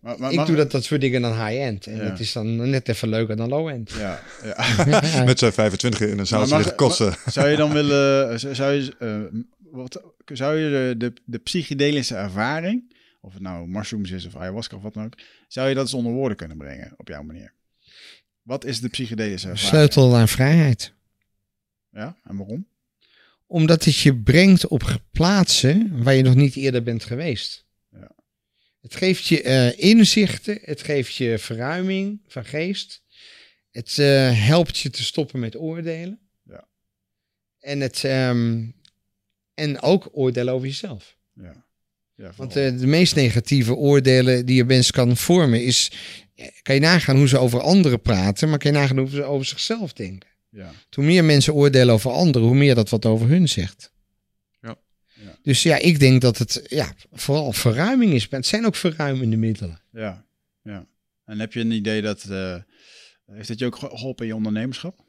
Maar, 0.01 0.19
maar, 0.19 0.31
ik 0.31 0.45
doe 0.45 0.55
dat, 0.55 0.71
dat 0.71 0.83
soort 0.83 1.01
dingen 1.01 1.21
dan 1.21 1.31
high-end. 1.45 1.87
En 1.87 1.95
Ja. 1.95 2.09
dat 2.09 2.19
is 2.19 2.31
dan 2.33 2.69
net 2.69 2.89
even 2.89 3.09
leuker 3.09 3.35
dan 3.35 3.49
low-end. 3.49 3.91
Ja, 3.91 4.23
ja. 4.43 4.83
Met 5.25 5.39
zijn 5.39 5.53
25 5.53 5.99
in 6.01 6.19
een 6.19 6.27
zaaltje 6.27 6.49
mag- 6.49 6.57
liggen 6.57 6.75
kotsen. 6.77 7.15
Zou 7.25 7.49
je 7.49 7.57
dan 7.57 7.71
willen, 7.73 8.39
zou- 8.39 8.55
zou 8.55 8.73
je, 8.73 8.95
eh, 8.99 9.39
wat, 9.71 10.03
zou 10.25 10.57
je 10.57 10.69
de, 10.69 10.95
de, 10.97 11.21
de 11.25 11.37
psychedelische 11.37 12.15
ervaring, 12.15 12.95
of 13.21 13.33
het 13.33 13.41
nou 13.41 13.67
mushrooms 13.67 14.11
is 14.11 14.25
of 14.25 14.35
ayahuasca 14.35 14.75
of 14.75 14.81
wat 14.83 14.93
dan 14.93 15.05
ook, 15.05 15.13
zou 15.47 15.69
je 15.69 15.73
dat 15.75 15.83
eens 15.83 15.93
onder 15.93 16.11
woorden 16.11 16.37
kunnen 16.37 16.57
brengen 16.57 16.93
op 16.97 17.07
jouw 17.07 17.23
manier? 17.23 17.53
Wat 18.49 18.65
is 18.65 18.79
de 18.79 18.89
psychedelische 18.89 19.47
ervaring? 19.47 19.69
Sleutel 19.69 20.09
naar 20.09 20.29
vrijheid. 20.29 20.93
Ja, 21.91 22.17
en 22.23 22.37
waarom? 22.37 22.67
Omdat 23.47 23.85
het 23.85 23.97
je 23.97 24.15
brengt 24.15 24.67
op 24.67 25.01
plaatsen 25.11 26.03
waar 26.03 26.13
je 26.13 26.23
nog 26.23 26.35
niet 26.35 26.55
eerder 26.55 26.83
bent 26.83 27.03
geweest. 27.03 27.65
Ja. 27.91 28.11
Het 28.81 28.95
geeft 28.95 29.25
je 29.25 29.41
eh, 29.41 29.79
inzichten, 29.79 30.59
het 30.61 30.81
geeft 30.81 31.15
je 31.15 31.37
verruiming 31.37 32.21
van 32.27 32.45
geest. 32.45 33.01
Het 33.71 33.97
eh, 33.97 34.45
helpt 34.45 34.77
je 34.77 34.89
te 34.89 35.03
stoppen 35.03 35.39
met 35.39 35.57
oordelen. 35.57 36.19
Ja. 36.43 36.67
En, 37.59 37.79
het, 37.79 38.03
ehm, 38.03 38.65
en 39.53 39.81
ook 39.81 40.09
oordelen 40.11 40.53
over 40.53 40.67
jezelf. 40.67 41.17
Ja. 41.33 41.65
ja 42.15 42.31
Want 42.35 42.55
eh, 42.55 42.77
de 42.77 42.87
meest 42.87 43.15
negatieve 43.15 43.75
oordelen 43.75 44.45
die 44.45 44.55
je 44.55 44.65
mens 44.65 44.91
kan 44.91 45.17
vormen 45.17 45.63
is... 45.63 45.91
Kan 46.61 46.75
je 46.75 46.81
nagaan 46.81 47.15
hoe 47.15 47.27
ze 47.27 47.37
over 47.37 47.61
anderen 47.61 48.01
praten, 48.01 48.49
maar 48.49 48.57
kan 48.57 48.71
je 48.71 48.77
nagaan 48.77 48.97
hoe 48.97 49.09
ze 49.09 49.23
over 49.23 49.45
zichzelf 49.45 49.93
denken. 49.93 50.29
Ja. 50.49 50.71
Hoe 50.89 51.03
meer 51.03 51.23
mensen 51.23 51.53
oordelen 51.53 51.93
over 51.93 52.11
anderen, 52.11 52.47
hoe 52.47 52.57
meer 52.57 52.75
dat 52.75 52.89
wat 52.89 53.05
over 53.05 53.27
hun 53.27 53.49
zegt. 53.49 53.93
Ja. 54.61 54.77
Ja. 55.13 55.37
Dus 55.41 55.63
ja, 55.63 55.77
ik 55.77 55.99
denk 55.99 56.21
dat 56.21 56.37
het 56.37 56.61
ja, 56.67 56.93
vooral 57.11 57.51
verruiming 57.53 58.13
is. 58.13 58.29
Maar 58.29 58.39
het 58.39 58.49
zijn 58.49 58.65
ook 58.65 58.75
verruimende 58.75 59.37
middelen. 59.37 59.81
Ja, 59.91 60.25
ja. 60.63 60.87
En 61.25 61.39
heb 61.39 61.53
je 61.53 61.59
een 61.59 61.71
idee 61.71 62.01
dat... 62.01 62.23
eh, 62.23 62.55
heeft 63.25 63.47
dat 63.47 63.59
je 63.59 63.65
ook 63.65 63.75
geholpen 63.75 64.23
in 64.25 64.31
je 64.31 64.35
ondernemerschap? 64.35 65.05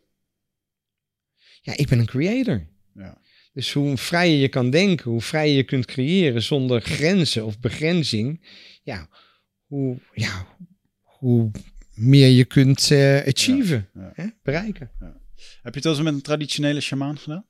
Ja, 1.63 1.77
ik 1.77 1.89
ben 1.89 1.99
een 1.99 2.07
creator. 2.07 2.67
Ja. 2.95 3.21
Dus 3.53 3.73
hoe 3.73 3.97
vrijer 3.97 4.39
je 4.41 4.49
kan 4.49 4.71
denken, 4.71 5.11
hoe 5.11 5.21
vrijer 5.21 5.57
je 5.57 5.65
kunt 5.65 5.85
creëren 5.85 6.43
zonder 6.43 6.81
grenzen 6.81 7.45
of 7.45 7.61
begrenzing, 7.61 8.47
ja, 8.83 9.09
hoe, 9.67 9.99
ja, 10.15 10.47
hoe 11.21 11.51
meer 11.95 12.29
je 12.29 12.45
kunt 12.45 12.91
eh 12.91 13.27
achieven, 13.27 13.89
Ja, 13.95 14.01
ja. 14.03 14.13
Hè? 14.15 14.27
bereiken. 14.43 14.91
Heb 15.63 15.75
je 15.75 15.81
het 15.81 15.85
wel 15.85 15.93
eens 15.93 16.03
met 16.03 16.13
een 16.15 16.23
traditionele 16.23 16.81
shamaan 16.81 17.19
gedaan? 17.19 17.45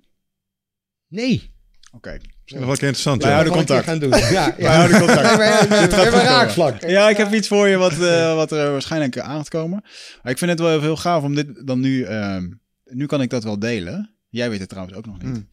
Nee. 1.09 1.51
Oké. 1.92 2.10
Misschien 2.10 2.28
nog 2.47 2.60
wel 2.60 2.70
een 2.70 2.76
keer 2.76 2.86
interessant. 2.86 3.22
Wij 3.22 3.30
ja. 3.30 3.36
houden 3.36 3.56
contact. 3.56 3.84
gaan 3.84 3.98
doen. 3.98 4.10
Ja, 4.38 4.55
Wij 4.59 4.74
houden 4.76 4.98
contact. 5.06 5.38
Dit 5.68 5.94
we 5.94 6.01
hebben 6.02 6.22
raakvlak. 6.22 6.80
Ja, 6.80 7.09
ik 7.09 7.16
heb 7.16 7.32
iets 7.32 7.48
voor 7.48 7.68
je 7.68 7.76
wat, 7.76 7.92
eh, 7.92 8.34
wat 8.40 8.52
er 8.52 8.70
waarschijnlijk 8.70 9.18
aan 9.18 9.36
gaat 9.36 9.48
komen. 9.48 9.80
Maar 10.22 10.32
ik 10.32 10.38
vind 10.38 10.51
het 10.51 10.60
wel 10.60 10.80
heel 10.80 10.97
gaaf 10.97 11.22
om 11.22 11.34
dit 11.34 11.66
dan 11.66 11.80
nu... 11.80 12.02
ehm, 12.02 12.51
nu 12.84 13.06
kan 13.06 13.22
ik 13.22 13.30
dat 13.30 13.44
wel 13.44 13.59
delen. 13.59 14.14
Jij 14.28 14.51
weet 14.51 14.60
het 14.60 14.68
trouwens 14.68 14.97
ook 14.97 15.06
nog 15.06 15.22
niet. 15.22 15.34
Hmm. 15.36 15.48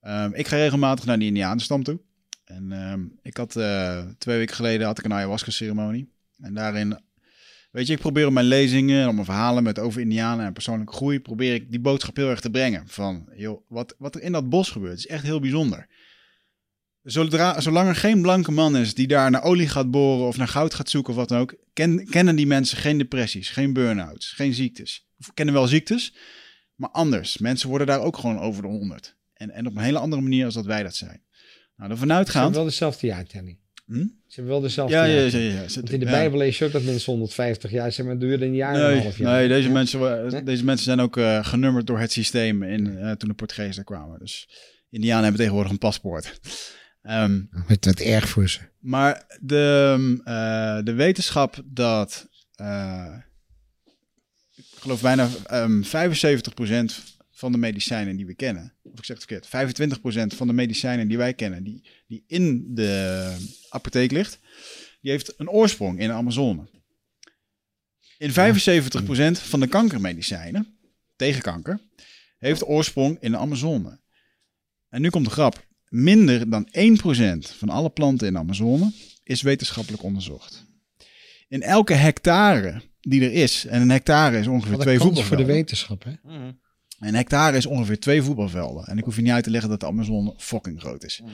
Ehm, 0.00 0.30
ik 0.32 0.46
ga 0.48 0.56
regelmatig 0.56 1.04
naar 1.04 1.18
die 1.18 1.28
Indianenstam 1.28 1.82
toe. 1.82 2.00
En 2.44 2.72
ehm, 2.72 3.00
ik 3.22 3.36
had 3.36 3.56
eh, 3.56 4.04
twee 4.18 4.38
weken 4.38 4.54
geleden 4.54 4.86
had 4.86 4.98
ik 4.98 5.04
een 5.04 5.12
ayahuasca 5.12 5.50
ceremonie. 5.50 6.12
En 6.40 6.54
daarin, 6.54 7.00
weet 7.76 7.86
je, 7.86 7.92
ik 7.92 7.98
probeer 7.98 8.26
op 8.26 8.32
mijn 8.32 8.46
lezingen, 8.46 9.08
op 9.08 9.14
mijn 9.14 9.24
verhalen 9.24 9.62
met 9.62 9.78
over 9.78 10.00
Indianen 10.00 10.46
en 10.46 10.52
persoonlijke 10.52 10.92
groei, 10.92 11.20
probeer 11.20 11.54
ik 11.54 11.70
die 11.70 11.80
boodschap 11.80 12.16
heel 12.16 12.28
erg 12.28 12.40
te 12.40 12.50
brengen. 12.50 12.88
Van, 12.88 13.28
joh, 13.34 13.60
wat, 13.68 13.94
wat 13.98 14.14
er 14.14 14.22
in 14.22 14.32
dat 14.32 14.48
bos 14.48 14.70
gebeurt, 14.70 14.98
is 14.98 15.06
echt 15.06 15.22
heel 15.22 15.40
bijzonder. 15.40 15.86
Zodra, 17.02 17.60
zolang 17.60 17.88
er 17.88 17.94
geen 17.94 18.22
blanke 18.22 18.50
man 18.50 18.76
is 18.76 18.94
die 18.94 19.06
daar 19.06 19.30
naar 19.30 19.42
olie 19.42 19.68
gaat 19.68 19.90
boren 19.90 20.26
of 20.26 20.36
naar 20.36 20.48
goud 20.48 20.74
gaat 20.74 20.90
zoeken 20.90 21.12
of 21.12 21.18
wat 21.18 21.28
dan 21.28 21.40
ook, 21.40 21.54
ken- 21.72 22.06
kennen 22.10 22.36
die 22.36 22.46
mensen 22.46 22.78
geen 22.78 22.98
depressies, 22.98 23.48
geen 23.48 23.72
burn-outs, 23.72 24.32
geen 24.32 24.54
ziektes. 24.54 25.08
Of 25.18 25.34
kennen 25.34 25.54
wel 25.54 25.66
ziektes, 25.66 26.16
maar 26.74 26.90
anders. 26.90 27.38
Mensen 27.38 27.68
worden 27.68 27.86
daar 27.86 28.00
ook 28.00 28.16
gewoon 28.16 28.38
over 28.38 28.62
de 28.62 28.68
honderd. 28.68 29.16
En, 29.32 29.50
en 29.50 29.66
op 29.66 29.76
een 29.76 29.82
hele 29.82 29.98
andere 29.98 30.22
manier 30.22 30.44
als 30.44 30.54
dat 30.54 30.66
wij 30.66 30.82
dat 30.82 30.94
zijn. 30.94 31.22
Nou, 31.76 31.90
ervan 31.90 31.90
Ze 31.90 31.98
hebben 31.98 32.16
uitgaand... 32.16 32.54
wel 32.54 32.64
dezelfde 32.64 33.06
jaartelling. 33.06 33.58
Hm? 33.86 33.94
Ze 34.26 34.34
hebben 34.34 34.52
wel 34.52 34.60
dezelfde 34.60 34.94
Ja, 34.96 35.04
ja, 35.04 35.20
ja. 35.20 35.38
ja. 35.38 35.64
Want 35.74 35.92
in 35.92 36.00
de. 36.00 36.04
Bijbel 36.04 36.38
lees 36.38 36.58
je 36.58 36.64
ook 36.64 36.72
dat 36.72 36.82
mensen 36.82 37.12
150 37.12 37.70
jaar 37.70 37.92
zijn, 37.92 38.06
maar 38.06 38.18
duurde 38.18 38.44
een 38.44 38.54
jaar 38.54 38.74
en 38.74 38.96
een 38.96 39.02
half 39.02 39.18
jaar. 39.18 39.32
nee 39.32 39.48
deze, 39.48 39.68
mensen, 39.70 40.44
deze 40.44 40.64
mensen 40.64 40.84
zijn 40.84 41.00
ook 41.00 41.16
eh, 41.16 41.44
genummerd 41.44 41.86
door 41.86 41.98
het 41.98 42.12
systeem 42.12 42.62
in, 42.62 42.98
eh, 42.98 43.12
toen 43.12 43.28
de 43.28 43.34
Portugezen 43.34 43.74
daar 43.74 43.84
kwamen. 43.84 44.18
Dus 44.18 44.48
Indianen 44.90 45.22
hebben 45.22 45.40
tegenwoordig 45.40 45.72
een 45.72 45.78
paspoort. 45.78 46.32
Ehm, 47.02 47.40
Met 47.68 47.82
dat 47.82 48.00
erg 48.00 48.28
voor 48.28 48.48
ze. 48.48 48.60
maar 48.78 49.38
de, 49.40 50.20
eh, 50.24 50.84
de 50.84 50.92
wetenschap 50.92 51.62
dat, 51.64 52.28
ik 54.56 54.78
geloof 54.78 55.00
bijna 55.00 55.28
ehm 55.46 55.82
75% 55.82 57.15
van 57.36 57.52
de 57.52 57.58
medicijnen 57.58 58.16
die 58.16 58.26
we 58.26 58.34
kennen, 58.34 58.72
of 58.82 58.98
ik 58.98 59.04
zeg 59.04 59.16
het 59.16 59.46
verkeerd, 59.46 60.32
25% 60.32 60.36
van 60.36 60.46
de 60.46 60.52
medicijnen 60.52 61.08
die 61.08 61.16
wij 61.16 61.34
kennen, 61.34 61.64
die, 61.64 61.82
die 62.06 62.24
in 62.26 62.74
de 62.74 63.32
apotheek 63.68 64.10
ligt, 64.10 64.38
die 65.00 65.10
heeft 65.10 65.34
een 65.36 65.50
oorsprong 65.50 65.98
in 65.98 66.06
de 66.06 66.14
Amazone. 66.14 66.68
In 68.18 68.30
75% 68.30 68.32
van 69.42 69.60
de 69.60 69.66
kankermedicijnen, 69.66 70.78
tegen 71.16 71.42
kanker, 71.42 71.80
heeft 72.38 72.64
oorsprong 72.64 73.16
in 73.20 73.30
de 73.30 73.36
Amazone. 73.36 74.00
En 74.88 75.00
nu 75.00 75.10
komt 75.10 75.24
de 75.24 75.30
grap. 75.30 75.66
Minder 75.88 76.50
dan 76.50 76.68
1% 76.68 76.72
van 77.58 77.68
alle 77.68 77.90
planten 77.90 78.26
in 78.26 78.32
de 78.32 78.38
Amazone 78.38 78.92
is 79.22 79.42
wetenschappelijk 79.42 80.02
onderzocht. 80.02 80.64
In 81.48 81.62
elke 81.62 81.94
hectare 81.94 82.82
die 83.00 83.22
er 83.22 83.32
is, 83.32 83.66
en 83.66 83.80
een 83.80 83.90
hectare 83.90 84.38
is 84.38 84.46
ongeveer 84.46 84.78
twee 84.78 84.98
kans 84.98 85.02
voor 85.02 85.14
de 85.14 85.20
voetbalvelden. 85.20 85.54
wetenschap, 85.54 86.04
hè? 86.04 86.12
Een 86.98 87.14
hectare 87.14 87.56
is 87.56 87.66
ongeveer 87.66 88.00
twee 88.00 88.22
voetbalvelden. 88.22 88.84
En 88.84 88.98
ik 88.98 89.04
hoef 89.04 89.16
je 89.16 89.22
niet 89.22 89.32
uit 89.32 89.44
te 89.44 89.50
leggen 89.50 89.70
dat 89.70 89.80
de 89.80 89.86
Amazone 89.86 90.34
fucking 90.36 90.80
groot 90.80 91.04
is. 91.04 91.20
Maar 91.24 91.30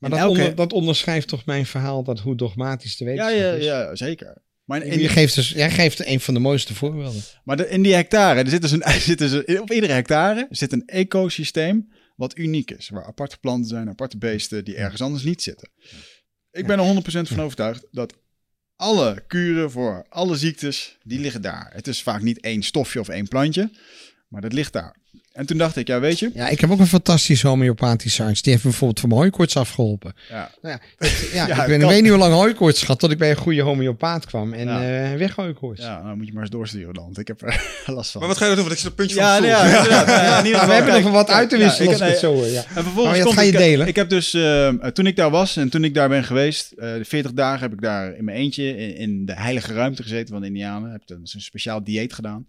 In 0.00 0.10
dat, 0.10 0.18
elke- 0.18 0.40
onder- 0.40 0.54
dat 0.54 0.72
onderschrijft 0.72 1.28
toch 1.28 1.44
mijn 1.44 1.66
verhaal 1.66 2.02
dat 2.02 2.20
hoe 2.20 2.34
dogmatisch 2.36 2.96
de 2.96 3.04
Ja, 3.04 3.10
wetenschap 3.10 3.38
ja, 3.40 3.52
is. 3.52 3.64
ja, 3.64 3.96
zeker. 3.96 4.44
Maar 4.64 4.82
in, 4.82 5.00
je 5.00 5.08
geeft 5.08 5.34
dus, 5.34 5.48
jij 5.50 5.70
geeft 5.70 6.06
een 6.06 6.20
van 6.20 6.34
de 6.34 6.40
mooiste 6.40 6.74
voorbeelden. 6.74 7.22
Maar 7.44 7.56
de- 7.56 7.68
in 7.68 7.82
die 7.82 7.94
hectare, 7.94 8.40
er 8.40 8.48
zit 8.48 8.62
dus 8.62 8.70
een, 8.70 8.82
er 8.94 9.00
zit 9.00 9.18
dus 9.18 9.32
een- 9.32 9.60
op 9.60 9.72
iedere 9.72 9.92
hectare 9.92 10.46
zit 10.50 10.72
een 10.72 10.86
ecosysteem 10.86 11.92
wat 12.16 12.38
uniek 12.38 12.70
is. 12.70 12.88
Waar 12.88 13.04
aparte 13.04 13.38
planten 13.38 13.68
zijn, 13.68 13.88
aparte 13.88 14.18
beesten 14.18 14.64
die 14.64 14.76
ergens 14.76 15.00
anders 15.02 15.24
niet 15.24 15.42
zitten. 15.42 15.70
Ik 16.50 16.66
ben 16.66 16.78
er 16.78 16.84
100% 16.84 17.28
van 17.28 17.40
overtuigd 17.40 17.86
dat 17.90 18.14
alle 18.76 19.24
kuren 19.26 19.70
voor 19.70 20.06
alle 20.08 20.36
ziektes, 20.36 20.98
die 21.02 21.18
liggen 21.20 21.42
daar. 21.42 21.70
Het 21.74 21.86
is 21.88 22.02
vaak 22.02 22.22
niet 22.22 22.40
één 22.40 22.62
stofje 22.62 23.00
of 23.00 23.08
één 23.08 23.28
plantje, 23.28 23.70
maar 24.28 24.40
dat 24.40 24.52
ligt 24.52 24.72
daar. 24.72 24.96
En 25.32 25.46
toen 25.46 25.58
dacht 25.58 25.76
ik, 25.76 25.86
ja 25.86 26.00
weet 26.00 26.18
je, 26.18 26.30
Ja, 26.34 26.48
ik 26.48 26.60
heb 26.60 26.70
ook 26.70 26.78
een 26.78 26.86
fantastische 26.86 27.48
homeopathische 27.48 28.22
arts. 28.22 28.42
Die 28.42 28.52
heeft 28.52 28.64
me 28.64 28.70
bijvoorbeeld 28.70 29.00
van 29.00 29.08
mijn 29.08 29.20
hooikoorts 29.20 29.56
afgeholpen. 29.56 30.14
ja, 30.28 30.50
Nou 30.62 30.74
ja, 30.74 30.80
het- 31.06 31.30
ja, 31.32 31.46
Ja, 31.46 31.60
ik 31.62 31.68
ben, 31.68 31.80
ik 31.80 31.86
weet 31.88 32.00
niet 32.02 32.10
hoe 32.10 32.18
lang 32.20 32.32
hooikoorts 32.34 32.80
gehad 32.80 32.98
tot 32.98 33.10
ik 33.10 33.18
bij 33.18 33.30
een 33.30 33.36
goede 33.36 33.62
homeopaat 33.62 34.26
kwam. 34.26 34.52
En 34.52 34.66
Ja. 34.66 35.10
eh 35.12 35.18
weg 35.18 35.34
hooikoorts. 35.34 35.80
ja 35.82 36.02
nou 36.02 36.16
moet 36.16 36.26
je 36.26 36.32
maar 36.32 36.42
eens 36.42 36.50
doorsturen 36.50 36.94
dan, 36.94 37.04
want 37.04 37.18
ik 37.18 37.26
heb 37.28 37.42
er 37.42 37.62
last 37.94 38.10
van. 38.10 38.20
Maar 38.20 38.28
wat 38.28 38.38
ga 38.38 38.46
je 38.46 38.54
dan 38.54 38.64
doen? 38.64 38.68
Want 38.68 38.78
ik 38.78 38.84
zit 38.84 38.92
op 38.92 38.98
het 38.98 39.06
puntje 39.06 39.22
ja, 39.24 39.32
van 39.34 39.42
de 39.42 39.48
nee, 39.48 39.56
stoel. 39.56 39.70
ja, 39.70 39.76
inderdaad. 39.78 40.06
Ja, 40.06 40.22
ja, 40.22 40.38
in 40.38 40.44
ieder 40.46 40.66
we 40.66 40.72
hebben 40.72 40.92
kijk, 40.92 41.04
nog 41.04 41.12
wat 41.12 41.26
kijk, 41.26 41.38
uit 41.38 41.48
te 41.50 41.56
ja, 41.56 41.62
wisselen 41.64 41.86
ik- 41.92 41.92
als 41.92 42.02
ik 42.02 42.08
het 42.08 42.18
zo 42.18 42.34
hoor. 42.34 42.46
Ja. 42.46 42.64
En 42.74 42.82
vervolgens 42.82 43.32
ga 43.34 43.40
je 43.40 43.50
ik, 43.52 43.56
delen. 43.58 43.86
Ik 43.86 43.96
heb 43.96 44.08
dus, 44.08 44.34
eh, 44.34 44.68
toen 44.68 45.06
ik 45.06 45.16
daar 45.16 45.30
was 45.30 45.56
en 45.56 45.68
toen 45.68 45.84
ik 45.84 45.94
daar 45.94 46.08
ben 46.08 46.24
geweest, 46.24 46.72
eh, 46.72 46.94
de 46.94 47.04
40 47.04 47.32
dagen 47.32 47.60
heb 47.60 47.72
ik 47.72 47.80
daar 47.80 48.16
in 48.16 48.24
mijn 48.24 48.36
eentje 48.36 48.76
in, 48.76 48.96
in 48.96 49.26
de 49.26 49.34
heilige 49.34 49.72
ruimte 49.72 50.02
gezeten 50.02 50.28
van 50.28 50.40
de 50.40 50.46
Indianen. 50.46 50.90
Heb 50.92 51.02
een, 51.06 51.16
een 51.34 51.40
speciaal 51.40 51.84
dieet 51.84 52.12
gedaan. 52.12 52.46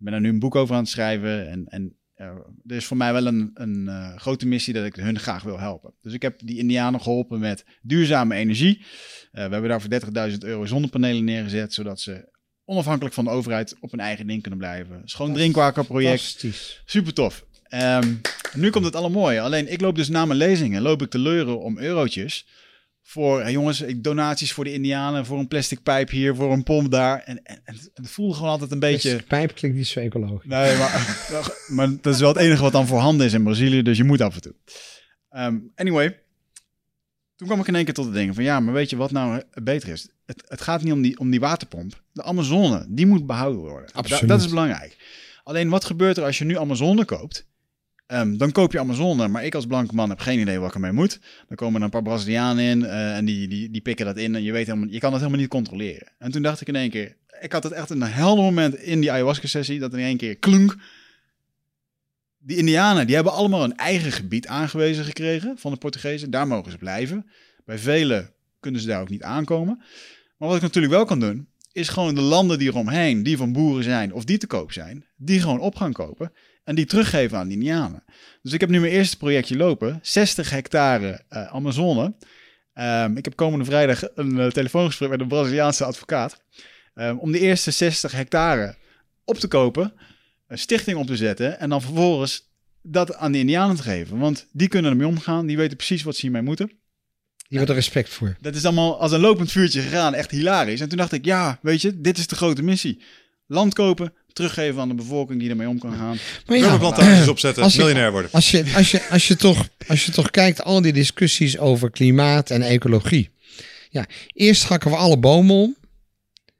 Ik 0.00 0.06
ben 0.06 0.12
daar 0.12 0.20
nu 0.20 0.28
een 0.28 0.38
boek 0.38 0.54
over 0.54 0.74
aan 0.74 0.80
het 0.80 0.90
schrijven. 0.90 1.48
En, 1.48 1.66
en 1.66 1.96
eh, 2.14 2.26
er 2.66 2.76
is 2.76 2.84
voor 2.84 2.96
mij 2.96 3.12
wel 3.12 3.26
een, 3.26 3.50
een 3.54 3.88
eh, 3.88 4.16
grote 4.16 4.46
missie 4.46 4.74
dat 4.74 4.84
ik 4.84 4.94
hun 4.94 5.18
graag 5.18 5.42
wil 5.42 5.58
helpen. 5.58 5.94
Dus 6.00 6.12
ik 6.12 6.22
heb 6.22 6.40
die 6.44 6.58
Indianen 6.58 7.00
geholpen 7.00 7.38
met 7.38 7.64
duurzame 7.82 8.34
energie. 8.34 8.84
Eh, 9.32 9.44
we 9.44 9.52
hebben 9.52 9.68
daar 9.68 9.80
voor 9.80 10.30
30.000 10.30 10.38
euro 10.38 10.66
zonnepanelen 10.66 11.24
neergezet, 11.24 11.74
zodat 11.74 12.00
ze 12.00 12.28
onafhankelijk 12.64 13.14
van 13.14 13.24
de 13.24 13.30
overheid 13.30 13.76
op 13.80 13.90
hun 13.90 14.00
eigen 14.00 14.26
ding 14.26 14.40
kunnen 14.42 14.60
blijven. 14.60 15.02
Schoon 15.04 15.32
drinkwaterproject. 15.32 16.46
Super 16.84 17.14
tof. 17.14 17.44
Ehm, 17.62 18.14
nu 18.54 18.70
komt 18.70 18.84
het 18.84 18.96
allemaal 18.96 19.20
mooi. 19.20 19.38
Alleen 19.38 19.72
ik 19.72 19.80
loop 19.80 19.96
dus 19.96 20.08
na 20.08 20.24
mijn 20.24 20.38
lezingen, 20.38 20.82
loop 20.82 21.02
ik 21.02 21.10
te 21.10 21.18
leuren 21.18 21.60
om 21.60 21.78
eurotjes. 21.78 22.46
Voor, 23.10 23.50
jongens, 23.50 23.80
ik- 23.80 24.02
donaties 24.02 24.52
voor 24.52 24.64
de 24.64 24.72
Indianen, 24.72 25.26
voor 25.26 25.38
een 25.38 25.48
plastic 25.48 25.82
pijp 25.82 26.10
hier, 26.10 26.34
voor 26.34 26.52
een 26.52 26.62
pomp 26.62 26.90
daar. 26.90 27.18
En, 27.22 27.42
en, 27.42 27.60
en 27.64 27.76
het 27.94 28.10
voelde 28.10 28.34
gewoon 28.34 28.50
altijd 28.50 28.70
een 28.70 28.78
beetje... 28.78 29.10
Beetje... 29.10 29.26
Pijp 29.26 29.54
klinkt 29.54 29.76
niet 29.76 29.86
zo 29.86 30.00
ecologisch. 30.00 30.48
Nee, 30.48 30.76
maar, 30.78 31.26
maar 31.68 31.88
dat 32.00 32.14
is 32.14 32.20
wel 32.20 32.28
het 32.28 32.38
enige 32.38 32.62
wat 32.62 32.72
dan 32.72 32.86
voorhanden 32.86 33.26
is 33.26 33.32
in 33.32 33.42
Brazilië, 33.42 33.82
dus 33.82 33.96
je 33.96 34.04
moet 34.04 34.20
af 34.20 34.34
en 34.34 34.40
toe. 34.40 34.54
Ehm, 35.28 35.58
anyway, 35.74 36.20
toen 37.36 37.46
kwam 37.46 37.60
ik 37.60 37.66
in 37.68 37.74
één 37.74 37.84
keer 37.84 37.94
tot 37.94 38.04
het 38.04 38.14
denken 38.14 38.34
van 38.34 38.44
ja, 38.44 38.60
maar 38.60 38.74
weet 38.74 38.90
je 38.90 38.96
wat 38.96 39.10
nou 39.10 39.42
beter 39.62 39.88
is? 39.88 40.08
Het, 40.26 40.42
het 40.48 40.60
gaat 40.60 40.82
niet 40.82 40.92
om 40.92 41.02
die, 41.02 41.18
om 41.18 41.30
die 41.30 41.40
waterpomp. 41.40 42.02
De 42.12 42.22
Amazone, 42.22 42.86
die 42.88 43.06
moet 43.06 43.26
behouden 43.26 43.60
worden. 43.60 43.86
Da- 43.92 43.98
Absoluut. 43.98 44.28
dat 44.28 44.40
is 44.40 44.48
belangrijk. 44.48 44.96
Alleen 45.42 45.68
wat 45.68 45.84
gebeurt 45.84 46.16
er 46.16 46.24
als 46.24 46.38
je 46.38 46.44
nu 46.44 46.58
Amazone 46.58 47.04
koopt? 47.04 47.48
Ehm, 48.10 48.36
dan 48.36 48.52
koop 48.52 48.72
je 48.72 48.78
Amazone, 48.78 49.28
maar 49.28 49.44
ik 49.44 49.54
als 49.54 49.66
blanke 49.66 49.94
man 49.94 50.08
heb 50.08 50.18
geen 50.18 50.38
idee 50.38 50.58
wat 50.58 50.68
ik 50.68 50.74
ermee 50.74 50.92
moet. 50.92 51.18
Dan 51.48 51.56
komen 51.56 51.76
er 51.76 51.84
een 51.84 51.90
paar 51.90 52.02
Brazilianen 52.02 52.64
in 52.64 52.84
eh, 52.84 53.16
en 53.16 53.24
die, 53.24 53.48
die, 53.48 53.70
die 53.70 53.80
pikken 53.80 54.06
dat 54.06 54.16
in 54.16 54.34
en 54.34 54.42
je, 54.42 54.52
weet 54.52 54.66
helemaal, 54.66 54.88
je 54.88 54.98
kan 54.98 55.10
dat 55.10 55.20
helemaal 55.20 55.40
niet 55.40 55.50
controleren. 55.50 56.08
En 56.18 56.30
toen 56.30 56.42
dacht 56.42 56.60
ik 56.60 56.68
in 56.68 56.76
één 56.76 56.90
keer, 56.90 57.16
ik 57.40 57.52
had 57.52 57.62
het 57.62 57.72
echt 57.72 57.90
een 57.90 58.02
helder 58.02 58.44
moment 58.44 58.74
in 58.74 59.00
die 59.00 59.12
ayahuasca-sessie, 59.12 59.78
dat 59.78 59.92
in 59.92 59.98
één 59.98 60.16
keer 60.16 60.36
klunk. 60.36 60.76
Die 62.38 62.56
Indianen, 62.56 63.06
die 63.06 63.14
hebben 63.14 63.32
allemaal 63.32 63.64
een 63.64 63.76
eigen 63.76 64.12
gebied 64.12 64.46
aangewezen 64.46 65.04
gekregen 65.04 65.58
van 65.58 65.72
de 65.72 65.78
Portugezen. 65.78 66.30
Daar 66.30 66.46
mogen 66.46 66.70
ze 66.70 66.78
blijven. 66.78 67.26
Bij 67.64 67.78
velen 67.78 68.30
kunnen 68.60 68.80
ze 68.80 68.86
daar 68.86 69.00
ook 69.00 69.10
niet 69.10 69.22
aankomen. 69.22 69.82
Maar 70.36 70.48
wat 70.48 70.56
ik 70.56 70.62
natuurlijk 70.62 70.92
wel 70.92 71.04
kan 71.04 71.20
doen, 71.20 71.48
is 71.72 71.88
gewoon 71.88 72.14
de 72.14 72.20
landen 72.20 72.58
die 72.58 72.68
eromheen, 72.68 73.22
die 73.22 73.36
van 73.36 73.52
boeren 73.52 73.84
zijn 73.84 74.12
of 74.12 74.24
die 74.24 74.38
te 74.38 74.46
koop 74.46 74.72
zijn, 74.72 75.04
die 75.16 75.40
gewoon 75.40 75.60
op 75.60 75.74
gaan 75.74 75.92
kopen 75.92 76.32
en 76.70 76.76
die 76.76 76.86
teruggeven 76.86 77.38
aan 77.38 77.48
de 77.48 77.54
Indianen. 77.54 78.04
Dus 78.42 78.52
ik 78.52 78.60
heb 78.60 78.68
nu 78.68 78.80
mijn 78.80 78.92
eerste 78.92 79.16
projectje 79.16 79.56
lopen, 79.56 79.98
60 80.02 80.50
hectare 80.50 81.24
eh, 81.28 81.46
Amazone. 81.46 82.14
Ehm, 82.72 83.16
ik 83.16 83.24
heb 83.24 83.36
komende 83.36 83.64
vrijdag 83.64 84.02
een 84.14 84.38
eh, 84.38 84.46
telefoongesprek 84.46 85.10
met 85.10 85.20
een 85.20 85.28
Braziliaanse 85.28 85.84
advocaat. 85.84 86.42
ehm, 86.94 87.16
om 87.16 87.32
de 87.32 87.38
eerste 87.38 87.70
60 87.70 88.12
hectare 88.12 88.74
op 89.24 89.38
te 89.38 89.48
kopen, 89.48 89.92
een 90.46 90.58
stichting 90.58 90.98
op 90.98 91.06
te 91.06 91.16
zetten 91.16 91.60
en 91.60 91.68
dan 91.68 91.82
vervolgens 91.82 92.48
dat 92.82 93.14
aan 93.14 93.32
de 93.32 93.38
Indianen 93.38 93.76
te 93.76 93.82
geven. 93.82 94.18
Want 94.18 94.46
die 94.52 94.68
kunnen 94.68 94.90
ermee 94.90 95.06
omgaan, 95.06 95.46
die 95.46 95.56
weten 95.56 95.76
precies 95.76 96.02
wat 96.02 96.14
ze 96.14 96.20
hiermee 96.20 96.42
moeten. 96.42 96.72
Je 97.48 97.58
er 97.58 97.74
respect 97.74 98.08
voor. 98.08 98.36
Dat 98.40 98.54
is 98.54 98.64
allemaal 98.64 99.00
als 99.00 99.12
een 99.12 99.20
lopend 99.20 99.52
vuurtje 99.52 99.80
gegaan, 99.80 100.14
echt 100.14 100.30
hilarisch. 100.30 100.80
En 100.80 100.88
toen 100.88 100.98
dacht 100.98 101.12
ik, 101.12 101.24
ja, 101.24 101.58
weet 101.62 101.82
je, 101.82 102.00
dit 102.00 102.18
is 102.18 102.26
de 102.26 102.36
grote 102.36 102.62
missie. 102.62 103.02
Land 103.46 103.74
kopen, 103.74 104.12
teruggeven 104.32 104.80
aan 104.80 104.88
de 104.88 104.94
bevolking 104.94 105.40
die 105.40 105.50
ermee 105.50 105.68
om 105.68 105.78
kan 105.78 105.92
gaan. 105.96 106.18
Maar 106.46 106.56
ja, 106.56 106.62
Rubberplantages 106.70 107.28
opzetten, 107.28 107.62
als 107.62 107.72
je- 107.72 107.78
miljonair 107.78 108.12
worden. 108.12 108.30
Als 108.32 108.50
je, 108.50 108.64
als, 108.76 108.90
je, 108.90 109.00
als, 109.10 109.28
je 109.28 109.36
toch, 109.36 109.68
als 109.88 110.04
je 110.06 110.12
toch 110.12 110.30
kijkt, 110.30 110.64
al 110.64 110.80
die 110.82 110.92
discussies 110.92 111.58
over 111.58 111.90
klimaat 111.90 112.50
en 112.50 112.62
ecologie. 112.62 113.30
Ja, 113.90 114.06
eerst 114.32 114.64
hakken 114.64 114.90
we 114.90 114.96
alle 114.96 115.18
bomen 115.18 115.56
om. 115.56 115.78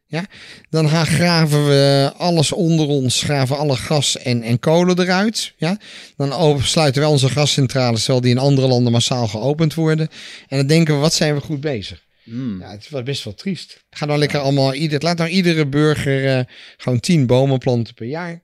Ja, 0.06 0.24
dan 0.70 0.88
graven 0.88 1.66
we 1.66 2.12
alles 2.16 2.52
onder 2.52 2.86
ons, 2.86 3.22
graven 3.22 3.56
alle 3.58 3.76
gas 3.76 4.16
en, 4.18 4.42
en 4.42 4.58
kolen 4.58 4.98
eruit. 5.00 5.52
Ja, 5.56 5.78
dan 6.16 6.60
sluiten 6.62 7.02
we 7.02 7.08
onze 7.08 7.28
gascentrales, 7.28 7.98
terwijl 8.00 8.20
die 8.20 8.30
in 8.30 8.38
andere 8.38 8.66
landen 8.66 8.92
massaal 8.92 9.26
geopend 9.28 9.74
worden. 9.74 10.08
En 10.48 10.56
dan 10.56 10.66
denken 10.66 10.94
we, 10.94 11.00
wat 11.00 11.14
zijn 11.14 11.34
we 11.34 11.40
goed 11.40 11.60
bezig? 11.60 12.02
Hmm. 12.24 12.60
Ja, 12.60 12.70
het 12.70 12.88
is 12.90 13.02
best 13.02 13.24
wel 13.24 13.34
triest. 13.34 13.84
Ga 13.90 14.06
dan 14.06 14.18
lekker 14.18 14.40
allemaal, 14.40 14.74
ieder, 14.74 15.02
laat 15.02 15.18
nou 15.18 15.30
iedere 15.30 15.66
burger 15.66 16.38
eh, 16.38 16.44
gewoon 16.76 17.00
tien 17.00 17.26
bomen 17.26 17.58
planten 17.58 17.94
per 17.94 18.06
jaar. 18.06 18.42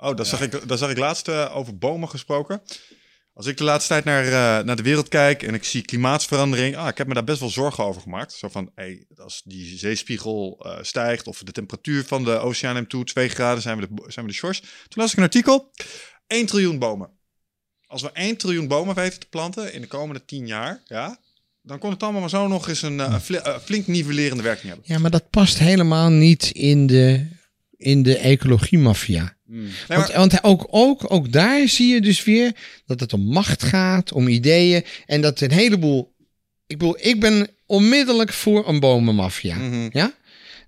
Oh, 0.00 0.16
daar, 0.16 0.26
zag 0.26 0.40
ik, 0.40 0.68
daar 0.68 0.78
zag 0.78 0.90
ik 0.90 0.98
laatst 0.98 1.28
eh, 1.28 1.56
over 1.56 1.78
bomen 1.78 2.08
gesproken. 2.08 2.62
Als 3.32 3.46
ik 3.46 3.56
de 3.56 3.64
laatste 3.64 3.88
tijd 3.88 4.04
naar, 4.04 4.24
eh, 4.24 4.64
naar 4.64 4.76
de 4.76 4.82
wereld 4.82 5.08
kijk 5.08 5.42
en 5.42 5.54
ik 5.54 5.64
zie 5.64 5.82
klimaatsverandering, 5.82 6.76
ah, 6.76 6.88
ik 6.88 6.98
heb 6.98 7.06
me 7.06 7.14
daar 7.14 7.24
best 7.24 7.40
wel 7.40 7.50
zorgen 7.50 7.84
over 7.84 8.02
gemaakt. 8.02 8.32
Zo 8.32 8.48
van, 8.48 8.70
hey, 8.74 9.06
als 9.16 9.42
die 9.44 9.78
zeespiegel 9.78 10.66
stijgt 10.80 11.26
of 11.26 11.42
de 11.42 11.52
temperatuur 11.52 12.04
van 12.04 12.24
de 12.24 12.38
oceaan 12.38 12.74
neemt 12.74 12.88
toe, 12.88 13.04
2 13.04 13.28
graden, 13.28 13.62
zijn 13.62 13.78
we 13.78 13.88
de, 13.88 14.02
zijn 14.06 14.26
we 14.26 14.30
de 14.30 14.36
shores. 14.36 14.60
Toen 14.60 15.02
las 15.02 15.10
ik 15.10 15.16
een 15.16 15.22
artikel, 15.22 15.70
1 16.26 16.46
triljoen 16.46 16.78
bomen. 16.78 17.10
Als 17.86 18.02
we 18.02 18.10
1 18.12 18.36
triljoen 18.36 18.68
bomen 18.68 18.94
weten 18.94 19.20
te 19.20 19.28
planten 19.28 19.72
in 19.72 19.80
de 19.80 19.86
komende 19.86 20.24
10 20.24 20.46
jaar, 20.46 20.82
ja, 20.84 21.18
dan 21.68 21.78
kon 21.78 21.90
het 21.90 22.02
allemaal 22.02 22.20
maar 22.20 22.30
zo 22.30 22.48
nog 22.48 22.68
eens 22.68 22.82
een, 22.82 23.00
eh, 23.00 23.16
een 23.28 23.42
eh, 23.42 23.58
flink 23.64 23.86
nivellerende 23.86 24.42
werking 24.42 24.66
hebben. 24.66 24.84
Ja, 24.88 24.98
maar 24.98 25.10
dat 25.10 25.30
past 25.30 25.58
helemaal 25.58 26.10
niet 26.10 26.50
in 26.52 26.86
de, 26.86 27.26
in 27.76 28.02
de 28.02 28.18
ecologie-maffia. 28.18 29.36
Hmm. 29.46 29.62
Nee, 29.62 29.72
Want, 29.86 30.08
maar, 30.08 30.16
want 30.16 30.44
ook, 30.44 30.66
ook, 30.70 31.12
ook 31.12 31.32
daar 31.32 31.68
zie 31.68 31.94
je 31.94 32.00
dus 32.00 32.24
weer 32.24 32.52
dat 32.86 33.00
het 33.00 33.12
om 33.12 33.20
macht 33.20 33.62
gaat, 33.62 34.12
om 34.12 34.28
ideeën. 34.28 34.84
En 35.06 35.20
dat 35.20 35.40
een 35.40 35.52
heleboel. 35.52 36.14
Ik 36.66 36.78
bedoel, 36.78 36.96
ik 37.00 37.20
ben 37.20 37.48
onmiddellijk 37.66 38.32
voor 38.32 38.68
een 38.68 38.80
bomenmaffia. 38.80 39.56
Mhm. 39.56 39.88
Ja? 39.92 40.12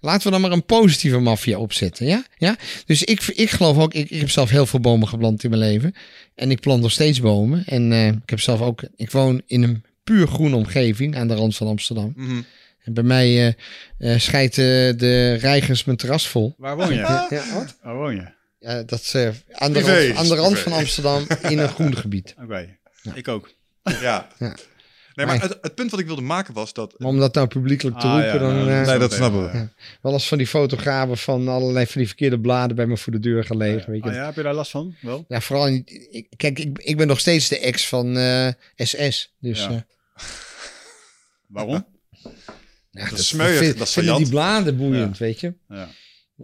Laten 0.01 0.24
we 0.24 0.31
dan 0.31 0.40
maar 0.40 0.52
een 0.52 0.64
positieve 0.64 1.18
maffia 1.18 1.59
opzetten. 1.59 2.06
Ja? 2.06 2.24
Ja? 2.36 2.56
Dus 2.86 3.02
ik, 3.02 3.22
ik 3.27 3.51
geloof 3.51 3.78
ook, 3.78 3.94
ik, 3.94 4.10
ik 4.10 4.20
heb 4.20 4.31
zelf 4.31 4.51
heel 4.51 4.66
veel 4.66 4.81
bomen 4.81 5.09
geplant 5.09 5.44
in 5.44 5.51
mijn 5.51 5.62
leven. 5.62 5.94
En 6.35 6.51
ik 6.51 6.60
plant 6.60 6.82
nog 6.82 6.93
steeds 6.93 7.20
bomen. 7.20 7.64
En 7.66 7.93
eh, 7.93 8.06
ik 8.06 8.31
heb 8.31 8.40
zelf 8.40 8.60
ook, 8.60 8.82
ik 8.97 9.10
woon 9.10 9.43
in 9.47 9.62
een 9.62 9.85
puur 10.05 10.27
groene 10.27 10.56
omgeving 10.56 11.16
aan 11.16 11.28
de 11.28 11.35
rand 11.35 11.56
van 11.56 11.66
Amsterdam. 11.66 12.12
Mhm. 12.16 12.40
En 12.85 12.94
bij 12.94 13.05
mij 13.05 13.47
eh 13.47 14.12
eh, 14.12 14.18
scheidt 14.20 14.55
de 14.55 15.35
reigers 15.35 15.85
mijn 15.85 15.97
terras 15.97 16.28
vol. 16.28 16.55
Waar 16.59 16.77
woon 16.77 16.94
je? 16.94 17.01
Ja, 17.31 17.55
wat? 17.55 17.77
Waar 17.82 17.94
woon 17.94 18.14
je? 18.14 18.27
Ja, 18.59 18.82
dat 18.82 19.01
is 19.01 19.14
eh, 19.14 19.28
aan, 19.52 19.72
de 19.72 19.81
rand, 19.81 20.16
aan 20.16 20.28
de 20.28 20.35
rand 20.35 20.59
van 20.59 20.72
Amsterdam 20.72 21.27
in 21.43 21.59
een 21.59 21.68
groen 21.78 21.97
gebied. 21.97 22.35
Oké, 22.43 22.77
ik 23.14 23.28
ook. 23.28 23.51
Ja. 24.01 24.28
Ja. 25.21 25.27
Nee, 25.27 25.39
maar 25.39 25.49
Nee. 25.49 25.49
het, 25.57 25.59
het 25.63 25.75
punt 25.75 25.91
wat 25.91 26.01
ik 26.01 26.07
wilde 26.07 26.23
maken 26.23 26.55
was 26.55 26.73
dat... 26.73 26.95
Maar 26.99 27.09
om 27.09 27.19
dat 27.19 27.35
nou 27.35 27.47
publiekelijk 27.47 27.99
te 27.99 28.07
Ah, 28.07 28.13
roepen, 28.13 28.33
ja, 28.33 28.39
dan 28.39 28.55
nou, 28.55 28.71
eh, 28.71 28.87
Nee, 28.87 28.99
dat 28.99 29.13
snappen 29.13 29.41
wel 29.43 29.51
we. 29.53 29.69
wel 30.03 30.13
eens 30.13 30.29
van 30.29 30.39
die 30.39 30.47
fotografen 30.47 31.17
van 31.19 31.49
allerlei 31.49 31.87
van 31.87 31.95
die 32.01 32.07
verkeerde 32.07 32.41
bladen 32.41 32.77
bij 32.77 32.87
me 32.87 32.97
voor 32.97 33.13
de 33.13 33.19
deur 33.21 33.45
gelegen. 33.45 33.91
Weet 33.93 34.03
je. 34.05 34.09
Ah, 34.11 34.15
ja, 34.15 34.25
heb 34.25 34.35
je 34.35 34.43
daar 34.43 34.55
last 34.55 34.71
van? 34.71 34.95
Wel? 35.01 35.25
Ja, 35.29 35.41
vooral. 35.41 35.67
in- 35.69 35.83
ik, 36.11 36.27
kijk, 36.37 36.59
ik, 36.59 36.79
ik 36.79 36.97
ben 36.97 37.07
nog 37.07 37.21
steeds 37.21 37.49
de 37.49 37.59
ex 37.59 37.89
van 37.89 38.17
eh, 38.17 38.49
SS. 38.77 39.35
Dus 39.41 39.61
Ja. 39.63 39.71
ja. 39.71 39.87
Waarom? 41.47 41.87
ja, 42.91 43.11
is 43.11 43.29
smeuig, 43.29 43.59
vind- 43.59 43.79
dat 43.79 43.87
is 43.87 43.95
die 43.95 44.29
bladen 44.29 44.77
boeiend, 44.77 45.19
weet 45.19 45.41
je. 45.41 45.55
Ja. 45.69 45.89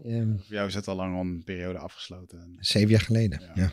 Ehm, 0.05 0.29
Voor 0.37 0.55
jou 0.55 0.69
is 0.69 0.75
het 0.75 0.89
al 0.89 0.97
lang 0.97 1.15
al 1.15 1.21
een 1.21 1.43
periode 1.45 1.79
afgesloten. 1.79 2.39
En- 2.39 2.57
zeven 2.61 2.89
jaar 2.91 3.01
geleden. 3.01 3.43
Ja. 3.55 3.71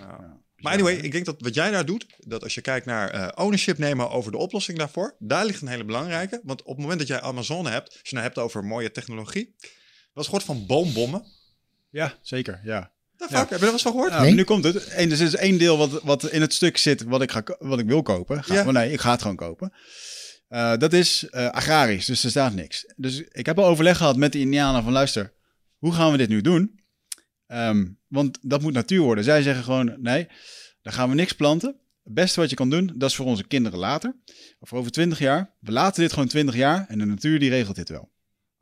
Maar 0.64 0.74
anyway, 0.74 0.94
ik 0.96 1.12
denk 1.12 1.26
dat 1.26 1.36
wat 1.40 1.54
jij 1.54 1.72
daar 1.72 1.86
doet, 1.86 2.06
dat 2.18 2.44
als 2.44 2.54
je 2.54 2.62
kijkt 2.62 2.86
naar 2.86 3.10
eh, 3.10 3.28
ownership 3.44 3.78
nemen 3.78 4.10
over 4.10 4.32
de 4.32 4.38
oplossing 4.38 4.78
daarvoor, 4.78 5.16
daar 5.20 5.46
ligt 5.46 5.62
een 5.62 5.68
hele 5.68 5.84
belangrijke. 5.86 6.42
Want 6.44 6.62
op 6.64 6.68
het 6.68 6.78
moment 6.82 7.00
dat 7.00 7.08
jij 7.08 7.22
Amazon 7.22 7.66
hebt, 7.68 7.90
als 7.90 8.10
je 8.10 8.16
nou 8.16 8.26
hebt 8.28 8.38
over 8.38 8.64
mooie 8.66 8.92
technologie, 8.92 9.56
was 10.14 10.26
gehoord 10.26 10.44
van 10.44 10.66
boombommen. 10.66 11.26
Ja, 11.90 12.18
zeker. 12.22 12.62
Ja. 12.64 12.92
The 13.18 13.24
fuck, 13.24 13.32
Ja. 13.32 13.38
heb 13.40 13.46
je 13.50 13.52
daar 13.56 13.60
wel 13.64 13.72
eens 13.72 13.82
van 13.82 13.92
gehoord? 13.92 14.12
Ja, 14.12 14.18
Nee? 14.20 14.28
maar 14.28 14.38
nu 14.38 14.44
komt 14.44 14.64
het. 14.64 14.88
Eén, 14.92 15.10
dus 15.10 15.20
er 15.20 15.26
is 15.26 15.36
één 15.36 15.58
deel 15.58 15.78
wat, 15.78 16.04
wat 16.04 16.30
in 16.32 16.42
het 16.42 16.54
stuk 16.54 16.78
zit 16.78 17.04
wat 17.04 17.22
ik, 17.22 17.32
ga, 17.32 17.44
wat 17.60 17.80
ik 17.80 17.86
wil 17.88 18.02
kopen. 18.02 18.44
Ga, 18.44 18.54
Ja. 18.54 18.64
maar 18.64 18.74
nee, 18.74 18.92
ik 18.92 19.00
ga 19.00 19.12
het 19.12 19.22
gewoon 19.22 19.36
kopen. 19.36 19.74
Eh, 20.48 20.78
dat 20.78 20.94
is 20.94 21.30
eh, 21.30 21.50
agrarisch, 21.50 22.06
dus 22.06 22.24
er 22.24 22.30
staat 22.30 22.54
niks. 22.54 22.94
Dus 22.96 23.22
ik 23.32 23.46
heb 23.46 23.60
al 23.60 23.66
overleg 23.66 23.98
gehad 23.98 24.18
met 24.18 24.32
de 24.32 24.40
Indianen 24.40 24.84
van 24.84 24.92
luister, 24.92 25.34
hoe 25.78 25.94
gaan 25.94 26.12
we 26.12 26.18
dit 26.18 26.30
nu 26.30 26.42
doen? 26.42 26.82
Ehm, 27.54 27.86
want 28.08 28.38
dat 28.42 28.62
moet 28.62 28.74
natuur 28.74 29.02
worden. 29.02 29.24
Zij 29.24 29.42
zeggen 29.42 29.64
gewoon, 29.64 29.96
nee, 30.00 30.28
dan 30.82 30.94
gaan 30.94 31.10
we 31.10 31.16
niks 31.16 31.34
planten. 31.34 31.76
Het 32.04 32.14
beste 32.14 32.40
wat 32.40 32.50
je 32.50 32.56
kan 32.56 32.70
doen, 32.70 32.92
dat 32.96 33.10
is 33.10 33.16
voor 33.16 33.26
onze 33.26 33.48
kinderen 33.48 33.80
later. 33.80 34.16
Of 34.60 34.74
over 34.74 34.92
20 34.92 35.20
jaar. 35.20 35.54
We 35.60 35.72
laten 35.72 36.02
dit 36.02 36.14
gewoon 36.14 36.28
20 36.28 36.56
jaar 36.56 36.86
en 36.88 36.98
de 36.98 37.06
natuur 37.06 37.40
die 37.40 37.50
regelt 37.50 37.76
dit 37.76 37.90
wel. 37.90 38.13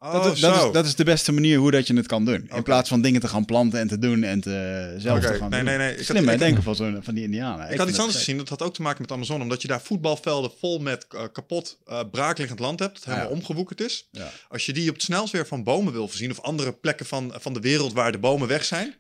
Oh, 0.04 0.14
dat, 0.14 0.24
dat, 0.40 0.66
is, 0.66 0.72
dat 0.72 0.86
is 0.86 0.96
de 0.96 1.04
beste 1.04 1.32
manier 1.32 1.58
hoe 1.58 1.72
dat 1.72 1.88
je 1.88 1.96
het 1.96 2.06
kan 2.08 2.26
doen. 2.26 2.50
In 2.56 2.64
plaats 2.64 2.90
van 2.90 3.02
dingen 3.02 3.22
te 3.22 3.28
gaan 3.28 3.46
planten 3.46 3.80
en 3.80 3.88
te 3.88 4.00
doen 4.00 4.24
en 4.24 4.42
te, 4.42 4.96
zelf 4.98 5.20
te 5.20 5.28
gaan 5.34 5.50
nee, 5.50 5.60
doen. 5.60 5.70
nee, 5.70 5.78
nee. 5.78 5.92
Ik 5.92 5.98
had- 5.98 6.06
Slim, 6.06 6.30
ik- 6.30 6.40
denken 6.40 6.64
van, 6.64 6.76
zo'n- 6.76 7.00
van 7.02 7.14
die 7.14 7.24
indianen. 7.24 7.72
Ik 7.72 7.78
had 7.78 7.90
iets 7.90 8.00
anders 8.00 8.18
gezien, 8.18 8.38
dat 8.38 8.50
had 8.50 8.62
ook 8.62 8.74
te 8.74 8.82
maken 8.82 9.02
met 9.02 9.12
Amazon, 9.12 9.42
omdat 9.42 9.62
je 9.62 9.68
daar 9.68 9.82
voetbalvelden 9.82 10.52
vol 10.60 10.80
met 10.80 11.06
eh, 11.10 11.24
kapot 11.34 11.78
eh, 11.86 12.00
braakliggend 12.12 12.60
land 12.60 12.80
hebt, 12.80 12.94
dat 12.94 13.04
helemaal 13.04 13.26
Ja. 13.28 13.32
omgewoekerd 13.34 13.82
is. 13.82 14.08
Ja. 14.12 14.32
Als 14.50 14.66
je 14.66 14.74
die 14.74 14.88
op 14.90 14.96
het 14.96 15.04
snelst 15.04 15.32
weer 15.34 15.48
van 15.48 15.64
bomen 15.64 15.94
wil 15.94 16.08
voorzien, 16.08 16.32
of 16.32 16.40
andere 16.42 16.74
plekken 16.74 17.06
van, 17.06 17.34
van 17.40 17.54
de 17.54 17.60
wereld 17.60 17.94
waar 17.94 18.12
de 18.12 18.20
bomen 18.20 18.48
weg 18.48 18.66
zijn, 18.66 18.96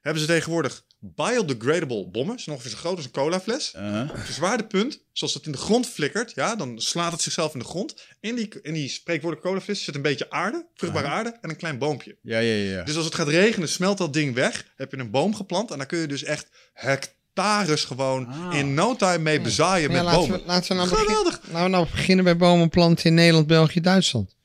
hebben 0.00 0.22
ze 0.22 0.28
tegenwoordig 0.28 0.84
biodegradable 0.98 2.08
bommen. 2.10 2.38
Ze 2.38 2.50
ongeveer 2.50 2.70
zo 2.70 2.76
groot 2.76 2.96
als 2.96 3.04
een 3.04 3.10
colafles. 3.10 3.72
Uh, 3.76 4.10
Het 4.12 4.34
zwaartepunt, 4.34 5.00
zoals 5.12 5.34
het 5.34 5.46
in 5.46 5.52
de 5.52 5.58
grond 5.58 5.86
flikkert, 5.86 6.32
ja, 6.34 6.56
dan 6.56 6.80
slaat 6.80 7.12
het 7.12 7.20
zichzelf 7.20 7.52
in 7.52 7.58
de 7.58 7.64
grond. 7.64 7.94
In 8.20 8.34
die, 8.34 8.48
in 8.62 8.74
die 8.74 8.88
spreekwoordelijke 8.88 9.48
colafles 9.48 9.84
zit 9.84 9.94
een 9.94 10.02
beetje 10.02 10.30
aarde, 10.30 10.66
vruchtbare 10.74 11.06
aarde 11.06 11.38
en 11.40 11.50
een 11.50 11.56
klein 11.56 11.78
boompje. 11.78 12.18
ja, 12.22 12.38
ja, 12.38 12.54
ja. 12.54 12.70
ja. 12.76 12.82
Dus 12.84 12.96
als 12.96 13.04
het 13.04 13.14
gaat 13.14 13.28
regenen, 13.28 13.68
smelt 13.68 13.98
dat 13.98 14.12
ding 14.12 14.34
weg. 14.34 14.72
Heb 14.76 14.90
je 14.92 14.98
een 14.98 15.10
boom 15.10 15.34
geplant 15.34 15.70
en 15.70 15.78
dan 15.78 15.86
kun 15.86 15.98
je 15.98 16.06
dus 16.06 16.22
echt 16.24 16.48
hectares 16.72 17.84
gewoon 17.84 18.26
Ah. 18.26 18.54
in 18.54 18.74
no 18.74 18.96
time 18.96 19.18
mee 19.18 19.40
bezaaien 19.40 19.90
ja, 19.90 19.96
met 19.96 20.04
laten, 20.04 20.20
bomen. 20.20 20.40
we, 20.40 20.46
laten, 20.46 20.68
we 20.68 20.74
nou 20.74 20.88
begin- 20.88 21.04
Geweldig. 21.06 21.40
laten 21.46 21.62
we 21.62 21.68
nou 21.68 21.86
beginnen 21.90 22.24
bij 22.24 22.36
bomen 22.36 22.68
planten 22.68 23.04
in 23.06 23.14
Nederland, 23.14 23.46
België, 23.46 23.80
Duitsland. 23.80 24.35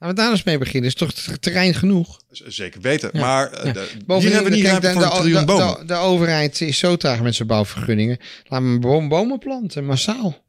Ja. 0.00 0.06
Laten 0.06 0.16
we 0.16 0.22
daar 0.22 0.30
eens 0.30 0.42
mee 0.44 0.58
beginnen. 0.58 0.88
Is 0.88 0.94
toch 0.94 1.12
ter- 1.12 1.38
terrein 1.38 1.74
genoeg? 1.74 2.20
Zeker 2.30 2.80
weten. 2.80 3.10
Ja. 3.12 3.20
Maar 3.20 3.52
eh, 3.52 3.64
Ja. 3.66 3.72
de- 3.72 3.88
hier 4.18 4.32
hebben 4.32 4.50
we 4.50 4.56
niet 4.56 4.66
kijk, 4.66 4.80
de, 4.80 4.92
voor 4.92 5.02
een 5.02 5.08
de, 5.08 5.14
triljoen 5.14 5.40
de, 5.40 5.44
bomen. 5.46 5.78
de, 5.78 5.84
de 5.84 5.94
overheid 5.94 6.60
is 6.60 6.78
zo 6.78 6.96
traag 6.96 7.20
met 7.22 7.34
zijn 7.34 7.48
bouwvergunningen. 7.48 8.18
Laat 8.44 8.60
me 8.62 8.78
boom, 8.78 9.08
bomen 9.08 9.38
planten, 9.38 9.84
massaal. 9.84 10.44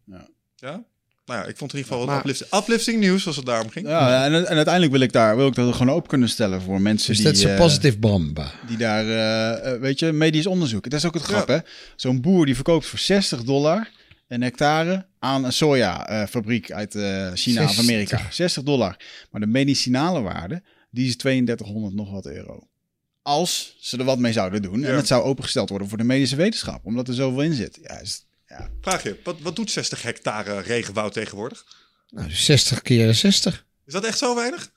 Ja? 0.55 0.83
Nou 1.25 1.43
ja, 1.43 1.49
ik 1.49 1.57
vond 1.57 1.71
in 1.73 1.77
ieder 1.77 1.91
geval 1.93 2.07
Maar- 2.07 2.17
uplifting, 2.19 2.53
uplifting 2.53 2.99
nieuws 2.99 3.27
als 3.27 3.35
het 3.35 3.45
daarom 3.45 3.69
ging. 3.69 3.87
Ja, 3.87 4.25
en, 4.25 4.33
en 4.33 4.55
uiteindelijk 4.55 4.91
wil 4.93 5.01
ik 5.01 5.11
daar 5.11 5.35
wil 5.35 5.47
ik 5.47 5.55
dat 5.55 5.75
gewoon 5.75 5.95
open 5.95 6.09
kunnen 6.09 6.29
stellen 6.29 6.61
voor 6.61 6.81
mensen 6.81 7.07
Dus 7.07 7.17
die, 7.17 7.25
dat 7.25 7.35
is 7.35 7.43
een 7.43 7.49
eh, 7.49 7.57
positive 7.57 7.97
bomba. 7.97 8.51
die 8.67 8.77
daar, 8.77 9.05
eh, 9.05 9.73
eh, 9.73 9.81
weet 9.81 9.99
je, 9.99 10.11
medisch 10.11 10.45
onderzoek. 10.47 10.83
Dat 10.89 10.99
is 10.99 11.05
ook 11.05 11.13
het 11.13 11.23
grap, 11.23 11.47
hè? 11.47 11.57
Zo'n 11.95 12.21
boer 12.21 12.45
die 12.45 12.55
verkoopt 12.55 12.85
voor 12.85 12.99
60 12.99 13.43
dollar 13.43 13.89
een 14.31 14.41
hectare 14.41 15.05
aan 15.19 15.43
een 15.43 15.53
sojafabriek 15.53 16.71
uit 16.71 16.95
eh, 16.95 17.31
China 17.33 17.63
of 17.63 17.73
60. 17.73 17.77
Amerika. 17.79 18.27
60 18.29 18.63
dollar. 18.63 18.97
Maar 19.31 19.41
de 19.41 19.47
medicinale 19.47 20.21
waarde, 20.21 20.63
die 20.89 21.07
is 21.07 21.17
3200 21.17 21.93
nog 21.93 22.11
wat 22.11 22.25
euro. 22.25 22.67
Als 23.21 23.75
ze 23.79 23.97
er 23.97 24.03
wat 24.03 24.19
mee 24.19 24.33
zouden 24.33 24.61
doen. 24.61 24.79
Ja. 24.79 24.87
En 24.87 24.95
het 24.95 25.07
zou 25.07 25.23
opengesteld 25.23 25.69
worden 25.69 25.87
voor 25.87 25.97
de 25.97 26.03
medische 26.03 26.35
wetenschap. 26.35 26.85
Omdat 26.85 27.07
er 27.07 27.13
zoveel 27.13 27.41
in 27.41 27.53
zit. 27.53 27.79
Ja, 27.81 27.99
is, 27.99 28.25
ja. 28.47 28.69
Vraag 28.81 29.03
je, 29.03 29.19
wat, 29.23 29.39
wat 29.39 29.55
doet 29.55 29.71
60 29.71 30.01
hectare 30.01 30.59
regenwoud 30.59 31.13
tegenwoordig? 31.13 31.65
Nou, 32.09 32.31
60 32.31 32.81
keer 32.81 33.13
60. 33.13 33.65
Is 33.85 33.93
dat 33.93 34.05
echt 34.05 34.17
zo 34.17 34.35
weinig? 34.35 34.71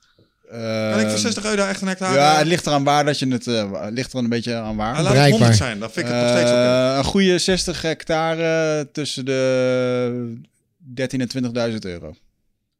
Kan 0.49 0.99
ik 0.99 1.05
voor 1.05 1.09
Ehm, 1.11 1.17
60 1.17 1.45
euro 1.45 1.63
echt 1.65 1.81
een 1.81 1.87
hectare... 1.87 2.15
Ja, 2.15 2.37
het 2.37 2.47
ligt 2.47 2.65
eraan 2.65 2.83
waar 2.83 3.05
dat 3.05 3.19
je 3.19 3.27
het. 3.27 3.47
eh, 3.47 3.81
het 3.83 3.93
ligt 3.93 4.13
er 4.13 4.19
een 4.19 4.29
beetje 4.29 4.55
aan 4.55 4.75
waar. 4.75 4.95
Ah, 4.95 4.97
laat 4.97 5.03
het 5.03 5.11
Bereikbaar. 5.13 5.39
100 5.39 5.57
zijn, 5.57 5.79
dan 5.79 5.91
vind 5.91 6.07
ik 6.07 6.13
het 6.13 6.21
nog 6.21 6.31
steeds. 6.31 6.51
Eh, 6.51 6.93
Een 6.97 7.03
goede 7.03 7.37
60 7.39 7.81
hectare 7.81 8.89
tussen 8.91 9.25
de 9.25 10.41
13 10.77 11.21
en 11.21 11.27
20.000 11.71 11.77
euro. 11.79 12.07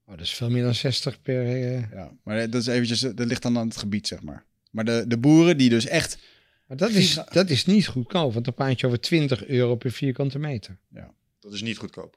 Oh, 0.08 0.12
dat 0.18 0.20
is 0.26 0.34
veel 0.34 0.50
meer 0.50 0.64
dan 0.64 0.76
60 0.76 1.22
per... 1.22 1.46
eh, 1.46 1.92
Ja, 1.92 2.10
maar 2.24 2.50
dat 2.50 2.62
is 2.62 2.68
eventjes, 2.68 3.00
dat 3.00 3.20
ligt 3.28 3.42
dan 3.42 3.58
aan 3.58 3.68
het 3.68 3.78
gebied, 3.78 4.08
zeg 4.08 4.22
maar. 4.22 4.44
Maar 4.72 4.86
de, 4.86 5.04
de 5.08 5.18
boeren 5.18 5.58
die 5.58 5.70
dus 5.70 5.86
echt, 5.88 6.18
Maar 6.68 6.78
dat 6.78 6.90
is, 6.90 7.20
dat 7.32 7.50
is 7.50 7.66
niet 7.66 7.88
goedkoop, 7.88 8.34
want 8.34 8.46
dan 8.46 8.54
praat 8.54 8.80
je 8.80 8.86
over 8.88 9.00
20 9.00 9.46
euro 9.48 9.76
per 9.76 9.92
vierkante 9.92 10.40
meter. 10.40 10.78
Dat 11.40 11.54
is 11.54 11.62
niet 11.62 11.78
goedkoop. 11.78 12.16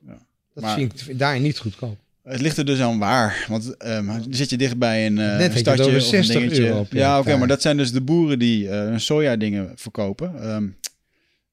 Dat 0.54 0.64
Maar- 0.64 0.74
vind 0.74 1.08
ik 1.08 1.18
daar 1.18 1.40
niet 1.40 1.58
goedkoop. 1.58 1.98
Het 2.28 2.40
ligt 2.40 2.56
er 2.56 2.64
dus 2.64 2.80
aan 2.80 2.98
waar. 2.98 3.44
Want 3.48 3.76
ehm, 3.76 4.20
zit 4.30 4.50
je 4.50 4.56
dicht 4.56 4.78
bij 4.78 5.06
een, 5.06 5.18
eh, 5.18 5.24
Net 5.24 5.32
een 5.34 5.40
had 5.40 5.40
je 5.40 5.58
het 5.58 5.58
stadje 5.58 5.84
of 5.84 5.94
een 5.94 6.00
60 6.00 6.34
dingetje. 6.38 6.86
Ja, 6.90 7.18
oké, 7.18 7.36
maar 7.36 7.48
dat 7.48 7.62
zijn 7.62 7.76
dus 7.76 7.92
de 7.92 8.00
boeren 8.00 8.38
die 8.38 8.68
eh 8.68 8.78
hun 8.78 9.00
soja 9.00 9.36
dingen 9.36 9.72
verkopen. 9.74 10.42
Ehm, 10.42 10.68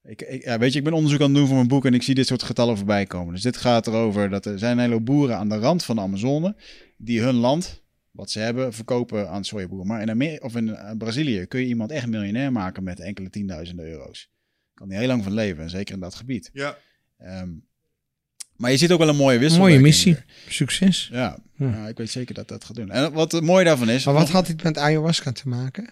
ik, 0.04 0.22
ik, 0.22 0.44
ja, 0.44 0.58
weet 0.58 0.72
je, 0.72 0.78
ik 0.78 0.84
ben 0.84 0.94
onderzoek 0.94 1.22
aan 1.22 1.28
het 1.28 1.36
doen 1.36 1.48
voor 1.48 1.56
mijn 1.56 1.68
boek 1.68 1.86
en 1.86 1.94
ik 1.94 2.04
zie 2.04 2.16
dit 2.16 2.28
soort 2.28 2.44
getallen 2.44 2.78
voorbij 2.78 3.06
komen. 3.06 3.34
Dus 3.34 3.44
dit 3.44 3.58
gaat 3.58 3.88
erover 3.88 4.30
dat 4.30 4.46
er 4.46 4.60
zijn 4.60 4.78
een 4.78 4.84
hele 4.84 5.00
boeren 5.00 5.38
aan 5.38 5.50
de 5.50 5.58
rand 5.58 5.84
van 5.84 5.96
de 5.96 6.02
Amazone 6.02 6.56
die 6.98 7.22
hun 7.22 7.36
land 7.36 7.84
wat 8.12 8.32
ze 8.32 8.40
hebben 8.40 8.74
verkopen 8.74 9.30
aan 9.30 9.46
sojaboeren. 9.46 9.88
Maar 9.88 10.02
in, 10.02 10.10
Amer 10.10 10.42
of 10.42 10.56
in 10.56 10.76
eh, 10.76 10.98
Brazilië 10.98 11.46
kun 11.46 11.60
je 11.60 11.66
iemand 11.66 11.92
echt 11.92 12.08
miljonair 12.08 12.52
maken 12.52 12.84
met 12.84 13.00
enkele 13.00 13.30
tienduizenden 13.30 13.86
euro's. 13.86 14.30
Kan 14.74 14.90
hij 14.90 15.00
heel 15.00 15.08
lang 15.08 15.24
van 15.24 15.34
leven, 15.34 15.64
en 15.64 15.70
zeker 15.70 15.94
in 15.94 16.00
dat 16.00 16.16
gebied. 16.16 16.50
Ja. 16.54 16.78
Ehm, 17.18 17.50
maar 18.56 18.72
je 18.72 18.78
ziet 18.78 18.92
ook 18.92 19.00
wel 19.00 19.10
een 19.10 19.16
mooie 19.16 19.38
wissel. 19.38 19.60
Mooie 19.60 19.80
missie. 19.80 20.18
Succes. 20.48 21.10
Ja, 21.12 21.38
Ja. 21.58 21.68
ja, 21.68 21.88
ik 21.88 21.98
weet 21.98 22.10
zeker 22.10 22.34
dat 22.36 22.48
dat 22.48 22.64
gaat 22.66 22.76
doen. 22.76 22.92
En 22.92 23.12
wat 23.14 23.32
het 23.32 23.44
mooie 23.44 23.66
daarvan 23.66 23.90
is... 23.90 24.06
Maar 24.06 24.14
wat 24.14 24.30
had 24.30 24.48
dit 24.48 24.64
met 24.64 24.78
ayahuasca 24.78 25.32
te 25.32 25.48
maken? 25.48 25.90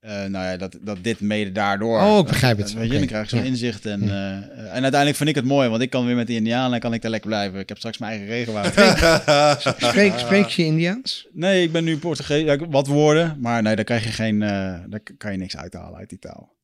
Eh, 0.00 0.10
nou 0.24 0.44
ja, 0.44 0.56
dat, 0.56 0.76
dat 0.80 0.96
dit 1.02 1.20
mede 1.20 1.52
daardoor. 1.52 2.00
Oh, 2.00 2.18
ik 2.18 2.26
begrijp 2.26 2.58
het. 2.58 2.70
Eh, 2.70 2.76
Weet 2.76 2.90
je, 2.92 2.98
dan 2.98 3.06
krijg 3.06 3.30
je 3.30 3.36
zo'n 3.36 3.44
Ja. 3.44 3.50
inzicht. 3.50 3.86
En, 3.86 4.02
eh, 4.02 4.36
eh, 4.36 4.42
en 4.58 4.82
uiteindelijk 4.82 5.16
vind 5.16 5.28
ik 5.28 5.34
het 5.34 5.44
mooi, 5.44 5.68
want 5.68 5.82
ik 5.82 5.90
kan 5.90 6.06
weer 6.06 6.14
met 6.16 6.26
die 6.26 6.36
Indianen 6.36 6.72
en 6.74 6.80
kan 6.80 6.92
ik 6.94 7.02
daar 7.02 7.10
lekker 7.10 7.28
blijven. 7.30 7.60
Ik 7.60 7.68
heb 7.68 7.78
straks 7.78 7.98
mijn 7.98 8.12
eigen 8.12 8.28
regenwoud. 8.28 8.72
Spreek, 9.90 10.12
spreek 10.18 10.46
je 10.46 10.64
Indiaans? 10.64 11.26
nee, 11.32 11.62
ik 11.62 11.72
ben 11.72 11.84
nu 11.84 11.98
Portugees. 11.98 12.56
Wat 12.70 12.86
woorden, 12.86 13.36
maar 13.40 13.62
nee, 13.62 13.76
daar 13.76 13.84
krijg 13.84 14.04
je 14.04 14.10
geen, 14.10 14.42
eh, 14.42 14.48
daar 14.88 15.00
kan 15.18 15.32
je 15.32 15.38
niks 15.38 15.56
uithalen 15.56 15.98
uit 15.98 16.08
die 16.08 16.18
taal. 16.18 16.54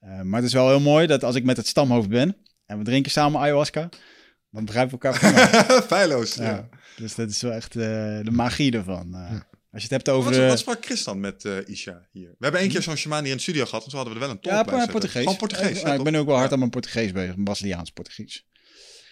Eh, 0.00 0.20
maar 0.20 0.36
het 0.40 0.48
is 0.48 0.54
wel 0.54 0.68
heel 0.68 0.80
mooi 0.80 1.06
dat 1.06 1.24
als 1.24 1.34
ik 1.34 1.44
met 1.44 1.56
het 1.56 1.66
stamhoofd 1.66 2.08
ben 2.08 2.36
en 2.66 2.78
we 2.78 2.84
drinken 2.84 3.10
samen 3.12 3.40
ayahuasca, 3.40 3.88
dan 4.50 4.64
begrijpen 4.64 4.98
we 4.98 5.08
elkaar. 5.08 5.82
Feilloos. 5.82 6.34
Ja. 6.34 6.44
ja. 6.44 6.68
Dus 6.96 7.14
dat 7.14 7.30
is 7.30 7.42
wel 7.42 7.52
echt 7.52 7.76
eh, 7.76 7.82
de 8.22 8.30
magie 8.30 8.72
ervan. 8.72 9.14
Eh, 9.14 9.30
Als 9.30 9.82
je 9.82 9.88
het 9.88 9.90
hebt 9.90 10.08
over 10.08 10.30
Wat, 10.38 10.48
wat 10.48 10.58
sprak 10.58 10.84
Chris 10.84 11.04
dan 11.04 11.20
met 11.20 11.44
eh, 11.44 11.56
Isha 11.66 12.06
hier? 12.12 12.28
We 12.28 12.36
hebben 12.38 12.60
één 12.60 12.70
keer 12.70 12.82
zo'n 12.82 12.96
shaman 12.96 13.20
hier 13.22 13.30
in 13.30 13.36
de 13.36 13.42
studio 13.42 13.64
gehad, 13.64 13.84
en 13.84 13.90
toen 13.90 13.98
hadden 13.98 14.18
we 14.18 14.20
er 14.20 14.26
wel 14.26 14.36
een 14.36 14.42
tolk 14.42 14.54
Ja, 14.54 14.64
bij. 14.64 14.86
Portugees. 14.92 15.22
Gewoon 15.22 15.36
Portugees. 15.36 15.78
Ik, 15.80 15.86
ja, 15.86 15.94
ik 15.94 16.02
ben 16.02 16.14
ook 16.14 16.26
wel 16.26 16.36
hard 16.36 16.52
aan 16.52 16.58
mijn 16.58 16.70
Portugees 16.70 17.12
bezig, 17.12 17.32
mijn 17.32 17.44
Braziliaans 17.44 17.90
Portugees. 17.90 18.46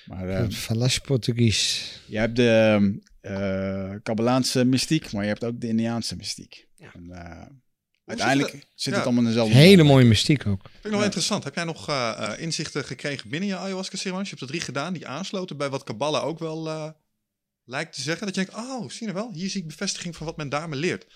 Maar 0.06 0.28
eh, 0.28 0.48
Falas 0.50 0.98
Portugies. 0.98 1.92
je 2.06 2.18
hebt 2.18 2.36
de 2.36 3.00
eh 3.20 3.90
Kabbalaanse 4.02 4.64
mystiek, 4.64 5.12
maar 5.12 5.22
je 5.22 5.28
hebt 5.28 5.44
ook 5.44 5.60
de 5.60 5.68
Indiaanse 5.68 6.16
mystiek. 6.16 6.66
En, 6.78 7.10
eh, 7.10 7.46
uiteindelijk 8.06 8.50
zit 8.50 8.64
zit, 8.74 8.92
Ja. 8.92 8.98
het 8.98 9.04
allemaal 9.04 9.22
in 9.22 9.28
dezelfde 9.28 9.54
Hele 9.54 9.82
mooie 9.82 10.04
mystiek 10.04 10.46
ook. 10.46 10.60
Vind 10.62 10.76
ik 10.76 10.82
nog 10.82 10.92
wel 10.92 11.04
interessant. 11.04 11.44
Heb 11.44 11.54
jij 11.54 11.64
nog 11.64 11.88
eh, 11.88 12.14
eh, 12.18 12.40
inzichten 12.40 12.84
gekregen 12.84 13.30
binnen 13.30 13.48
je 13.48 13.56
ayahuasca-ceremonies? 13.56 14.30
Je 14.30 14.36
hebt 14.36 14.46
er 14.46 14.54
drie 14.54 14.66
gedaan 14.66 14.92
die 14.92 15.06
aansloten 15.06 15.56
bij 15.56 15.70
wat 15.70 15.84
Kabbalah 15.84 16.24
ook 16.24 16.38
wel 16.38 16.68
eh, 16.68 16.90
lijkt 17.64 17.94
te 17.94 18.00
zeggen. 18.00 18.26
Dat 18.26 18.34
je 18.34 18.44
denkt, 18.44 18.56
oh, 18.60 18.90
zie 18.90 19.06
je 19.06 19.12
wel, 19.12 19.32
hier 19.32 19.50
zie 19.50 19.60
ik 19.60 19.66
bevestiging 19.66 20.16
van 20.16 20.26
wat 20.26 20.36
men 20.36 20.48
daar 20.48 20.68
me 20.68 20.76
leert. 20.76 21.06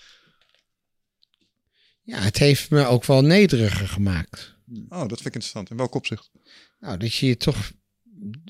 Ja, 2.03 2.19
het 2.19 2.37
heeft 2.37 2.69
me 2.69 2.85
ook 2.85 3.05
wel 3.05 3.21
nederiger 3.21 3.87
gemaakt. 3.87 4.55
Oh, 4.89 4.99
dat 4.99 5.07
vind 5.07 5.19
ik 5.19 5.25
interessant. 5.25 5.69
In 5.69 5.77
welk 5.77 5.95
opzicht? 5.95 6.31
Nou, 6.79 6.97
dat 6.97 7.13
je 7.13 7.27
je 7.27 7.37
toch 7.37 7.71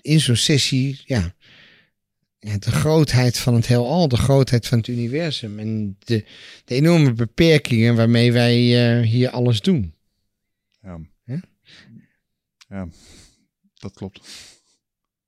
in 0.02 0.20
zo'n 0.20 0.36
sessie, 0.36 1.02
ja, 1.06 1.36
de 2.42 2.72
grootheid 2.72 3.38
van 3.38 3.54
het 3.54 3.68
heelal, 3.68 4.08
de 4.08 4.18
grootheid 4.18 4.68
van 4.68 4.78
het 4.78 4.88
universum 4.88 5.60
en 5.60 5.98
de, 6.00 6.26
de 6.66 6.76
enorme 6.76 7.14
beperkingen 7.14 7.96
waarmee 7.96 8.32
wij 8.32 8.56
eh, 9.00 9.08
hier 9.08 9.30
alles 9.30 9.62
doen. 9.62 9.94
Ja. 10.82 11.00
Hè? 11.24 11.38
ja, 12.68 12.88
dat 13.74 13.94
klopt. 13.94 14.22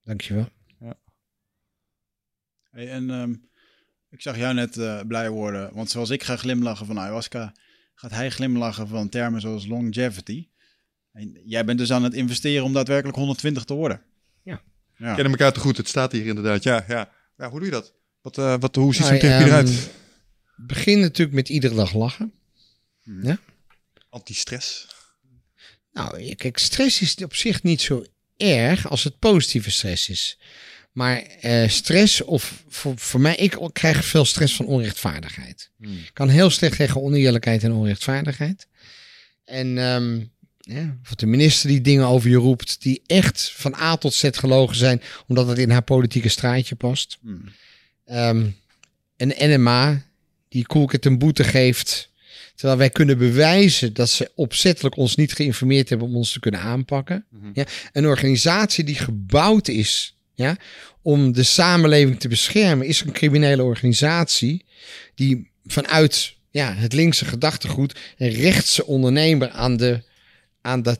Dankjewel. 0.03 0.49
Hey, 2.71 2.89
en 2.89 3.09
ehm, 3.09 3.35
ik 4.09 4.21
zag 4.21 4.37
jou 4.37 4.53
net 4.53 4.77
eh, 4.77 5.01
blij 5.07 5.29
worden, 5.29 5.73
want 5.73 5.89
zoals 5.89 6.09
ik 6.09 6.23
ga 6.23 6.35
glimlachen 6.35 6.85
van 6.85 6.99
ayahuasca, 6.99 7.53
gaat 7.95 8.11
hij 8.11 8.29
glimlachen 8.29 8.87
van 8.87 9.09
termen 9.09 9.41
zoals 9.41 9.67
longevity. 9.67 10.47
En 11.11 11.41
jij 11.45 11.65
bent 11.65 11.79
dus 11.79 11.91
aan 11.91 12.03
het 12.03 12.13
investeren 12.13 12.63
om 12.63 12.73
daadwerkelijk 12.73 13.17
120 13.17 13.63
te 13.63 13.73
worden. 13.73 14.01
Ja. 14.97 15.07
ja. 15.07 15.13
Kennen 15.13 15.31
elkaar 15.31 15.53
te 15.53 15.59
goed. 15.59 15.77
Het 15.77 15.87
staat 15.87 16.11
hier 16.11 16.25
inderdaad. 16.25 16.63
Ja, 16.63 16.85
ja. 16.87 17.09
ja 17.37 17.49
hoe 17.49 17.59
doe 17.59 17.67
je 17.67 17.73
dat? 17.73 17.93
Wat, 18.21 18.37
eh, 18.37 18.55
wat, 18.59 18.75
hoe 18.75 18.95
ziet 18.95 19.05
Nou, 19.05 19.11
zo'n 19.11 19.29
therapie 19.29 19.51
ehm, 19.51 19.55
eruit? 19.55 19.89
Begin 20.55 20.99
natuurlijk 20.99 21.35
met 21.35 21.49
iedere 21.49 21.75
dag 21.75 21.93
lachen. 21.93 22.33
Anti-stress. 24.09 24.87
Nou, 25.93 26.35
kijk, 26.35 26.57
stress 26.57 27.01
is 27.01 27.15
op 27.15 27.35
zich 27.35 27.63
niet 27.63 27.81
zo 27.81 28.05
erg 28.37 28.89
als 28.89 29.03
het 29.03 29.19
positieve 29.19 29.71
stress 29.71 30.09
is. 30.09 30.37
Maar 30.91 31.21
eh, 31.21 31.69
stress, 31.69 32.21
of 32.21 32.63
voor, 32.67 32.97
voor 32.97 33.19
mij, 33.19 33.35
ik 33.35 33.57
krijg 33.73 34.05
veel 34.05 34.25
stress 34.25 34.55
van 34.55 34.65
onrechtvaardigheid. 34.65 35.71
Ik 35.79 36.11
kan 36.13 36.29
heel 36.29 36.49
slecht 36.49 36.77
tegen 36.77 37.01
oneerlijkheid 37.01 37.63
en 37.63 37.71
onrechtvaardigheid. 37.71 38.67
En 39.45 39.77
ehm, 39.77 40.21
ja, 40.65 40.97
of 41.03 41.15
de 41.15 41.25
minister 41.25 41.69
die 41.69 41.81
dingen 41.81 42.07
over 42.07 42.29
je 42.29 42.35
roept, 42.35 42.81
die 42.81 43.01
echt 43.07 43.51
van 43.55 43.75
A 43.75 43.95
tot 43.95 44.13
Z 44.13 44.29
gelogen 44.31 44.75
zijn, 44.75 45.01
omdat 45.27 45.47
het 45.47 45.57
in 45.57 45.69
haar 45.69 45.81
politieke 45.81 46.29
straatje 46.29 46.75
past. 46.75 47.17
Hmm. 47.21 47.43
Ehm, 48.05 48.45
een 49.17 49.33
NMA 49.37 50.03
die 50.49 50.65
Koelkit 50.65 51.05
een 51.05 51.17
boete 51.17 51.43
geeft. 51.43 52.11
Terwijl 52.55 52.77
wij 52.77 52.89
kunnen 52.89 53.17
bewijzen 53.17 53.93
dat 53.93 54.09
ze 54.09 54.31
opzettelijk 54.35 54.97
ons 54.97 55.15
niet 55.15 55.33
geïnformeerd 55.33 55.89
hebben 55.89 56.07
om 56.07 56.15
ons 56.15 56.31
te 56.31 56.39
kunnen 56.39 56.59
aanpakken. 56.59 57.25
Mhm. 57.29 57.49
ja, 57.53 57.65
een 57.91 58.07
organisatie 58.07 58.83
die 58.83 58.95
gebouwd 58.95 59.67
is 59.67 60.15
ja, 60.33 60.57
om 61.01 61.31
de 61.31 61.43
samenleving 61.43 62.19
te 62.19 62.27
beschermen, 62.27 62.87
is 62.87 63.01
een 63.01 63.11
criminele 63.11 63.63
organisatie 63.63 64.65
die 65.15 65.51
vanuit 65.65 66.35
ja, 66.49 66.73
het 66.73 66.93
linkse 66.93 67.25
gedachtegoed 67.25 67.99
een 68.17 68.29
rechtse 68.29 68.85
ondernemer 68.85 69.49
aan 69.49 69.77
de 69.77 70.03
aan 70.63 70.81
dat 70.81 70.99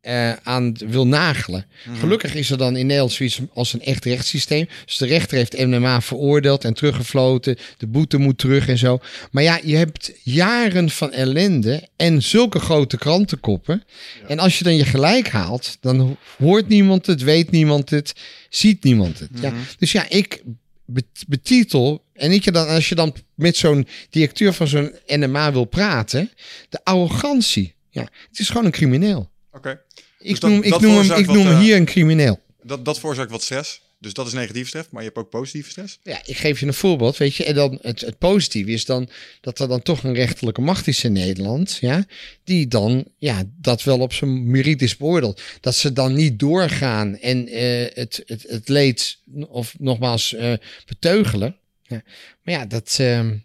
eh, 0.00 0.32
aan 0.32 0.76
wil 0.86 1.06
nagelen. 1.06 1.66
Gelukkig 1.98 2.34
is 2.34 2.50
er 2.50 2.58
dan 2.58 2.76
in 2.76 2.86
Nederland 2.86 3.12
zoiets 3.12 3.40
als 3.54 3.72
een 3.72 3.82
echt 3.82 4.04
rechtssysteem. 4.04 4.68
Dus 4.86 4.96
de 4.96 5.06
rechter 5.06 5.36
heeft 5.36 5.58
NMA 5.58 6.00
veroordeeld 6.00 6.64
en 6.64 6.74
teruggefloten. 6.74 7.56
De 7.78 7.86
boete 7.86 8.18
moet 8.18 8.38
terug 8.38 8.68
en 8.68 8.78
zo. 8.78 8.98
Maar 9.30 9.42
ja, 9.42 9.60
je 9.64 9.76
hebt 9.76 10.12
jaren 10.22 10.90
van 10.90 11.12
ellende 11.12 11.88
en 11.96 12.22
zulke 12.22 12.58
grote 12.58 12.96
krantenkoppen. 12.96 13.84
En 14.28 14.38
als 14.38 14.58
je 14.58 14.64
dan 14.64 14.76
je 14.76 14.84
gelijk 14.84 15.28
haalt, 15.28 15.76
dan 15.80 16.16
hoort 16.38 16.68
niemand 16.68 17.06
het, 17.06 17.22
weet 17.22 17.50
niemand 17.50 17.90
het, 17.90 18.12
ziet 18.48 18.84
niemand 18.84 19.18
het. 19.18 19.30
Ja. 19.40 19.52
Dus 19.78 19.92
ja, 19.92 20.08
ik 20.08 20.42
bet- 20.84 21.24
betitel. 21.28 22.04
En 22.12 22.32
ik 22.32 22.44
je 22.44 22.50
dan, 22.52 22.68
als 22.68 22.88
je 22.88 22.94
dan 22.94 23.14
met 23.34 23.56
zo'n 23.56 23.86
directeur 24.10 24.52
van 24.52 24.66
zo'n 24.66 24.92
NMA 25.06 25.52
wil 25.52 25.64
praten, 25.64 26.30
de 26.68 26.80
arrogantie. 26.84 27.74
Ja, 27.92 28.02
het 28.28 28.38
is 28.38 28.48
gewoon 28.48 28.64
een 28.64 28.70
crimineel. 28.70 29.30
Oké. 29.52 29.80
Ik 30.18 30.28
Dus 30.30 30.40
dat- 30.40 30.50
noem, 30.50 30.62
ik 30.62 30.70
dat 30.70 30.80
noem, 30.80 30.96
hem, 30.96 31.18
ik 31.18 31.26
wat, 31.26 31.34
noem 31.36 31.46
hem 31.46 31.54
eh, 31.54 31.60
hier 31.60 31.76
een 31.76 31.84
crimineel. 31.84 32.40
Dat, 32.62 32.84
dat 32.84 32.98
veroorzaakt 32.98 33.30
wat 33.30 33.42
stress. 33.42 33.80
Dus 33.98 34.12
dat 34.12 34.26
is 34.26 34.32
negatieve 34.32 34.68
stress, 34.68 34.88
maar 34.90 35.02
je 35.02 35.08
hebt 35.08 35.20
ook 35.20 35.30
positieve 35.30 35.70
stress. 35.70 35.98
Ja, 36.02 36.20
ik 36.24 36.36
geef 36.36 36.60
je 36.60 36.66
een 36.66 36.74
voorbeeld, 36.74 37.16
weet 37.16 37.34
je. 37.34 37.44
En 37.44 37.54
dan 37.54 37.78
het, 37.82 38.00
het 38.00 38.18
positieve 38.18 38.70
is 38.70 38.84
dan 38.84 39.08
dat 39.40 39.58
er 39.58 39.68
dan 39.68 39.82
toch 39.82 40.02
een 40.04 40.14
rechterlijke 40.14 40.60
macht 40.60 40.86
is 40.86 41.04
in 41.04 41.12
Nederland, 41.12 41.78
ja, 41.80 42.04
die 42.44 42.68
dan 42.68 43.04
ja, 43.18 43.42
dat 43.60 43.82
wel 43.82 43.98
op 43.98 44.12
zijn 44.12 44.50
merites 44.50 44.96
beoordeelt. 44.96 45.42
Dat 45.60 45.74
ze 45.74 45.92
dan 45.92 46.14
niet 46.14 46.38
doorgaan 46.38 47.16
en 47.18 47.48
eh, 47.48 47.94
het, 47.94 48.22
het, 48.26 48.44
het 48.48 48.68
leed, 48.68 49.18
of 49.48 49.74
nogmaals, 49.78 50.34
eh, 50.34 50.52
beteugelen. 50.86 51.56
Ja. 51.82 52.02
Maar 52.42 52.54
ja, 52.54 52.66
dat, 52.66 52.96
ehm, 53.00 53.36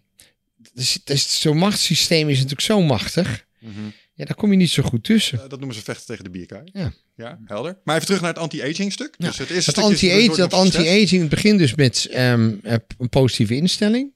dus, 0.73 0.99
dus 1.03 1.41
zo'n 1.41 1.57
machtssysteem 1.57 2.29
is 2.29 2.35
natuurlijk 2.35 2.61
zo 2.61 2.81
machtig. 2.81 3.45
Ja, 4.17 4.25
daar 4.25 4.35
kom 4.35 4.51
je 4.51 4.57
niet 4.57 4.69
zo 4.69 4.83
goed 4.83 5.03
tussen. 5.03 5.37
Eh, 5.43 5.49
dat 5.49 5.59
noemen 5.59 5.75
ze 5.77 5.83
vechten 5.83 6.05
tegen 6.05 6.23
de 6.23 6.29
bierkaai. 6.29 6.69
Ja. 6.73 6.93
Ja, 7.15 7.39
helder. 7.45 7.77
Maar 7.83 7.95
even 7.95 8.05
terug 8.05 8.21
naar 8.21 8.33
het 8.33 8.39
anti-aging 8.39 8.91
stuk. 8.91 9.15
Ja, 9.17 9.27
Dus 9.27 9.37
het 9.37 9.49
is 9.49 9.65
dat 9.65 10.53
anti-aging 10.53 11.21
het 11.21 11.29
begint 11.29 11.59
dus 11.59 11.75
met 11.75 12.07
ehm, 12.11 12.53
eh, 12.63 12.75
een 12.97 13.09
positieve 13.09 13.55
instelling. 13.55 14.11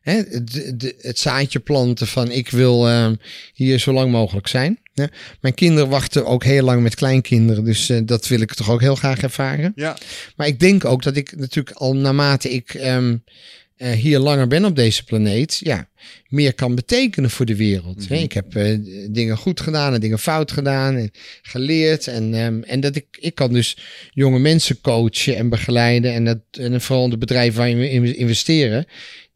Hè, 0.00 0.22
de, 0.44 0.76
de, 0.76 0.94
het 0.98 1.18
zaadje 1.18 1.58
planten 1.58 2.06
van 2.06 2.30
ik 2.30 2.50
wil 2.50 2.88
ehm, 2.88 3.14
hier 3.52 3.78
zo 3.78 3.92
lang 3.92 4.10
mogelijk 4.10 4.46
zijn. 4.46 4.80
Hè. 4.94 5.04
Mijn 5.40 5.54
kinderen 5.54 5.88
wachten 5.88 6.26
ook 6.26 6.44
heel 6.44 6.64
lang 6.64 6.82
met 6.82 6.94
kleinkinderen, 6.94 7.64
dus 7.64 7.88
eh, 7.88 8.00
dat 8.04 8.28
wil 8.28 8.40
ik 8.40 8.54
toch 8.54 8.70
ook 8.70 8.80
heel 8.80 8.94
graag 8.94 9.20
ervaren. 9.20 9.72
Ja, 9.74 9.96
Maar 10.36 10.46
ik 10.46 10.60
denk 10.60 10.84
ook 10.84 11.02
dat 11.02 11.16
ik 11.16 11.36
natuurlijk 11.36 11.76
al 11.76 11.96
naarmate 11.96 12.50
ik 12.50 12.74
ehm, 12.74 13.16
eh, 13.76 13.90
hier 13.90 14.18
langer 14.18 14.46
ben 14.46 14.64
op 14.64 14.76
deze 14.76 15.04
planeet, 15.04 15.58
ja, 15.62 15.88
meer 16.28 16.54
kan 16.54 16.74
betekenen 16.74 17.30
voor 17.30 17.46
de 17.46 17.56
wereld. 17.56 18.08
hè. 18.08 18.16
Ik 18.16 18.32
heb 18.32 18.56
eh, 18.56 18.78
dingen 19.10 19.36
goed 19.36 19.60
gedaan 19.60 19.94
en 19.94 20.00
dingen 20.00 20.18
fout 20.18 20.52
gedaan 20.52 20.96
en 20.96 21.10
geleerd. 21.42 22.06
En, 22.06 22.34
ehm, 22.34 22.62
en 22.62 22.80
dat 22.80 22.96
ik, 22.96 23.06
ik 23.20 23.34
kan 23.34 23.52
dus 23.52 23.76
jonge 24.10 24.38
mensen 24.38 24.80
coachen 24.80 25.36
en 25.36 25.48
begeleiden. 25.48 26.12
En, 26.12 26.24
dat, 26.24 26.38
en 26.50 26.80
vooral 26.80 27.04
in 27.04 27.10
de 27.10 27.18
bedrijven 27.18 27.58
waar 27.58 27.68
je 27.68 27.90
in 27.90 28.16
investeren, 28.16 28.86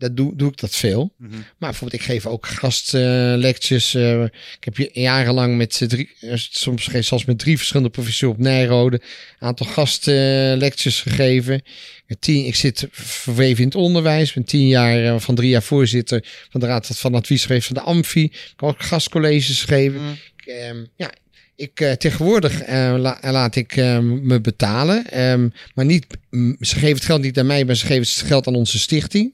dat 0.02 0.16
doe, 0.16 0.36
doe 0.36 0.50
ik 0.50 0.56
dat 0.60 0.74
veel. 0.76 1.12
Mhm. 1.18 1.30
Maar 1.32 1.70
bijvoorbeeld, 1.70 2.00
ik 2.00 2.08
geef 2.08 2.26
ook 2.26 2.46
gastlectures. 2.46 3.94
eh 3.94 4.22
ik 4.60 4.64
heb 4.64 4.76
jarenlang 4.92 5.56
met 5.56 5.84
drie, 5.88 6.10
eh, 6.20 6.32
soms 6.34 6.88
zelfs 7.00 7.24
met 7.24 7.38
drie 7.38 7.56
verschillende 7.56 7.90
professoren 7.90 8.34
op 8.34 8.40
Nijrode, 8.40 9.00
een 9.38 9.46
aantal 9.46 9.66
gastlectures 9.66 11.00
gegeven. 11.00 11.54
Ik 11.54 12.02
ben 12.06 12.18
Tien, 12.18 12.46
ik 12.46 12.54
zit 12.54 12.86
verweven 12.90 13.58
in 13.58 13.64
het 13.68 13.74
onderwijs. 13.74 14.28
Ik 14.28 14.34
ben 14.34 14.44
tien 14.44 14.66
jaar, 14.66 15.20
van 15.20 15.34
drie 15.34 15.48
jaar 15.48 15.62
voorzitter 15.62 16.24
van 16.52 16.60
de 16.60 16.66
Raad 16.66 16.86
van 16.86 17.14
Advies 17.14 17.44
geweest 17.46 17.66
van 17.66 17.76
de 17.76 17.82
Amfi. 17.82 18.22
Ik 18.24 18.32
heb 18.50 18.62
ook 18.62 18.82
gastcolleges 18.82 19.60
gegeven. 19.64 20.00
Ik, 20.36 20.46
ehm, 20.46 20.84
ja, 20.96 21.10
ik, 21.56 21.80
eh, 21.80 21.92
tegenwoordig 21.92 22.66
la- 22.98 23.18
laat 23.22 23.56
ik 23.56 23.76
eh, 23.76 23.98
me 23.98 24.40
betalen. 24.40 25.06
ehm, 25.10 25.48
maar 25.74 25.84
niet, 25.84 26.06
mm, 26.30 26.56
ze 26.60 26.74
geven 26.74 26.94
het 26.96 27.04
geld 27.04 27.22
niet 27.22 27.38
aan 27.38 27.46
mij, 27.46 27.64
maar 27.64 27.74
ze 27.76 27.86
geven 27.86 28.02
het 28.02 28.26
geld 28.28 28.46
aan 28.46 28.54
onze 28.54 28.78
stichting. 28.78 29.32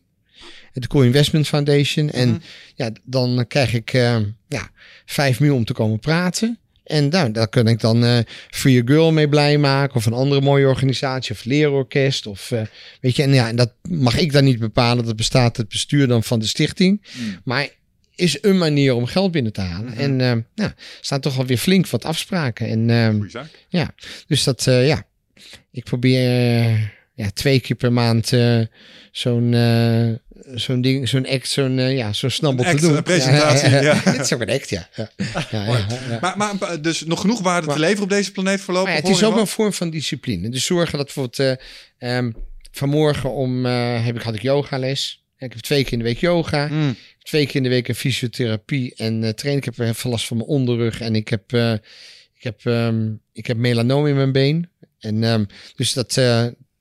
de 0.73 0.87
Cool 0.87 1.05
Investment 1.05 1.49
Foundation. 1.49 2.11
En 2.11 2.29
Mhm. 2.29 2.39
ja, 2.75 2.91
dan 3.05 3.45
krijg 3.49 3.75
ik 3.75 3.91
ja, 4.49 4.71
vijf 5.05 5.41
miljoen 5.41 5.59
om 5.59 5.65
te 5.65 5.73
komen 5.73 5.99
praten. 5.99 6.59
En 6.89 7.09
nou, 7.09 7.31
daar 7.31 7.49
kan 7.49 7.67
ik 7.69 7.81
dan 7.81 8.05
eh 8.05 8.19
Free 8.51 8.81
a 8.81 8.83
Girl 8.85 9.13
mee 9.13 9.29
blij 9.29 9.59
maken. 9.59 9.97
Of 9.97 10.07
een 10.07 10.13
andere 10.13 10.41
mooie 10.41 10.67
organisatie. 10.67 11.35
Of 11.35 11.45
leerorkest. 11.45 12.27
Of 12.27 12.51
eh, 12.51 12.63
weet 13.01 13.17
je, 13.17 13.23
en 13.23 13.35
ja, 13.35 13.49
en 13.49 13.57
dat 13.57 13.73
mag 13.89 14.19
ik 14.19 14.33
dan 14.33 14.45
niet 14.45 14.59
bepalen. 14.59 15.05
Dat 15.05 15.17
bestaat 15.17 15.57
het 15.57 15.69
bestuur 15.69 16.07
dan 16.07 16.23
van 16.23 16.39
de 16.39 16.47
stichting. 16.47 17.07
Mm. 17.19 17.41
Maar 17.45 17.69
is 18.15 18.39
een 18.41 18.59
manier 18.59 18.95
om 18.95 19.07
geld 19.07 19.33
binnen 19.33 19.53
te 19.53 19.61
halen. 19.61 19.97
En 19.97 20.21
eh 20.21 20.33
nou, 20.55 20.71
er 20.71 20.75
staan 21.01 21.21
toch 21.21 21.39
alweer 21.39 21.59
flink 21.59 21.89
wat 21.89 22.05
afspraken. 22.05 22.67
En 22.69 22.91
eh, 22.91 23.09
Goeie 23.09 23.31
zaak. 23.31 23.95
dus 24.27 24.45
dat, 24.45 24.65
ja, 24.65 25.07
ik 25.71 25.85
probeer 25.85 26.23
ja, 27.15 27.31
twee 27.35 27.61
keer 27.61 27.77
per 27.77 27.93
maand 27.93 28.33
zo'n 29.13 29.55
zo'n 30.55 30.81
ding, 30.81 31.09
zo'n 31.09 31.27
act, 31.27 31.49
zo'n 31.49 31.79
eh, 31.79 31.97
ja, 31.97 32.13
zo'n 32.13 32.31
snabbel 32.31 32.65
te 32.65 32.81
doen. 32.81 32.97
een 32.97 33.03
presentatie, 33.03 33.71
ja. 33.71 34.01
Dit 34.05 34.21
is 34.21 34.33
ook 34.33 34.41
een 34.41 34.51
act, 34.51 34.71
ja. 34.71 34.89
ja. 34.95 35.11
ja, 35.51 35.65
ja, 35.67 35.87
ja. 36.09 36.19
Maar, 36.21 36.37
maar 36.37 36.61
eh, 36.61 36.83
dus 36.83 37.05
nog 37.05 37.21
genoeg 37.21 37.41
waarde 37.41 37.67
te 37.67 37.79
leveren 37.79 38.03
op 38.03 38.11
deze 38.11 38.33
planeet 38.33 38.61
voorlopig? 38.61 38.95
Het 38.95 39.09
is 39.09 39.25
ook 39.25 39.33
wel? 39.33 39.41
een 39.41 39.47
vorm 39.47 39.73
van 39.73 39.91
discipline. 39.91 40.49
Dus 40.49 40.67
zorgen 40.67 40.97
dat 40.99 41.07
bijvoorbeeld 41.15 41.59
ehm, 41.99 42.31
vanmorgen 42.71 43.33
om 43.33 43.67
eh, 43.67 44.05
heb 44.05 44.17
ik, 44.17 44.23
had 44.23 44.35
ik 44.35 44.43
yogales. 44.43 45.25
Ik 45.39 45.53
heb 45.53 45.63
twee 45.63 45.83
keer 45.83 45.93
in 45.93 45.99
de 45.99 46.05
week 46.05 46.19
yoga. 46.19 46.67
Mm. 46.67 46.97
Twee 47.23 47.47
keer 47.47 47.57
in 47.57 47.63
de 47.63 47.69
week 47.69 47.89
een 47.89 47.95
fysiotherapie 47.95 48.95
en 48.97 49.37
trainen. 49.37 49.65
Ik 49.67 49.77
heb 49.77 50.03
last 50.03 50.27
van 50.27 50.37
mijn 50.37 50.49
onderrug 50.49 51.01
en 51.01 51.15
ik 51.15 51.29
heb, 51.29 51.53
ik 52.35 52.43
heb, 52.43 52.61
ehm, 52.65 53.11
ik 53.33 53.47
heb 53.47 53.57
melanoom 53.57 54.07
in 54.07 54.15
mijn 54.15 54.33
been. 54.33 54.71
En 54.99 55.25
ehm, 55.25 55.45
dus 55.77 55.93
dat, 55.93 56.21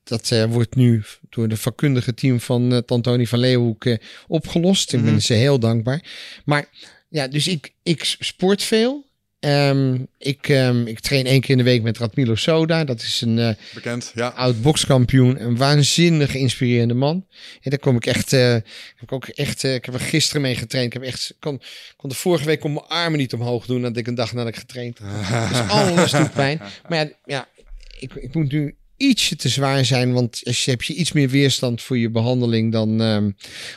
dat 0.08 0.32
eh, 0.32 0.44
wordt 0.44 0.76
nu 0.76 1.04
door 1.30 1.48
de 1.48 1.58
vakkundige 1.58 2.14
team 2.14 2.40
van 2.40 2.74
uh, 2.74 2.78
Tantoni 2.78 3.28
van 3.28 3.40
Leeuwenhoek 3.40 3.86
eh, 3.86 3.98
opgelost. 4.28 4.94
Ik 4.94 5.02
ben 5.04 5.12
Mhm. 5.12 5.20
ze 5.22 5.34
heel 5.34 5.60
dankbaar. 5.60 6.04
Maar 6.46 6.66
ja, 7.10 7.28
dus 7.28 7.48
ik, 7.48 7.74
ik 7.84 8.04
sport 8.20 8.64
veel. 8.64 9.06
Ehm, 9.40 9.98
ik, 10.18 10.50
ehm, 10.50 10.88
ik 10.88 11.00
train 11.00 11.26
één 11.26 11.42
keer 11.42 11.50
in 11.50 11.58
de 11.58 11.64
week 11.64 11.82
met 11.82 11.98
Radmilo 11.98 12.36
Soda. 12.36 12.84
Dat 12.84 13.02
is 13.02 13.22
een 13.22 13.40
eh, 13.40 13.50
Bekend, 13.74 14.12
ja. 14.16 14.28
oud 14.28 14.62
bokskampioen, 14.62 15.42
een 15.44 15.58
waanzinnig 15.58 16.36
inspirerende 16.36 16.94
man. 16.94 17.26
En 17.62 17.70
daar 17.70 17.80
kom 17.80 17.96
ik 17.96 18.06
echt, 18.06 18.34
eh, 18.34 18.52
heb 18.52 19.02
ik 19.02 19.12
ook 19.12 19.28
echt, 19.28 19.64
eh, 19.64 19.74
ik 19.74 19.86
heb 19.86 19.94
er 19.94 20.00
gisteren 20.00 20.42
mee 20.42 20.56
getraind. 20.56 20.94
Ik 20.94 21.02
heb 21.02 21.12
echt, 21.12 21.36
kon, 21.40 21.62
kon 21.98 22.10
de 22.10 22.16
vorige 22.16 22.46
week 22.46 22.60
kon 22.60 22.74
mijn 22.74 22.86
armen 22.86 23.20
niet 23.20 23.34
omhoog 23.34 23.66
doen 23.66 23.82
dat 23.82 23.98
ik 23.98 24.08
een 24.08 24.16
dag 24.16 24.34
nadat 24.34 24.48
ik 24.48 24.56
getraind 24.60 25.00
had. 25.00 25.50
Dus 25.50 25.60
alles 25.70 26.12
doet 26.12 26.34
pijn. 26.34 26.62
Maar 26.90 26.98
ja, 27.06 27.10
ja 27.26 27.48
ik, 28.00 28.14
ik 28.14 28.34
moet 28.34 28.52
nu 28.52 28.76
ietsje 28.98 29.36
te 29.36 29.50
zwaar 29.50 29.86
zijn, 29.86 30.14
want 30.14 30.42
als 30.44 30.66
je 30.66 30.72
heb 30.72 30.82
je 30.82 30.94
iets 30.94 31.12
meer 31.12 31.30
weerstand 31.30 31.82
voor 31.82 31.98
je 31.98 32.10
behandeling 32.10 32.72
dan. 32.72 33.02
ehm, 33.02 33.32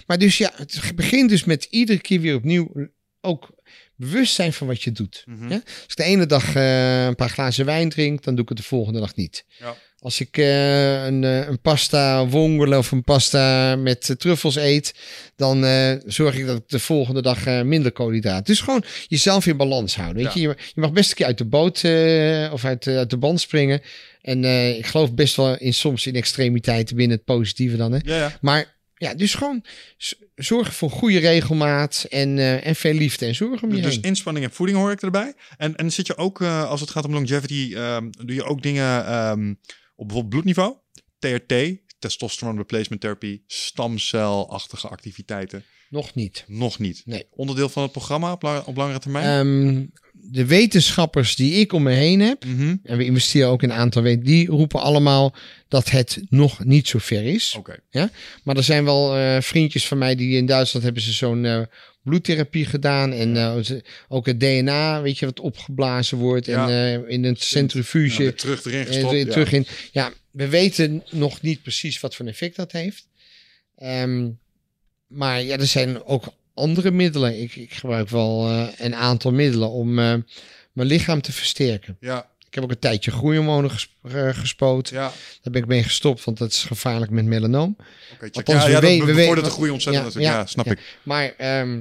maar 0.06 0.18
dus 0.18 0.38
ja, 0.38 0.52
het 0.54 0.92
begint 0.94 1.28
dus 1.30 1.44
met 1.44 1.66
iedere 1.70 2.00
keer 2.00 2.20
weer 2.20 2.34
opnieuw 2.34 2.90
ook 3.20 3.50
bewust 3.96 4.34
zijn 4.34 4.52
van 4.52 4.66
wat 4.66 4.82
je 4.82 4.92
doet. 4.92 5.22
Mhm. 5.26 5.48
Ja? 5.48 5.54
Als 5.64 5.86
ik 5.86 5.96
de 5.96 6.02
ene 6.02 6.26
dag 6.26 6.54
eh, 6.54 7.04
een 7.04 7.14
paar 7.14 7.30
glazen 7.30 7.64
wijn 7.64 7.88
drink, 7.88 8.22
dan 8.22 8.34
doe 8.34 8.42
ik 8.42 8.48
het 8.48 8.58
de 8.58 8.64
volgende 8.64 9.00
dag 9.00 9.14
niet. 9.14 9.44
Ja. 9.58 9.76
Als 10.02 10.20
ik 10.20 10.36
eh, 10.38 11.04
een, 11.04 11.24
eh, 11.24 11.46
een 11.46 11.60
pasta 11.60 12.26
wongole 12.26 12.78
of 12.78 12.90
een 12.92 13.02
pasta 13.04 13.76
met 13.76 14.08
eh, 14.10 14.16
truffels 14.16 14.56
eet, 14.56 14.94
dan 15.36 15.64
zorg 16.06 16.36
ik 16.38 16.46
dat 16.46 16.56
ik 16.56 16.68
de 16.68 16.78
volgende 16.78 17.22
dag 17.22 17.62
minder 17.64 17.92
koolhydraten. 17.92 18.44
Dus 18.44 18.60
gewoon 18.60 18.84
jezelf 19.08 19.46
in 19.46 19.56
balans 19.56 19.96
houden. 19.96 20.22
Weet 20.24 20.34
Ja. 20.34 20.40
je? 20.40 20.48
je, 20.74 20.80
mag 20.80 20.92
best 20.92 21.10
een 21.10 21.16
keer 21.16 21.26
uit 21.26 21.38
de 21.38 21.44
boot 21.44 21.76
of 22.52 22.64
uit, 22.64 22.86
uit 22.86 23.10
de 23.10 23.16
band 23.18 23.40
springen. 23.40 23.80
En 24.22 24.44
ik 24.76 24.86
geloof 24.86 25.14
best 25.14 25.36
wel 25.36 25.56
in 25.58 25.74
soms 25.74 26.06
in 26.06 26.14
extremiteiten 26.14 26.96
binnen 26.96 27.16
het 27.16 27.26
positieve 27.26 27.76
dan. 27.76 27.92
Hè? 27.92 27.98
Ja, 28.04 28.16
ja. 28.16 28.38
Maar 28.40 28.76
ja, 28.96 29.14
dus 29.14 29.34
gewoon 29.34 29.64
zorgen 30.34 30.72
voor 30.72 30.90
goede 30.90 31.18
regelmaat 31.18 32.06
en, 32.10 32.38
eh, 32.38 32.66
en 32.66 32.76
veel 32.76 32.94
liefde 32.94 33.26
en 33.26 33.34
zorg 33.34 33.62
om 33.62 33.74
je 33.74 33.82
Dus 33.82 33.94
heen. 33.94 34.02
inspanning 34.02 34.44
en 34.46 34.52
voeding 34.52 34.78
hoor 34.78 34.90
ik 34.92 35.02
erbij. 35.02 35.34
En, 35.56 35.76
en 35.76 35.92
zit 35.92 36.06
je 36.06 36.16
ook, 36.16 36.42
als 36.42 36.80
het 36.80 36.90
gaat 36.90 37.04
om 37.04 37.12
longevity, 37.12 37.72
ehm, 37.74 38.10
doe 38.10 38.34
je 38.34 38.44
ook 38.44 38.62
dingen 38.62 39.06
ehm, 39.06 39.54
op 40.00 40.06
bijvoorbeeld 40.06 40.28
bloedniveau? 40.28 40.74
TRT, 41.18 41.54
testosteron 41.98 42.56
replacement 42.56 43.00
therapy, 43.00 43.40
stamcelachtige 43.46 44.88
activiteiten? 44.88 45.64
Nog 45.88 46.14
niet. 46.14 46.44
Nog 46.46 46.78
niet. 46.78 47.02
Nee. 47.04 47.24
Onderdeel 47.30 47.68
van 47.68 47.82
het 47.82 47.92
programma 47.92 48.32
op, 48.32 48.42
la- 48.42 48.62
op 48.66 48.76
langere 48.76 48.98
termijn? 48.98 49.24
Ehm, 49.26 49.86
de 50.12 50.44
wetenschappers 50.46 51.36
die 51.36 51.52
ik 51.52 51.72
om 51.72 51.82
me 51.82 51.92
heen 51.92 52.20
heb, 52.20 52.44
Mhm. 52.44 52.76
en 52.82 52.96
we 52.96 53.04
investeren 53.04 53.48
ook 53.48 53.62
in 53.62 53.70
een 53.70 53.76
aantal 53.76 54.02
weten, 54.02 54.24
die 54.24 54.46
roepen 54.46 54.80
allemaal 54.80 55.34
dat 55.68 55.90
het 55.90 56.22
nog 56.28 56.64
niet 56.64 56.88
zo 56.88 56.98
ver 56.98 57.22
is. 57.24 57.54
Oké. 57.58 57.78
Maar 58.44 58.56
er 58.56 58.62
zijn 58.64 58.84
wel 58.84 59.16
eh, 59.16 59.40
vriendjes 59.40 59.86
van 59.86 59.98
mij 59.98 60.14
die 60.14 60.36
in 60.36 60.46
Duitsland 60.46 60.84
hebben 60.84 61.02
ze 61.02 61.12
zo'n 61.12 61.44
eh, 61.44 61.60
bloedtherapie 62.02 62.66
gedaan. 62.66 63.12
En 63.12 63.36
eh, 63.36 63.56
ook 64.08 64.26
het 64.26 64.40
DNA, 64.40 65.02
weet 65.02 65.18
je, 65.18 65.26
wat 65.26 65.40
opgeblazen 65.40 66.18
wordt. 66.18 66.46
Ja. 66.46 66.68
En 66.68 67.04
eh, 67.04 67.12
in 67.12 67.24
een 67.24 67.36
centrifuge. 67.36 68.22
weer 68.22 68.34
terug 68.34 68.64
erin 68.64 68.80
en 68.80 68.86
gestopt. 68.86 69.16
ja. 69.16 69.24
terug 69.24 69.52
in. 69.52 69.66
Ja, 69.92 70.12
we 70.30 70.48
weten 70.48 71.04
nog 71.10 71.42
niet 71.42 71.62
precies 71.62 72.00
wat 72.00 72.14
voor 72.14 72.24
een 72.24 72.30
effect 72.30 72.56
dat 72.56 72.72
heeft. 72.72 73.08
Ehm, 73.76 74.28
maar 75.06 75.42
ja, 75.42 75.58
er 75.58 75.66
zijn 75.66 76.04
ook 76.04 76.24
andere 76.54 76.90
middelen. 76.90 77.42
Ik, 77.42 77.56
ik 77.56 77.72
gebruik 77.72 78.08
wel 78.08 78.48
eh, 78.48 78.68
een 78.78 78.94
aantal 78.94 79.32
middelen 79.32 79.70
om 79.70 79.94
mijn 79.94 80.24
lichaam 80.72 81.20
te 81.20 81.32
versterken. 81.32 81.96
Ja, 82.00 82.29
Ik 82.50 82.56
heb 82.56 82.64
ook 82.64 82.70
een 82.70 82.78
tijdje 82.78 83.10
groeihormonen 83.10 83.70
ges- 83.70 83.96
eh, 84.02 84.28
gespoten. 84.34 84.96
ja. 84.96 85.12
Daar 85.42 85.52
ben 85.52 85.62
ik 85.62 85.68
mee 85.68 85.82
gestopt, 85.82 86.24
want 86.24 86.38
dat 86.38 86.50
is 86.50 86.62
gevaarlijk 86.64 87.10
met 87.10 87.24
melanoom. 87.24 87.76
Oké. 88.14 88.28
Althans, 88.32 88.64
ja, 88.66 88.80
we 88.80 89.04
we 89.04 89.12
weten- 89.14 89.42
de 89.44 89.50
groei 89.50 89.70
ontzettend 89.70 90.04
Ja, 90.04 90.10
natuurlijk. 90.12 90.34
Ja, 90.42 90.46
snap 90.46 90.66
ik. 90.66 90.98
Maar 91.02 91.34
ehm, 91.36 91.80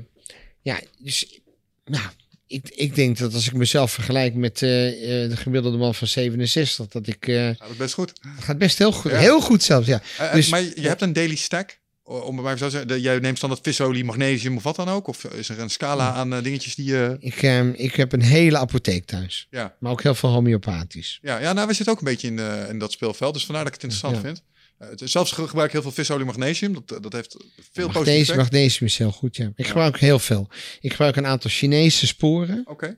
ja, 0.62 0.80
dus 1.00 1.40
nou, 1.86 2.04
ik, 2.48 2.70
ik 2.70 2.96
denk 2.96 3.18
dat 3.18 3.34
als 3.34 3.48
ik 3.48 3.54
mezelf 3.54 3.92
vergelijk 3.92 4.34
met 4.34 4.62
eh, 4.62 5.24
eh, 5.24 5.30
de 5.30 5.38
gemiddelde 5.38 5.78
man 5.78 5.96
van 5.96 6.08
67, 6.08 6.88
dat 6.88 7.08
ik 7.08 7.26
dat 7.26 7.70
is 7.70 7.78
best 7.78 7.94
goed. 7.94 8.14
gaat 8.40 8.58
best 8.58 8.78
heel 8.78 8.92
goed, 8.92 9.12
heel 9.12 9.42
goed 9.42 9.64
zelfs, 9.64 9.88
ja. 9.88 10.02
Dus- 10.34 10.50
maar 10.50 10.62
je 10.62 10.88
hebt 10.88 11.02
een 11.02 11.14
daily 11.14 11.36
stack? 11.36 11.79
Om 12.10 12.36
maar 12.36 12.46
even 12.46 12.58
zo 12.58 12.66
te 12.66 12.72
zeggen, 12.72 13.02
jij 13.02 13.20
neemt 13.20 13.38
standaard 13.38 13.62
visolie, 13.64 14.04
magnesium 14.04 14.56
of 14.58 14.64
wat 14.64 14.76
dan 14.76 14.90
ook? 14.90 15.08
Of 15.08 15.24
is 15.24 15.50
er 15.50 15.60
een 15.60 15.70
scala 15.70 16.12
aan 16.14 16.34
eh, 16.34 16.44
dingetjes 16.44 16.76
die 16.76 16.86
je... 16.86 17.18
Ik, 17.20 17.42
ehm, 17.42 17.72
ik 17.76 17.96
heb 17.96 18.12
een 18.14 18.22
hele 18.22 18.58
apotheek 18.58 19.06
thuis, 19.06 19.48
ja. 19.50 19.76
maar 19.80 19.92
ook 19.92 20.04
heel 20.04 20.16
veel 20.16 20.30
homeopathisch. 20.30 21.20
Ja, 21.22 21.38
ja, 21.40 21.54
nou, 21.54 21.68
we 21.68 21.74
zitten 21.74 21.94
ook 21.94 22.00
een 22.00 22.06
beetje 22.06 22.28
in, 22.28 22.40
eh, 22.40 22.70
in 22.70 22.80
dat 22.80 22.92
speelveld. 22.92 23.34
Dus 23.34 23.46
vandaar 23.46 23.64
dat 23.64 23.74
ik 23.76 23.82
het 23.82 23.92
interessant 23.92 24.24
Ja. 24.24 24.30
vind. 24.30 24.44
Eh, 24.78 25.08
zelfs 25.08 25.32
ge- 25.32 25.48
gebruik 25.48 25.68
ik 25.68 25.74
heel 25.74 25.82
veel 25.82 25.92
visolie 25.92 26.26
magnesium. 26.26 26.74
Dat, 26.86 27.04
dat 27.04 27.14
heeft 27.14 27.38
veel 27.72 27.90
positief 27.90 28.36
Magnesium, 28.36 28.88
is 28.88 28.98
heel 28.98 29.12
goed, 29.12 29.36
ja. 29.36 29.52
Ik 29.56 29.68
gebruik 29.68 30.00
heel 30.00 30.20
veel. 30.20 30.48
Ik 30.82 30.92
gebruik 30.92 31.16
een 31.16 31.26
aantal 31.28 31.50
Chinese 31.52 32.08
sporen. 32.08 32.62
Oké, 32.66 32.98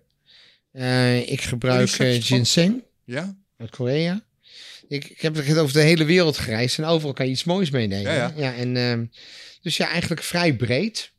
Eh, 0.71 1.31
ik 1.31 1.41
gebruik 1.41 1.89
eh, 1.91 2.21
ginseng. 2.23 2.83
ja. 3.05 3.35
uit 3.57 3.69
Korea. 3.69 4.21
Ik, 4.91 5.09
ik 5.09 5.21
heb 5.21 5.35
het 5.35 5.57
over 5.57 5.73
de 5.73 5.81
hele 5.81 6.03
wereld 6.05 6.37
gereisd 6.37 6.77
en 6.77 6.83
overal 6.85 7.13
kan 7.13 7.25
je 7.25 7.31
iets 7.31 7.43
moois 7.43 7.69
meenemen. 7.69 8.13
Ja, 8.13 8.33
Ja, 8.35 8.55
en, 8.55 8.77
ehm, 8.77 9.05
dus 9.61 9.77
ja, 9.77 9.87
eigenlijk 9.89 10.23
vrij 10.23 10.55
breed. 10.55 11.11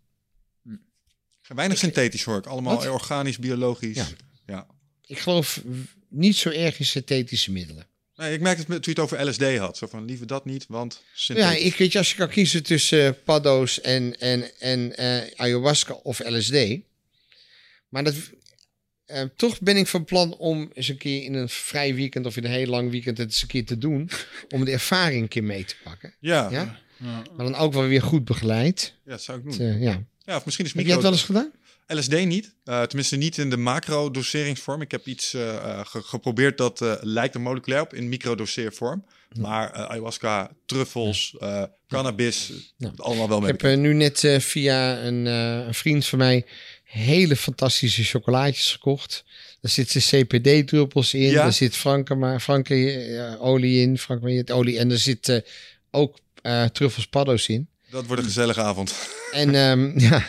Weinig 1.48 1.78
synthetisch 1.78 2.22
hoor 2.24 2.38
ik. 2.38 2.46
Allemaal 2.46 2.76
Wat? 2.76 2.86
organisch, 2.88 3.38
biologisch. 3.38 3.96
Ja. 3.96 4.06
Ja. 4.46 4.66
Ik 5.06 5.18
geloof 5.18 5.62
niet 6.08 6.36
zo 6.36 6.48
erg 6.50 6.78
in 6.78 6.84
synthetische 6.84 7.52
middelen. 7.52 7.86
Nee, 8.16 8.32
ik 8.34 8.40
merkte 8.40 8.60
het 8.60 8.68
met- 8.68 8.82
toen 8.82 8.92
je 8.94 9.00
het 9.00 9.10
over 9.12 9.28
LSD 9.28 9.58
had. 9.58 9.76
Zo 9.76 9.86
van, 9.86 10.04
liever 10.04 10.26
dat 10.26 10.44
niet, 10.44 10.64
want 10.68 11.02
Ja, 11.14 11.52
ik 11.54 11.76
weet 11.76 11.92
je, 11.92 11.98
als 11.98 12.10
je 12.10 12.16
kan 12.16 12.28
kiezen 12.28 12.62
tussen 12.62 13.06
eh, 13.06 13.12
paddo's 13.24 13.80
en, 13.80 14.18
en, 14.20 14.58
en 14.60 14.96
eh, 14.96 15.30
ayahuasca 15.36 15.92
of 15.92 16.18
LSD. 16.24 16.56
Maar 17.88 18.04
dat, 18.04 18.14
eh, 19.12 19.22
toch 19.36 19.60
ben 19.60 19.76
ik 19.76 19.86
van 19.86 20.04
plan 20.04 20.34
om 20.36 20.70
eens 20.74 20.88
een 20.88 20.96
keer 20.96 21.22
in 21.24 21.34
een 21.34 21.48
vrij 21.48 21.94
weekend 21.94 22.26
of 22.26 22.36
in 22.36 22.44
een 22.44 22.50
heel 22.50 22.66
lang 22.66 22.90
weekend 22.90 23.18
het 23.18 23.26
eens 23.26 23.42
een 23.42 23.48
keer 23.48 23.64
te 23.66 23.78
doen. 23.78 24.10
Om 24.54 24.64
de 24.64 24.70
ervaring 24.70 25.22
een 25.22 25.28
keer 25.28 25.44
mee 25.44 25.64
te 25.64 25.74
pakken. 25.84 26.14
Ja, 26.20 26.48
ja. 26.50 26.60
Ja? 26.60 26.80
Ja. 26.96 27.22
Maar 27.36 27.46
dan 27.46 27.54
ook 27.54 27.72
wel 27.72 27.86
weer 27.86 28.02
goed 28.02 28.24
begeleid. 28.24 28.94
dat 29.04 29.22
zou 29.22 29.38
ik 29.38 29.44
doen. 29.44 29.58
Eh, 29.68 29.82
ja. 29.82 30.02
Ja, 30.24 30.36
of 30.36 30.44
misschien 30.44 30.66
is 30.66 30.72
Heb 30.72 30.84
jij 30.86 30.94
micro... 30.94 30.94
het 30.94 31.02
wel 31.02 31.12
eens 31.12 31.22
gedaan? 31.22 31.50
LSD 31.98 32.24
niet. 32.26 32.54
Eh, 32.64 32.82
tenminste 32.82 33.16
niet 33.16 33.38
in 33.38 33.50
de 33.50 33.56
macro-doseringsvorm. 33.56 34.80
Ik 34.80 34.90
heb 34.90 35.06
iets 35.06 35.34
eh, 35.34 35.80
ge- 35.86 36.02
geprobeerd 36.02 36.58
dat 36.58 36.98
lijkt 37.00 37.34
er 37.34 37.40
moleculair 37.40 37.82
op 37.82 37.94
in 37.94 38.08
microdoseervorm. 38.08 39.04
Maar 39.38 39.70
eh, 39.72 39.82
ayahuasca, 39.84 40.50
truffels, 40.66 41.36
cannabis, 41.88 42.52
Ja. 42.76 42.92
allemaal 42.96 43.28
wel 43.28 43.36
Ik 43.36 43.42
mee. 43.42 43.50
heb 43.52 43.62
eh, 43.62 43.76
nu 43.76 43.94
net 43.94 44.36
via 44.38 44.98
een, 45.02 45.26
een 45.26 45.74
vriend 45.74 46.06
van 46.06 46.18
mij 46.18 46.44
hele 46.92 47.36
fantastische 47.36 48.04
chocolaatjes 48.04 48.72
gekocht. 48.72 49.24
Daar 49.60 49.70
zitten 49.70 50.00
CPD-druppels 50.00 51.14
in. 51.14 51.20
Ja? 51.30 51.44
Er 51.44 51.52
zit 51.52 51.76
Franke, 51.76 52.36
Franke 52.40 52.92
eh, 52.92 53.42
olie 53.44 53.80
in. 53.80 53.98
Franke 53.98 54.44
olie. 54.54 54.78
En 54.78 54.90
er 54.90 54.98
zit 54.98 55.28
eh, 55.28 55.38
ook 55.90 56.18
eh 56.42 56.64
truffels 56.64 57.06
paddo's 57.06 57.48
in. 57.48 57.68
Dat 57.90 58.06
wordt 58.06 58.22
een 58.22 58.28
gezellige 58.28 58.60
avond. 58.60 58.94
En, 59.32 59.54
ehm, 59.54 59.98
ja. 60.08 60.26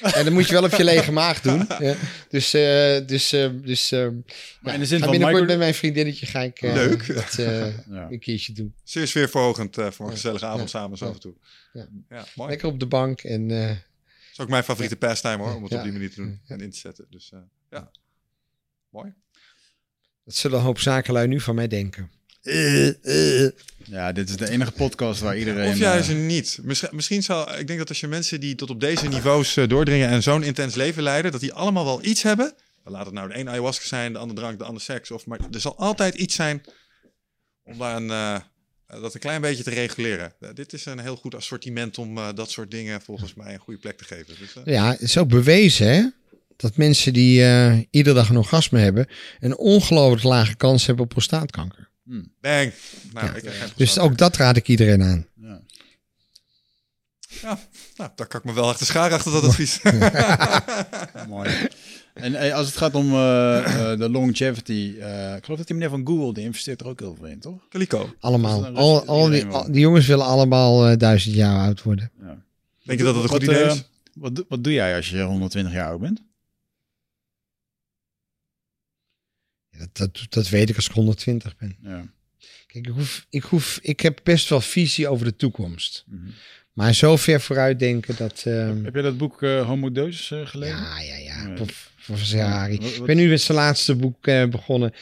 en 0.00 0.24
dan 0.24 0.32
moet 0.32 0.46
je 0.46 0.52
wel 0.52 0.64
op 0.64 0.74
je 0.74 0.84
lege 0.84 1.12
maag 1.12 1.40
doen. 1.40 1.66
Ja. 1.78 1.96
Dus, 2.28 2.54
eh, 2.54 2.96
dus, 3.06 3.32
eh, 3.32 3.48
dus 3.62 3.92
ehm, 3.92 4.14
Maar 4.60 4.74
in 4.74 4.80
de 4.80 4.86
zin 4.86 4.98
ga 4.98 5.02
van 5.04 5.10
binnenkort 5.12 5.40
micro- 5.40 5.46
met 5.46 5.58
mijn 5.58 5.74
vriendinnetje 5.74 6.26
ga 6.26 6.40
ik 6.40 6.58
eh, 6.62 6.72
Leuk. 6.74 7.14
dat 7.14 7.38
eh, 7.38 7.66
Ja. 7.96 8.06
een 8.10 8.18
keertje 8.20 8.52
doen. 8.52 8.74
Zeer 8.84 9.06
sfeerverhogend 9.06 9.78
eh, 9.78 9.90
voor 9.90 10.04
een 10.04 10.10
Ja. 10.10 10.16
gezellige 10.16 10.46
avond 10.46 10.70
Ja. 10.70 10.78
samen 10.78 10.98
zo 10.98 11.04
Ja. 11.04 11.10
af 11.10 11.16
en 11.16 11.22
toe. 11.22 11.34
Ja. 11.72 11.88
Ja, 12.10 12.24
mooi. 12.34 12.50
Lekker 12.50 12.68
op 12.68 12.80
de 12.80 12.86
bank 12.86 13.20
en 13.22 13.50
eh, 13.50 13.66
Dat 13.66 13.76
is 14.40 14.46
ook 14.46 14.52
mijn 14.52 14.64
favoriete 14.64 14.96
pastime 14.96 15.42
hoor, 15.42 15.54
om 15.54 15.62
het 15.62 15.72
Ja. 15.72 15.76
op 15.78 15.82
die 15.82 15.92
manier 15.92 16.10
te 16.10 16.16
doen 16.16 16.40
Ja. 16.44 16.54
en 16.54 16.60
in 16.60 16.70
te 16.70 16.78
zetten. 16.78 17.06
Dus 17.10 17.30
eh, 17.32 17.38
ja, 17.70 17.90
mooi. 18.88 19.12
dat 20.24 20.34
zullen 20.34 20.58
een 20.58 20.64
hoop 20.64 20.78
zakenlui 20.78 21.26
nu 21.26 21.40
van 21.40 21.54
mij 21.54 21.68
denken. 21.68 22.10
Ja, 23.84 24.12
dit 24.12 24.28
is 24.28 24.36
de 24.36 24.50
enige 24.50 24.72
podcast 24.72 25.20
waar 25.20 25.38
iedereen... 25.38 25.70
Of 25.70 25.76
juist 25.78 26.08
eh, 26.10 26.16
niet. 26.16 26.58
Misschien, 26.62 26.88
misschien 26.92 27.22
zal, 27.22 27.58
ik 27.58 27.66
denk 27.66 27.78
dat 27.78 27.88
als 27.88 28.00
je 28.00 28.06
mensen 28.06 28.40
die 28.40 28.54
tot 28.54 28.70
op 28.70 28.80
deze 28.80 29.08
niveaus 29.08 29.56
eh, 29.56 29.68
doordringen 29.68 30.08
en 30.08 30.22
zo'n 30.22 30.42
intens 30.42 30.74
leven 30.74 31.02
leiden, 31.02 31.32
dat 31.32 31.40
die 31.40 31.52
allemaal 31.52 31.84
wel 31.84 32.04
iets 32.04 32.22
hebben. 32.22 32.54
Laat 32.84 33.04
het 33.04 33.14
nou 33.14 33.28
de 33.28 33.38
een 33.38 33.48
ayahuasca 33.48 33.86
zijn, 33.86 34.12
de 34.12 34.18
ander 34.18 34.36
drank, 34.36 34.58
de 34.58 34.64
ander 34.64 34.82
seks. 34.82 35.10
Of, 35.10 35.26
maar 35.26 35.38
er 35.50 35.60
zal 35.60 35.76
altijd 35.76 36.14
iets 36.14 36.34
zijn 36.34 36.62
om 37.62 37.78
daar 37.78 37.96
een, 37.96 38.10
eh, 38.10 38.40
dat 38.90 39.14
een 39.14 39.20
klein 39.20 39.40
beetje 39.40 39.62
te 39.62 39.70
reguleren. 39.70 40.32
Eh, 40.40 40.48
dit 40.54 40.72
is 40.72 40.84
een 40.86 40.98
heel 40.98 41.16
goed 41.16 41.34
assortiment 41.34 41.98
om 41.98 42.18
eh, 42.18 42.28
dat 42.34 42.50
soort 42.50 42.70
dingen 42.70 43.02
volgens 43.02 43.34
mij 43.34 43.52
een 43.54 43.58
goede 43.60 43.80
plek 43.80 43.98
te 43.98 44.04
geven. 44.04 44.34
Dus, 44.38 44.56
eh, 44.64 44.74
Ja, 44.74 44.90
het 44.90 45.00
is 45.00 45.18
ook 45.18 45.28
bewezen 45.28 45.86
hè, 45.94 46.08
dat 46.56 46.76
mensen 46.76 47.12
die 47.12 47.42
eh, 47.44 47.78
iedere 47.90 48.14
dag 48.14 48.28
een 48.28 48.36
orgasme 48.36 48.78
hebben, 48.80 49.06
een 49.40 49.56
ongelooflijk 49.56 50.22
lage 50.22 50.56
kans 50.56 50.86
hebben 50.86 51.04
op 51.04 51.10
prostaatkanker. 51.10 51.88
bang. 52.40 52.72
Nou, 53.12 53.26
Ja. 53.26 53.34
ik 53.34 53.72
Dus 53.76 53.98
ook 53.98 54.18
dat 54.18 54.36
raad 54.36 54.56
ik 54.56 54.68
iedereen 54.68 55.02
aan. 55.02 55.26
ja. 55.34 55.60
Ja, 57.42 57.58
nou, 57.96 58.10
daar 58.14 58.26
kan 58.26 58.40
ik 58.40 58.46
me 58.46 58.52
wel 58.52 58.68
achter 58.68 58.86
scharen 58.86 59.16
achter 59.16 59.32
dat 59.32 59.44
advies. 59.44 59.80
Mooi. 61.28 61.50
En 62.14 62.34
eh, 62.34 62.54
als 62.54 62.66
het 62.66 62.76
gaat 62.76 62.94
om 62.94 63.12
eh, 63.12 63.92
eh, 63.92 63.98
de 63.98 64.10
longevity, 64.10 64.94
eh, 65.00 65.36
ik 65.36 65.44
geloof 65.44 65.58
dat 65.58 65.66
die 65.66 65.76
meneer 65.76 65.90
van 65.90 66.06
Google, 66.06 66.32
die 66.34 66.44
investeert 66.44 66.80
er 66.80 66.86
ook 66.86 67.00
heel 67.00 67.14
veel 67.14 67.26
in, 67.26 67.40
toch? 67.40 67.68
Calico. 67.68 68.14
Allemaal. 68.20 68.60
Dus 68.60 68.76
Al, 68.76 69.04
al 69.04 69.28
die, 69.28 69.44
al- 69.46 69.70
jongens 69.70 70.06
willen 70.06 70.24
allemaal 70.26 70.86
eh, 70.88 70.96
duizend 70.96 71.34
jaar 71.34 71.64
oud 71.66 71.82
worden. 71.82 72.10
Ja. 72.20 72.42
Denk 72.82 72.98
je 72.98 73.04
dat 73.04 73.14
het 73.14 73.22
een 73.24 73.30
goed 73.30 73.44
Wat, 73.44 73.54
idee 73.56 73.66
is? 73.66 73.84
Wat, 74.14 74.34
doe- 74.36 74.44
wat 74.48 74.64
doe 74.64 74.72
jij 74.72 74.96
als 74.96 75.10
je 75.10 75.22
120 75.22 75.72
jaar 75.72 75.86
oud 75.88 76.00
bent? 76.00 76.22
Ja, 79.70 79.78
Dat, 79.78 79.96
dat, 79.96 80.26
dat 80.28 80.48
weet 80.48 80.68
ik 80.70 80.76
als 80.76 80.86
ik 80.88 80.92
120 80.92 81.56
ben. 81.56 81.76
Ja. 81.82 82.04
Kijk, 82.66 82.86
ik, 82.86 82.92
hoef, 82.92 83.26
ik, 83.30 83.42
hoef, 83.42 83.78
ik 83.82 84.00
heb 84.00 84.20
best 84.22 84.48
wel 84.48 84.60
visie 84.60 85.08
over 85.08 85.24
de 85.24 85.36
toekomst. 85.36 86.04
Mhm. 86.06 86.30
Maar 86.72 86.94
zo 86.94 87.16
ver 87.16 87.40
vooruit 87.40 87.78
denken 87.78 88.16
dat... 88.16 88.42
ehm, 88.46 88.84
Heb 88.84 88.94
je 88.94 89.02
dat 89.02 89.16
boek 89.18 89.42
eh, 89.42 89.66
Homo 89.66 89.92
Deus 89.92 90.30
eh, 90.30 90.46
gelezen? 90.46 90.76
ja, 90.76 91.00
ja, 91.00 91.16
ja. 91.16 91.46
Nee. 91.46 91.56
Wat- 91.58 91.88
Ik 92.98 93.02
ben 93.04 93.16
nu 93.16 93.28
met 93.28 93.40
zijn 93.40 93.58
laatste 93.58 93.96
boek 93.96 94.26
eh, 94.26 94.48
begonnen. 94.48 94.92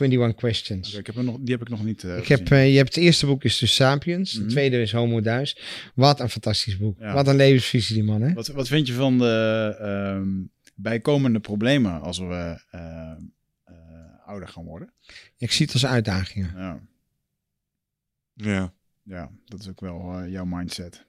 21 0.00 0.34
Questions. 0.38 0.94
Ik 0.94 1.06
heb 1.06 1.16
er 1.16 1.24
nog, 1.24 1.36
die 1.40 1.52
heb 1.54 1.60
ik 1.60 1.68
nog 1.68 1.84
niet 1.84 2.04
eh, 2.04 2.16
Ik 2.16 2.28
heb, 2.28 2.50
eh, 2.50 2.70
je 2.70 2.76
hebt 2.76 2.94
het 2.94 3.04
eerste 3.04 3.26
boek 3.26 3.44
is 3.44 3.58
dus 3.58 3.74
Sapiens. 3.74 4.32
Mhm. 4.34 4.42
Het 4.42 4.50
tweede 4.50 4.80
is 4.80 4.92
Homo 4.92 5.20
Deus. 5.20 5.58
Wat 5.94 6.20
een 6.20 6.28
fantastisch 6.28 6.76
boek. 6.76 6.98
Ja. 6.98 7.12
Wat 7.14 7.26
een 7.28 7.36
levensvisie 7.36 7.94
die 7.94 8.04
man, 8.04 8.22
hè? 8.22 8.32
Wat, 8.32 8.46
wat 8.46 8.68
vind 8.68 8.86
je 8.86 8.92
van 8.92 9.18
de 9.18 9.76
ehm, 9.80 10.28
bijkomende 10.74 11.40
problemen 11.40 12.00
als 12.00 12.18
we 12.18 12.60
eh, 12.70 13.10
eh, 13.64 13.74
ouder 14.26 14.48
gaan 14.48 14.64
worden? 14.64 14.92
Ik 15.38 15.52
zie 15.52 15.64
het 15.64 15.74
als 15.74 15.86
uitdagingen. 15.86 16.52
Ja, 16.56 16.80
Ja. 18.34 18.72
ja 19.02 19.30
dat 19.44 19.60
is 19.60 19.68
ook 19.68 19.80
wel 19.80 20.12
eh, 20.18 20.30
jouw 20.30 20.44
mindset. 20.44 21.04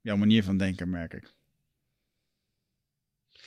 Jouw 0.00 0.16
manier 0.16 0.44
van 0.44 0.56
denken, 0.56 0.90
merk 0.90 1.14
ik. 1.14 1.32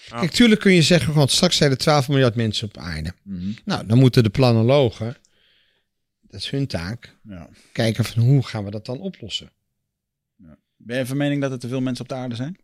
Ah. 0.10 0.20
Kijk, 0.20 0.32
tuurlijk 0.32 0.62
kun 0.62 0.74
je 0.74 0.82
zeggen, 0.82 1.14
want 1.14 1.32
straks 1.32 1.58
zijn 1.58 1.72
er 1.72 1.78
12 1.78 2.08
miljard 2.08 2.36
mensen 2.36 2.68
op 2.68 2.78
aarde. 2.78 3.14
Mhm. 3.24 3.52
Nou, 3.66 3.86
dan 3.86 3.98
moeten 3.98 4.24
de 4.24 4.30
planologen, 4.30 5.18
dat 6.22 6.40
is 6.40 6.50
hun 6.50 6.68
taak, 6.68 7.18
Ja. 7.24 7.50
kijken 7.72 8.06
van 8.06 8.24
hoe 8.24 8.44
gaan 8.44 8.64
we 8.64 8.72
dat 8.72 8.86
dan 8.86 9.00
oplossen. 9.00 9.52
Ben 10.76 10.98
je 10.98 11.06
van 11.06 11.18
mening 11.18 11.42
dat 11.42 11.52
er 11.52 11.60
te 11.60 11.68
veel 11.68 11.82
mensen 11.82 12.04
op 12.04 12.10
de 12.10 12.16
aarde 12.16 12.36
zijn? 12.36 12.58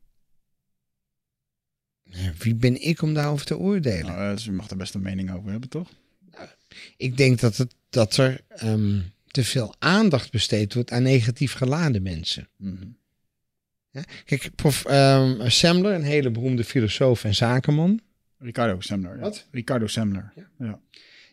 Ja, 2.03 2.33
Wie 2.37 2.55
ben 2.55 2.81
ik 2.81 3.01
om 3.01 3.13
daarover 3.13 3.45
te 3.45 3.57
oordelen? 3.57 4.05
Nou, 4.05 4.21
eh, 4.21 4.31
dus 4.31 4.45
je 4.45 4.51
mag 4.51 4.69
er 4.69 4.77
best 4.77 4.93
een 4.93 5.01
mening 5.01 5.31
over 5.31 5.51
hebben, 5.51 5.69
toch? 5.69 5.89
Ik 6.97 7.17
denk 7.17 7.39
dat, 7.39 7.57
het, 7.57 7.75
dat 7.89 8.17
er 8.17 8.41
ehm, 8.49 9.01
te 9.27 9.43
veel 9.43 9.75
aandacht 9.79 10.31
besteed 10.31 10.73
wordt 10.73 10.91
aan 10.91 11.03
negatief 11.03 11.53
geladen 11.53 12.01
mensen. 12.01 12.49
Mhm. 13.91 14.03
Kijk, 14.25 14.49
prof 14.55 14.85
ehm 14.85 15.49
Semler, 15.49 15.93
een 15.93 16.03
hele 16.03 16.29
beroemde 16.31 16.63
filosoof 16.63 17.23
en 17.23 17.35
zakenman, 17.35 17.99
Ricardo 18.39 18.79
Semler. 18.81 19.15
Ja. 19.15 19.21
Wat? 19.21 19.45
Ricardo 19.51 19.87
Semler. 19.87 20.31
Ja. 20.35 20.49
Ja. 20.59 20.79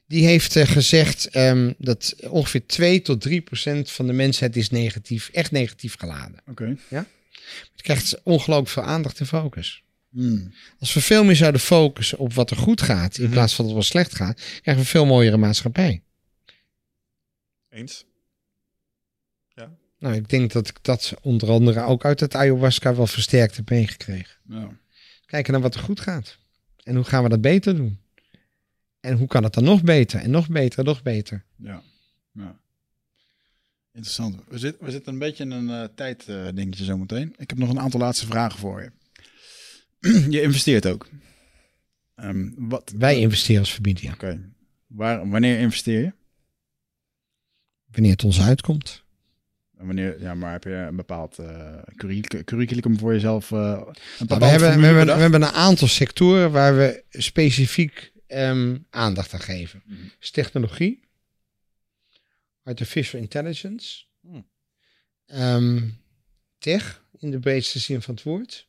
die 0.07 0.27
heeft 0.27 0.57
eh, 0.57 0.67
gezegd 0.67 1.27
ehm, 1.29 1.73
dat 1.79 2.15
ongeveer 2.29 2.67
2 2.67 3.03
tot 3.03 3.21
3 3.21 3.41
procent 3.41 3.91
van 3.91 4.07
de 4.07 4.13
mensheid 4.13 4.57
is 4.57 4.71
negatief, 4.71 5.29
echt 5.33 5.51
negatief 5.51 5.97
geladen. 5.97 6.41
Oké. 6.47 6.77
Je 6.89 7.83
krijgt 7.83 8.23
ongelooflijk 8.23 8.69
veel 8.71 8.83
aandacht 8.83 9.21
en 9.21 9.27
focus. 9.27 9.83
Hmm. 10.11 10.53
Als 10.79 10.95
we 10.95 11.01
veel 11.01 11.25
meer 11.25 11.37
zouden 11.37 11.61
focussen 11.61 12.19
op 12.19 12.33
wat 12.33 12.51
er 12.51 12.57
goed 12.57 12.83
gaat, 12.83 13.17
in 13.19 13.25
Mhm. 13.25 13.33
plaats 13.33 13.55
van 13.55 13.67
wat 13.67 13.77
er 13.77 13.85
slecht 13.85 14.15
gaat, 14.15 14.35
krijgen 14.35 14.63
we 14.75 14.79
een 14.79 14.85
veel 14.85 15.07
mooiere 15.07 15.37
maatschappij. 15.37 16.03
Eens? 17.71 18.05
Nou, 19.99 20.15
ik 20.15 20.29
denk 20.29 20.53
dat 20.53 20.69
ik 20.69 20.79
dat 20.83 21.15
onder 21.23 21.51
andere 21.51 21.81
ook 21.81 22.05
uit 22.05 22.21
het 22.21 22.35
ayahuasca 22.35 22.95
wel 22.95 23.07
versterkt 23.07 23.57
heb 23.57 23.71
meegekregen. 23.71 24.37
Ja. 24.49 24.79
Kijken 25.27 25.53
naar 25.53 25.63
wat 25.63 25.75
er 25.75 25.81
goed 25.81 26.01
gaat. 26.01 26.39
En 26.83 26.95
hoe 26.95 27.05
gaan 27.05 27.23
we 27.23 27.29
dat 27.29 27.41
beter 27.41 27.77
doen? 27.77 28.01
En 29.01 29.17
hoe 29.17 29.27
kan 29.27 29.45
het 29.45 29.55
dan 29.55 29.65
nog 29.65 29.83
beter? 29.83 30.21
En 30.21 30.31
nog 30.31 30.49
beter, 30.49 30.79
en 30.79 30.85
nog 30.85 31.03
beter. 31.03 31.45
Ja. 31.57 31.83
ja. 32.33 32.59
Interessant. 33.93 34.37
We, 34.49 34.59
zit, 34.59 34.77
we 34.81 34.91
zitten 34.91 35.13
een 35.13 35.19
beetje 35.19 35.45
in 35.45 35.51
een 35.51 35.69
uh, 35.69 35.85
tijddingetje 35.95 36.85
zo 36.85 36.97
meteen. 36.97 37.35
Ik 37.39 37.51
heb 37.51 37.59
nog 37.59 37.71
een 37.71 37.81
aantal 37.81 38.01
laatste 38.01 38.27
vragen 38.27 38.59
voor 38.59 38.83
je. 38.83 38.91
je 40.35 40.43
investeert 40.43 40.87
ook. 40.87 41.09
Ehm, 42.15 42.51
wat, 42.57 42.93
Wij 42.97 43.21
investeren 43.21 43.61
als 43.61 43.73
familie. 43.73 44.13
Oké. 44.13 44.53
Waar, 44.87 45.29
wanneer 45.29 45.59
investeer 45.59 46.01
je? 46.01 46.13
Wanneer 47.91 48.13
het 48.13 48.25
ons 48.25 48.41
uitkomt. 48.41 49.05
Wanneer, 49.77 50.21
ja, 50.21 50.35
maar 50.35 50.53
heb 50.53 50.65
je 50.65 50.71
een 50.71 50.97
bepaald 50.97 51.39
uh, 51.39 51.73
curriculum, 51.97 52.45
curriculum 52.45 52.99
voor 52.99 53.13
jezelf? 53.13 53.51
Uh, 53.51 53.59
een 53.59 54.27
nou, 54.27 54.41
we, 54.41 54.47
hebben, 54.47 54.81
we, 54.81 54.87
hebben, 54.87 55.07
we 55.07 55.21
hebben 55.21 55.43
een 55.43 55.49
aantal 55.49 55.89
sectoren 55.89 56.51
waar 56.51 56.77
we 56.77 57.05
specifiek 57.11 58.13
um, 58.29 58.87
aandacht 58.91 59.33
aan 59.33 59.41
geven. 59.41 59.83
Mhm. 59.85 59.99
Dus 60.19 60.31
technologie, 60.31 61.01
artificial 62.63 63.21
intelligence, 63.21 64.05
Hmm. 64.21 64.47
um, 65.27 65.99
tech 66.59 67.05
in 67.19 67.31
de 67.31 67.39
breedste 67.39 67.79
zin 67.79 68.03
van 68.03 68.15
het 68.15 68.23
woord, 68.23 68.69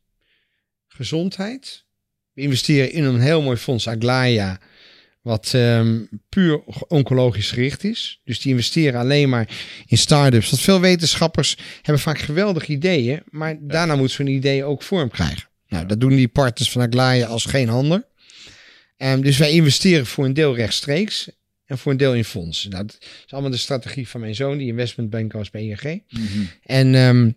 gezondheid. 0.88 1.86
We 2.34 2.42
investeren 2.42 2.92
in 2.92 3.04
een 3.04 3.20
heel 3.20 3.42
mooi 3.42 3.58
fonds, 3.58 3.88
Aglaia, 3.88 4.60
wat 5.28 5.52
um, 5.56 6.10
puur 6.30 6.64
oncologisch 6.88 7.52
gericht 7.52 7.84
is. 7.84 8.22
Dus 8.24 8.40
die 8.40 8.52
investeren 8.52 9.00
alleen 9.00 9.30
maar 9.30 9.50
in 9.88 9.98
start-ups. 9.98 10.50
Want 10.50 10.62
veel 10.62 10.80
wetenschappers 10.80 11.58
hebben 11.82 12.04
vaak 12.04 12.20
geweldige 12.20 12.72
ideeën, 12.72 13.22
maar 13.30 13.50
ja. 13.50 13.58
daarna 13.62 13.96
moeten 13.96 14.16
ze 14.16 14.24
hun 14.24 14.32
ideeën 14.32 14.64
ook 14.64 14.84
vorm 14.84 15.10
krijgen. 15.10 15.50
Nou, 15.68 15.82
ja. 15.82 15.88
dat 15.88 16.00
doen 16.00 16.16
die 16.16 16.28
partners 16.28 16.72
van 16.72 16.82
Aglaia 16.82 17.28
als 17.28 17.46
geen 17.46 17.70
ander. 17.70 18.08
Um, 18.98 19.22
dus 19.22 19.38
wij 19.38 19.52
investeren 19.52 20.06
voor 20.06 20.26
een 20.26 20.34
deel 20.34 20.56
rechtstreeks 20.56 21.30
en 21.66 21.78
voor 21.78 21.92
een 21.92 21.98
deel 21.98 22.16
in 22.16 22.26
fondsen. 22.26 22.70
Nou, 22.70 22.86
dat 22.86 22.98
is 23.26 23.34
allemaal 23.34 23.52
de 23.52 23.58
strategie 23.58 24.08
van 24.08 24.20
mijn 24.20 24.36
zoon, 24.36 24.58
die 24.58 24.68
investmentbanker 24.68 25.38
was 25.38 25.50
bij 25.50 25.62
ING. 25.62 26.04
Mm-hmm. 26.10 26.50
En, 26.64 26.96
um, 26.96 27.36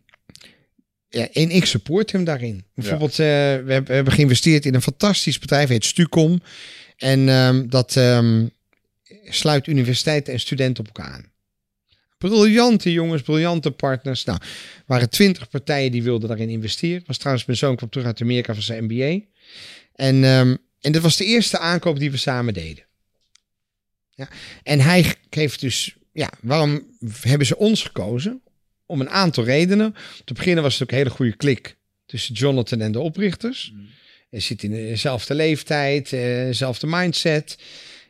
ja, 1.08 1.28
en 1.32 1.50
ik 1.50 1.64
support 1.64 2.12
hem 2.12 2.24
daarin. 2.24 2.64
Bijvoorbeeld, 2.74 3.16
ja. 3.16 3.24
uh, 3.24 3.64
we, 3.64 3.72
hebben, 3.72 3.84
we, 3.84 3.94
hebben, 3.94 4.12
geïnvesteerd 4.12 4.66
in 4.66 4.74
een 4.74 4.82
fantastisch 4.82 5.38
bedrijf, 5.38 5.68
heet 5.68 5.84
Stucom. 5.84 6.42
En 7.00 7.28
um, 7.28 7.70
dat 7.70 7.96
um, 7.96 8.50
sluit 9.24 9.66
universiteiten 9.66 10.32
en 10.32 10.40
studenten 10.40 10.84
op 10.88 10.96
elkaar 10.96 11.12
aan. 11.12 11.32
Briljante 12.18 12.92
jongens, 12.92 13.22
briljante 13.22 13.70
partners. 13.70 14.24
Nou, 14.24 14.38
waren 14.86 15.10
twintig 15.10 15.48
partijen 15.48 15.92
die 15.92 16.02
wilden 16.02 16.28
daarin 16.28 16.48
investeren. 16.48 17.02
Was 17.06 17.16
trouwens, 17.16 17.46
mijn 17.46 17.58
zoon 17.58 17.76
kwam 17.76 17.88
terug 17.88 18.06
uit 18.06 18.20
Amerika 18.20 18.54
van 18.54 18.62
zijn 18.62 18.84
MBA. 18.84 19.24
En, 19.94 20.24
um, 20.24 20.58
en 20.80 20.92
dat 20.92 21.02
was 21.02 21.16
de 21.16 21.24
eerste 21.24 21.58
aankoop 21.58 21.98
die 21.98 22.10
we 22.10 22.16
samen 22.16 22.54
deden. 22.54 22.84
Ja. 24.14 24.28
En 24.62 24.80
hij 24.80 25.14
heeft 25.30 25.60
dus, 25.60 25.96
ja, 26.12 26.30
waarom 26.40 26.86
hebben 27.20 27.46
ze 27.46 27.56
ons 27.56 27.82
gekozen? 27.82 28.42
Om 28.86 29.00
een 29.00 29.10
aantal 29.10 29.44
redenen. 29.44 29.94
Te 30.24 30.34
beginnen 30.34 30.62
was 30.62 30.72
het 30.72 30.82
ook 30.82 30.90
een 30.90 30.96
hele 30.96 31.10
goede 31.10 31.36
klik 31.36 31.76
tussen 32.06 32.34
Jonathan 32.34 32.80
en 32.80 32.92
de 32.92 33.00
oprichters. 33.00 33.72
Mm. 33.74 33.88
Hij 34.30 34.40
zit 34.40 34.62
in 34.62 34.70
dezelfde 34.70 35.34
leeftijd, 35.34 36.10
dezelfde 36.10 36.86
mindset. 36.86 37.58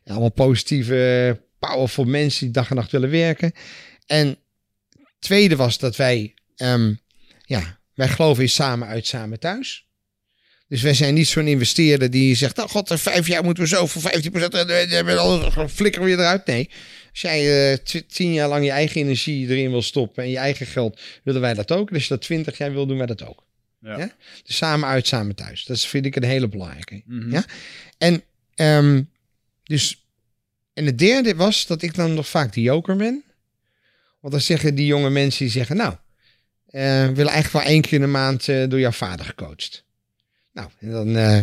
Allemaal 0.05 0.33
positieve, 0.33 1.41
powerful 1.59 2.05
mensen 2.05 2.45
die 2.45 2.55
dag 2.55 2.71
en 2.71 2.77
nacht 2.77 2.91
willen 2.91 3.11
werken. 3.11 3.53
En 4.07 4.39
tweede 5.19 5.57
was 5.57 5.79
dat 5.79 5.97
wij 5.97 6.35
um, 6.57 7.01
ja, 7.45 7.79
wij 7.95 8.09
geloven 8.09 8.43
in 8.43 8.49
samen 8.49 8.89
uit, 8.89 9.07
samen 9.07 9.39
thuis. 9.39 9.89
Dus 10.69 10.83
wij 10.83 10.95
zijn 10.95 11.15
niet 11.15 11.29
zo'n 11.29 11.47
investeerder 11.47 12.11
die 12.11 12.35
zegt, 12.35 12.59
oh 12.59 12.69
god, 12.69 12.93
vijf 12.95 13.27
jaar 13.27 13.45
moeten 13.45 13.63
we 13.63 13.69
zo 13.69 13.87
voor 13.87 14.03
15% 14.03 14.05
en 14.05 15.71
flikkeren 15.71 16.05
we 16.05 16.11
je 16.11 16.17
eruit. 16.17 16.47
Nee, 16.47 16.71
als 17.11 17.21
jij 17.21 17.71
uh, 17.73 17.77
tien 18.07 18.33
jaar 18.33 18.49
lang 18.49 18.65
je 18.65 18.71
eigen 18.71 19.01
energie 19.01 19.49
erin 19.49 19.71
wil 19.71 19.83
stoppen 19.83 20.23
en 20.23 20.31
je 20.31 20.37
eigen 20.37 20.67
geld, 20.67 21.01
willen 21.25 21.41
wij 21.41 21.55
dat 21.55 21.73
ook. 21.73 21.91
Je 21.91 22.05
dat 22.09 22.23
twintig 22.23 22.59
jaar 22.59 22.73
wil, 22.73 22.87
doen 22.87 22.97
wij 22.97 23.07
dat 23.07 23.27
ook. 23.27 23.45
Ja. 23.81 23.98
Ja? 23.98 24.11
Dus 24.44 24.57
samen 24.57 24.89
uit, 24.89 25.07
samen 25.07 25.35
thuis. 25.35 25.65
Dat 25.65 25.81
vind 25.81 26.07
ik 26.07 26.16
een 26.16 26.23
hele 26.23 26.48
belangrijke. 26.48 27.02
Mhm. 27.07 27.32
Ja? 27.32 27.44
En, 27.98 28.23
ehm, 28.55 29.02
dus, 29.62 30.05
en 30.73 30.86
het 30.86 30.98
derde 30.98 31.35
was 31.35 31.66
dat 31.66 31.82
ik 31.82 31.94
dan 31.94 32.15
nog 32.15 32.28
vaak 32.28 32.52
de 32.52 32.62
joker 32.62 32.97
ben. 32.97 33.24
Want 34.20 34.32
dan 34.32 34.43
zeggen 34.43 34.74
die 34.74 34.86
jonge 34.86 35.11
mensen 35.11 35.44
die 35.44 35.52
zeggen, 35.52 35.77
nou, 35.77 35.94
eh, 36.66 37.07
we 37.07 37.12
willen 37.15 37.32
eigenlijk 37.32 37.65
wel 37.65 37.73
één 37.73 37.81
keer 37.81 37.93
in 37.93 38.01
de 38.01 38.07
maand 38.07 38.48
eh, 38.48 38.69
door 38.69 38.81
jouw 38.81 38.90
vader 38.90 39.27
gecoacht. 39.27 39.85
Nou, 40.52 40.70
en 40.78 40.90
dan, 40.90 41.16
eh, 41.16 41.40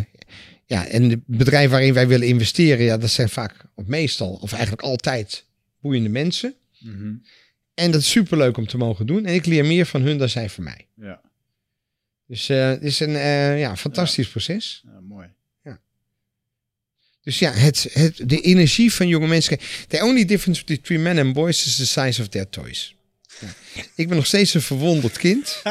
ja, 0.65 0.87
en 0.87 1.09
het 1.09 1.25
bedrijf 1.25 1.69
waarin 1.69 1.93
wij 1.93 2.07
willen 2.07 2.27
investeren, 2.27 2.85
ja, 2.85 2.97
dat 2.97 3.09
zijn 3.09 3.29
vaak, 3.29 3.65
of 3.75 3.85
meestal, 3.85 4.33
of 4.33 4.51
eigenlijk 4.51 4.81
altijd 4.81 5.45
boeiende 5.81 6.09
mensen. 6.09 6.55
Mhm. 6.79 7.13
En 7.73 7.91
dat 7.91 8.01
is 8.01 8.09
superleuk 8.09 8.57
om 8.57 8.67
te 8.67 8.77
mogen 8.77 9.05
doen. 9.05 9.25
En 9.25 9.33
ik 9.33 9.45
leer 9.45 9.65
meer 9.65 9.85
van 9.85 10.01
hun 10.01 10.17
dan 10.17 10.29
zij 10.29 10.49
van 10.49 10.63
mij. 10.63 10.87
Ja. 10.95 11.21
Dus 12.27 12.49
eh, 12.49 12.69
het 12.69 12.83
is 12.83 12.99
een 12.99 13.15
eh, 13.15 13.59
ja, 13.59 13.77
fantastisch 13.77 14.27
proces. 14.27 14.83
ja, 14.85 14.99
mooi. 15.01 15.27
Dus 17.27 17.39
ja, 17.39 17.51
het, 17.51 17.89
het, 17.93 18.21
de 18.25 18.41
energie 18.41 18.93
van 18.93 19.07
jonge 19.07 19.27
mensen. 19.27 19.57
The 19.87 20.03
only 20.03 20.25
difference 20.25 20.63
between 20.65 21.01
men 21.01 21.17
and 21.17 21.33
boys 21.33 21.65
is 21.65 21.75
the 21.75 21.85
size 21.85 22.21
of 22.21 22.27
their 22.27 22.49
toys. 22.49 22.95
Ja. 23.39 23.47
Ik 23.95 24.07
ben 24.07 24.17
nog 24.17 24.25
steeds 24.25 24.53
een 24.53 24.61
verwonderd 24.61 25.17
kind. 25.17 25.61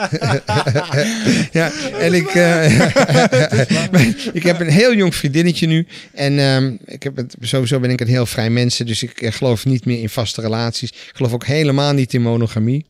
ja, 1.53 1.73
en 1.99 2.15
ik, 2.15 2.29
eh, 2.29 2.75
ik 4.39 4.43
heb 4.43 4.61
een 4.61 4.71
heel 4.71 4.95
jong 4.95 5.15
vriendinnetje 5.15 5.67
nu. 5.67 5.87
En 6.13 6.39
ehm, 6.39 6.77
ik 6.85 7.03
heb 7.03 7.17
het, 7.17 7.35
sowieso 7.41 7.81
ben 7.81 7.91
ik 7.91 8.01
een 8.01 8.07
heel 8.07 8.27
vrij 8.27 8.51
mensen. 8.51 8.87
Dus 8.87 9.03
ik 9.03 9.35
geloof 9.35 9.65
niet 9.65 9.85
meer 9.85 10.01
in 10.01 10.09
vaste 10.09 10.41
relaties. 10.41 10.91
Ik 10.91 11.13
geloof 11.13 11.33
ook 11.33 11.47
helemaal 11.47 11.93
niet 11.93 12.15
in 12.15 12.23
monogamie. 12.23 12.87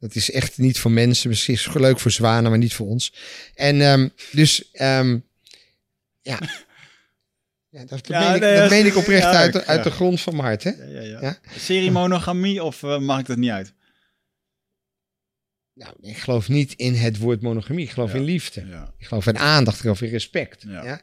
Dat 0.00 0.14
is 0.14 0.30
echt 0.30 0.58
niet 0.58 0.78
voor 0.78 0.90
mensen. 0.90 1.28
Misschien 1.28 1.54
is 1.54 1.64
het 1.64 1.74
leuk 1.74 1.98
voor 1.98 2.10
zwanen, 2.10 2.50
maar 2.50 2.58
niet 2.58 2.74
voor 2.74 2.86
ons. 2.86 3.12
En 3.54 3.80
ehm, 3.80 4.08
dus, 4.32 4.70
ehm, 4.72 5.18
ja. 6.22 6.38
Ja, 7.72 7.78
dat, 7.78 7.88
dat, 7.88 8.06
Ja, 8.06 8.20
meen, 8.20 8.34
ik, 8.34 8.40
nee, 8.40 8.56
dat 8.56 8.70
meen 8.70 8.86
ik 8.86 8.96
oprecht 8.96 9.22
ja, 9.22 9.32
uit, 9.32 9.66
uit 9.66 9.84
de 9.84 9.90
grond 9.90 10.20
van 10.20 10.32
mijn 10.36 10.46
hart. 10.46 10.64
Hè? 10.64 10.70
Ja, 10.70 10.84
ja, 10.84 11.00
ja. 11.00 11.20
Ja. 11.20 11.38
Serie 11.58 11.90
monogamie 11.90 12.62
of 12.62 12.82
eh, 12.82 13.18
ik 13.18 13.26
dat 13.26 13.36
niet 13.36 13.50
uit? 13.50 13.74
Nou, 15.74 15.94
ik 16.00 16.16
geloof 16.16 16.48
niet 16.48 16.74
in 16.76 16.94
het 16.94 17.18
woord 17.18 17.40
monogamie. 17.40 17.84
Ik 17.84 17.90
geloof 17.90 18.14
in 18.14 18.22
liefde. 18.22 18.60
Ik 18.98 19.06
geloof 19.06 19.26
in 19.26 19.38
aandacht. 19.38 19.76
Ik 19.76 19.82
geloof 19.82 20.02
in 20.02 20.10
respect. 20.10 20.64
Ja. 20.66 21.00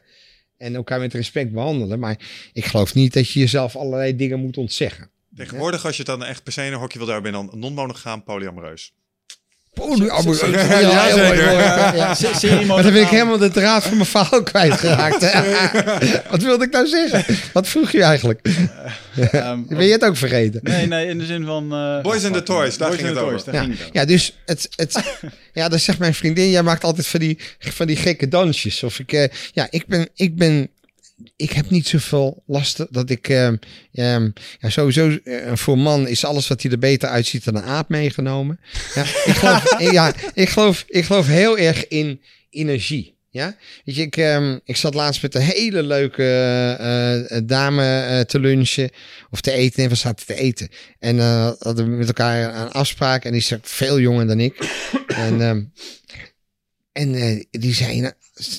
En 0.56 0.74
elkaar 0.74 1.00
met 1.00 1.14
respect 1.14 1.52
behandelen. 1.52 1.98
Maar 1.98 2.18
ik 2.52 2.64
geloof 2.64 2.94
niet 2.94 3.12
dat 3.12 3.30
je 3.30 3.40
jezelf 3.40 3.76
allerlei 3.76 4.16
dingen 4.16 4.40
moet 4.40 4.56
ontzeggen. 4.56 5.10
Tegenwoordig, 5.38 5.84
als 5.86 5.96
je 5.96 6.02
het 6.02 6.10
dan 6.18 6.24
echt 6.24 6.42
per 6.42 6.52
se 6.52 6.64
in 6.64 6.72
een 6.72 6.78
hokje 6.78 6.98
wil, 6.98 7.06
daar 7.06 7.20
ben 7.20 7.30
je 7.30 7.36
dan 7.36 7.50
non-monogaam, 7.60 8.22
polyamoreus. 8.24 8.92
Polyamoreus. 9.74 10.40
Ja, 11.94 12.14
zeker. 12.14 12.66
Maar 12.66 12.82
dan 12.82 12.92
ben 12.92 13.02
ik 13.02 13.08
helemaal 13.08 13.38
de 13.38 13.50
draad 13.50 13.82
van 13.82 13.96
mijn 13.96 14.06
verhaal 14.08 14.42
kwijtgeraakt. 14.42 15.20
Wat 16.30 16.42
wilde 16.42 16.64
ik 16.64 16.70
nou 16.72 16.86
zeggen? 16.86 17.36
Wat 17.52 17.68
vroeg 17.68 17.90
je 17.90 18.02
eigenlijk? 18.02 18.40
Ehm, 19.30 19.62
Ben 19.76 19.84
je 19.84 19.92
het 19.92 20.04
ook 20.04 20.16
vergeten? 20.16 20.60
Nee, 20.62 20.86
nee, 20.86 21.06
in 21.08 21.18
de 21.18 21.24
zin 21.26 21.44
van... 21.44 21.72
eh, 21.72 22.00
Boys 22.02 22.24
and 22.24 22.34
the 22.34 22.42
Toys, 22.42 22.76
daar 22.78 22.88
Boys 22.88 23.00
ging 23.00 23.08
and 23.10 23.18
het 23.18 23.26
the 23.28 23.32
over. 23.32 23.32
Toys, 23.32 23.44
daar 23.44 23.54
Ja, 23.54 23.60
ging 23.60 23.72
het 23.72 23.82
over. 23.82 23.94
ja 24.00 24.04
dus 24.04 24.38
het, 24.46 24.68
het, 24.76 25.02
ja, 25.52 25.68
dan 25.68 25.78
zegt 25.78 25.98
mijn 25.98 26.14
vriendin, 26.14 26.50
jij 26.50 26.62
maakt 26.62 26.84
altijd 26.84 27.06
van 27.06 27.20
die, 27.20 27.38
van 27.58 27.86
die 27.86 27.96
gekke 27.96 28.28
dansjes. 28.28 28.82
Of 28.82 28.98
ik, 28.98 29.12
eh, 29.12 29.28
ja, 29.52 29.66
ik 29.70 29.86
ben, 29.86 30.08
ik 30.14 30.36
ben, 30.36 30.68
ik 31.36 31.52
heb 31.52 31.70
niet 31.70 31.88
zoveel 31.88 32.42
last 32.46 32.86
dat 32.90 33.10
ik, 33.10 33.28
ehm, 33.28 33.56
ja, 33.90 34.30
sowieso 34.60 35.18
eh, 35.24 35.52
voor 35.54 35.74
een 35.74 35.82
man 35.82 36.08
is 36.08 36.24
alles 36.24 36.48
wat 36.48 36.62
hij 36.62 36.70
er 36.70 36.78
beter 36.78 37.08
uitziet 37.08 37.44
dan 37.44 37.56
een 37.56 37.62
aap 37.62 37.88
meegenomen. 37.88 38.60
Ja, 38.94 39.02
ik 39.02 39.34
geloof, 39.34 39.80
ja, 39.92 40.14
ik 40.34 40.48
geloof, 40.48 40.84
ik 40.88 41.04
geloof 41.04 41.26
heel 41.26 41.58
erg 41.58 41.88
in 41.88 42.20
energie. 42.50 43.16
Ja, 43.30 43.56
weet 43.84 43.94
je, 43.94 44.02
ik, 44.02 44.16
ehm, 44.16 44.58
ik 44.64 44.76
zat 44.76 44.94
laatst 44.94 45.22
met 45.22 45.34
een 45.34 45.40
hele 45.40 45.82
leuke 45.82 46.22
eh, 46.22 47.36
eh, 47.36 47.42
dame 47.46 48.24
te 48.26 48.40
lunchen 48.40 48.90
of 49.30 49.40
te 49.40 49.52
eten. 49.52 49.82
En 49.82 49.88
we 49.88 49.94
zaten 49.94 50.26
te 50.26 50.34
eten. 50.34 50.68
En 50.98 51.18
eh, 51.18 51.52
hadden 51.58 51.90
we 51.90 51.96
met 51.96 52.06
elkaar 52.06 52.54
een 52.54 52.70
afspraak. 52.70 53.24
En 53.24 53.32
die 53.32 53.40
is 53.40 53.52
veel 53.62 54.00
jonger 54.00 54.26
dan 54.26 54.40
ik. 54.40 54.56
en 55.06 55.40
en 56.92 57.46
die 57.50 57.74
zei, 57.74 58.00
nou, 58.00 58.12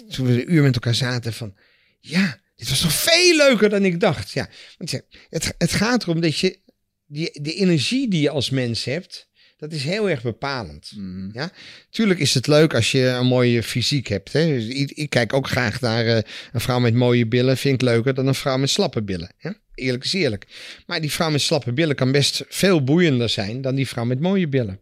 toen 0.09 0.25
we 0.25 0.31
een 0.31 0.53
uur 0.53 0.61
met 0.61 0.73
elkaar 0.73 0.95
zaten, 0.95 1.33
van 1.33 1.55
ja, 1.99 2.39
dit 2.59 2.69
was 2.69 2.81
toch 2.81 2.93
veel 2.93 3.35
leuker 3.35 3.69
dan 3.69 3.85
ik 3.85 3.99
dacht. 3.99 4.31
Ja, 4.31 4.49
want 4.77 4.91
ja, 4.91 5.01
het, 5.29 5.53
het 5.57 5.71
gaat 5.71 6.03
erom 6.03 6.21
dat 6.21 6.37
je 6.37 6.59
die, 7.05 7.41
de 7.41 7.53
energie 7.53 8.09
die 8.09 8.21
je 8.21 8.29
als 8.29 8.49
mens 8.49 8.83
hebt, 8.83 9.29
dat 9.57 9.71
is 9.71 9.83
heel 9.83 10.09
erg 10.09 10.21
bepalend. 10.21 10.91
Mhm. 10.95 11.47
Tuurlijk 11.89 12.19
is 12.19 12.33
het 12.33 12.47
leuk 12.47 12.73
als 12.73 12.91
je 12.91 13.05
een 13.05 13.25
mooie 13.25 13.63
fysiek 13.63 14.07
hebt. 14.07 14.33
Hè? 14.33 14.45
Dus 14.45 14.65
ik, 14.65 14.91
ik 14.91 15.09
kijk 15.09 15.33
ook 15.33 15.47
graag 15.47 15.81
naar 15.81 16.05
eh, 16.05 16.21
een 16.51 16.59
vrouw 16.59 16.79
met 16.79 16.93
mooie 16.93 17.27
billen. 17.27 17.57
Vind 17.57 17.73
ik 17.73 17.81
leuker 17.81 18.13
dan 18.13 18.27
een 18.27 18.35
vrouw 18.35 18.57
met 18.57 18.69
slappe 18.69 19.01
billen. 19.01 19.31
Hè? 19.37 19.51
Eerlijk 19.75 20.03
is 20.03 20.13
eerlijk. 20.13 20.47
Maar 20.85 21.01
die 21.01 21.11
vrouw 21.11 21.29
met 21.29 21.41
slappe 21.41 21.73
billen 21.73 21.95
kan 21.95 22.11
best 22.11 22.43
veel 22.47 22.83
boeiender 22.83 23.29
zijn 23.29 23.61
dan 23.61 23.75
die 23.75 23.87
vrouw 23.87 24.05
met 24.05 24.19
mooie 24.19 24.47
billen. 24.47 24.79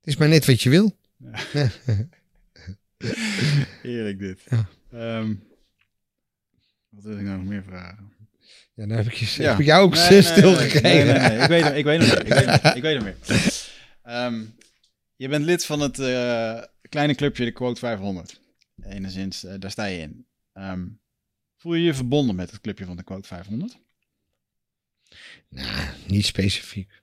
Het 0.00 0.14
is 0.14 0.16
maar 0.16 0.28
net 0.28 0.46
wat 0.46 0.62
je 0.62 0.70
wil. 0.70 0.96
Heerlijk 3.82 4.18
dit. 4.18 4.40
Ja. 4.50 4.68
Ehm, 4.92 5.34
wat 6.96 7.04
wil 7.04 7.18
ik 7.18 7.24
nou 7.24 7.36
nog 7.38 7.46
meer 7.46 7.62
vragen? 7.62 8.12
Ja, 8.74 8.86
dan 8.86 8.96
heb 8.96 9.06
ik, 9.06 9.12
je, 9.12 9.42
Ja. 9.42 9.50
heb 9.50 9.58
ik 9.60 9.66
jou 9.66 9.82
ook 9.84 9.94
Nee, 9.94 10.08
nee, 10.10 10.22
stilgekregen. 10.22 11.14
Nee, 11.20 11.38
Ik 11.42 11.48
weet 11.48 11.62
hem, 11.62 11.74
ik 11.74 11.84
weet 11.84 12.00
hem 12.00 12.08
weer. 12.10 12.26
Ik 12.26 12.32
weet 12.32 12.60
hem, 12.62 12.76
ik 12.76 12.82
weet 12.82 12.94
hem 12.94 13.04
weer. 13.04 13.16
Ehm, 14.02 14.44
je 15.16 15.28
bent 15.28 15.44
lid 15.44 15.64
van 15.66 15.80
het 15.80 15.98
eh, 15.98 16.62
kleine 16.88 17.14
clubje, 17.14 17.44
de 17.44 17.52
Quote 17.52 17.80
500. 17.80 18.40
Enigszins, 18.82 19.44
eh, 19.44 19.54
daar 19.58 19.70
sta 19.70 19.84
je 19.84 19.98
in. 19.98 20.26
Ehm, 20.52 20.86
voel 21.56 21.74
je 21.74 21.84
je 21.84 21.94
verbonden 21.94 22.36
met 22.36 22.50
het 22.50 22.60
clubje 22.60 22.84
van 22.84 22.96
de 22.96 23.02
Quote 23.02 23.28
500? 23.28 23.78
Nou, 25.48 25.88
niet 26.06 26.26
specifiek. 26.26 27.02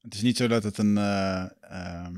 Het 0.00 0.14
is 0.14 0.22
niet 0.22 0.36
zo 0.36 0.46
dat 0.48 0.62
het 0.64 0.78
een... 0.78 0.98
eh, 0.98 1.46
ehm, 1.60 2.14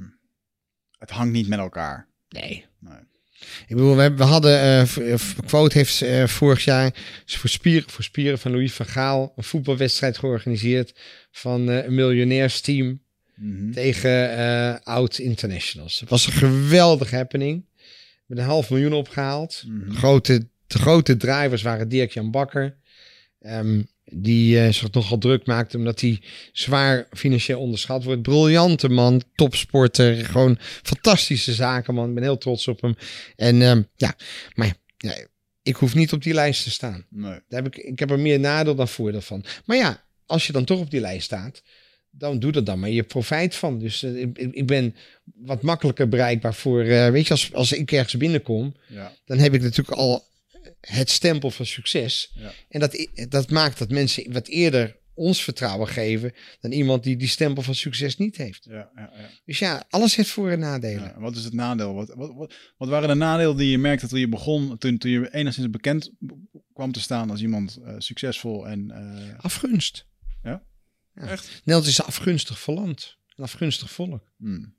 het 0.98 1.10
hangt 1.10 1.32
niet 1.32 1.48
met 1.48 1.58
elkaar. 1.58 2.08
Nee. 2.28 2.66
Nee. 2.78 2.98
Ik 3.40 3.76
bedoel, 3.76 3.96
we, 3.96 4.14
we 4.14 4.22
hadden, 4.22 4.60
eh, 4.60 5.14
Quote 5.46 5.78
heeft 5.78 6.02
eh, 6.02 6.26
vorig 6.26 6.64
jaar 6.64 6.94
voor 7.26 7.50
spieren, 7.50 7.90
voor 7.90 8.04
spieren 8.04 8.38
van 8.38 8.50
Louis 8.50 8.72
van 8.72 8.86
Gaal 8.86 9.32
een 9.36 9.44
voetbalwedstrijd 9.44 10.18
georganiseerd 10.18 10.92
van 11.30 11.68
een 11.68 11.94
miljonairsteam 11.94 13.04
Mhm. 13.36 13.72
tegen 13.72 14.82
oud 14.82 15.18
internationals. 15.18 16.00
Het 16.00 16.08
was 16.08 16.26
een 16.26 16.32
geweldige 16.32 17.16
happening. 17.16 17.64
Met 18.26 18.38
een 18.38 18.44
half 18.44 18.70
miljoen 18.70 18.92
opgehaald. 18.92 19.62
Mhm. 19.66 19.90
Grote, 19.96 20.48
de 20.66 20.78
grote 20.78 21.16
drivers 21.16 21.62
waren 21.62 21.88
Dirk-Jan 21.88 22.30
Bakker. 22.30 22.76
ehm, 23.40 23.82
die 24.12 24.60
eh, 24.60 24.72
zich 24.72 24.90
nogal 24.90 25.18
druk 25.18 25.46
maakte 25.46 25.76
omdat 25.76 26.00
hij 26.00 26.20
zwaar 26.52 27.06
financieel 27.12 27.60
onderschat 27.60 28.04
wordt. 28.04 28.22
Briljante 28.22 28.88
man, 28.88 29.22
topsporter, 29.34 30.24
gewoon 30.24 30.58
fantastische 30.82 31.52
zakenman. 31.52 32.08
Ik 32.08 32.14
ben 32.14 32.22
heel 32.22 32.38
trots 32.38 32.68
op 32.68 32.80
hem. 32.80 32.96
En 33.36 33.62
ehm, 33.62 33.82
ja, 33.94 34.14
maar 34.54 34.74
ja, 34.96 35.14
ik 35.62 35.76
hoef 35.76 35.94
niet 35.94 36.12
op 36.12 36.22
die 36.22 36.34
lijst 36.34 36.62
te 36.62 36.70
staan. 36.70 37.06
Nee. 37.10 37.40
Daar 37.48 37.62
heb 37.62 37.66
ik, 37.66 37.76
ik 37.84 37.98
heb 37.98 38.10
er 38.10 38.18
meer 38.20 38.40
nadeel 38.40 38.74
dan 38.74 38.88
voordeel 38.88 39.20
van. 39.20 39.44
Maar 39.64 39.76
ja, 39.76 40.04
als 40.26 40.46
je 40.46 40.52
dan 40.52 40.64
toch 40.64 40.80
op 40.80 40.90
die 40.90 41.00
lijst 41.00 41.24
staat, 41.24 41.62
dan 42.10 42.38
doe 42.38 42.52
er 42.52 42.64
dan 42.64 42.80
maar 42.80 42.90
je 42.90 43.02
profijt 43.02 43.54
van. 43.54 43.78
Dus 43.78 44.02
eh, 44.02 44.20
ik, 44.20 44.38
ik 44.38 44.54
ik 44.54 44.66
ben 44.66 44.94
wat 45.34 45.62
makkelijker 45.62 46.08
bereikbaar 46.08 46.54
voor, 46.54 46.82
eh, 46.82 47.10
weet 47.10 47.26
je, 47.26 47.30
als, 47.32 47.52
als 47.54 47.72
ik 47.72 47.92
ergens 47.92 48.16
binnenkom, 48.16 48.74
Ja. 48.88 49.12
dan 49.24 49.38
heb 49.38 49.54
ik 49.54 49.62
natuurlijk 49.62 49.98
al 49.98 50.24
het 50.80 51.10
stempel 51.10 51.50
van 51.50 51.66
succes. 51.66 52.30
Ja. 52.34 52.52
En 52.68 52.80
dat, 52.80 53.08
dat 53.28 53.50
maakt 53.50 53.78
dat 53.78 53.90
mensen 53.90 54.32
wat 54.32 54.48
eerder 54.48 54.96
ons 55.14 55.42
vertrouwen 55.42 55.88
geven 55.88 56.32
dan 56.60 56.72
iemand 56.72 57.02
die 57.02 57.16
die 57.16 57.28
stempel 57.28 57.62
van 57.62 57.74
succes 57.74 58.16
niet 58.16 58.36
heeft. 58.36 58.64
Ja, 58.64 58.90
ja, 58.94 59.10
ja. 59.16 59.28
Dus 59.44 59.58
ja, 59.58 59.84
alles 59.88 60.16
heeft 60.16 60.28
voor- 60.30 60.50
en 60.50 60.58
nadelen. 60.58 61.02
Ja, 61.02 61.20
wat 61.20 61.36
is 61.36 61.44
het 61.44 61.52
nadeel? 61.52 61.94
Wat, 61.94 62.12
wat, 62.14 62.34
wat, 62.34 62.54
wat 62.76 62.88
waren 62.88 63.08
de 63.08 63.14
nadelen 63.14 63.56
die 63.56 63.70
je 63.70 63.78
merkte 63.78 64.06
toen 64.08 64.18
je 64.20 64.28
begon, 64.28 64.78
toen, 64.78 64.98
toen 64.98 65.10
je 65.10 65.34
enigszins 65.34 65.70
bekend 65.70 66.10
kwam 66.72 66.92
te 66.92 67.00
staan 67.00 67.30
als 67.30 67.40
iemand 67.40 67.76
eh, 67.84 67.94
succesvol 67.98 68.68
en... 68.68 68.90
eh, 68.90 69.38
Afgunst. 69.38 70.06
Ja? 70.42 70.62
Ja. 71.14 71.22
Echt? 71.22 71.50
Nederland 71.64 71.86
is 71.86 72.02
afgunstig 72.02 72.58
verland. 72.58 73.16
Een 73.36 73.44
afgunstig 73.44 73.90
volk. 73.90 74.32
hmm. 74.36 74.74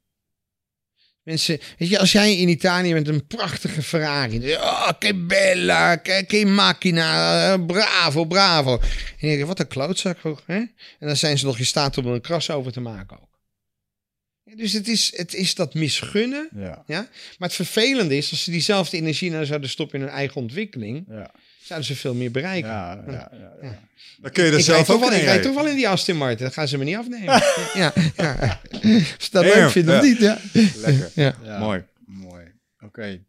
Mensen, 1.28 1.60
weet 1.78 1.90
je, 1.90 2.00
als 2.00 2.12
jij 2.12 2.38
in 2.38 2.50
Italië 2.50 2.94
met 2.94 3.08
een 3.08 3.28
prachtige 3.28 3.82
Ferrari, 3.82 4.54
oh, 4.54 4.90
che 5.00 5.16
bella, 5.16 6.02
che, 6.02 6.24
che 6.28 6.46
macchina, 6.46 7.54
eh, 7.54 7.66
bravo, 7.66 8.26
bravo. 8.26 8.82
En 9.20 9.30
je, 9.30 9.46
wat 9.46 9.60
een 9.60 9.68
klootzak, 9.68 10.18
hè? 10.46 10.56
En 10.56 10.74
dan 11.00 11.16
zijn 11.16 11.38
ze 11.38 11.46
nog 11.46 11.60
in 11.60 11.66
staat 11.66 11.98
om 11.98 12.06
er 12.06 12.14
een 12.14 12.22
kras 12.22 12.50
over 12.50 12.72
te 12.72 12.80
maken 12.80 13.18
ook. 13.22 13.40
Dus 14.56 14.74
het 14.74 14.88
is, 14.88 15.18
het 15.18 15.34
is 15.34 15.56
dat 15.56 15.74
misgunnen. 15.74 16.50
Ja. 16.56 16.84
Maar 17.38 17.48
het 17.48 17.54
vervelende 17.54 18.18
is, 18.18 18.32
als 18.32 18.44
ze 18.44 18.52
diezelfde 18.52 18.98
energie 18.98 19.32
nou 19.32 19.46
zouden 19.46 19.70
stoppen 19.70 20.00
in 20.00 20.06
hun 20.06 20.14
eigen 20.14 20.42
ontwikkeling, 20.42 21.06
Ja. 21.10 21.32
Zouden 21.68 21.88
ze 21.88 21.96
veel 21.96 22.14
meer 22.14 22.32
bereiken. 22.32 22.70
Ja, 22.70 23.04
ja, 23.08 23.32
ja, 23.32 23.52
ja. 23.62 23.80
Dan 24.22 24.32
kun 24.32 24.44
je 24.44 24.50
er 24.52 24.60
ik 24.60 24.66
rijd 24.66 24.66
zelf 24.66 24.86
toch 24.86 24.96
ook 24.96 25.02
wel, 25.02 25.12
in 25.12 25.18
ik 25.18 25.24
rijd 25.24 25.44
toch 25.44 25.56
wel 25.56 25.68
in 25.68 25.76
die 25.76 25.90
Aston 25.90 26.18
Martin. 26.18 26.46
Dat 26.46 26.54
gaan 26.54 26.68
ze 26.68 26.78
me 26.78 26.84
niet 26.84 26.96
afnemen. 26.96 27.42
ja, 27.82 27.94
ja. 28.16 28.60
Als 29.18 29.30
dat 29.30 29.44
leuk 29.44 29.70
vindt 29.70 29.90
of 29.90 29.96
ja. 29.96 30.02
niet, 30.02 30.18
ja. 30.18 30.38
Lekker. 30.54 31.12
ja. 31.14 31.36
Ja, 31.44 31.60
Mooi. 31.60 31.84
Mooi. 32.06 32.46
Oké. 32.80 33.20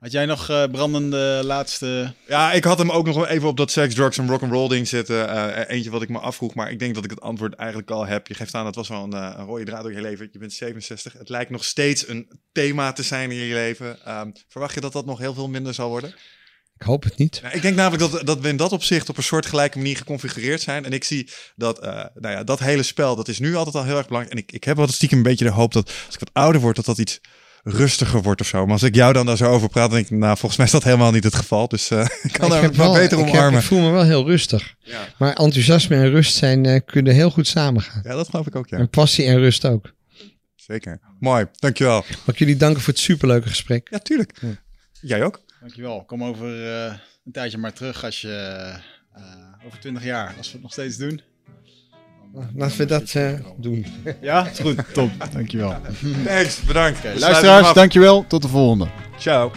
Had 0.00 0.12
jij 0.12 0.26
nog 0.26 0.48
eh, 0.48 0.64
brandende 0.70 1.40
laatste... 1.44 2.14
Ja, 2.26 2.52
ik 2.52 2.64
had 2.64 2.78
hem 2.78 2.90
ook 2.90 3.06
nog 3.06 3.26
even 3.26 3.48
op 3.48 3.56
dat 3.56 3.70
seks, 3.70 3.94
drugs 3.94 4.18
en 4.18 4.28
rock'n'roll 4.28 4.68
ding 4.68 4.88
zitten. 4.88 5.28
Eh, 5.28 5.74
eentje 5.74 5.90
wat 5.90 6.02
ik 6.02 6.08
me 6.08 6.18
afvroeg, 6.18 6.54
maar 6.54 6.70
ik 6.70 6.78
denk 6.78 6.94
dat 6.94 7.04
ik 7.04 7.10
het 7.10 7.20
antwoord 7.20 7.54
eigenlijk 7.54 7.90
al 7.90 8.06
heb. 8.06 8.26
Je 8.26 8.34
geeft 8.34 8.54
aan, 8.54 8.64
dat 8.64 8.74
was 8.74 8.88
wel 8.88 9.02
een, 9.02 9.12
eh, 9.12 9.34
een 9.36 9.44
rode 9.44 9.64
draad 9.64 9.82
door 9.82 9.92
je 9.92 10.00
leven. 10.00 10.28
Je 10.32 10.38
bent 10.38 10.52
67. 10.52 11.12
Het 11.12 11.28
lijkt 11.28 11.50
nog 11.50 11.64
steeds 11.64 12.08
een 12.08 12.30
thema 12.52 12.92
te 12.92 13.02
zijn 13.02 13.30
in 13.30 13.36
je 13.36 13.54
leven. 13.54 14.04
Ehm, 14.04 14.30
verwacht 14.48 14.74
je 14.74 14.80
dat 14.80 14.92
dat 14.92 15.06
nog 15.06 15.18
heel 15.18 15.34
veel 15.34 15.48
minder 15.48 15.74
zal 15.74 15.88
worden? 15.88 16.14
Ik 16.80 16.86
hoop 16.86 17.02
het 17.04 17.16
niet. 17.18 17.38
Nou, 17.42 17.54
ik 17.54 17.62
denk 17.62 17.76
namelijk 17.76 18.10
dat, 18.12 18.26
dat 18.26 18.40
we 18.40 18.48
in 18.48 18.56
dat 18.56 18.72
opzicht 18.72 19.08
op 19.08 19.16
een 19.16 19.22
soortgelijke 19.22 19.78
manier 19.78 19.96
geconfigureerd 19.96 20.60
zijn. 20.60 20.84
En 20.84 20.92
ik 20.92 21.04
zie 21.04 21.30
dat 21.56 21.78
eh, 21.78 21.92
nou 22.14 22.34
ja, 22.34 22.44
dat 22.44 22.58
hele 22.58 22.82
spel, 22.82 23.16
dat 23.16 23.28
is 23.28 23.38
nu 23.38 23.54
altijd 23.56 23.74
al 23.76 23.84
heel 23.84 23.96
erg 23.96 24.06
belangrijk. 24.06 24.36
En 24.38 24.42
ik, 24.42 24.52
ik 24.52 24.64
heb 24.64 24.76
wel 24.76 24.88
stiekem 24.88 25.18
een 25.18 25.24
beetje 25.24 25.44
de 25.44 25.50
hoop 25.50 25.72
dat 25.72 25.86
als 26.06 26.14
ik 26.14 26.20
wat 26.20 26.30
ouder 26.32 26.60
word, 26.60 26.76
dat 26.76 26.84
dat 26.84 26.98
iets 26.98 27.20
rustiger 27.62 28.22
wordt 28.22 28.40
of 28.40 28.46
zo. 28.46 28.62
Maar 28.64 28.72
als 28.72 28.82
ik 28.82 28.94
jou 28.94 29.12
dan 29.12 29.26
daar 29.26 29.36
zo 29.36 29.44
over 29.50 29.68
praat, 29.68 29.90
dan 29.90 29.98
denk 29.98 30.10
ik, 30.10 30.18
nou, 30.18 30.36
volgens 30.36 30.56
mij 30.56 30.66
is 30.66 30.72
dat 30.72 30.84
helemaal 30.84 31.10
niet 31.12 31.24
het 31.24 31.34
geval. 31.34 31.68
Dus 31.68 31.90
eh, 31.90 32.00
ik 32.22 32.32
kan 32.32 32.50
daar 32.50 32.72
wel- 32.72 32.92
beter 32.92 33.18
ik, 33.18 33.24
heb- 33.24 33.34
omarmen. 33.34 33.60
ik 33.60 33.66
voel 33.66 33.80
me 33.80 33.90
wel 33.90 34.04
heel 34.04 34.26
rustig. 34.26 34.74
Ja. 34.80 35.08
Maar 35.18 35.32
enthousiasme 35.34 35.96
en 35.96 36.10
rust 36.10 36.36
zijn, 36.36 36.66
eh, 36.66 36.80
kunnen 36.86 37.14
heel 37.14 37.30
goed 37.30 37.46
samengaan. 37.46 38.00
ja, 38.04 38.14
dat 38.14 38.28
geloof 38.28 38.46
ik 38.46 38.56
ook, 38.56 38.68
ja. 38.68 38.78
En 38.78 38.88
passie 38.90 39.24
en 39.26 39.38
rust 39.38 39.64
ook. 39.66 39.92
Zeker. 40.56 41.00
Mooi, 41.18 41.46
dankjewel. 41.58 42.04
Mag 42.08 42.26
ik 42.34 42.38
jullie 42.38 42.56
danken 42.56 42.82
voor 42.82 42.92
het 42.92 43.02
superleuke 43.02 43.48
gesprek. 43.48 43.88
Ja, 43.90 43.98
tuurlijk. 43.98 44.40
Jij 45.00 45.24
ook? 45.24 45.40
Dankjewel. 45.60 46.04
Kom 46.04 46.24
over 46.24 46.74
eh, 46.74 46.94
een 47.24 47.32
tijdje 47.32 47.58
maar 47.58 47.72
terug 47.72 48.04
als 48.04 48.20
je... 48.20 48.72
eh, 49.12 49.22
over 49.66 49.78
20 49.78 50.04
jaar, 50.04 50.34
als 50.36 50.46
we 50.46 50.52
het 50.52 50.62
nog 50.62 50.72
steeds 50.72 50.96
doen. 50.96 51.20
Laten 52.54 52.78
we 52.78 52.84
dat 52.84 53.14
eh, 53.14 53.40
doen. 53.56 53.86
Ja, 54.20 54.48
is 54.48 54.58
goed. 54.58 54.94
Top. 54.94 55.10
Dankjewel. 55.32 55.76
Thanks, 56.24 56.60
bedankt. 56.62 57.02
Hem 57.02 57.18
Luisteraars, 57.18 57.72
dankjewel. 57.72 58.24
Tot 58.26 58.42
de 58.42 58.48
volgende. 58.48 58.88
Ciao. 59.18 59.52